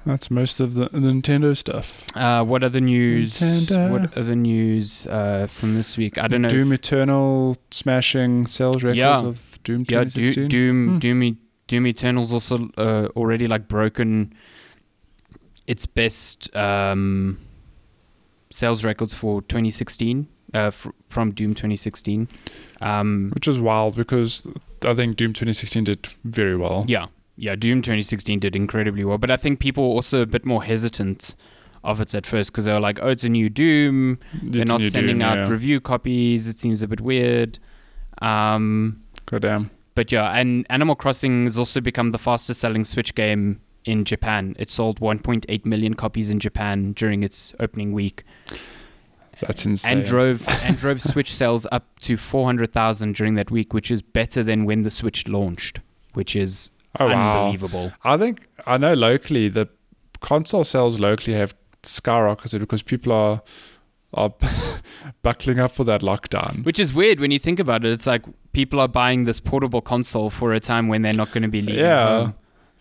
that's 0.04 0.30
most 0.30 0.60
of 0.60 0.74
the, 0.74 0.88
the 0.90 0.98
Nintendo 1.12 1.56
stuff. 1.56 2.04
Uh, 2.14 2.44
what 2.44 2.62
other 2.62 2.80
news? 2.80 3.38
Nintendo. 3.40 3.90
What 3.90 4.16
other 4.16 4.36
news 4.36 5.06
uh, 5.06 5.46
from 5.48 5.74
this 5.76 5.96
week? 5.96 6.18
I 6.18 6.28
don't 6.28 6.42
know. 6.42 6.48
Doom 6.48 6.72
Eternal 6.72 7.56
smashing 7.70 8.46
sales 8.46 8.82
records 8.82 8.98
Yeah. 8.98 9.20
of 9.24 9.58
Doom 9.64 9.84
yeah, 9.88 10.04
Do, 10.04 10.46
Doom, 10.48 10.88
Hmm. 10.88 10.98
Doom, 10.98 11.38
Doom 11.68 11.86
Eternal's 11.86 12.32
also 12.32 12.68
uh, 12.78 13.08
already 13.16 13.46
like 13.46 13.66
broken 13.68 14.32
its 15.70 15.86
best 15.86 16.54
um, 16.56 17.38
sales 18.50 18.84
records 18.84 19.14
for 19.14 19.40
2016 19.42 20.26
uh, 20.52 20.70
fr- 20.72 20.88
from 21.08 21.30
Doom 21.30 21.54
2016. 21.54 22.26
Um, 22.80 23.30
Which 23.32 23.46
is 23.46 23.60
wild 23.60 23.94
because 23.94 24.48
I 24.82 24.94
think 24.94 25.16
Doom 25.16 25.32
2016 25.32 25.84
did 25.84 26.08
very 26.24 26.56
well. 26.56 26.84
Yeah, 26.88 27.06
yeah. 27.36 27.54
Doom 27.54 27.82
2016 27.82 28.40
did 28.40 28.56
incredibly 28.56 29.04
well, 29.04 29.16
but 29.16 29.30
I 29.30 29.36
think 29.36 29.60
people 29.60 29.88
were 29.88 29.94
also 29.94 30.22
a 30.22 30.26
bit 30.26 30.44
more 30.44 30.64
hesitant 30.64 31.36
of 31.84 32.00
it 32.00 32.16
at 32.16 32.26
first 32.26 32.50
because 32.50 32.64
they 32.64 32.72
were 32.72 32.80
like, 32.80 32.98
"Oh, 33.00 33.08
it's 33.08 33.22
a 33.22 33.28
new 33.28 33.48
Doom. 33.48 34.18
They're 34.42 34.64
not 34.64 34.82
sending 34.82 35.18
Doom, 35.18 35.22
out 35.22 35.38
yeah. 35.38 35.48
review 35.48 35.80
copies. 35.80 36.48
It 36.48 36.58
seems 36.58 36.82
a 36.82 36.88
bit 36.88 37.00
weird." 37.00 37.60
Um, 38.20 39.04
Goddamn. 39.26 39.70
but 39.94 40.10
yeah, 40.10 40.32
and 40.32 40.66
Animal 40.68 40.96
Crossing 40.96 41.44
has 41.44 41.56
also 41.56 41.80
become 41.80 42.10
the 42.10 42.18
fastest 42.18 42.60
selling 42.60 42.82
Switch 42.82 43.14
game 43.14 43.60
in 43.84 44.04
Japan. 44.04 44.54
It 44.58 44.70
sold 44.70 45.00
1.8 45.00 45.64
million 45.64 45.94
copies 45.94 46.30
in 46.30 46.38
Japan 46.40 46.92
during 46.92 47.22
its 47.22 47.54
opening 47.60 47.92
week. 47.92 48.24
That's 49.40 49.64
insane. 49.64 49.98
and 49.98 50.06
drove 50.06 50.46
and 50.62 50.76
drove 50.76 51.00
Switch 51.00 51.34
sales 51.34 51.66
up 51.72 51.98
to 52.00 52.16
400,000 52.16 53.14
during 53.14 53.34
that 53.34 53.50
week, 53.50 53.72
which 53.72 53.90
is 53.90 54.02
better 54.02 54.42
than 54.42 54.64
when 54.66 54.82
the 54.82 54.90
Switch 54.90 55.26
launched, 55.26 55.80
which 56.14 56.36
is 56.36 56.70
oh 56.98 57.06
wow! 57.06 57.44
unbelievable. 57.46 57.92
I 58.04 58.18
think 58.18 58.46
I 58.66 58.76
know 58.76 58.92
locally 58.94 59.48
the 59.48 59.68
console 60.20 60.64
sales 60.64 61.00
locally 61.00 61.34
have 61.36 61.54
skyrocketed 61.82 62.58
because 62.60 62.82
people 62.82 63.12
are 63.12 63.40
are 64.12 64.34
buckling 65.22 65.58
up 65.58 65.70
for 65.72 65.84
that 65.84 66.02
lockdown. 66.02 66.64
Which 66.64 66.78
is 66.78 66.92
weird 66.92 67.18
when 67.20 67.30
you 67.30 67.38
think 67.38 67.58
about 67.60 67.84
it. 67.84 67.92
It's 67.92 68.06
like 68.06 68.24
people 68.52 68.78
are 68.80 68.88
buying 68.88 69.24
this 69.24 69.40
portable 69.40 69.80
console 69.80 70.28
for 70.28 70.52
a 70.52 70.60
time 70.60 70.88
when 70.88 71.00
they're 71.02 71.14
not 71.14 71.30
going 71.32 71.42
to 71.42 71.48
be 71.48 71.62
leaving 71.62 71.80
Yeah. 71.84 72.06
home. 72.24 72.34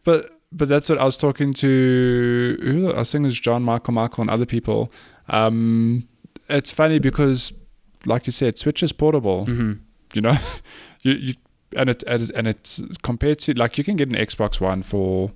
But 0.03 0.38
but 0.51 0.67
that's 0.67 0.89
what 0.89 0.97
I 0.97 1.05
was 1.05 1.17
talking 1.17 1.53
to. 1.53 2.93
I 2.95 2.99
was 2.99 3.11
thinking 3.11 3.27
it's 3.29 3.39
John 3.39 3.63
Michael 3.63 3.93
Michael 3.93 4.21
and 4.21 4.29
other 4.29 4.45
people. 4.45 4.91
Um, 5.27 6.07
it's 6.47 6.71
funny 6.71 6.99
because, 6.99 7.53
like 8.05 8.25
you 8.27 8.31
said, 8.31 8.57
Switch 8.57 8.81
is 8.83 8.91
portable. 8.91 9.45
hmm 9.45 9.73
You 10.13 10.21
know, 10.21 10.37
you 11.01 11.13
you 11.13 11.33
and 11.75 11.89
it 11.89 12.03
and 12.03 12.47
it's- 12.47 12.81
compared 13.03 13.39
to 13.39 13.53
like 13.53 13.77
you 13.77 13.83
can 13.83 13.95
get 13.95 14.09
an 14.09 14.15
Xbox 14.15 14.59
One 14.59 14.81
for 14.81 15.31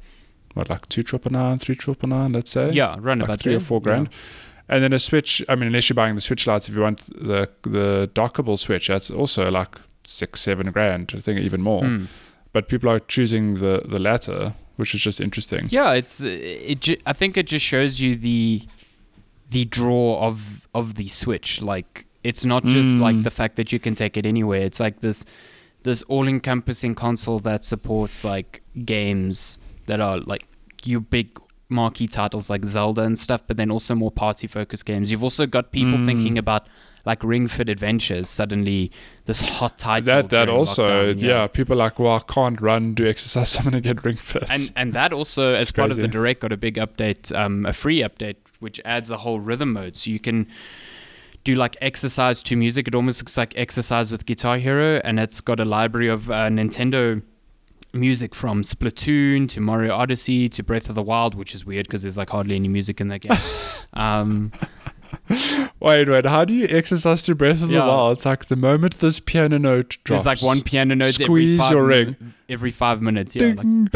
what 0.55 0.69
like 0.69 0.87
two 0.89 1.03
triple 1.03 1.31
nine, 1.31 1.57
three 1.59 1.75
triple 1.75 2.09
nine, 2.09 2.33
let's 2.33 2.51
say. 2.51 2.69
Yeah, 2.71 2.95
run 2.99 3.19
like 3.19 3.27
about 3.27 3.39
three 3.39 3.55
or 3.55 3.59
four 3.59 3.81
grand. 3.81 4.09
And 4.69 4.81
then 4.83 4.93
a 4.93 4.99
Switch. 4.99 5.43
I 5.49 5.55
mean, 5.55 5.67
unless 5.67 5.89
you're 5.89 5.95
buying 5.95 6.15
the 6.15 6.21
Switch 6.21 6.47
Lites, 6.47 6.69
if 6.69 6.75
you 6.75 6.81
want 6.81 7.01
the 7.13 7.49
the 7.63 8.09
dockable 8.15 8.57
Switch, 8.57 8.87
that's 8.87 9.11
also 9.11 9.51
like 9.51 9.77
six, 10.07 10.39
seven 10.41 10.71
grand. 10.71 11.13
I 11.15 11.19
think 11.19 11.39
even 11.41 11.61
more. 11.61 11.83
Mm. 11.83 12.07
But 12.53 12.67
people 12.67 12.89
are 12.89 12.99
choosing 12.99 13.55
the 13.55 13.81
the 13.85 13.99
latter, 13.99 14.53
which 14.75 14.93
is 14.95 15.01
just 15.01 15.19
interesting. 15.21 15.67
Yeah, 15.69 15.93
it's 15.93 16.23
uh, 16.23 16.27
it. 16.27 16.81
ju- 16.81 16.97
I 17.05 17.13
think 17.13 17.37
it 17.37 17.47
just 17.47 17.65
shows 17.65 17.99
you 18.01 18.15
the 18.15 18.63
the 19.49 19.65
draw 19.65 20.19
of 20.27 20.67
of 20.73 20.95
the 20.95 21.07
Switch. 21.07 21.61
Like 21.61 22.05
it's 22.23 22.45
not 22.45 22.63
just 22.65 22.95
Mm. 22.97 23.01
like 23.01 23.23
the 23.23 23.31
fact 23.31 23.55
that 23.57 23.71
you 23.73 23.79
can 23.79 23.95
take 23.95 24.17
it 24.17 24.25
anywhere. 24.25 24.61
It's 24.61 24.79
like 24.79 25.01
this 25.01 25.25
this 25.83 26.01
all 26.03 26.27
encompassing 26.27 26.95
console 26.95 27.39
that 27.39 27.65
supports 27.65 28.23
like 28.23 28.61
games 28.85 29.59
that 29.85 29.99
are 29.99 30.19
like 30.19 30.45
your 30.85 31.01
big 31.01 31.37
marquee 31.69 32.07
titles 32.07 32.49
like 32.49 32.63
Zelda 32.65 33.01
and 33.01 33.17
stuff, 33.17 33.41
but 33.47 33.57
then 33.57 33.69
also 33.71 33.95
more 33.95 34.11
party 34.11 34.47
focused 34.47 34.85
games. 34.85 35.11
You've 35.11 35.23
also 35.23 35.45
got 35.45 35.71
people 35.71 35.97
Mm. 35.99 36.05
thinking 36.05 36.37
about 36.37 36.67
like 37.05 37.23
Ring 37.23 37.47
Fit 37.47 37.69
Adventures. 37.69 38.29
Suddenly, 38.29 38.91
this 39.25 39.41
hot 39.41 39.77
title. 39.77 40.05
that 40.05 40.29
that 40.29 40.49
also 40.49 41.13
lockdown, 41.13 41.21
yeah. 41.21 41.47
people 41.47 41.73
are 41.73 41.85
like 41.85 41.99
well 41.99 42.15
I 42.15 42.19
can't 42.19 42.59
run 42.59 42.93
do 42.93 43.07
exercise 43.07 43.57
I'm 43.57 43.65
gonna 43.65 43.81
get 43.81 44.03
ring 44.03 44.17
fit 44.17 44.49
and 44.49 44.71
and 44.75 44.93
that 44.93 45.13
also 45.13 45.53
as 45.53 45.69
It's 45.69 45.71
part 45.71 45.91
of 45.91 45.97
the 45.97 46.07
direct 46.07 46.41
got 46.41 46.51
a 46.51 46.57
big 46.57 46.75
update 46.75 47.35
um, 47.35 47.65
a 47.65 47.73
free 47.73 47.99
update 47.99 48.35
which 48.59 48.81
adds 48.85 49.11
a 49.11 49.17
whole 49.17 49.39
rhythm 49.39 49.73
mode 49.73 49.97
so 49.97 50.09
you 50.09 50.19
can 50.19 50.47
do 51.43 51.55
like 51.55 51.75
exercise 51.81 52.41
to 52.43 52.55
music 52.55 52.87
it 52.87 52.95
almost 52.95 53.21
looks 53.21 53.37
like 53.37 53.53
exercise 53.57 54.11
with 54.11 54.25
guitar 54.25 54.57
hero 54.57 55.01
and 55.03 55.19
it's 55.19 55.41
got 55.41 55.59
a 55.59 55.65
library 55.65 56.07
of 56.07 56.29
uh, 56.29 56.47
nintendo 56.47 57.21
music 57.91 58.33
from 58.33 58.63
splatoon 58.63 59.47
to 59.47 59.59
mario 59.59 59.93
odyssey 59.93 60.49
to 60.49 60.63
breath 60.63 60.89
of 60.89 60.95
the 60.95 61.03
wild 61.03 61.35
which 61.35 61.53
is 61.53 61.65
weird 61.65 61.85
because 61.85 62.01
there's 62.01 62.17
like 62.17 62.29
hardly 62.29 62.55
any 62.55 62.67
music 62.67 62.99
in 62.99 63.09
that 63.09 63.19
game 63.19 63.37
um, 63.93 64.51
wait 65.79 66.09
wait 66.09 66.25
how 66.25 66.45
do 66.45 66.53
you 66.53 66.67
exercise 66.69 67.23
to 67.23 67.35
breath 67.35 67.61
of 67.61 67.71
Yeah. 67.71 67.81
the 67.81 67.87
wild 67.87 68.17
it's 68.17 68.25
like 68.25 68.45
the 68.45 68.55
moment 68.55 68.99
this 68.99 69.19
piano 69.19 69.57
note 69.57 69.97
drops 70.03 70.23
there's 70.23 70.41
like 70.41 70.45
one 70.45 70.61
piano 70.61 70.95
note 70.95 71.15
every 71.21 71.25
Squeeze 71.25 71.59
five, 71.59 71.71
your 71.71 71.87
min- 71.87 72.05
ring. 72.19 72.33
every 72.49 72.71
five 72.71 73.01
minutes 73.01 73.35
yeah 73.35 73.47
like, 73.55 73.61
Ding. 73.61 73.89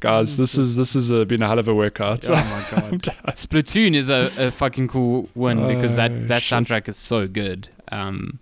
guys 0.00 0.36
this 0.36 0.56
is 0.58 0.76
this 0.76 0.94
has 0.94 1.10
uh, 1.10 1.24
been 1.24 1.42
a 1.42 1.46
hell 1.48 1.58
of 1.58 1.68
a 1.68 1.74
workout 1.74 2.28
oh 2.28 2.34
my 2.34 2.90
god 2.98 3.02
Splatoon 3.34 3.94
is 3.94 4.10
a, 4.10 4.30
a 4.38 4.50
fucking 4.50 4.88
cool 4.88 5.28
one 5.34 5.66
because 5.68 5.92
Oh, 5.94 5.96
that, 5.96 6.28
that 6.28 6.42
shit. 6.42 6.56
soundtrack 6.58 6.88
is 6.88 6.96
so 6.96 7.26
good. 7.26 7.68
Um, 7.92 8.38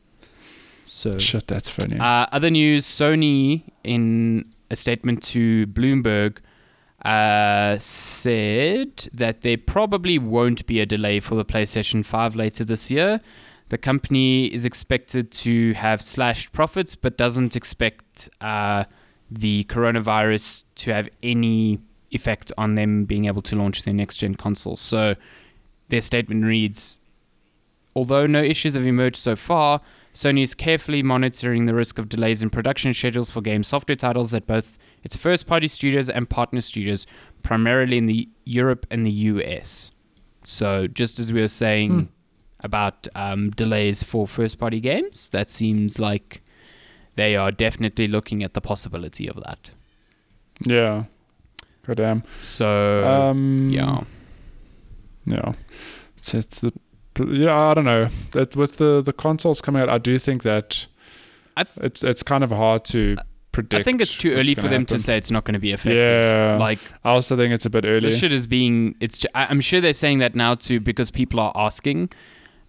so, 0.86 1.18
shit 1.18 1.46
that's 1.46 1.68
funny 1.70 1.98
uh, 1.98 2.26
other 2.32 2.50
news 2.50 2.84
Sony, 2.86 3.62
in 3.82 4.44
a 4.70 4.76
statement 4.76 5.22
to 5.24 5.66
Bloomberg, 5.68 6.38
uh, 7.04 7.76
said 7.78 9.08
that 9.12 9.42
there 9.42 9.58
probably 9.58 10.18
won't 10.18 10.66
be 10.66 10.80
a 10.80 10.86
delay 10.86 11.20
for 11.20 11.34
the 11.34 11.44
PlayStation 11.44 12.04
5 12.04 12.34
later 12.34 12.64
this 12.64 12.90
year. 12.90 13.20
The 13.68 13.78
company 13.78 14.46
is 14.46 14.64
expected 14.64 15.30
to 15.32 15.72
have 15.74 16.00
slashed 16.00 16.52
profits, 16.52 16.96
but 16.96 17.16
doesn't 17.16 17.56
expect 17.56 18.28
uh, 18.40 18.84
the 19.30 19.64
coronavirus 19.64 20.64
to 20.76 20.94
have 20.94 21.08
any 21.22 21.78
effect 22.10 22.52
on 22.56 22.74
them 22.74 23.04
being 23.04 23.24
able 23.26 23.42
to 23.42 23.56
launch 23.56 23.82
their 23.82 23.94
next 23.94 24.18
gen 24.18 24.34
console. 24.34 24.76
So 24.76 25.14
their 25.88 26.00
statement 26.00 26.44
reads 26.44 26.98
Although 27.96 28.26
no 28.26 28.42
issues 28.42 28.74
have 28.74 28.84
emerged 28.84 29.16
so 29.16 29.36
far, 29.36 29.80
Sony 30.12 30.42
is 30.42 30.54
carefully 30.54 31.02
monitoring 31.02 31.64
the 31.64 31.74
risk 31.74 31.98
of 31.98 32.08
delays 32.08 32.42
in 32.42 32.50
production 32.50 32.92
schedules 32.92 33.30
for 33.30 33.40
game 33.40 33.62
software 33.62 33.96
titles 33.96 34.34
at 34.34 34.46
both 34.46 34.78
its 35.04 35.16
first 35.16 35.46
party 35.46 35.68
studios 35.68 36.08
and 36.10 36.28
partner 36.28 36.60
studios, 36.60 37.06
primarily 37.42 37.98
in 37.98 38.06
the 38.06 38.28
Europe 38.44 38.86
and 38.90 39.06
the 39.06 39.10
US. 39.32 39.90
So, 40.42 40.86
just 40.86 41.18
as 41.18 41.32
we 41.32 41.40
were 41.40 41.48
saying 41.48 41.90
Hmm. 41.90 42.02
about 42.66 43.06
um, 43.14 43.50
delays 43.50 44.02
for 44.02 44.26
first 44.26 44.58
party 44.58 44.80
games, 44.80 45.28
that 45.30 45.50
seems 45.50 45.98
like 45.98 46.42
they 47.16 47.36
are 47.36 47.50
definitely 47.52 48.08
looking 48.08 48.42
at 48.42 48.54
the 48.54 48.60
possibility 48.60 49.28
of 49.28 49.36
that. 49.36 49.70
yeah 50.60 51.04
god 51.86 51.96
damn 51.96 52.22
So, 52.40 53.04
um 53.04 53.70
yeah. 53.70 54.00
yeah 55.26 55.52
it's, 56.16 56.32
it's 56.34 56.60
the 56.60 56.72
yeah 57.18 57.56
I 57.70 57.74
don't 57.74 57.84
know 57.84 58.08
that 58.32 58.56
with 58.56 58.76
the 58.78 59.02
the 59.02 59.12
consoles 59.12 59.60
coming 59.60 59.82
out 59.82 59.88
I 59.88 59.98
do 59.98 60.18
think 60.18 60.42
that 60.44 60.86
th- 61.56 61.68
it's 61.82 62.02
it's 62.04 62.22
kind 62.22 62.42
of 62.44 62.50
hard 62.50 62.84
to 62.86 63.16
predict 63.54 63.80
I 63.80 63.82
think 63.82 64.02
it's 64.02 64.14
too 64.16 64.32
early 64.32 64.54
for 64.54 64.68
them 64.68 64.84
to 64.86 64.98
say 64.98 65.16
it's 65.16 65.30
not 65.30 65.44
going 65.44 65.54
to 65.54 65.60
be 65.60 65.72
affected. 65.72 66.24
Yeah. 66.24 66.58
Like, 66.58 66.80
I 67.04 67.10
also 67.10 67.36
think 67.36 67.54
it's 67.54 67.64
a 67.64 67.70
bit 67.70 67.84
early 67.86 68.10
This 68.10 68.18
shit 68.18 68.32
is 68.32 68.46
being. 68.46 68.96
It's. 69.00 69.24
I'm 69.34 69.60
sure 69.60 69.80
they're 69.80 69.92
saying 69.92 70.18
that 70.18 70.34
now 70.34 70.54
too 70.56 70.80
because 70.80 71.10
people 71.10 71.40
are 71.40 71.52
asking, 71.54 72.10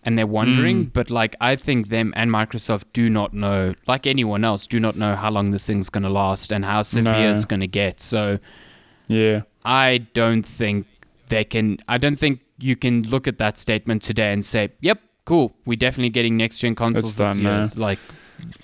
and 0.04 0.18
they're 0.18 0.28
wondering. 0.28 0.86
Mm. 0.86 0.94
But 0.94 1.10
like, 1.10 1.36
I 1.42 1.56
think 1.56 1.90
them 1.90 2.14
and 2.16 2.32
Microsoft 2.32 2.84
do 2.94 3.10
not 3.10 3.34
know, 3.34 3.74
like 3.88 4.08
anyone 4.08 4.44
else, 4.46 4.68
do 4.68 4.80
not 4.80 4.96
know 4.96 5.16
how 5.16 5.32
long 5.32 5.52
this 5.52 5.66
thing's 5.66 5.90
gonna 5.90 6.10
last 6.10 6.52
and 6.52 6.64
how 6.64 6.84
severe 6.84 7.14
No. 7.14 7.34
it's 7.34 7.46
gonna 7.46 7.68
get. 7.68 8.00
So 8.00 8.40
yeah 9.08 9.42
I 9.64 10.08
don't 10.14 10.44
think 10.44 10.88
they 11.28 11.44
can. 11.44 11.80
I 11.88 11.98
don't 11.98 12.18
think 12.18 12.40
you 12.60 12.76
can 12.76 13.04
look 13.04 13.28
at 13.28 13.38
that 13.40 13.58
statement 13.58 14.04
today 14.04 14.32
and 14.32 14.46
say, 14.46 14.70
"Yep, 14.82 15.00
cool, 15.26 15.56
we're 15.66 15.76
definitely 15.76 16.12
getting 16.12 16.38
next 16.38 16.60
gen 16.60 16.76
consoles 16.76 17.18
this 17.18 17.36
done, 17.36 17.42
year." 17.42 17.52
no. 17.52 17.68
Like, 17.76 18.00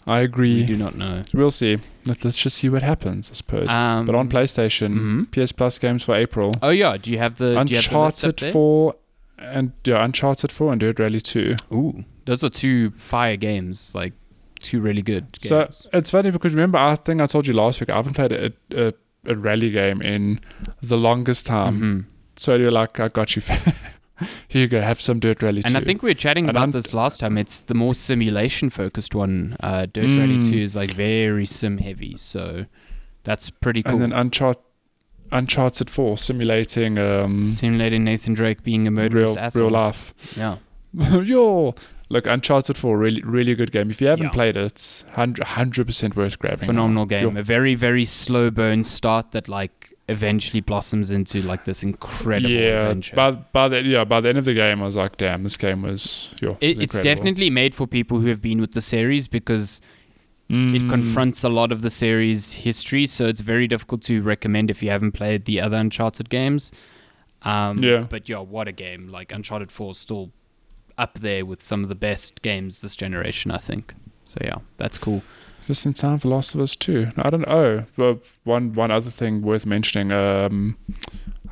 I 0.08 0.20
agree. 0.22 0.56
we 0.56 0.66
do 0.66 0.76
not 0.76 0.96
know. 0.96 1.24
we'll 1.34 1.52
see 1.52 1.78
Let, 2.06 2.24
let's 2.24 2.38
just 2.38 2.58
see 2.58 2.70
what 2.70 2.84
happens 2.84 3.30
I 3.30 3.34
suppose 3.34 3.70
Um, 3.70 4.06
but 4.06 4.16
on 4.16 4.30
PlayStation 4.30 4.94
mm-hmm. 4.94 5.24
PS 5.26 5.52
Plus 5.52 5.80
games 5.80 6.04
for 6.04 6.16
April 6.16 6.54
Oh 6.62 6.70
yeah, 6.70 6.98
do 6.98 7.12
you 7.12 7.18
have 7.18 7.38
the 7.38 7.52
do 7.52 7.58
have 7.58 7.68
the 7.68 7.78
Uncharted 7.78 8.40
4 8.40 8.96
and 9.40 9.72
yeah, 9.86 10.04
Uncharted 10.04 10.52
4 10.52 10.72
and 10.72 10.80
Dirt 10.82 11.00
Rally 11.00 11.20
2 11.20 11.56
Ooh, 11.72 12.04
those 12.26 12.44
are 12.44 12.50
two 12.50 12.92
fire 12.92 13.36
games. 13.36 13.94
Like, 13.96 14.14
two 14.60 14.80
really 14.80 15.02
good 15.02 15.32
games. 15.40 15.50
So 15.82 15.90
it's 15.94 16.10
funny 16.12 16.32
because 16.32 16.54
remember, 16.54 16.78
I 16.78 16.96
think 16.96 17.22
I 17.22 17.28
told 17.28 17.48
you 17.48 17.54
last 17.54 17.80
week 17.80 17.90
I 17.90 17.96
haven't 17.96 18.14
played 18.14 18.32
a, 18.32 18.54
a, 18.72 18.94
a 19.26 19.36
rally 19.36 19.72
game 19.72 20.02
in 20.02 20.40
the 20.82 20.98
longest 20.98 21.46
time. 21.46 21.82
Mhm. 21.82 22.06
So 22.38 22.56
you're 22.56 22.72
like, 22.72 23.00
I 23.00 23.08
got 23.08 23.36
you. 23.36 23.42
Here 24.48 24.62
you 24.62 24.68
go, 24.68 24.82
have 24.82 25.02
some 25.02 25.20
dirt 25.20 25.42
rally. 25.44 25.62
And 25.66 25.76
I 25.78 25.82
think 25.82 26.02
we 26.04 26.10
were 26.10 26.14
chatting 26.16 26.46
And 26.46 26.52
about 26.52 26.62
I'm- 26.62 26.72
this 26.72 26.94
last 26.94 27.20
time. 27.20 27.38
It's 27.38 27.62
the 27.62 27.74
more 27.74 27.94
simulation 27.96 28.70
focused 28.70 29.14
one. 29.16 29.56
Uh, 29.60 29.86
Dirt 29.86 30.18
Rally 30.18 30.38
Mm. 30.40 30.50
2 30.50 30.58
is 30.58 30.76
like 30.76 30.92
very 30.92 31.46
sim 31.46 31.78
heavy. 31.80 32.16
So 32.18 32.66
that's 33.24 33.50
pretty 33.50 33.84
cool. 33.84 33.94
and 33.94 34.02
then 34.02 34.12
Uncharted, 34.14 34.62
Uncharted 35.32 35.90
4 35.90 36.18
simulating 36.18 36.98
um, 36.98 37.54
Simulating 37.56 38.04
Nathan 38.04 38.34
Drake 38.34 38.64
being 38.64 38.88
a 38.88 38.92
murderous 38.92 39.32
real 39.32 39.40
asshole. 39.40 39.62
real 39.64 39.72
life. 39.72 40.14
Yeah. 40.36 40.58
Yo, 41.22 41.74
look, 42.10 42.26
Uncharted 42.28 42.76
4 42.78 42.98
really 42.98 43.22
really 43.24 43.56
good 43.56 43.72
game. 43.72 43.90
If 43.90 44.02
you 44.02 44.08
haven't 44.08 44.26
Yeah. 44.26 44.32
played 44.32 44.58
it, 44.58 45.04
100 45.14 45.86
percent 45.88 46.16
worth 46.18 46.38
grabbing. 46.38 46.66
Phenomenal 46.66 47.06
game. 47.06 47.38
A 47.38 47.44
very, 47.44 47.76
very 47.76 48.04
slow 48.04 48.50
burn 48.52 48.84
start 48.84 49.32
that 49.32 49.48
like 49.48 49.91
eventually 50.12 50.62
blossoms 50.62 51.10
into 51.12 51.42
like 51.42 51.66
this 51.66 51.82
incredible 51.84 52.50
yeah, 52.52 52.82
adventure. 52.82 53.16
by 53.16 53.32
by 53.32 53.68
the 53.68 53.82
yeah 53.84 54.04
by 54.04 54.20
the 54.22 54.30
end 54.30 54.38
of 54.38 54.46
the 54.46 54.54
game, 54.54 54.82
I 54.82 54.86
was 54.86 54.96
like, 54.96 55.18
damn, 55.18 55.44
this 55.44 55.58
game 55.58 55.82
was 55.82 56.34
yo. 56.42 56.58
it, 56.62 56.82
it's 56.82 57.00
definitely 57.00 57.50
made 57.50 57.74
for 57.74 57.88
people 57.88 58.20
who 58.20 58.28
have 58.28 58.42
been 58.42 58.60
with 58.62 58.74
the 58.74 58.82
series 58.82 59.28
because 59.28 59.82
it 60.50 60.82
Mm. 60.82 60.90
confronts 60.90 61.46
a 61.46 61.50
lot 61.50 61.72
of 61.72 61.82
the 61.82 61.90
series 61.90 62.52
history, 62.52 63.06
so 63.08 63.26
it's 63.26 63.40
very 63.40 63.68
difficult 63.70 64.02
to 64.04 64.22
recommend 64.22 64.70
if 64.70 64.84
you 64.84 64.90
haven't 64.90 65.14
played 65.14 65.46
the 65.46 65.62
other 65.62 65.78
Uncharted 65.78 66.30
games. 66.30 66.74
Um, 67.44 67.82
Yeah. 67.82 68.02
But 68.10 68.28
yeah, 68.28 68.40
what 68.40 68.68
a 68.68 68.74
game! 68.74 69.08
Like 69.08 69.32
Uncharted 69.32 69.72
Four 69.72 69.92
is 69.92 69.98
still 69.98 70.32
up 70.98 71.20
there 71.20 71.46
with 71.46 71.64
some 71.64 71.84
of 71.84 71.90
the 71.90 71.96
best 71.96 72.42
games 72.42 72.82
this 72.82 72.98
generation, 72.98 73.50
I 73.50 73.60
think. 73.60 73.94
So 74.26 74.40
yeah, 74.44 74.58
that's 74.78 74.98
cool. 74.98 75.24
Just 75.68 75.86
in 75.86 75.94
time 75.94 76.20
for 76.20 76.28
Last 76.30 76.56
of 76.56 76.62
Us 76.62 76.76
2. 76.76 77.12
I 77.18 77.30
don't 77.30 77.48
know. 77.48 77.86
Well, 77.98 78.20
one 78.44 78.74
one 78.74 78.92
other 78.92 79.10
thing 79.12 79.42
worth 79.42 79.66
mentioning. 79.66 80.12
Um, 80.12 80.78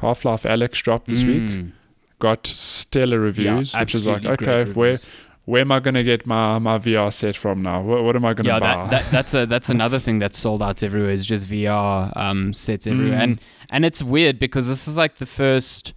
Half 0.02 0.26
Life 0.26 0.44
Alyx 0.44 0.82
dropped 0.84 1.08
this 1.10 1.24
week. 1.24 1.42
Mm. 1.44 1.72
got 2.20 2.46
stellar 2.48 3.20
reviews, 3.20 3.74
yeah, 3.74 3.80
which 3.82 3.96
is 3.96 4.06
like, 4.06 4.26
okay, 4.26 4.64
where 4.72 4.98
where 5.46 5.62
am 5.62 5.72
I 5.72 5.80
gonna 5.80 6.04
get 6.04 6.26
my, 6.28 6.60
my 6.60 6.78
VR 6.78 7.12
set 7.12 7.36
from 7.36 7.62
now? 7.64 7.82
What, 7.82 8.04
what 8.04 8.16
am 8.16 8.24
I 8.26 8.34
gonna 8.34 8.50
yeah, 8.50 8.60
buy? 8.60 8.76
that, 8.76 8.90
that, 8.90 9.12
that's 9.12 9.34
a 9.34 9.46
that's 9.46 9.70
another 9.78 10.00
thing 10.00 10.20
that's 10.20 10.38
sold 10.38 10.62
out 10.62 10.84
everywhere 10.84 11.12
is 11.12 11.26
just 11.26 11.48
VR 11.48 12.16
um, 12.18 12.54
sets 12.54 12.88
everywhere, 12.88 13.18
Mm. 13.18 13.24
and 13.24 13.42
and 13.72 13.86
it's 13.86 14.02
weird 14.04 14.38
because 14.40 14.68
this 14.68 14.88
is 14.88 14.98
like 14.98 15.18
the 15.18 15.26
first. 15.26 15.94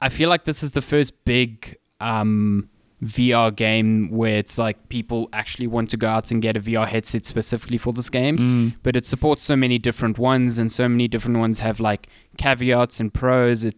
I 0.00 0.08
feel 0.08 0.28
like 0.30 0.44
this 0.44 0.62
is 0.62 0.70
the 0.72 0.82
first 0.82 1.24
big 1.24 1.76
um, 2.00 2.70
VR 3.02 3.54
game 3.54 4.10
where 4.10 4.36
it's 4.36 4.58
like 4.58 4.88
people 4.90 5.28
actually 5.32 5.66
want 5.66 5.90
to 5.90 5.96
go 5.96 6.08
out 6.08 6.30
and 6.30 6.42
get 6.42 6.56
a 6.56 6.60
VR 6.60 6.86
headset 6.86 7.24
specifically 7.24 7.78
for 7.78 7.92
this 7.92 8.10
game. 8.10 8.38
Mm. 8.38 8.74
But 8.82 8.96
it 8.96 9.06
supports 9.06 9.42
so 9.42 9.56
many 9.56 9.78
different 9.78 10.18
ones, 10.18 10.58
and 10.58 10.70
so 10.70 10.88
many 10.88 11.08
different 11.08 11.38
ones 11.38 11.60
have 11.60 11.80
like 11.80 12.08
caveats 12.36 13.00
and 13.00 13.12
pros. 13.12 13.64
It 13.64 13.76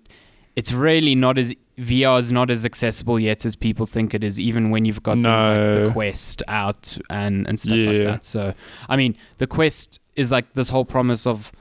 it's 0.56 0.72
really 0.72 1.14
not 1.14 1.38
as 1.38 1.54
VR 1.78 2.18
is 2.18 2.32
not 2.32 2.50
as 2.50 2.66
accessible 2.66 3.18
yet 3.18 3.44
as 3.44 3.54
people 3.54 3.86
think 3.86 4.12
it 4.12 4.24
is, 4.24 4.40
even 4.40 4.70
when 4.70 4.84
you've 4.84 5.02
got 5.02 5.14
things 5.14 5.24
like 5.26 5.56
the 5.56 5.90
Quest 5.92 6.42
out 6.48 6.98
and 7.08 7.46
and 7.46 7.58
stuff 7.58 7.78
like 7.78 8.04
that. 8.04 8.24
So 8.24 8.54
I 8.88 8.96
mean, 8.96 9.16
the 9.38 9.46
Quest 9.46 10.00
is 10.16 10.32
like 10.32 10.52
this 10.54 10.68
whole 10.68 10.84
promise 10.84 11.26
of 11.26 11.52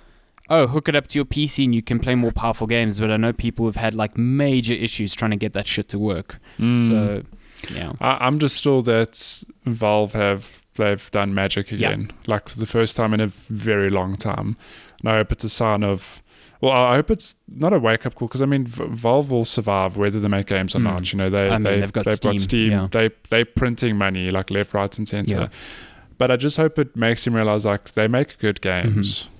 oh, 0.49 0.67
hook 0.67 0.89
it 0.89 0.95
up 0.95 1.07
to 1.07 1.17
your 1.17 1.25
PC 1.25 1.63
and 1.63 1.73
you 1.73 1.81
can 1.81 1.97
play 1.97 2.13
more 2.13 2.31
powerful 2.31 2.67
games. 2.67 2.99
But 2.99 3.09
I 3.09 3.17
know 3.17 3.31
people 3.31 3.65
have 3.67 3.77
had 3.77 3.93
like 3.93 4.17
major 4.17 4.73
issues 4.73 5.13
trying 5.15 5.31
to 5.31 5.37
get 5.37 5.53
that 5.53 5.65
shit 5.65 5.87
to 5.89 5.99
work. 5.99 6.39
Mm. 6.59 6.89
So 6.89 7.23
yeah, 7.69 7.93
I, 8.01 8.25
I'm 8.25 8.39
just 8.39 8.55
still 8.57 8.81
that 8.83 9.43
Valve 9.65 10.13
have 10.13 10.61
they've 10.75 11.11
done 11.11 11.33
magic 11.33 11.69
Yeah. 11.71 11.89
again, 11.89 12.11
like 12.27 12.49
for 12.49 12.57
the 12.59 12.65
first 12.65 12.95
time 12.95 13.13
in 13.13 13.19
a 13.19 13.27
very 13.27 13.89
long 13.89 14.15
time. 14.15 14.55
And 15.01 15.09
I 15.09 15.17
hope 15.17 15.31
it's 15.31 15.43
a 15.43 15.49
sign 15.49 15.83
of. 15.83 16.21
Well, 16.61 16.71
I 16.73 16.95
hope 16.95 17.09
it's 17.09 17.33
not 17.47 17.73
a 17.73 17.79
wake 17.79 18.05
up 18.05 18.13
call 18.13 18.27
because 18.27 18.41
I 18.41 18.45
mean, 18.45 18.65
Valve 18.67 19.31
will 19.31 19.45
survive 19.45 19.97
whether 19.97 20.19
they 20.19 20.27
make 20.27 20.45
games 20.47 20.75
or 20.75 20.79
Mm. 20.79 20.83
not. 20.83 21.11
You 21.11 21.17
know, 21.17 21.29
they 21.29 21.49
I 21.49 21.53
mean, 21.53 21.63
they 21.63 21.79
they've 21.81 21.91
got 21.91 22.05
got 22.21 22.39
Steam. 22.39 22.71
yeah. 22.71 22.87
They 22.91 23.09
they 23.29 23.43
printing 23.43 23.97
money 23.97 24.29
like 24.29 24.51
left, 24.51 24.73
right, 24.73 24.95
and 24.97 25.07
center. 25.07 25.35
Yeah. 25.35 25.47
But 26.19 26.29
I 26.29 26.35
just 26.37 26.57
hope 26.57 26.77
it 26.77 26.95
makes 26.95 27.23
them 27.25 27.33
realize 27.35 27.65
like 27.65 27.93
they 27.93 28.07
make 28.07 28.37
good 28.37 28.61
games. 28.61 29.23
Mm-hmm. 29.23 29.31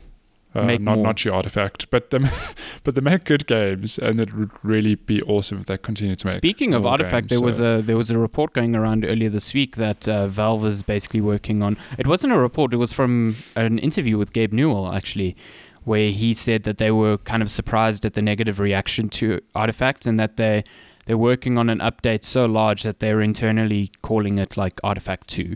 Make 0.53 0.82
not 0.82 0.95
more. 0.95 1.06
not 1.06 1.23
your 1.23 1.36
artifact, 1.36 1.90
but 1.91 2.10
them, 2.10 2.28
but 2.84 2.95
they 2.95 3.02
make 3.02 3.23
good 3.23 3.48
games, 3.48 3.98
and 3.98 4.19
it 4.19 4.34
would 4.34 4.52
really 4.65 4.95
be 4.95 5.22
awesome 5.22 5.60
if 5.60 5.65
they 5.68 5.78
continue 5.78 6.14
to 6.15 6.28
make. 6.28 6.36
Speaking 6.36 6.73
of 6.73 6.86
Artifact, 6.86 7.30
games, 7.30 7.40
there 7.40 7.45
was 7.45 7.61
a 7.61 7.82
there 7.82 7.95
was 7.95 8.11
a 8.11 8.19
report 8.19 8.52
going 8.52 8.76
around 8.76 9.06
earlier 9.06 9.30
this 9.30 9.53
week 9.53 9.78
that 9.78 10.10
uh, 10.10 10.28
Valve 10.28 10.65
is 10.65 10.84
basically 10.84 11.22
working 11.22 11.64
on. 11.64 11.78
It 11.98 12.06
wasn't 12.06 12.34
a 12.34 12.38
report; 12.38 12.73
it 12.73 12.78
was 12.78 12.91
from 12.91 13.38
an 13.56 13.80
interview 13.80 14.18
with 14.18 14.34
Gabe 14.34 14.52
Newell, 14.52 14.91
actually, 14.91 15.38
where 15.86 16.11
he 16.11 16.34
said 16.34 16.64
that 16.64 16.80
they 16.80 16.91
were 16.91 17.18
kind 17.19 17.41
of 17.41 17.49
surprised 17.49 18.06
at 18.06 18.14
the 18.14 18.22
negative 18.22 18.60
reaction 18.60 19.07
to 19.10 19.40
Artifact, 19.56 20.06
and 20.06 20.19
that 20.19 20.36
they 20.36 20.65
they're 21.06 21.18
working 21.18 21.57
on 21.57 21.69
an 21.69 21.80
update 21.80 22.26
so 22.26 22.45
large 22.45 22.84
that 22.84 22.99
they're 22.99 23.22
internally 23.22 23.90
calling 24.02 24.38
it 24.38 24.57
like 24.57 24.82
Artifact 24.84 25.30
Two. 25.30 25.56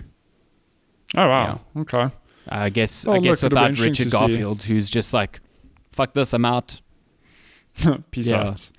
Oh 1.18 1.28
wow! 1.28 1.60
Okay. 1.76 2.12
I 2.48 2.70
guess 2.70 3.08
Oh, 3.08 3.14
I 3.14 3.20
guess 3.20 3.42
look, 3.44 3.52
without 3.52 3.78
Richard 3.80 4.12
see. 4.12 4.18
Garfield, 4.18 4.64
who's 4.64 4.90
just 4.90 5.14
like, 5.14 5.40
"Fuck 5.92 6.14
this, 6.14 6.34
I'm 6.34 6.46
out." 6.46 6.82
Peace 8.12 8.28
Yeah. 8.28 8.50
out. 8.50 8.70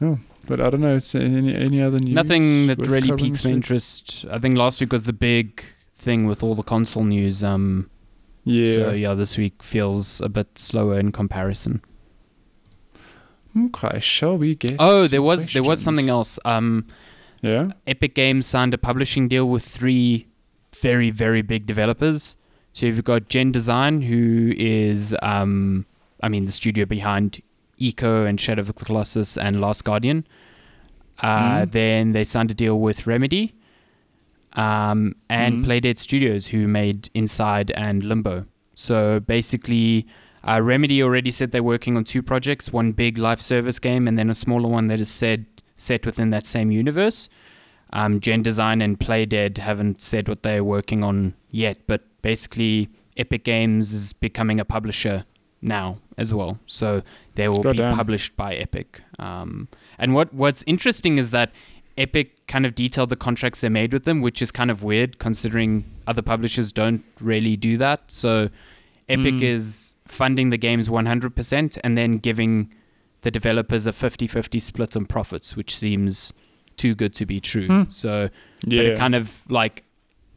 Yeah, 0.00 0.16
but 0.46 0.60
I 0.60 0.70
don't 0.70 0.80
know. 0.80 0.98
Any 1.14 1.54
any 1.54 1.82
other 1.82 1.98
news? 1.98 2.14
Nothing 2.14 2.66
that 2.68 2.78
really 2.86 3.10
piques 3.16 3.44
my 3.44 3.50
interest. 3.52 4.24
I 4.30 4.38
think 4.38 4.56
last 4.56 4.80
week 4.80 4.92
was 4.92 5.04
the 5.04 5.12
big 5.12 5.62
thing 5.96 6.26
with 6.26 6.42
all 6.42 6.54
the 6.54 6.62
console 6.62 7.04
news. 7.04 7.42
Um, 7.44 7.88
Yeah. 8.44 8.74
So 8.74 8.90
yeah, 8.92 9.14
this 9.14 9.36
week 9.36 9.62
feels 9.62 10.20
a 10.20 10.28
bit 10.28 10.58
slower 10.58 10.98
in 10.98 11.12
comparison. 11.12 11.82
Okay. 13.56 13.98
Shall 14.00 14.36
we 14.38 14.54
get? 14.54 14.76
Oh, 14.78 15.06
there 15.06 15.22
was 15.22 15.52
there 15.52 15.62
was 15.62 15.80
something 15.82 16.08
else. 16.08 16.38
Um, 16.44 16.86
Yeah. 17.42 17.72
Epic 17.86 18.14
Games 18.14 18.46
signed 18.46 18.74
a 18.74 18.78
publishing 18.78 19.28
deal 19.28 19.48
with 19.48 19.64
three 19.64 20.26
very 20.80 21.10
very 21.10 21.42
big 21.42 21.66
developers. 21.66 22.36
So 22.78 22.86
you've 22.86 23.02
got 23.02 23.28
Gen 23.28 23.50
Design, 23.50 24.02
who 24.02 24.52
is 24.56 25.12
um, 25.20 25.84
I 26.22 26.28
mean 26.28 26.44
the 26.44 26.52
studio 26.52 26.84
behind 26.84 27.42
Ico 27.80 28.24
and 28.28 28.40
Shadow 28.40 28.60
of 28.60 28.68
the 28.68 28.72
Colossus 28.72 29.36
and 29.36 29.60
Last 29.60 29.82
Guardian. 29.82 30.24
Uh, 31.18 31.62
Mhm. 31.66 31.72
Then 31.72 32.12
they 32.12 32.22
signed 32.22 32.52
a 32.52 32.54
deal 32.54 32.78
with 32.78 33.04
Remedy, 33.04 33.52
um, 34.52 35.16
and 35.28 35.56
Mhm. 35.56 35.64
Playdead 35.66 35.98
Studios, 35.98 36.46
who 36.46 36.68
made 36.68 37.10
Inside 37.14 37.72
and 37.72 38.04
Limbo. 38.04 38.44
So 38.76 39.18
basically, 39.18 40.06
uh, 40.44 40.60
Remedy 40.62 41.02
already 41.02 41.32
said 41.32 41.50
they're 41.50 41.64
working 41.64 41.96
on 41.96 42.04
two 42.04 42.22
projects: 42.22 42.72
one 42.72 42.92
big 42.92 43.18
live 43.18 43.40
service 43.40 43.80
game, 43.80 44.06
and 44.06 44.16
then 44.16 44.30
a 44.30 44.34
smaller 44.34 44.68
one 44.68 44.86
that 44.86 45.00
is 45.00 45.08
said 45.10 45.46
set 45.74 46.06
within 46.06 46.30
that 46.30 46.46
same 46.46 46.70
universe. 46.70 47.28
Um, 47.92 48.20
Gen 48.20 48.42
Design 48.42 48.80
and 48.80 49.00
Playdead 49.00 49.58
haven't 49.58 50.00
said 50.00 50.28
what 50.28 50.44
they're 50.44 50.62
working 50.62 51.02
on 51.02 51.34
yet, 51.50 51.78
but 51.88 52.02
basically, 52.22 52.88
Epic 53.16 53.44
Games 53.44 53.92
is 53.92 54.12
becoming 54.12 54.60
a 54.60 54.64
publisher 54.64 55.24
now 55.60 55.98
as 56.16 56.32
well. 56.32 56.58
So 56.66 57.02
they 57.34 57.48
will 57.48 57.62
be 57.62 57.78
published 57.78 58.36
by 58.36 58.54
Epic. 58.54 59.02
Um, 59.18 59.68
and 59.98 60.14
what 60.14 60.32
what's 60.32 60.62
interesting 60.66 61.18
is 61.18 61.30
that 61.32 61.50
Epic 61.96 62.46
kind 62.46 62.64
of 62.64 62.74
detailed 62.76 63.08
the 63.08 63.16
contracts 63.16 63.60
they 63.60 63.68
made 63.68 63.92
with 63.92 64.04
them, 64.04 64.20
which 64.20 64.40
is 64.40 64.52
kind 64.52 64.70
of 64.70 64.82
weird 64.84 65.18
considering 65.18 65.84
other 66.06 66.22
publishers 66.22 66.70
don't 66.72 67.04
really 67.20 67.56
do 67.56 67.76
that. 67.78 68.02
So 68.08 68.50
Epic 69.08 69.34
Mm. 69.34 69.42
is 69.42 69.94
funding 70.06 70.50
the 70.50 70.56
games 70.58 70.88
100% 70.88 71.78
and 71.82 71.98
then 71.98 72.18
giving 72.18 72.72
the 73.22 73.30
developers 73.32 73.86
a 73.86 73.92
50-50 73.92 74.60
split 74.60 74.96
on 74.96 75.06
profits, 75.06 75.56
which 75.56 75.76
seems 75.76 76.32
too 76.76 76.94
good 76.94 77.14
to 77.14 77.26
be 77.26 77.40
true. 77.40 77.66
Hmm. 77.66 77.82
So 77.88 78.28
Yeah. 78.64 78.82
it 78.82 78.98
kind 78.98 79.16
of 79.16 79.42
like 79.48 79.82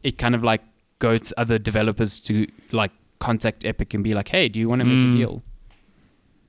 it 0.02 0.18
kind 0.18 0.34
of 0.34 0.42
like 0.42 0.62
goats 1.02 1.32
other 1.36 1.58
developers 1.58 2.18
to 2.20 2.46
like 2.70 2.92
contact 3.18 3.64
Epic 3.64 3.92
and 3.94 4.02
be 4.04 4.12
like, 4.14 4.28
"Hey, 4.28 4.48
do 4.48 4.58
you 4.60 4.68
want 4.68 4.80
to 4.80 4.86
make 4.86 5.04
Mm. 5.04 5.12
a 5.14 5.16
deal?" 5.16 5.42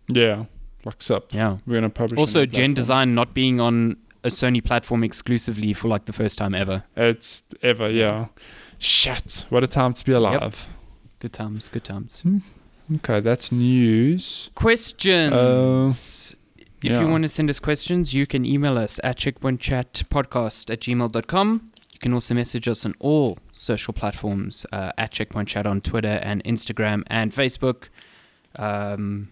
yeah. 0.08 0.46
What's 0.84 1.10
up? 1.10 1.34
Yeah. 1.34 1.58
We're 1.66 1.76
gonna 1.78 1.90
publish. 1.90 2.20
Also, 2.20 2.46
Gen. 2.46 2.74
Design 2.74 3.16
not 3.16 3.34
being 3.34 3.60
on 3.62 3.98
a 4.24 4.30
Sony 4.30 4.62
platform 4.64 5.04
exclusively 5.04 5.74
for 5.74 5.88
like 5.88 6.06
the 6.06 6.14
first 6.14 6.38
time 6.38 6.54
ever. 6.54 6.84
It's 6.96 7.44
ever. 7.62 7.90
Yeah. 7.90 8.28
Shit. 8.80 9.46
What 9.50 9.64
a 9.64 9.68
time 9.68 9.94
to 9.94 10.04
be 10.06 10.12
alive. 10.12 10.68
Good 11.20 11.34
times, 11.34 11.70
good 11.70 11.86
times. 11.86 12.22
Okay, 12.96 13.22
that's 13.22 13.50
news. 13.52 14.50
Questions. 14.56 16.36
if 16.82 16.92
yeah. 16.92 17.00
you 17.02 17.08
want 17.08 17.24
to 17.24 17.30
send 17.30 17.50
us 17.50 17.60
questions, 17.60 18.14
you 18.14 18.26
can 18.28 18.44
email 18.46 18.78
us 18.78 19.00
at 19.06 19.18
checkpointchatpodcast 19.18 20.70
at 20.70 20.82
gmail.com. 20.82 21.72
You 22.04 22.10
can 22.10 22.16
also 22.16 22.34
message 22.34 22.68
us 22.68 22.86
on 22.86 22.96
all 23.00 23.38
social 23.54 23.94
platforms 23.94 24.66
uh, 24.74 24.92
at 24.98 25.12
Checkpoint 25.12 25.48
Chat 25.48 25.66
on 25.66 25.80
Twitter 25.80 26.20
and 26.22 26.44
Instagram 26.44 27.04
and 27.08 27.32
Facebook. 27.32 27.88
Um, 28.58 29.30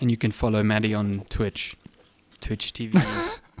and 0.00 0.10
you 0.10 0.16
can 0.16 0.32
follow 0.32 0.64
Maddie 0.64 0.92
on 0.92 1.24
Twitch, 1.28 1.76
Twitch 2.40 2.72
TV. 2.72 3.00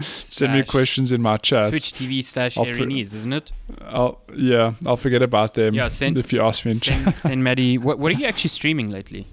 Send 0.02 0.52
me 0.52 0.64
questions 0.64 1.12
in 1.12 1.22
my 1.22 1.36
chat. 1.36 1.68
Twitch 1.68 1.92
TV 1.92 2.24
slash 2.24 2.58
I'll 2.58 2.64
Hairy 2.64 2.80
fi- 2.80 2.84
Knees, 2.86 3.14
isn't 3.14 3.32
it? 3.32 3.52
I'll, 3.82 4.20
yeah, 4.34 4.74
I'll 4.84 4.96
forget 4.96 5.22
about 5.22 5.54
them. 5.54 5.74
Yeah, 5.74 5.86
send- 5.86 6.18
if 6.18 6.32
you 6.32 6.42
ask 6.42 6.64
me. 6.64 6.72
In 6.72 6.80
chat. 6.80 7.04
Send, 7.04 7.16
send 7.16 7.44
Maddie. 7.44 7.78
What, 7.78 8.00
what 8.00 8.10
are 8.10 8.16
you 8.18 8.26
actually 8.26 8.48
streaming 8.48 8.90
lately? 8.90 9.28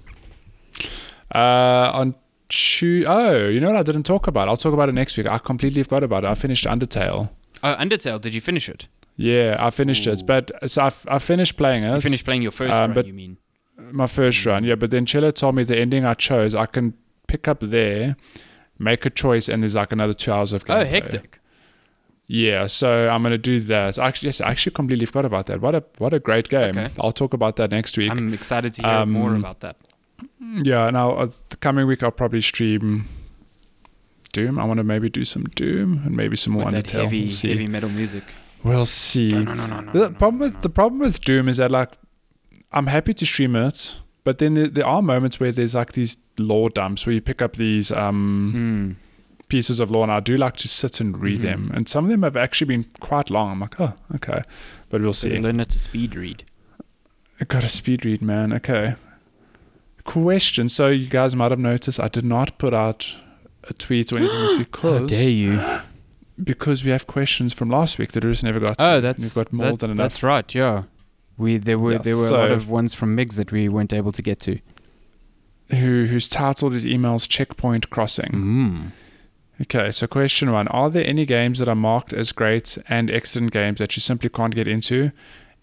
Uh, 1.34 1.90
on 1.92 2.14
Tu- 2.48 3.04
Oh, 3.08 3.48
you 3.48 3.58
know 3.58 3.66
what 3.66 3.76
I 3.78 3.82
didn't 3.82 4.04
talk 4.04 4.28
about? 4.28 4.48
I'll 4.48 4.56
talk 4.56 4.72
about 4.72 4.88
it 4.88 4.92
next 4.92 5.16
week. 5.16 5.26
I 5.26 5.38
completely 5.38 5.82
forgot 5.82 6.04
about 6.04 6.22
it. 6.22 6.28
I 6.28 6.36
finished 6.36 6.66
Undertale. 6.66 7.30
Oh, 7.62 7.74
Undertale. 7.74 8.20
Did 8.20 8.34
you 8.34 8.40
finish 8.40 8.68
it? 8.68 8.88
Yeah, 9.16 9.56
I 9.58 9.70
finished 9.70 10.06
it. 10.06 10.22
Ooh. 10.22 10.26
But 10.26 10.50
so 10.70 10.82
I, 10.82 10.90
I 11.08 11.18
finished 11.18 11.56
playing 11.56 11.84
it. 11.84 11.94
You 11.94 12.00
finished 12.00 12.24
playing 12.24 12.42
your 12.42 12.52
first 12.52 12.74
um, 12.74 12.92
run, 12.94 13.06
you 13.06 13.12
mean? 13.14 13.38
my 13.78 14.06
first 14.06 14.44
run. 14.46 14.64
Yeah, 14.64 14.74
but 14.74 14.90
then 14.90 15.06
Chilla 15.06 15.32
told 15.32 15.54
me 15.54 15.62
the 15.62 15.76
ending 15.76 16.04
I 16.04 16.14
chose. 16.14 16.54
I 16.54 16.66
can 16.66 16.94
pick 17.26 17.48
up 17.48 17.60
there, 17.60 18.16
make 18.78 19.04
a 19.06 19.10
choice, 19.10 19.48
and 19.48 19.62
there's 19.62 19.74
like 19.74 19.92
another 19.92 20.12
two 20.14 20.32
hours 20.32 20.52
of 20.52 20.64
gameplay. 20.64 20.82
Oh, 20.86 20.90
hectic. 20.90 21.40
Yeah, 22.28 22.66
so 22.66 23.08
I'm 23.08 23.22
gonna 23.22 23.38
do 23.38 23.60
that. 23.60 23.98
Actually, 23.98 24.28
yes, 24.28 24.40
I 24.40 24.50
actually 24.50 24.72
completely 24.72 25.06
forgot 25.06 25.24
about 25.26 25.46
that. 25.46 25.60
What 25.60 25.74
a 25.74 25.84
what 25.98 26.12
a 26.12 26.18
great 26.18 26.48
game. 26.48 26.76
Okay. 26.76 26.88
I'll 26.98 27.12
talk 27.12 27.32
about 27.34 27.56
that 27.56 27.70
next 27.70 27.96
week. 27.96 28.10
I'm 28.10 28.34
excited 28.34 28.72
to 28.74 28.82
hear 28.82 28.90
Um, 28.90 29.12
more 29.12 29.34
about 29.34 29.60
that. 29.60 29.76
Yeah, 30.40 30.90
now 30.90 31.12
uh, 31.12 31.28
the 31.50 31.56
coming 31.56 31.86
week 31.86 32.02
I'll 32.02 32.10
probably 32.10 32.40
stream 32.40 33.04
Doom. 34.36 34.58
I 34.58 34.64
want 34.70 34.78
to 34.78 34.84
maybe 34.84 35.08
do 35.20 35.24
some 35.24 35.44
Doom 35.62 35.88
and 36.04 36.12
maybe 36.16 36.36
some 36.36 36.52
more 36.54 36.64
With 36.64 36.74
Undertale. 36.74 37.02
heavy, 37.04 37.22
we'll 37.22 37.30
see. 37.30 37.48
heavy 37.50 37.68
metal 37.68 37.90
music. 37.90 38.24
We'll 38.62 38.86
see. 38.86 39.30
No, 39.32 39.42
no, 39.42 39.54
no, 39.54 39.66
no, 39.66 39.80
no. 39.80 39.92
the 39.92 40.08
no, 40.10 40.14
problem 40.22 40.38
no, 40.40 40.44
with 40.46 40.54
no. 40.54 40.60
the 40.66 40.68
problem 40.78 40.98
with 41.00 41.20
Doom 41.20 41.48
is 41.48 41.56
that 41.58 41.70
like 41.70 41.90
I'm 42.72 42.88
happy 42.88 43.12
to 43.14 43.24
stream 43.26 43.54
it, 43.56 43.96
but 44.24 44.38
then 44.38 44.54
there, 44.54 44.68
there 44.68 44.86
are 44.86 45.02
moments 45.02 45.38
where 45.40 45.52
there's 45.52 45.74
like 45.74 45.92
these 45.92 46.16
lore 46.38 46.70
dumps 46.70 47.06
where 47.06 47.14
you 47.14 47.20
pick 47.20 47.40
up 47.40 47.56
these 47.56 47.90
um, 47.92 48.52
Hmm. 48.54 48.92
pieces 49.48 49.78
of 49.80 49.90
lore, 49.90 50.02
and 50.02 50.12
I 50.12 50.20
do 50.20 50.36
like 50.36 50.56
to 50.58 50.68
sit 50.68 51.00
and 51.00 51.16
read 51.26 51.38
Mhm. 51.40 51.42
them. 51.42 51.70
And 51.74 51.88
some 51.88 52.04
of 52.06 52.10
them 52.10 52.22
have 52.24 52.36
actually 52.36 52.66
been 52.74 52.86
quite 53.00 53.30
long. 53.30 53.52
I'm 53.52 53.60
like, 53.60 53.80
oh, 53.80 53.94
okay, 54.16 54.40
but 54.90 55.00
we'll 55.00 55.12
So 55.12 55.28
see. 55.28 55.38
learn 55.38 55.60
it 55.60 55.70
to 55.70 55.78
speed 55.78 56.16
read. 56.16 56.44
I 57.40 57.44
got 57.44 57.64
a 57.64 57.68
speed 57.68 58.04
read, 58.04 58.20
man. 58.22 58.52
Okay. 58.52 58.94
Question. 60.04 60.68
So 60.68 60.88
you 60.88 61.08
guys 61.08 61.34
might 61.34 61.50
have 61.50 61.58
noticed 61.60 61.98
I 61.98 62.08
did 62.08 62.24
not 62.24 62.58
put 62.58 62.72
out 62.72 63.16
a 63.68 63.74
tweet 63.74 64.12
or 64.12 64.18
anything 64.18 64.38
this 64.38 64.58
week 64.58 64.76
How 64.76 64.98
because 64.98 65.10
dare 65.10 65.28
you? 65.28 65.60
because 66.42 66.84
we 66.84 66.90
have 66.90 67.06
questions 67.06 67.52
from 67.54 67.70
last 67.70 67.98
week 67.98 68.12
that 68.12 68.20
Bruce 68.20 68.42
never 68.42 68.60
got. 68.60 68.76
Oh, 68.78 68.96
to. 68.96 69.00
that's 69.00 69.22
we've 69.22 69.34
got 69.44 69.52
more 69.52 69.66
that- 69.72 69.78
than 69.80 69.90
enough. 69.92 70.04
That's 70.04 70.22
right. 70.22 70.54
Yeah, 70.54 70.84
we 71.38 71.56
there 71.58 71.78
were 71.78 71.92
Yeah, 71.92 71.98
there 71.98 72.16
were 72.16 72.28
a 72.28 72.30
lot 72.30 72.50
of 72.50 72.68
ones 72.68 72.94
from 72.94 73.16
Migs 73.16 73.36
that 73.36 73.52
we 73.52 73.68
weren't 73.68 73.92
able 73.92 74.12
to 74.12 74.22
get 74.22 74.40
to. 74.40 74.58
Who 75.70 76.06
who's 76.06 76.28
titled 76.28 76.74
his 76.74 76.84
emails 76.84 77.28
checkpoint 77.28 77.90
crossing. 77.90 78.30
Mm. 78.32 78.92
Okay, 79.62 79.90
so 79.90 80.06
question 80.06 80.52
one: 80.52 80.68
Are 80.68 80.90
there 80.90 81.04
any 81.06 81.24
games 81.26 81.58
that 81.58 81.66
are 81.68 81.74
marked 81.74 82.12
as 82.12 82.30
great 82.30 82.78
and 82.88 83.10
excellent 83.10 83.50
games 83.52 83.78
that 83.78 83.96
you 83.96 84.00
simply 84.00 84.28
can't 84.28 84.54
get 84.54 84.68
into? 84.68 85.10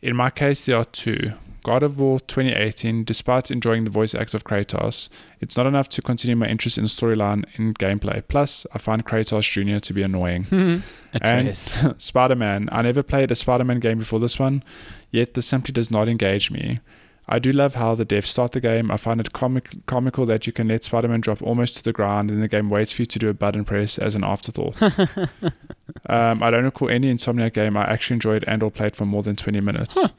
In 0.02 0.16
my 0.16 0.30
case, 0.30 0.66
there 0.66 0.76
are 0.78 0.84
two. 0.86 1.34
God 1.64 1.82
of 1.82 2.00
War 2.00 2.20
2018, 2.20 3.04
despite 3.06 3.50
enjoying 3.50 3.86
the 3.86 3.90
voice 3.90 4.14
acts 4.14 4.34
of 4.34 4.44
Kratos, 4.44 5.10
it's 5.40 5.58
not 5.58 5.66
enough 5.66 5.90
to 5.90 6.02
continue 6.02 6.36
my 6.36 6.48
interest 6.48 6.78
in 6.78 6.84
the 6.84 6.90
storyline 6.90 7.46
and 7.56 7.78
gameplay. 7.80 8.22
Plus, 8.28 8.68
I 8.74 8.78
find 8.78 9.06
Kratos 9.06 9.50
Jr. 9.50 9.80
to 9.80 9.94
be 9.94 10.04
annoying. 10.04 10.84
Atreus. 11.14 11.72
Spider 11.98 12.36
Man. 12.36 12.70
I 12.72 12.82
never 12.82 13.02
played 13.02 13.32
a 13.32 13.36
Spider 13.36 13.64
Man 13.64 13.80
game 13.80 13.98
before 13.98 14.20
this 14.20 14.38
one, 14.38 14.64
yet 15.12 15.34
this 15.34 15.48
simply 15.48 15.72
does 15.72 15.90
not 15.90 16.10
engage 16.10 16.52
me. 16.52 16.80
I 17.28 17.40
do 17.40 17.54
love 17.54 17.76
how 17.76 17.96
the 17.96 18.06
devs 18.06 18.26
start 18.26 18.52
the 18.52 18.60
game. 18.60 18.92
I 18.92 18.98
find 18.98 19.22
it 19.22 19.32
comic- 19.32 19.86
comical 19.86 20.26
that 20.26 20.46
you 20.46 20.52
can 20.52 20.68
let 20.68 20.84
Spider 20.84 21.08
Man 21.08 21.22
drop 21.22 21.42
almost 21.42 21.78
to 21.78 21.84
the 21.84 21.94
ground 21.94 22.30
and 22.30 22.44
the 22.44 22.50
game 22.50 22.70
waits 22.70 22.92
for 22.92 23.04
you 23.04 23.06
to 23.06 23.20
do 23.20 23.30
a 23.30 23.34
button 23.34 23.64
press 23.64 23.98
as 23.98 24.14
an 24.14 24.26
afterthought. 24.26 24.82
um, 26.10 26.44
I 26.44 26.50
don't 26.50 26.66
recall 26.66 26.90
any 26.90 27.14
Insomniac 27.14 27.54
game 27.54 27.78
I 27.78 27.86
actually 27.86 28.16
enjoyed 28.16 28.44
and 28.46 28.62
or 28.62 28.70
played 28.70 28.96
for 28.96 29.06
more 29.06 29.24
than 29.24 29.38
20 29.38 29.62
minutes. 29.62 29.94
Huh. 29.94 30.10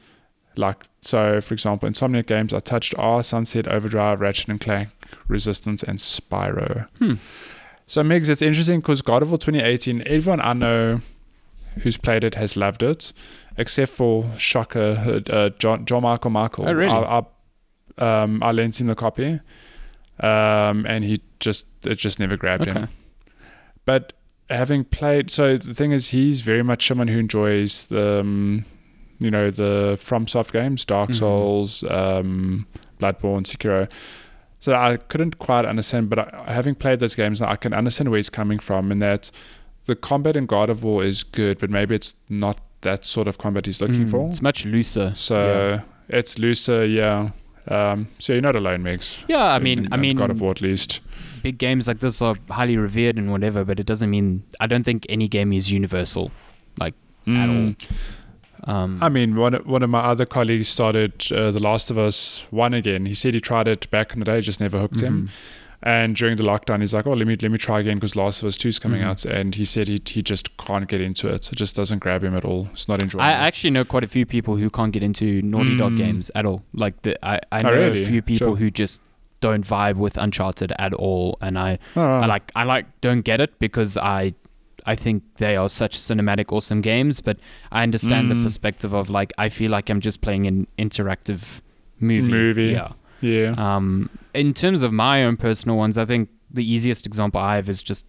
Like, 0.57 0.85
so 1.01 1.41
for 1.41 1.53
example, 1.53 1.89
Insomniac 1.89 2.27
games 2.27 2.53
I 2.53 2.59
touched 2.59 2.93
are 2.97 3.21
Sunset, 3.23 3.67
Overdrive, 3.67 4.21
Ratchet 4.21 4.47
and 4.49 4.59
Clank, 4.61 4.89
Resistance, 5.27 5.83
and 5.83 5.99
Spyro. 5.99 6.87
Hmm. 6.99 7.13
So, 7.87 8.01
Migs, 8.01 8.29
it's 8.29 8.41
interesting 8.41 8.79
because 8.79 9.01
God 9.03 9.21
of 9.21 9.29
War 9.29 9.37
2018, 9.37 10.01
everyone 10.07 10.41
I 10.41 10.53
know 10.53 11.01
who's 11.81 11.97
played 11.97 12.23
it 12.23 12.33
has 12.35 12.55
loved 12.57 12.81
it, 12.81 13.13
except 13.57 13.91
for 13.91 14.25
Shocker, 14.37 15.21
uh, 15.29 15.31
uh, 15.31 15.49
John, 15.59 15.85
John 15.85 16.01
Michael 16.01 16.31
Michael. 16.31 16.67
Oh, 16.67 16.73
really? 16.73 16.91
I, 16.91 17.21
I, 17.99 18.23
um, 18.23 18.41
I 18.41 18.51
lent 18.51 18.81
him 18.81 18.87
the 18.87 18.95
copy, 18.95 19.39
um, 20.19 20.85
and 20.87 21.03
he 21.03 21.21
just 21.39 21.67
it 21.83 21.95
just 21.99 22.19
never 22.19 22.37
grabbed 22.37 22.67
Okay. 22.67 22.79
him. 22.81 22.89
But 23.85 24.13
having 24.49 24.83
played, 24.85 25.29
so 25.29 25.57
the 25.57 25.73
thing 25.75 25.91
is, 25.91 26.09
he's 26.09 26.41
very 26.41 26.63
much 26.63 26.87
someone 26.87 27.07
who 27.07 27.19
enjoys 27.19 27.85
the, 27.85 28.21
um, 28.21 28.65
you 29.19 29.31
know, 29.31 29.49
the 29.51 29.97
FromSoft 30.01 30.51
games, 30.51 30.85
Dark 30.85 31.11
Mhm. 31.11 31.15
Souls, 31.15 31.83
um, 31.89 32.65
Bloodborne, 32.99 33.43
Sekiro. 33.45 33.87
So 34.59 34.73
I 34.73 34.97
couldn't 34.97 35.37
quite 35.39 35.65
understand, 35.65 36.09
but 36.09 36.19
I, 36.19 36.51
having 36.51 36.75
played 36.75 36.99
those 36.99 37.15
games, 37.15 37.39
now 37.41 37.49
I 37.49 37.55
can 37.55 37.73
understand 37.73 38.09
where 38.09 38.17
he's 38.17 38.29
coming 38.29 38.59
from, 38.59 38.91
and 38.91 39.01
that 39.01 39.31
the 39.85 39.95
combat 39.95 40.35
in 40.35 40.45
God 40.47 40.69
of 40.69 40.83
War 40.83 41.03
is 41.03 41.23
good, 41.23 41.59
but 41.59 41.69
maybe 41.69 41.93
it's 41.95 42.15
not 42.29 42.59
that 42.81 43.05
sort 43.05 43.27
of 43.27 43.37
combat 43.37 43.65
he's 43.67 43.81
looking 43.81 44.05
Mm, 44.05 44.11
for. 44.11 44.27
It's 44.27 44.41
much 44.41 44.65
looser. 44.65 45.11
So 45.15 45.81
it's 46.09 46.37
looser, 46.39 46.85
yeah. 46.85 47.29
Um, 47.67 48.07
so 48.19 48.33
you're 48.33 48.41
not 48.41 48.55
alone, 48.55 48.83
Migs. 48.83 49.21
Yeah, 49.27 49.43
I 49.43 49.59
mean, 49.59 49.85
in- 49.85 49.93
I 49.93 49.97
mean, 49.97 50.17
God 50.17 50.29
of 50.31 50.39
War 50.41 50.51
at 50.51 50.61
least. 50.61 50.99
big 51.43 51.57
games 51.59 51.87
like 51.87 51.99
this 51.99 52.21
are 52.23 52.35
highly 52.49 52.75
revered 52.77 53.17
and 53.19 53.31
whatever, 53.31 53.63
but 53.63 53.79
it 53.79 53.85
doesn't 53.85 54.09
mean 54.09 54.41
I 54.59 54.65
don't 54.65 54.83
think 54.83 55.05
any 55.09 55.27
game 55.27 55.53
is 55.53 55.71
universal. 55.71 56.31
Like 56.79 56.95
at 57.27 57.33
Mm. 57.49 57.75
Um, 58.67 58.97
I 59.01 59.09
mean, 59.09 59.35
one 59.35 59.53
one 59.65 59.83
of 59.83 59.89
my 59.89 59.99
other 59.99 60.25
colleagues 60.25 60.67
started 60.67 61.31
uh, 61.31 61.51
The 61.51 61.59
Last 61.59 61.91
of 61.91 61.97
Us 61.97 62.45
one 62.49 62.73
again. 62.73 63.05
He 63.05 63.13
said 63.13 63.33
he 63.33 63.39
tried 63.41 63.67
it 63.67 63.89
back 63.91 64.13
in 64.13 64.19
the 64.19 64.25
day, 64.25 64.41
just 64.41 64.59
never 64.59 64.79
hooked 64.79 65.01
him. 65.01 65.27
mhm. 65.27 65.31
And 65.83 66.15
during 66.15 66.35
the 66.37 66.41
lockdown, 66.43 66.79
he's 66.79 66.95
like, 66.95 67.05
"Oh, 67.05 67.13
let 67.13 67.27
me 67.27 67.35
let 67.39 67.51
me 67.51 67.59
try 67.59 67.79
again 67.79 67.97
because 67.97 68.15
Last 68.15 68.41
of 68.41 68.47
Us 68.47 68.57
two 68.57 68.69
is 68.69 68.79
coming 68.79 69.01
Mhm. 69.01 69.05
out." 69.05 69.25
And 69.25 69.53
he 69.53 69.65
said 69.65 69.87
he 69.87 69.99
he 70.07 70.23
just 70.23 70.57
can't 70.57 70.87
get 70.87 70.99
into 70.99 71.27
it. 71.27 71.51
It 71.51 71.55
just 71.57 71.75
doesn't 71.75 71.99
grab 71.99 72.23
him 72.23 72.35
at 72.35 72.43
all. 72.43 72.69
It's 72.73 72.87
not 72.87 73.03
enjoyable. 73.03 73.23
I 73.27 73.33
actually 73.33 73.69
know 73.69 73.83
quite 73.85 74.03
a 74.03 74.07
few 74.07 74.25
people 74.25 74.55
who 74.55 74.69
can't 74.71 74.91
get 74.91 75.03
into 75.03 75.43
Naughty 75.43 75.77
Dog 75.77 75.91
Mm. 75.93 75.97
games 75.97 76.31
at 76.33 76.45
all. 76.47 76.63
Like 76.73 76.99
the, 77.03 77.23
I, 77.23 77.39
I 77.51 77.59
Oh, 77.59 77.63
know 77.63 77.73
really? 77.73 78.01
a 78.03 78.07
few 78.07 78.21
people 78.23 78.47
Sure. 78.47 78.55
who 78.55 78.71
just 78.71 78.99
don't 79.41 79.67
vibe 79.67 79.97
with 79.97 80.17
Uncharted 80.17 80.73
at 80.79 80.93
all, 80.95 81.37
and 81.39 81.59
I, 81.59 81.77
Oh, 81.95 82.01
I 82.01 82.25
like 82.25 82.51
I 82.55 82.63
like 82.63 82.85
don't 83.01 83.21
get 83.21 83.39
it 83.39 83.51
because 83.59 83.95
I 83.95 84.33
I 84.85 84.95
think 84.95 85.23
they 85.37 85.55
are 85.55 85.67
such 85.69 85.97
cinematic 85.97 86.51
awesome 86.51 86.81
games, 86.81 87.21
but 87.21 87.37
I 87.71 87.83
understand 87.83 88.29
the 88.29 88.35
Mm. 88.35 88.43
perspective 88.43 88.93
of 88.93 89.09
like 89.09 89.33
I 89.37 89.49
feel 89.49 89.71
like 89.71 89.89
I'm 89.89 89.99
just 90.01 90.21
playing 90.21 90.45
an 90.45 90.67
interactive 90.77 91.61
movie. 91.99 92.31
Movie. 92.31 92.65
Yeah. 92.73 92.91
yeah. 93.21 93.53
Um, 93.57 94.09
in 94.33 94.53
terms 94.53 94.83
of 94.83 94.91
my 94.93 95.23
own 95.23 95.37
personal 95.37 95.77
ones, 95.77 95.97
I 95.97 96.05
think 96.05 96.29
the 96.51 96.63
easiest 96.63 97.05
example 97.07 97.41
I 97.41 97.55
have 97.55 97.67
is 97.69 97.81
just 97.83 98.05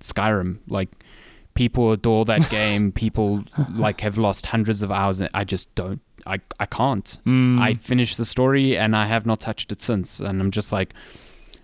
Skyrim. 0.00 0.58
Like 0.68 0.88
people 1.54 1.92
adore 1.92 2.24
that 2.26 2.48
game. 2.58 2.92
People 2.92 3.44
like 3.70 4.00
have 4.00 4.16
lost 4.18 4.46
hundreds 4.46 4.82
of 4.82 4.90
hours. 4.90 5.20
And 5.20 5.30
I 5.34 5.44
just 5.44 5.72
don't. 5.74 6.00
I 6.26 6.38
I 6.58 6.66
can't. 6.66 7.18
Mm. 7.26 7.60
I 7.60 7.74
finished 7.74 8.16
the 8.16 8.24
story 8.24 8.76
and 8.76 8.96
I 8.96 9.06
have 9.06 9.26
not 9.26 9.40
touched 9.40 9.72
it 9.72 9.82
since. 9.82 10.20
And 10.20 10.40
I'm 10.40 10.50
just 10.50 10.72
like, 10.72 10.94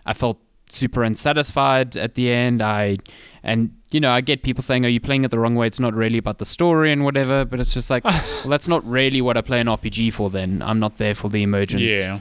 I 0.04 0.12
felt 0.12 0.38
super 0.68 1.02
unsatisfied 1.02 1.97
at 1.97 2.14
the 2.14 2.30
end. 2.30 2.62
I 2.62 2.98
and 3.43 3.70
you 3.90 4.01
know 4.01 4.10
I 4.10 4.20
get 4.20 4.43
people 4.43 4.62
saying, 4.62 4.84
"Are 4.84 4.88
you 4.88 5.01
playing 5.01 5.24
it 5.24 5.30
the 5.30 5.38
wrong 5.38 5.55
way? 5.55 5.66
It's 5.66 5.80
not 5.80 5.94
really 5.94 6.18
about 6.18 6.38
the 6.38 6.44
story 6.44 6.93
and 6.93 7.05
whatever." 7.05 7.44
But 7.44 7.60
it's 7.60 7.74
just 7.74 7.90
like, 7.90 8.05
well, 8.05 8.48
that's 8.48 8.68
not 8.68 8.84
really 8.86 9.20
what 9.20 9.36
I 9.36 9.40
play 9.43 9.60
an 9.60 9.66
RPG 9.66 10.12
for. 10.12 10.30
Then 10.30 10.62
I'm 10.62 10.78
not 10.78 10.98
there 10.98 11.14
for 11.14 11.28
the 11.28 11.43
emergent. 11.43 11.82
yeah. 11.82 12.20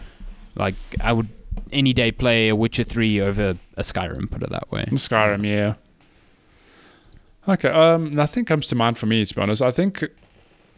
Like 0.55 0.75
I 1.01 1.11
would 1.13 1.29
any 1.71 1.93
day 1.93 2.11
play 2.11 2.49
a 2.49 2.55
Witcher 2.55 2.83
three 2.83 3.19
over 3.19 3.57
a 3.77 3.81
Skyrim. 3.81 4.29
Put 4.29 4.43
it 4.43 4.49
that 4.51 4.71
way. 4.71 4.85
Skyrim, 4.91 5.45
yeah. 5.45 5.75
Okay, 7.47 7.69
um, 7.69 8.13
nothing 8.15 8.43
comes 8.43 8.67
to 8.67 8.75
mind 8.75 8.97
for 8.97 9.05
me, 9.05 9.23
to 9.23 9.35
be 9.35 9.41
honest. 9.41 9.61
I 9.61 9.69
think 9.71 10.03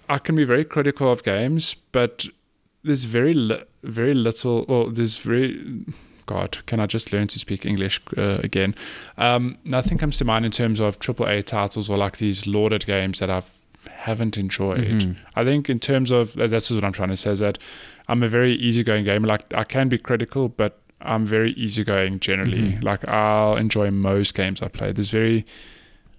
I 0.10 0.18
can 0.18 0.36
be 0.36 0.44
very 0.44 0.66
critical 0.66 1.10
of 1.12 1.24
games, 1.24 1.76
but 1.92 2.26
there's 2.84 3.06
very, 3.06 3.34
li- 3.34 3.64
very 3.84 4.14
little, 4.14 4.66
or 4.68 4.92
there's 4.92 5.18
very, 5.18 5.86
God, 6.28 6.60
can 6.68 6.80
I 6.80 6.86
just 6.86 7.12
learn 7.12 7.28
to 7.28 7.40
speak 7.40 7.66
English 7.66 8.00
uh, 8.18 8.38
again? 8.44 8.76
Um, 9.18 9.58
nothing 9.66 9.98
comes 9.98 10.18
to 10.20 10.26
mind 10.26 10.46
in 10.46 10.52
terms 10.52 10.80
of 10.80 11.00
AAA 11.00 11.44
titles 11.46 11.90
or 11.90 11.98
like 11.98 12.18
these 12.18 12.46
lauded 12.46 12.86
games 12.86 13.18
that 13.20 13.30
I 13.32 13.42
haven't 13.90 14.38
enjoyed. 14.38 14.88
Mhm. 15.02 15.16
I 15.36 15.44
think 15.44 15.70
in 15.70 15.80
terms 15.80 16.12
of 16.12 16.34
that's 16.34 16.70
what 16.70 16.84
I'm 16.84 16.94
trying 16.94 17.10
to 17.10 17.18
say 17.18 17.32
is 17.32 17.40
that 17.40 17.58
I'm 18.08 18.22
a 18.24 18.28
very 18.28 18.54
easygoing 18.54 19.06
gamer. 19.06 19.28
Like 19.28 19.52
I 19.54 19.64
can 19.64 19.90
be 19.90 19.98
critical, 19.98 20.50
but 20.50 20.80
I'm 21.02 21.26
very 21.26 21.52
easygoing 21.54 22.20
generally. 22.20 22.74
Mhm. 22.74 22.84
Like 22.84 23.08
I'll 23.08 23.56
enjoy 23.58 23.90
most 23.92 24.36
games 24.36 24.62
I 24.62 24.68
play. 24.68 24.92
There's 24.92 25.10
very 25.10 25.46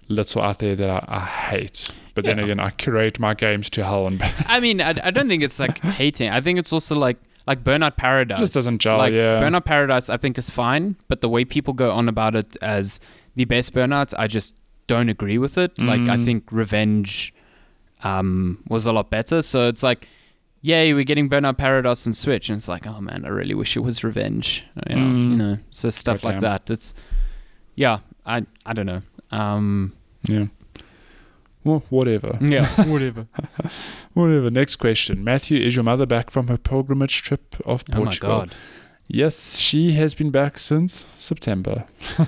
little 0.07 0.41
out 0.41 0.59
there 0.59 0.75
that 0.75 0.89
I, 0.89 1.05
I 1.07 1.19
hate. 1.19 1.89
But 2.15 2.25
then 2.25 2.39
again, 2.39 2.59
I 2.59 2.71
curate 2.71 3.19
my 3.19 3.33
games 3.33 3.69
to 3.71 3.83
hell 3.83 4.07
and 4.07 4.17
back. 4.23 4.33
I 4.47 4.59
mean, 4.59 4.81
I, 4.81 4.89
I 5.03 5.11
don't 5.11 5.27
think 5.29 5.43
it's 5.43 5.59
like 5.59 5.77
hating. 5.79 6.29
I 6.29 6.41
think 6.41 6.59
it's 6.59 6.73
also 6.73 6.95
like 6.97 7.17
like 7.49 7.63
Burnout 7.63 7.97
Paradise. 7.97 8.39
Just 8.39 8.53
doesn't 8.53 8.77
gel. 8.79 8.97
like 8.97 9.11
yeah. 9.13 9.41
Burnout 9.41 9.65
Paradise, 9.65 10.09
I 10.09 10.17
think 10.17 10.37
is 10.37 10.49
fine, 10.49 10.95
but 11.09 11.19
the 11.21 11.27
way 11.29 11.43
people 11.45 11.73
go 11.73 11.91
on 11.91 12.07
about 12.07 12.35
it 12.35 12.55
as 12.61 12.99
the 13.35 13.45
best 13.45 13.73
Burnout, 13.73 14.13
I 14.17 14.27
just 14.27 14.53
don't 14.87 15.09
agree 15.09 15.37
with 15.37 15.57
it. 15.57 15.71
Like 15.79 16.01
I 16.07 16.15
Mm. 16.17 16.25
think 16.25 16.43
Revenge 16.51 17.33
um, 18.03 18.63
was 18.69 18.85
a 18.85 18.93
lot 18.93 19.09
better. 19.09 19.41
So 19.41 19.67
it's 19.67 19.83
like, 19.83 20.07
yay, 20.61 20.93
we're 20.93 21.03
getting 21.03 21.29
Burnout 21.29 21.57
Paradise 21.57 22.05
on 22.07 22.13
Switch, 22.13 22.49
and 22.49 22.57
it's 22.57 22.67
like, 22.69 22.85
oh 22.87 23.01
man, 23.01 23.25
I 23.25 23.29
really 23.29 23.55
wish 23.55 23.75
it 23.75 23.81
was 23.81 24.03
Revenge. 24.03 24.63
You 24.89 24.95
know, 24.95 25.01
Mm. 25.01 25.29
you 25.31 25.35
know 25.37 25.57
so 25.71 25.89
stuff 25.89 26.23
like 26.23 26.39
that. 26.41 26.69
It's 26.69 26.93
yeah, 27.75 27.99
I 28.25 28.45
I 28.65 28.73
don't 28.73 28.85
know. 28.85 29.01
Um, 29.31 29.93
yeah. 30.27 30.45
Well, 31.63 31.83
whatever. 31.89 32.37
yeah, 32.41 32.65
whatever. 32.93 33.27
Whatever. 34.27 34.49
Next 34.51 34.75
question. 34.77 35.23
Matthew, 35.23 35.59
is 35.59 35.75
your 35.75 35.83
mother 35.83 36.05
back 36.05 36.29
from 36.29 36.47
her 36.47 36.57
pilgrimage 36.57 37.21
trip 37.21 37.55
of 37.65 37.85
Portugal? 37.85 38.31
oh 38.31 38.37
my 38.39 38.45
god, 38.45 38.55
Yes, 39.07 39.57
she 39.57 39.93
has 39.93 40.13
been 40.13 40.29
back 40.31 40.59
since 40.59 41.05
September. 41.17 41.85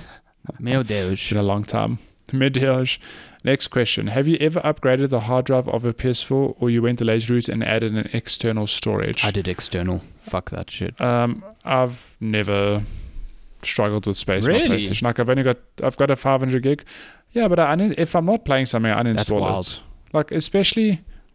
meu 0.58 0.82
Deus. 0.82 1.28
Been 1.28 1.38
a 1.38 1.42
long 1.42 1.64
time. 1.64 1.98
Mediage. 2.28 2.98
Next 3.44 3.68
question. 3.68 4.06
Have 4.08 4.26
you 4.26 4.36
ever 4.40 4.60
upgraded 4.60 5.10
the 5.10 5.20
hard 5.20 5.44
drive 5.46 5.68
of 5.68 5.84
a 5.84 5.92
PS4 5.92 6.56
or 6.58 6.70
you 6.70 6.80
went 6.82 6.98
the 6.98 7.04
lazy 7.04 7.32
route 7.34 7.48
and 7.48 7.62
added 7.62 7.94
an 7.94 8.08
external 8.12 8.66
storage? 8.66 9.24
I 9.24 9.30
did 9.30 9.48
external. 9.48 10.00
Fuck 10.18 10.50
that 10.50 10.70
shit. 10.70 10.98
Um, 11.00 11.44
I've 11.64 12.16
never 12.20 12.82
struggled 13.62 14.06
with 14.06 14.16
space 14.16 14.44
on 14.46 14.50
Really? 14.52 14.78
PlayStation. 14.78 15.02
Like 15.02 15.20
I've 15.20 15.28
only 15.28 15.42
got 15.42 15.58
I've 15.82 15.96
got 15.96 16.10
a 16.10 16.16
500 16.16 16.62
gig. 16.62 16.84
Yeah, 17.32 17.48
but 17.48 17.58
I, 17.58 17.74
if 17.98 18.14
I'm 18.16 18.24
not 18.26 18.44
playing 18.44 18.66
something, 18.66 18.90
I 18.90 19.02
That's 19.02 19.24
uninstall 19.24 19.40
wild. 19.40 19.66
it. 19.66 19.82
Like 20.12 20.32
especially 20.32 21.00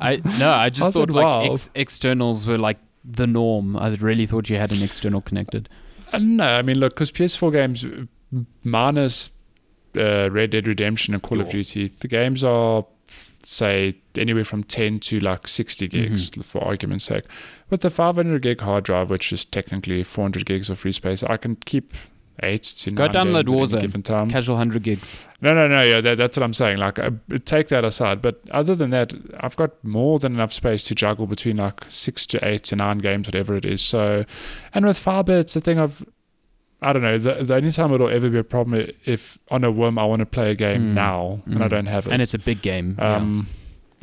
I 0.00 0.20
no, 0.38 0.50
I 0.50 0.70
just 0.70 0.82
How's 0.82 0.94
thought 0.94 1.10
like 1.10 1.50
ex- 1.52 1.70
externals 1.74 2.46
were 2.46 2.58
like 2.58 2.78
the 3.04 3.26
norm. 3.26 3.76
I 3.76 3.90
really 3.94 4.26
thought 4.26 4.50
you 4.50 4.56
had 4.56 4.72
an 4.74 4.82
external 4.82 5.20
connected. 5.20 5.68
uh, 6.12 6.18
no. 6.18 6.46
I 6.58 6.62
mean, 6.62 6.78
look, 6.78 6.94
because 6.94 7.10
PS4 7.12 7.52
games 7.52 7.84
minus 8.62 9.30
uh, 9.96 10.30
Red 10.30 10.50
Dead 10.50 10.66
Redemption 10.66 11.14
and 11.14 11.22
Call 11.22 11.40
of 11.40 11.48
Duty, 11.48 11.88
the 11.88 12.08
games 12.08 12.42
are 12.42 12.84
say 13.42 13.94
anywhere 14.16 14.44
from 14.44 14.64
10 14.64 15.00
to 15.00 15.20
like 15.20 15.46
60 15.46 15.86
gigs 15.88 16.30
Mm-hmm. 16.30 16.40
for 16.40 16.64
argument's 16.64 17.04
sake. 17.04 17.24
With 17.68 17.82
the 17.82 17.90
500 17.90 18.40
gig 18.40 18.62
hard 18.62 18.84
drive, 18.84 19.10
which 19.10 19.32
is 19.34 19.44
technically 19.44 20.02
400 20.02 20.46
gigs 20.46 20.70
of 20.70 20.78
free 20.78 20.92
space, 20.92 21.22
I 21.22 21.36
can 21.36 21.56
keep 21.56 21.92
eight 22.42 22.62
to 22.64 22.90
Go 22.90 23.06
nine 23.06 23.14
download 23.14 23.46
games 23.46 23.74
at 23.74 23.78
any 23.78 23.78
Warzone. 23.78 23.80
given 23.82 24.02
time. 24.02 24.28
Casual 24.30 24.56
100 24.56 24.82
gigs. 24.82 25.18
No, 25.40 25.54
no, 25.54 25.68
no. 25.68 25.82
Yeah, 25.82 26.00
that, 26.00 26.18
that's 26.18 26.36
what 26.36 26.42
I'm 26.42 26.54
saying. 26.54 26.78
Like, 26.78 26.98
uh, 26.98 27.10
take 27.44 27.68
that 27.68 27.84
aside. 27.84 28.20
But 28.22 28.40
other 28.50 28.74
than 28.74 28.90
that, 28.90 29.12
I've 29.40 29.56
got 29.56 29.82
more 29.84 30.18
than 30.18 30.34
enough 30.34 30.52
space 30.52 30.84
to 30.84 30.94
juggle 30.94 31.26
between 31.26 31.58
like 31.58 31.84
six 31.88 32.26
to 32.26 32.44
eight 32.46 32.64
to 32.64 32.76
nine 32.76 32.98
games, 32.98 33.28
whatever 33.28 33.54
it 33.56 33.64
is. 33.64 33.82
So, 33.82 34.24
and 34.72 34.84
with 34.86 34.98
Fiber, 34.98 35.38
it's 35.38 35.54
the 35.54 35.60
thing 35.60 35.78
of, 35.78 36.04
I 36.82 36.92
don't 36.92 37.02
know. 37.02 37.18
The, 37.18 37.44
the 37.44 37.54
only 37.54 37.70
time 37.72 37.92
it'll 37.92 38.08
ever 38.10 38.28
be 38.28 38.38
a 38.38 38.44
problem 38.44 38.90
if 39.04 39.38
on 39.50 39.64
a 39.64 39.70
whim 39.70 39.98
I 39.98 40.04
want 40.04 40.20
to 40.20 40.26
play 40.26 40.50
a 40.50 40.54
game 40.54 40.90
Mm. 40.90 40.94
now 40.94 41.42
and 41.46 41.62
I 41.62 41.66
Mm. 41.66 41.70
don't 41.70 41.86
have 41.86 42.06
it. 42.08 42.12
And 42.12 42.20
it's 42.20 42.34
a 42.34 42.38
big 42.38 42.62
game. 42.62 42.96
yeah. 42.98 43.16
um, 43.16 43.46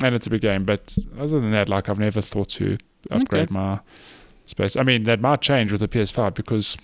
and 0.01 0.15
it's 0.15 0.25
a 0.25 0.29
big 0.31 0.41
game. 0.41 0.63
But 0.65 0.97
other 1.19 1.39
than 1.39 1.51
that, 1.51 1.69
like, 1.69 1.89
I've 1.89 1.99
never 1.99 2.21
thought 2.21 2.49
to 2.49 2.77
upgrade 3.11 3.43
Okay. 3.43 3.53
my 3.53 3.79
space. 4.45 4.75
I 4.75 4.83
mean, 4.83 5.03
that 5.03 5.21
might 5.21 5.41
change 5.41 5.71
with 5.71 5.81
the 5.81 5.87
PS5 5.87 6.33
because 6.33 6.75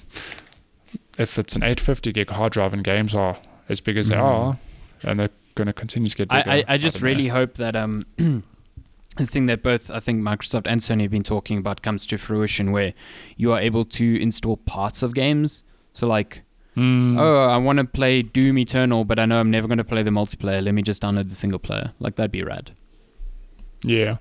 if 1.17 1.37
it's 1.39 1.55
an 1.55 1.63
850 1.63 2.11
gig 2.11 2.29
hard 2.29 2.53
drive 2.53 2.73
and 2.73 2.83
games 2.83 3.13
are 3.15 3.37
as 3.69 3.79
big 3.81 3.97
as 3.97 4.09
they 4.09 4.15
Mm. 4.15 4.21
are, 4.23 4.57
and 5.03 5.19
they're 5.19 5.29
going 5.55 5.67
to 5.67 5.73
continue 5.73 6.09
to 6.09 6.15
get 6.15 6.29
bigger. 6.29 6.49
I, 6.49 6.57
I, 6.59 6.65
I 6.69 6.77
just 6.77 7.01
know. 7.01 7.05
really 7.07 7.27
hope 7.29 7.55
that 7.55 7.75
um 7.75 8.05
the 8.17 9.25
thing 9.25 9.47
that 9.47 9.63
both 9.63 9.89
I 9.89 9.99
think 9.99 10.21
Microsoft 10.21 10.67
and 10.67 10.79
Sony 10.81 11.01
have 11.03 11.11
been 11.11 11.23
talking 11.23 11.57
about 11.57 11.81
comes 11.81 12.05
to 12.07 12.17
fruition 12.17 12.71
where 12.71 12.93
you 13.35 13.51
are 13.51 13.59
able 13.59 13.83
to 13.85 14.21
install 14.21 14.57
parts 14.57 15.01
of 15.03 15.13
games. 15.13 15.63
So 15.93 16.07
like, 16.07 16.41
Mm. 16.75 17.17
oh, 17.19 17.45
I 17.47 17.57
want 17.57 17.79
to 17.79 17.85
play 17.85 18.21
Doom 18.21 18.59
Eternal, 18.59 19.03
but 19.03 19.17
I 19.17 19.25
know 19.25 19.39
I'm 19.39 19.49
never 19.49 19.67
going 19.67 19.79
to 19.79 19.83
play 19.83 20.03
the 20.03 20.11
multiplayer. 20.11 20.63
Let 20.63 20.75
me 20.75 20.83
just 20.83 21.01
download 21.01 21.27
the 21.29 21.33
single 21.35 21.57
player. 21.57 21.91
Like 21.99 22.17
that'd 22.17 22.31
be 22.31 22.43
rad. 22.43 22.69
Yeah. 23.83 24.17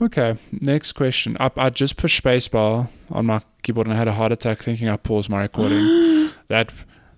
Okay. 0.00 0.36
Next 0.52 0.92
question. 0.92 1.36
I, 1.40 1.50
I 1.56 1.70
just 1.70 1.96
pushed 1.96 2.22
spacebar 2.22 2.88
on 3.10 3.26
my 3.26 3.40
keyboard 3.62 3.86
and 3.86 3.94
I 3.94 3.96
had 3.98 4.08
a 4.08 4.12
heart 4.12 4.32
attack 4.32 4.60
thinking 4.62 4.88
I 4.88 4.96
paused 4.96 5.30
my 5.30 5.42
recording. 5.42 6.30
that 6.48 6.72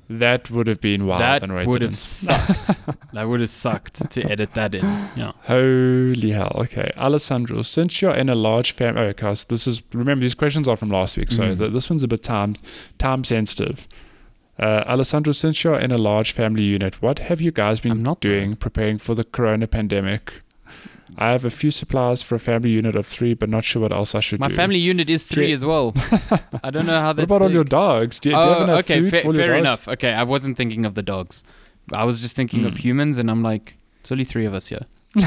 that 0.08 0.50
would 0.50 0.68
have 0.68 0.80
been 0.80 1.04
wild. 1.06 1.20
that 1.20 1.66
would 1.66 1.82
have 1.82 1.98
sucked. 1.98 2.84
that 3.12 3.24
would 3.28 3.40
have 3.40 3.50
sucked 3.50 4.08
to 4.12 4.22
edit 4.30 4.50
that 4.52 4.74
in. 4.74 4.84
Yeah. 5.16 5.32
Holy 5.42 6.30
hell. 6.30 6.52
Okay. 6.56 6.92
Alessandro, 6.96 7.62
since 7.62 8.00
you're 8.00 8.14
in 8.14 8.28
a 8.28 8.34
large 8.36 8.70
family. 8.72 9.00
Oh, 9.00 9.04
okay. 9.06 9.34
so 9.34 9.46
this 9.48 9.66
is. 9.66 9.82
Remember, 9.92 10.22
these 10.22 10.34
questions 10.36 10.68
are 10.68 10.76
from 10.76 10.90
last 10.90 11.16
week, 11.16 11.32
so 11.32 11.42
Mhm. 11.42 11.58
th- 11.58 11.72
this 11.72 11.90
one's 11.90 12.04
a 12.04 12.08
bit 12.08 12.22
time, 12.22 12.54
time 12.98 13.24
sensitive. 13.24 13.88
Uh, 14.60 14.84
Alessandro, 14.86 15.32
since 15.32 15.64
you're 15.64 15.78
in 15.78 15.90
a 15.90 15.98
large 15.98 16.32
family 16.32 16.62
unit, 16.62 17.02
what 17.02 17.18
have 17.18 17.40
you 17.40 17.50
guys 17.50 17.80
been 17.80 18.02
doing 18.20 18.54
preparing 18.56 18.98
for 18.98 19.14
the 19.14 19.24
corona 19.24 19.66
pandemic? 19.66 20.32
I 21.16 21.30
have 21.30 21.44
a 21.44 21.50
few 21.50 21.70
supplies 21.70 22.22
for 22.22 22.34
a 22.34 22.38
family 22.38 22.70
unit 22.70 22.96
of 22.96 23.06
three, 23.06 23.34
but 23.34 23.48
not 23.48 23.64
sure 23.64 23.82
what 23.82 23.92
else 23.92 24.14
I 24.14 24.20
should 24.20 24.40
My 24.40 24.48
do. 24.48 24.52
My 24.54 24.56
family 24.56 24.78
unit 24.78 25.08
is 25.08 25.26
three 25.26 25.48
Yeah. 25.48 25.54
as 25.54 25.64
well. 25.64 25.94
I 26.64 26.70
don't 26.70 26.86
know 26.86 27.00
how 27.00 27.08
What 27.08 27.16
that's. 27.16 27.24
about 27.30 27.42
all 27.42 27.50
your 27.50 27.64
dogs? 27.64 28.18
Do 28.20 28.30
you, 28.30 28.34
do 28.36 28.40
you 28.40 28.46
Oh, 28.46 28.52
have 28.54 28.62
enough 28.68 28.78
okay, 28.80 29.00
food 29.00 29.10
fa- 29.10 29.20
for 29.22 29.34
fair 29.34 29.54
enough. 29.56 29.86
Okay, 29.88 30.12
I 30.12 30.24
wasn't 30.24 30.56
thinking 30.56 30.84
of 30.84 30.94
the 30.94 31.02
dogs. 31.02 31.44
I 31.92 32.04
was 32.04 32.20
just 32.20 32.34
thinking 32.36 32.64
of 32.64 32.72
Hmm. 32.72 32.78
humans, 32.78 33.18
and 33.18 33.30
I'm 33.30 33.42
like, 33.42 33.76
it's 34.00 34.10
only 34.10 34.24
three 34.24 34.46
of 34.46 34.54
us 34.54 34.66
here. 34.68 34.86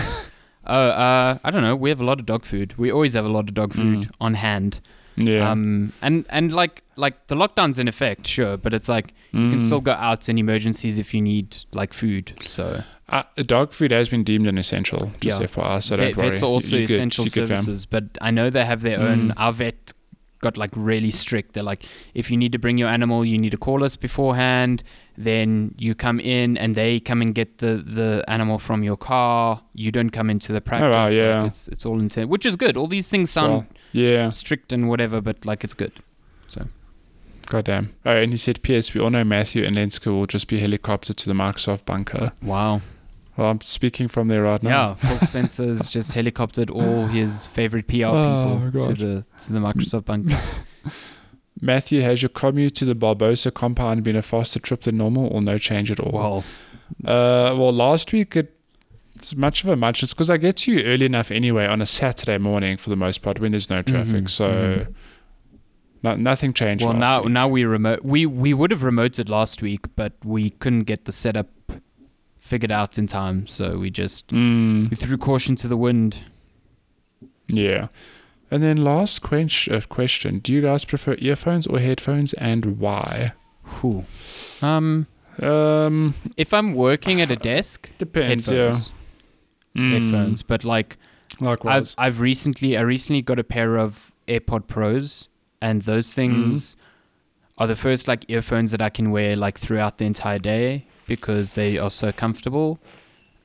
Oh, 0.68 0.90
uh, 0.90 1.38
I 1.44 1.50
don't 1.52 1.64
know. 1.64 1.76
We 1.76 1.90
have 1.90 2.00
a 2.02 2.04
lot 2.04 2.20
of 2.20 2.26
dog 2.28 2.46
food. 2.46 2.78
We 2.78 2.92
always 2.92 3.14
have 3.14 3.26
a 3.26 3.30
lot 3.30 3.48
of 3.50 3.56
dog 3.56 3.74
food 3.74 4.00
Mm. 4.02 4.10
on 4.22 4.34
hand. 4.36 4.82
Yeah. 5.16 5.50
Um, 5.50 5.94
and 6.02 6.26
and 6.30 6.54
like 6.54 6.84
like 6.96 7.26
the 7.28 7.36
lockdown's 7.36 7.80
in 7.80 7.88
effect, 7.88 8.28
sure, 8.28 8.56
but 8.56 8.74
it's 8.74 8.88
like 8.88 9.14
you 9.32 9.50
can 9.50 9.60
Mm. 9.60 9.66
still 9.66 9.82
go 9.82 9.94
out 9.94 10.30
in 10.30 10.38
emergencies 10.38 11.00
if 11.00 11.14
you 11.14 11.22
need 11.22 11.58
like 11.74 11.94
food. 11.94 12.34
So 12.46 12.84
Uh, 13.10 13.24
dog 13.46 13.74
food 13.74 13.92
has 13.92 14.10
been 14.10 14.24
deemed 14.24 14.48
an 14.48 14.58
essential, 14.58 15.12
just 15.22 15.40
Yeah. 15.40 15.48
FYI, 15.48 15.80
so 15.82 15.98
vet, 15.98 16.10
don't 16.16 16.18
worry. 16.18 16.30
vets 16.30 16.44
are 16.44 16.46
also 16.48 16.78
You- 16.78 16.84
essential 16.84 17.26
good, 17.26 17.48
services, 17.48 17.86
but 17.86 18.04
I 18.22 18.32
know 18.32 18.50
they 18.50 18.66
have 18.66 18.82
their 18.82 19.00
own. 19.00 19.30
Mm. 19.30 19.34
Our 19.38 19.52
vet 19.54 19.94
got 20.42 20.56
like 20.58 20.70
really 20.76 21.12
strict. 21.12 21.54
They're 21.54 21.64
like, 21.64 21.84
if 22.14 22.32
you 22.32 22.38
need 22.38 22.52
to 22.54 22.60
bring 22.60 22.78
your 22.78 22.88
animal, 22.88 23.26
you 23.26 23.38
need 23.38 23.50
to 23.52 23.58
call 23.58 23.84
us 23.84 23.96
beforehand. 23.98 24.84
Then 25.18 25.76
you 25.78 25.96
come 25.96 26.20
in 26.22 26.56
and 26.58 26.76
they 26.76 27.00
come 27.02 27.22
and 27.22 27.36
get 27.36 27.58
the, 27.58 27.76
the 27.86 28.24
animal 28.30 28.58
from 28.58 28.82
your 28.84 28.96
car. 28.96 29.62
You 29.74 29.92
don't 29.92 30.12
come 30.12 30.30
into 30.30 30.54
the 30.54 30.62
practice. 30.62 30.96
wow, 30.96 31.06
Like, 31.08 31.14
yeah. 31.14 31.46
it's 31.46 31.68
it's 31.68 31.86
all 31.86 32.00
intent, 32.00 32.30
which 32.30 32.46
is 32.46 32.56
good. 32.56 32.78
All 32.78 32.88
these 32.88 33.10
things 33.10 33.30
sound 33.32 33.52
Well, 33.52 33.66
yeah, 33.92 34.30
strict 34.30 34.72
and 34.72 34.88
whatever, 34.88 35.20
but 35.20 35.46
like 35.46 35.66
it's 35.66 35.74
good. 35.74 35.92
So. 36.48 36.68
Goddamn. 37.48 37.96
Oh, 38.06 38.16
and 38.16 38.32
he 38.32 38.38
said, 38.38 38.62
P.S. 38.62 38.94
We 38.94 39.02
all 39.02 39.10
know 39.10 39.24
Matthew 39.24 39.66
and 39.66 39.76
Lenska 39.76 40.08
will 40.12 40.28
just 40.28 40.48
be 40.48 40.62
helicoptered 40.62 41.16
to 41.16 41.26
the 41.28 41.34
Microsoft 41.34 41.84
bunker. 41.84 42.32
Wow. 42.44 42.82
Well, 43.40 43.52
I'm 43.52 43.62
speaking 43.62 44.10
from 44.10 44.28
there 44.28 44.44
right 44.44 44.62
now. 44.62 44.70
Yeah. 44.70 44.94
Phil 44.96 45.18
Spencer's 45.18 45.90
just 45.90 46.14
helicoptered 46.14 46.70
all 46.70 47.08
his 47.08 47.48
favorite 47.48 47.88
PR 47.88 48.08
Oh, 48.08 48.60
people 48.66 48.88
to 48.88 48.94
the 48.94 49.26
to 49.44 49.54
the 49.54 49.60
Microsoft 49.60 50.06
bunker. 50.06 50.38
Matthew, 51.62 52.02
has 52.02 52.22
your 52.22 52.30
commute 52.30 52.76
to 52.76 52.86
the 52.86 52.96
Barbosa 52.96 53.54
compound 53.54 54.04
been 54.04 54.18
a 54.18 54.22
faster 54.22 54.60
trip 54.60 54.82
than 54.82 54.98
normal 54.98 55.28
or 55.28 55.42
no 55.42 55.58
change 55.58 55.90
at 55.90 56.02
all? 56.02 56.12
Wow. 56.12 56.38
Uh, 57.06 57.56
well, 57.56 57.72
last 57.72 58.12
week 58.12 58.36
it, 58.36 58.54
it's 59.16 59.34
much 59.34 59.64
of 59.64 59.70
a 59.70 59.78
much. 59.78 60.04
It's 60.04 60.14
because 60.14 60.30
I 60.30 60.36
get 60.36 60.58
to 60.58 60.74
you 60.74 60.84
early 60.84 61.06
enough 61.06 61.32
anyway 61.32 61.66
on 61.66 61.82
a 61.82 61.86
Saturday 61.86 62.40
morning 62.40 62.76
for 62.76 62.90
the 62.90 62.98
most 62.98 63.22
part 63.22 63.40
when 63.40 63.52
there's 63.52 63.70
no 63.70 63.82
traffic. 63.82 64.26
Mhm, 64.26 64.30
so 64.30 64.52
mhm. 64.52 64.94
no, 66.04 66.16
nothing 66.18 66.52
changed. 66.52 66.84
Well, 66.84 66.94
last 66.94 67.00
now 67.00 67.24
week. 67.24 67.32
now 67.32 67.48
we 67.48 67.64
remote. 67.64 68.04
We 68.04 68.26
we 68.26 68.54
would 68.54 68.72
have 68.72 68.82
remoted 68.82 69.30
last 69.30 69.62
week, 69.62 69.86
but 69.96 70.12
we 70.26 70.50
couldn't 70.50 70.84
get 70.84 71.06
the 71.06 71.14
setup 71.14 71.48
figured 72.50 72.72
out 72.72 72.98
in 72.98 73.06
time, 73.08 73.46
so 73.48 73.78
we 73.78 73.90
just 73.92 74.28
Mm, 74.30 74.90
we 74.90 74.96
threw 74.96 75.18
caution 75.18 75.56
to 75.58 75.68
the 75.68 75.78
wind. 75.78 76.12
yeah. 77.48 77.88
And 78.52 78.64
then 78.64 78.78
last 78.78 79.22
quench, 79.22 79.70
uh, 79.70 79.82
question: 79.90 80.40
Do 80.40 80.52
you 80.54 80.62
guys 80.62 80.84
prefer 80.86 81.16
earphones 81.20 81.68
or 81.68 81.80
headphones, 81.80 82.34
and 82.34 82.80
why? 82.80 83.32
Whew. 83.82 84.06
Um, 84.62 85.06
Um, 85.42 86.16
if 86.36 86.54
I'm 86.54 86.74
working 86.74 87.22
at 87.22 87.32
a 87.32 87.36
desk, 87.38 87.90
depends. 87.98 88.50
headphones, 88.50 88.92
Yeah. 89.74 89.82
Mm, 89.82 89.92
headphones. 89.94 90.44
But 90.44 90.64
like 90.66 90.98
I've 91.72 91.96
I've 91.98 92.20
recently 92.20 92.76
I 92.76 92.82
recently 92.82 93.22
got 93.22 93.40
a 93.40 93.44
pair 93.44 93.78
of 93.78 94.12
AirPod 94.28 94.68
Pros, 94.68 95.30
and 95.62 95.84
those 95.84 96.12
things 96.12 96.76
are 97.58 97.68
the 97.68 97.76
first 97.76 98.08
like 98.08 98.26
earphones 98.30 98.72
that 98.72 98.82
I 98.82 98.90
can 98.90 99.12
wear 99.12 99.36
like 99.36 99.58
throughout 99.60 99.98
the 99.98 100.06
entire 100.06 100.40
day 100.40 100.86
because 101.10 101.56
they 101.56 101.78
are 101.78 101.92
so 101.92 102.12
comfortable. 102.14 102.80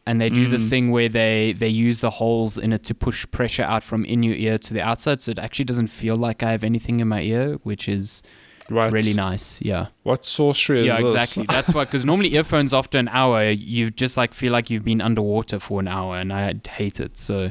And 0.07 0.21
they 0.21 0.29
do 0.29 0.47
this 0.51 0.67
Mm. 0.67 0.71
thing 0.71 0.91
where 0.91 1.09
they 1.09 1.55
they 1.59 1.71
use 1.89 2.01
the 2.01 2.11
holes 2.11 2.59
in 2.59 2.73
it 2.75 2.83
to 2.85 2.95
push 2.95 3.25
pressure 3.31 3.63
out 3.63 3.83
from 3.83 4.05
in 4.05 4.23
your 4.23 4.35
ear 4.37 4.59
to 4.59 4.75
the 4.75 4.83
outside, 4.83 5.23
so 5.23 5.31
it 5.31 5.39
actually 5.39 5.65
doesn't 5.65 5.87
feel 5.89 6.15
like 6.15 6.43
I 6.43 6.51
have 6.51 6.63
anything 6.63 7.01
in 7.01 7.09
my 7.09 7.23
ear, 7.23 7.59
which 7.63 7.89
is 7.89 8.23
Right. 8.69 8.93
really 8.93 9.15
nice. 9.15 9.61
Yeah, 9.63 9.87
What 10.03 10.25
sorcery 10.27 10.81
is 10.81 10.87
yeah, 10.89 11.01
this? 11.01 11.13
exactly. 11.15 11.47
That's 11.57 11.73
why, 11.75 11.85
because 11.85 12.05
normally 12.05 12.35
earphones 12.35 12.73
after 12.75 12.99
an 12.99 13.09
hour, 13.09 13.49
you 13.51 13.91
just 13.91 14.17
like 14.19 14.35
feel 14.35 14.53
like 14.53 14.69
you've 14.71 14.85
been 14.85 15.01
underwater 15.01 15.59
for 15.59 15.81
an 15.81 15.89
hour, 15.89 16.19
and 16.19 16.31
I 16.33 16.53
hate 16.69 17.01
it. 17.01 17.17
So, 17.19 17.51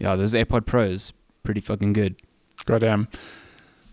yeah, 0.00 0.16
those 0.16 0.34
AirPod 0.34 0.66
Pros 0.66 1.12
pretty 1.44 1.60
fucking 1.60 1.92
good. 1.92 2.16
Goddamn. 2.66 3.06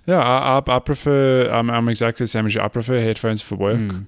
Yeah, 0.08 0.20
I, 0.20 0.58
I, 0.60 0.76
I 0.76 0.80
prefer. 0.80 1.50
I'm, 1.52 1.70
I'm 1.70 1.88
exactly 1.90 2.24
the 2.26 2.28
same 2.28 2.46
as 2.48 2.54
you. 2.56 2.62
I 2.62 2.68
prefer 2.68 3.00
headphones 3.00 3.42
for 3.44 3.56
work. 3.56 3.78
Mm. 3.80 4.06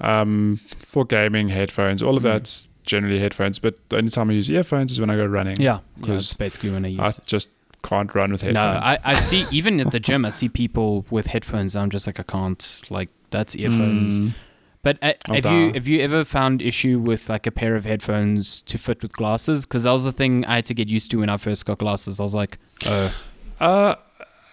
Um, 0.00 0.60
for 0.78 1.04
gaming, 1.04 1.48
headphones. 1.48 2.02
All 2.02 2.16
of 2.16 2.22
Mm. 2.22 2.32
that's 2.32 2.68
generally 2.84 3.18
headphones. 3.18 3.58
But 3.58 3.74
the 3.90 3.96
only 3.98 4.10
time 4.10 4.30
I 4.30 4.34
use 4.34 4.50
earphones 4.50 4.92
is 4.92 5.00
when 5.00 5.10
I 5.10 5.16
go 5.16 5.26
running. 5.26 5.60
Yeah, 5.60 5.80
because 6.00 6.28
that's 6.28 6.36
basically 6.36 6.70
when 6.70 6.84
I 6.84 6.88
use. 6.88 7.00
I 7.00 7.14
just 7.26 7.48
can't 7.82 8.12
run 8.14 8.32
with 8.32 8.42
headphones. 8.42 8.74
No. 8.76 8.80
I, 8.82 8.98
I 9.04 9.14
see 9.14 9.44
even 9.50 9.80
at 9.80 9.90
the 9.90 10.00
gym, 10.00 10.24
I 10.24 10.30
see 10.30 10.48
people 10.48 11.04
with 11.10 11.26
headphones. 11.28 11.74
I'm 11.76 11.90
just 11.90 12.06
like, 12.06 12.18
I 12.20 12.22
can't. 12.24 12.80
Like 12.90 13.08
that's 13.30 13.54
earphones. 13.56 14.20
Mm. 14.20 14.34
But 14.82 14.96
uh, 15.02 15.12
have 15.26 15.46
you 15.46 15.72
have 15.74 15.88
you 15.88 16.00
ever 16.00 16.24
found 16.24 16.62
issue 16.62 16.98
with 17.00 17.28
like 17.28 17.46
a 17.46 17.50
pair 17.50 17.74
of 17.74 17.84
headphones 17.84 18.62
to 18.62 18.78
fit 18.78 19.02
with 19.02 19.12
glasses? 19.12 19.66
Because 19.66 19.82
that 19.82 19.90
was 19.90 20.04
the 20.04 20.12
thing 20.12 20.44
I 20.46 20.56
had 20.56 20.66
to 20.66 20.74
get 20.74 20.88
used 20.88 21.10
to 21.10 21.18
when 21.18 21.28
I 21.28 21.36
first 21.36 21.66
got 21.66 21.78
glasses. 21.78 22.20
I 22.20 22.22
was 22.22 22.34
like, 22.34 22.58
oh, 22.86 23.12
Uh, 23.60 23.96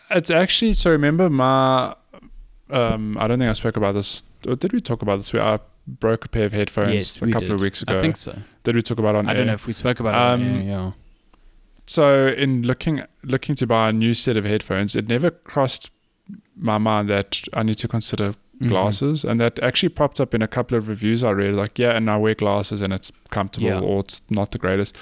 it's 0.09 0.31
actually 0.31 0.73
so. 0.73 0.89
Remember 0.89 1.29
my. 1.29 1.95
Um, 2.71 3.15
I 3.19 3.27
don't 3.27 3.37
think 3.37 3.49
I 3.49 3.53
spoke 3.53 3.77
about 3.77 3.93
this. 3.93 4.23
Or 4.45 4.55
did 4.55 4.73
we 4.73 4.79
talk 4.81 5.01
about 5.01 5.17
this? 5.17 5.33
Where 5.33 5.43
I 5.43 5.59
broke 5.87 6.25
a 6.25 6.29
pair 6.29 6.45
of 6.45 6.53
headphones 6.53 6.93
yes, 6.93 7.17
a 7.17 7.25
couple 7.27 7.41
did. 7.41 7.51
of 7.51 7.59
weeks 7.61 7.81
ago. 7.83 7.97
I 7.97 8.01
think 8.01 8.17
so. 8.17 8.37
did 8.63 8.75
we 8.75 8.81
talk 8.81 8.97
about 8.99 9.15
it 9.15 9.19
on 9.19 9.29
I 9.29 9.33
don't 9.33 9.45
know 9.47 9.53
if 9.53 9.67
we 9.67 9.73
spoke 9.73 9.99
about 9.99 10.15
Um, 10.15 10.41
it. 10.41 10.49
on 10.49 10.55
air, 10.57 10.63
Yeah. 10.63 10.91
So 11.87 12.27
in 12.27 12.63
looking 12.63 13.03
looking 13.23 13.55
to 13.55 13.67
buy 13.67 13.89
a 13.89 13.93
new 13.93 14.13
set 14.13 14.37
of 14.37 14.45
headphones, 14.45 14.95
it 14.95 15.07
never 15.07 15.29
crossed 15.29 15.91
my 16.57 16.77
mind 16.79 17.09
that 17.09 17.41
I 17.53 17.61
need 17.63 17.77
to 17.79 17.87
consider 17.87 18.33
Mhm. 18.59 18.69
glasses, 18.69 19.23
and 19.23 19.39
that 19.41 19.59
actually 19.59 19.89
popped 19.89 20.19
up 20.19 20.33
in 20.33 20.41
a 20.41 20.47
couple 20.47 20.77
of 20.77 20.87
reviews 20.87 21.23
I 21.23 21.31
read. 21.31 21.53
Like, 21.55 21.77
yeah, 21.77 21.91
and 21.91 22.09
I 22.09 22.17
wear 22.17 22.33
glasses, 22.35 22.81
and 22.81 22.93
it's 22.93 23.11
comfortable, 23.29 23.67
Yeah. 23.67 23.79
or 23.81 23.99
it's 23.99 24.21
not 24.29 24.51
the 24.51 24.57
greatest. 24.57 24.95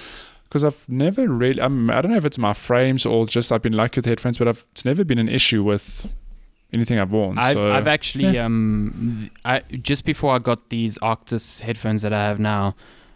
Because 0.45 0.63
I've 0.63 0.83
never 0.89 1.27
really, 1.27 1.61
I'm, 1.61 1.89
I 1.89 2.01
don't 2.01 2.11
know 2.11 2.17
if 2.17 2.25
it's 2.25 2.37
my 2.39 2.53
frames 2.53 3.05
or 3.05 3.25
just 3.27 3.51
I've 3.51 3.61
been 3.61 3.73
lucky 3.73 3.99
with 3.99 4.05
headphones, 4.05 4.37
but 4.39 4.47
I've, 4.47 4.65
it's 4.71 4.83
never 4.85 5.03
been 5.05 5.19
an 5.19 5.29
issue 5.29 5.63
with 5.63 6.07
anything 6.73 6.99
I've 6.99 7.11
worn. 7.11 7.37
I've, 7.37 7.53
so, 7.53 7.71
I've 7.73 7.87
actually 7.87 8.37
um 8.39 9.29
I 9.45 9.61
just 9.81 10.05
before 10.05 10.33
I 10.35 10.39
got 10.39 10.69
these 10.69 10.97
Arctis 10.99 11.61
headphones 11.61 12.01
that 12.01 12.13
I 12.13 12.23
have 12.23 12.39
now, 12.39 12.75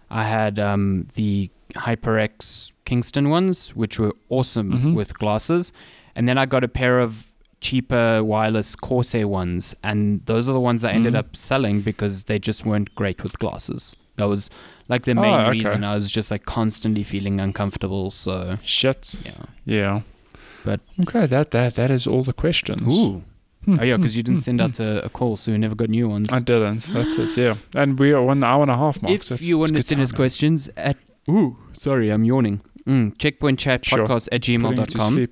I 0.09 0.23
had 0.23 0.59
um 0.59 1.07
the 1.15 1.49
HyperX 1.75 2.71
Kingston 2.85 3.29
ones, 3.29 3.75
which 3.75 3.99
were 3.99 4.13
awesome 4.29 4.71
Mhm. 4.71 4.93
with 4.95 5.17
glasses, 5.17 5.73
and 6.15 6.27
then 6.27 6.37
I 6.37 6.45
got 6.45 6.63
a 6.63 6.67
pair 6.67 6.99
of 6.99 7.25
cheaper 7.59 8.23
wireless 8.23 8.75
Corsair 8.75 9.27
ones, 9.27 9.75
and 9.83 10.21
those 10.25 10.47
are 10.47 10.53
the 10.53 10.59
ones 10.59 10.85
I 10.85 10.91
ended 10.91 11.13
Mhm. 11.13 11.19
up 11.19 11.35
selling 11.35 11.81
because 11.81 12.25
they 12.25 12.39
just 12.39 12.65
weren't 12.65 12.93
great 12.95 13.23
with 13.23 13.37
glasses. 13.39 13.95
That 14.17 14.25
was 14.29 14.49
like 14.89 15.03
the 15.03 15.11
Oh, 15.11 15.21
main 15.21 15.33
okay. 15.41 15.49
reason. 15.51 15.83
I 15.83 15.95
was 15.95 16.09
just 16.11 16.31
like 16.31 16.45
constantly 16.45 17.03
feeling 17.03 17.39
uncomfortable. 17.39 18.11
So 18.11 18.57
Shit. 18.63 19.15
yeah. 19.25 19.31
Yeah. 19.65 20.01
But- 20.63 20.81
okay, 21.01 21.25
that 21.27 21.51
that 21.51 21.75
that 21.75 21.91
is 21.91 22.07
all 22.07 22.23
the 22.23 22.33
questions. 22.33 22.93
Ooh. 22.95 23.23
Hmm, 23.67 23.79
Oh 23.79 23.83
yeah, 23.83 23.95
hmm, 23.95 24.01
because 24.01 24.15
you 24.15 24.23
didn't 24.23 24.37
hmm, 24.39 24.43
send 24.43 24.59
hmm. 24.61 24.65
out 24.65 24.79
a, 24.79 25.05
a 25.05 25.09
call, 25.09 25.35
so 25.35 25.51
we 25.51 25.57
never 25.57 25.75
got 25.75 25.89
new 25.89 26.07
ones. 26.07 26.29
I 26.31 26.39
didn't. 26.39 26.83
That's 26.85 27.17
it. 27.17 27.35
Yeah, 27.35 27.55
and 27.75 27.99
we 27.99 28.13
are 28.13 28.23
one 28.23 28.41
hour 28.43 28.61
and 28.61 28.71
a 28.71 28.77
half 28.77 29.01
mark. 29.01 29.13
if 29.13 29.25
so 29.25 29.35
you 29.39 29.57
want 29.57 29.75
to 29.75 29.83
send 29.83 30.01
us 30.01 30.11
questions 30.13 30.69
at 30.77 30.95
ooh, 31.29 31.57
sorry, 31.73 32.09
I'm 32.09 32.23
yawning. 32.23 32.61
Mm, 32.85 33.17
checkpoint 33.17 33.59
chat 33.59 33.83
Sure. 33.83 33.99
podcast 34.07 34.29
at 34.31 34.47
you 34.47 34.57
to 34.57 34.63
gmail.com. 34.65 35.27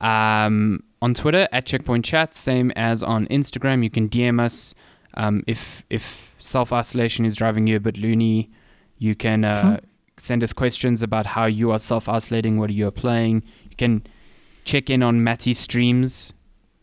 Um, 0.00 0.82
on 1.00 1.14
Twitter 1.14 1.46
at 1.52 1.64
checkpoint 1.64 2.04
chat, 2.04 2.34
same 2.34 2.72
as 2.74 3.02
on 3.04 3.26
Instagram. 3.28 3.84
You 3.84 3.90
can 3.90 4.08
DM 4.08 4.40
us. 4.40 4.74
Um, 5.14 5.42
if 5.46 5.84
if 5.90 6.34
self 6.38 6.72
isolation 6.72 7.24
is 7.24 7.36
driving 7.36 7.66
you 7.68 7.76
a 7.76 7.80
bit 7.80 7.96
loony, 7.96 8.50
you 8.98 9.14
can 9.14 9.44
uh, 9.44 9.62
Hmm. 9.62 9.84
send 10.16 10.42
us 10.42 10.52
questions 10.52 11.02
about 11.02 11.26
how 11.26 11.46
you 11.46 11.70
are 11.70 11.78
self 11.78 12.08
isolating, 12.08 12.58
what 12.58 12.70
you 12.70 12.86
are 12.88 12.92
playing. 12.92 13.42
You 13.70 13.76
can 13.76 14.02
check 14.64 14.90
in 14.90 15.02
on 15.02 15.22
Matty's 15.22 15.58
streams. 15.58 16.32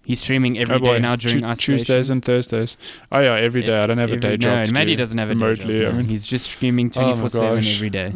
He's 0.05 0.21
streaming 0.21 0.59
every 0.59 0.75
Oh, 0.75 0.79
day 0.79 0.99
now 0.99 1.15
during 1.15 1.43
isolation. 1.43 1.77
Tuesdays 1.77 2.09
and 2.11 2.23
Thursdays. 2.23 2.77
Oh 3.11 3.19
yeah, 3.19 3.35
every 3.35 3.63
day. 3.63 3.79
I 3.79 3.85
don't 3.87 3.97
have 3.97 4.09
a 4.09 4.13
Every- 4.13 4.21
day 4.21 4.37
job. 4.37 4.57
No, 4.59 4.65
to 4.65 4.73
Maddie 4.73 4.93
do 4.93 4.97
doesn't 4.97 5.17
have 5.17 5.29
a 5.29 5.33
remotely. 5.33 5.73
day 5.79 5.81
job. 5.85 5.93
I 5.93 5.97
mean, 5.97 6.05
he's 6.07 6.27
just 6.27 6.45
streaming 6.51 6.87
Oh 6.95 7.13
24 7.13 7.29
7 7.29 7.65
every 7.67 7.89
day. 7.89 8.13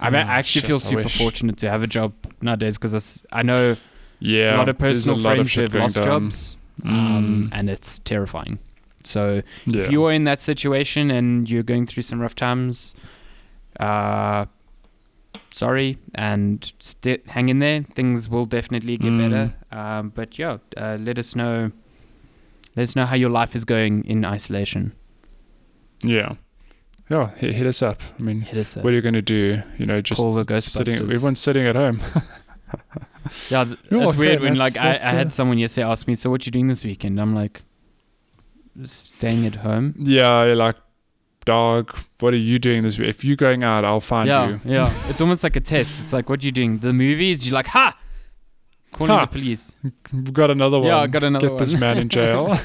I, 0.00 0.08
Oh, 0.08 0.14
actually 0.16 0.62
shit, 0.62 0.68
feel 0.68 0.78
super 0.78 1.08
fortunate 1.08 1.58
to 1.58 1.70
have 1.70 1.82
a 1.82 1.86
job 1.86 2.12
nowadays 2.40 2.76
because 2.78 3.24
I 3.32 3.42
know 3.42 3.76
yeah, 4.18 4.56
a 4.56 4.58
lot 4.58 4.68
of 4.68 4.78
personal 4.78 5.16
a 5.16 5.20
lot 5.20 5.34
friends 5.36 5.48
of 5.48 5.54
who 5.54 5.60
have 5.62 5.74
lost 5.74 5.94
down. 5.96 6.04
jobs, 6.04 6.56
um, 6.84 7.50
Mm. 7.52 7.58
and 7.58 7.70
it's 7.70 7.98
terrifying. 8.00 8.58
So 9.04 9.42
Yeah. 9.66 9.82
if 9.82 9.90
you 9.92 10.04
are 10.06 10.12
in 10.12 10.24
that 10.24 10.40
situation 10.40 11.10
and 11.10 11.48
you're 11.50 11.62
going 11.62 11.86
through 11.86 12.02
some 12.02 12.18
rough 12.20 12.34
times, 12.34 12.94
uh, 13.78 14.46
sorry, 15.52 15.98
and 16.14 16.72
st- 16.78 17.28
hang 17.28 17.48
in 17.48 17.58
there. 17.58 17.82
Things 17.94 18.28
will 18.28 18.46
definitely 18.46 18.96
get 18.96 19.10
Mm. 19.12 19.18
better. 19.30 19.54
Um, 19.72 20.12
but 20.14 20.38
yeah, 20.38 20.58
uh, 20.76 20.96
let 21.00 21.18
us 21.18 21.34
know. 21.36 21.70
Let 22.76 22.82
us 22.84 22.94
know 22.96 23.04
how 23.06 23.16
your 23.16 23.30
life 23.30 23.54
is 23.56 23.64
going 23.64 24.04
in 24.04 24.24
isolation. 24.24 24.92
yeah, 26.02 26.34
yeah, 27.10 27.30
hit, 27.36 27.54
hit 27.54 27.66
us 27.66 27.82
up. 27.82 28.00
I 28.18 28.22
mean, 28.22 28.46
up. 28.76 28.84
what 28.84 28.92
are 28.92 28.96
you 28.96 29.02
going 29.02 29.14
to 29.14 29.22
do? 29.22 29.62
You 29.78 29.86
know, 29.86 30.00
just 30.00 30.20
Call 30.20 30.32
the 30.32 30.60
sitting. 30.60 30.94
Ghostbusters. 30.94 31.00
Everyone's 31.14 31.40
sitting 31.40 31.66
at 31.66 31.74
home. 31.76 32.00
Yeah, 33.50 33.64
th- 33.64 33.78
Yeah, 33.90 33.98
that's 33.98 34.10
okay, 34.12 34.18
weird 34.18 34.40
when 34.40 34.54
that's- 34.56 34.74
like 34.74 34.78
I, 34.78 34.92
that's, 34.92 35.04
I 35.04 35.08
had 35.10 35.26
uh, 35.26 35.30
someone 35.30 35.58
yesterday 35.58 35.86
ask 35.88 36.06
me, 36.06 36.14
"So 36.14 36.30
what 36.30 36.46
you 36.46 36.52
doing 36.52 36.68
this 36.68 36.84
weekend?" 36.84 37.20
I'm 37.20 37.34
like, 37.34 37.62
staying 38.84 39.44
at 39.46 39.56
home. 39.56 39.94
yeah, 39.98 40.42
like, 40.54 40.76
dog. 41.54 41.82
What 42.20 42.32
are 42.36 42.42
you 42.50 42.58
doing 42.58 42.82
this 42.84 42.98
week? 42.98 43.08
If 43.08 43.24
you're 43.24 43.36
going 43.48 43.62
out, 43.62 43.84
I'll 43.84 44.00
find 44.14 44.26
yeah, 44.28 44.48
you. 44.48 44.60
yeah. 44.76 44.92
It's 45.10 45.20
almost 45.20 45.42
like 45.46 45.56
a 45.56 45.60
test. 45.74 45.98
It's 46.00 46.12
like, 46.12 46.28
what 46.30 46.42
are 46.42 46.46
you 46.46 46.52
doing? 46.52 46.78
The 46.78 46.92
movies? 46.92 47.36
You're 47.46 47.54
like, 47.60 47.66
ha, 47.76 47.86
calling 48.92 49.12
Ha. 49.12 49.20
the 49.22 49.26
police. 49.38 49.74
We've 50.12 50.32
got 50.32 50.50
another 50.50 50.78
one. 50.78 50.88
Yeah, 50.88 50.98
I 50.98 51.06
got 51.06 51.24
another 51.24 51.48
one. 51.50 51.58
Get 51.58 51.64
this 51.64 51.74
man 51.84 51.96
in 51.98 52.08
jail. 52.08 52.44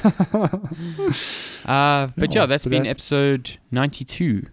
Uh, 1.66 2.06
but 2.16 2.32
yeah, 2.32 2.42
Yeah, 2.42 2.46
that's 2.46 2.64
been 2.66 2.86
episode 2.86 3.58
92 3.72 4.46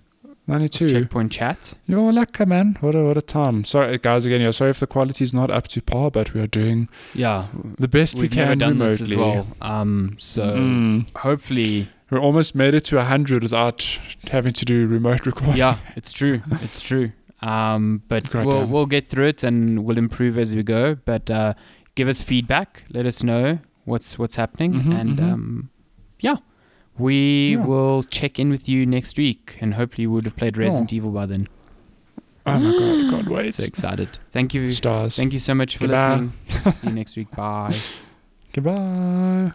Ninety-two. 0.46 0.90
Checkpoint 0.90 1.32
Chat. 1.32 1.74
You're 1.88 2.12
lucky, 2.12 2.44
man. 2.46 2.76
What 2.82 2.96
a 2.96 3.04
what 3.04 3.16
a 3.18 3.22
time. 3.22 3.64
Sorry, 3.64 3.98
guys. 3.98 4.26
Again, 4.26 4.42
yeah. 4.42 4.52
Sorry 4.52 4.72
if 4.72 4.80
the 4.82 4.88
quality 4.88 5.24
is 5.24 5.34
not 5.34 5.50
up 5.50 5.70
to 5.70 5.82
par, 5.82 6.12
but 6.12 6.34
we 6.34 6.42
are 6.42 6.48
doing 6.48 6.90
Yeah, 7.16 7.48
the 7.80 7.88
best 7.88 8.16
we've 8.16 8.24
we 8.24 8.28
can 8.30 8.38
never 8.50 8.56
done 8.56 8.70
remotely. 8.74 8.96
this 8.98 9.02
as 9.12 9.16
well. 9.16 9.48
Um, 9.62 10.18
so 10.20 10.44
Mm. 10.58 11.06
hopefully, 11.16 11.88
We 12.14 12.20
almost 12.20 12.54
made 12.54 12.76
it 12.76 12.84
to 12.86 13.04
hundred 13.04 13.42
without 13.42 14.00
having 14.32 14.54
to 14.54 14.66
do 14.66 14.86
remote 14.86 15.26
recording. 15.32 15.58
yeah, 15.58 15.78
it's 15.96 16.12
true. 16.12 16.42
It's 16.62 16.80
true. 16.80 17.12
Um, 17.42 18.04
but 18.08 18.30
God 18.30 18.46
we'll 18.46 18.68
we'll 18.68 18.86
get 18.86 19.08
through 19.08 19.26
it 19.28 19.44
and 19.44 19.84
we'll 19.84 19.98
improve 19.98 20.38
as 20.38 20.56
we 20.56 20.62
go. 20.64 20.96
But 20.96 21.30
uh, 21.32 21.56
give 21.96 22.08
us 22.08 22.22
feedback. 22.22 22.84
Let 22.92 23.06
us 23.08 23.24
know 23.24 23.58
what's 23.86 24.20
what's 24.20 24.36
happening, 24.36 24.74
Mhm, 24.76 24.94
and 25.00 25.18
mhm. 25.18 25.34
um, 25.34 25.70
yeah, 26.20 26.36
we 27.00 27.54
Yeah. 27.56 27.66
will 27.66 28.04
check 28.04 28.38
in 28.40 28.50
with 28.52 28.70
you 28.70 28.86
next 28.86 29.18
week, 29.18 29.58
and 29.60 29.74
hopefully, 29.74 30.06
we'll 30.06 30.22
have 30.24 30.36
played 30.38 30.56
Resident 30.58 30.94
Evil 30.94 31.10
by 31.12 31.26
then. 31.26 31.48
Oh 32.46 32.60
my 32.60 32.72
god, 32.72 33.08
I 33.08 33.10
can't 33.10 33.28
wait. 33.38 33.54
So 33.56 33.64
excited! 33.66 34.20
Thank 34.32 34.54
you, 34.54 34.70
Stars. 34.72 35.16
thank 35.16 35.34
you 35.34 35.40
so 35.40 35.56
much 35.56 35.78
for 35.78 35.88
Goodbye. 35.88 36.30
listening. 36.52 36.74
See 36.76 36.88
you 36.90 36.94
next 36.94 37.18
week. 37.18 37.32
Bye. 37.32 37.76
Goodbye. 38.54 39.52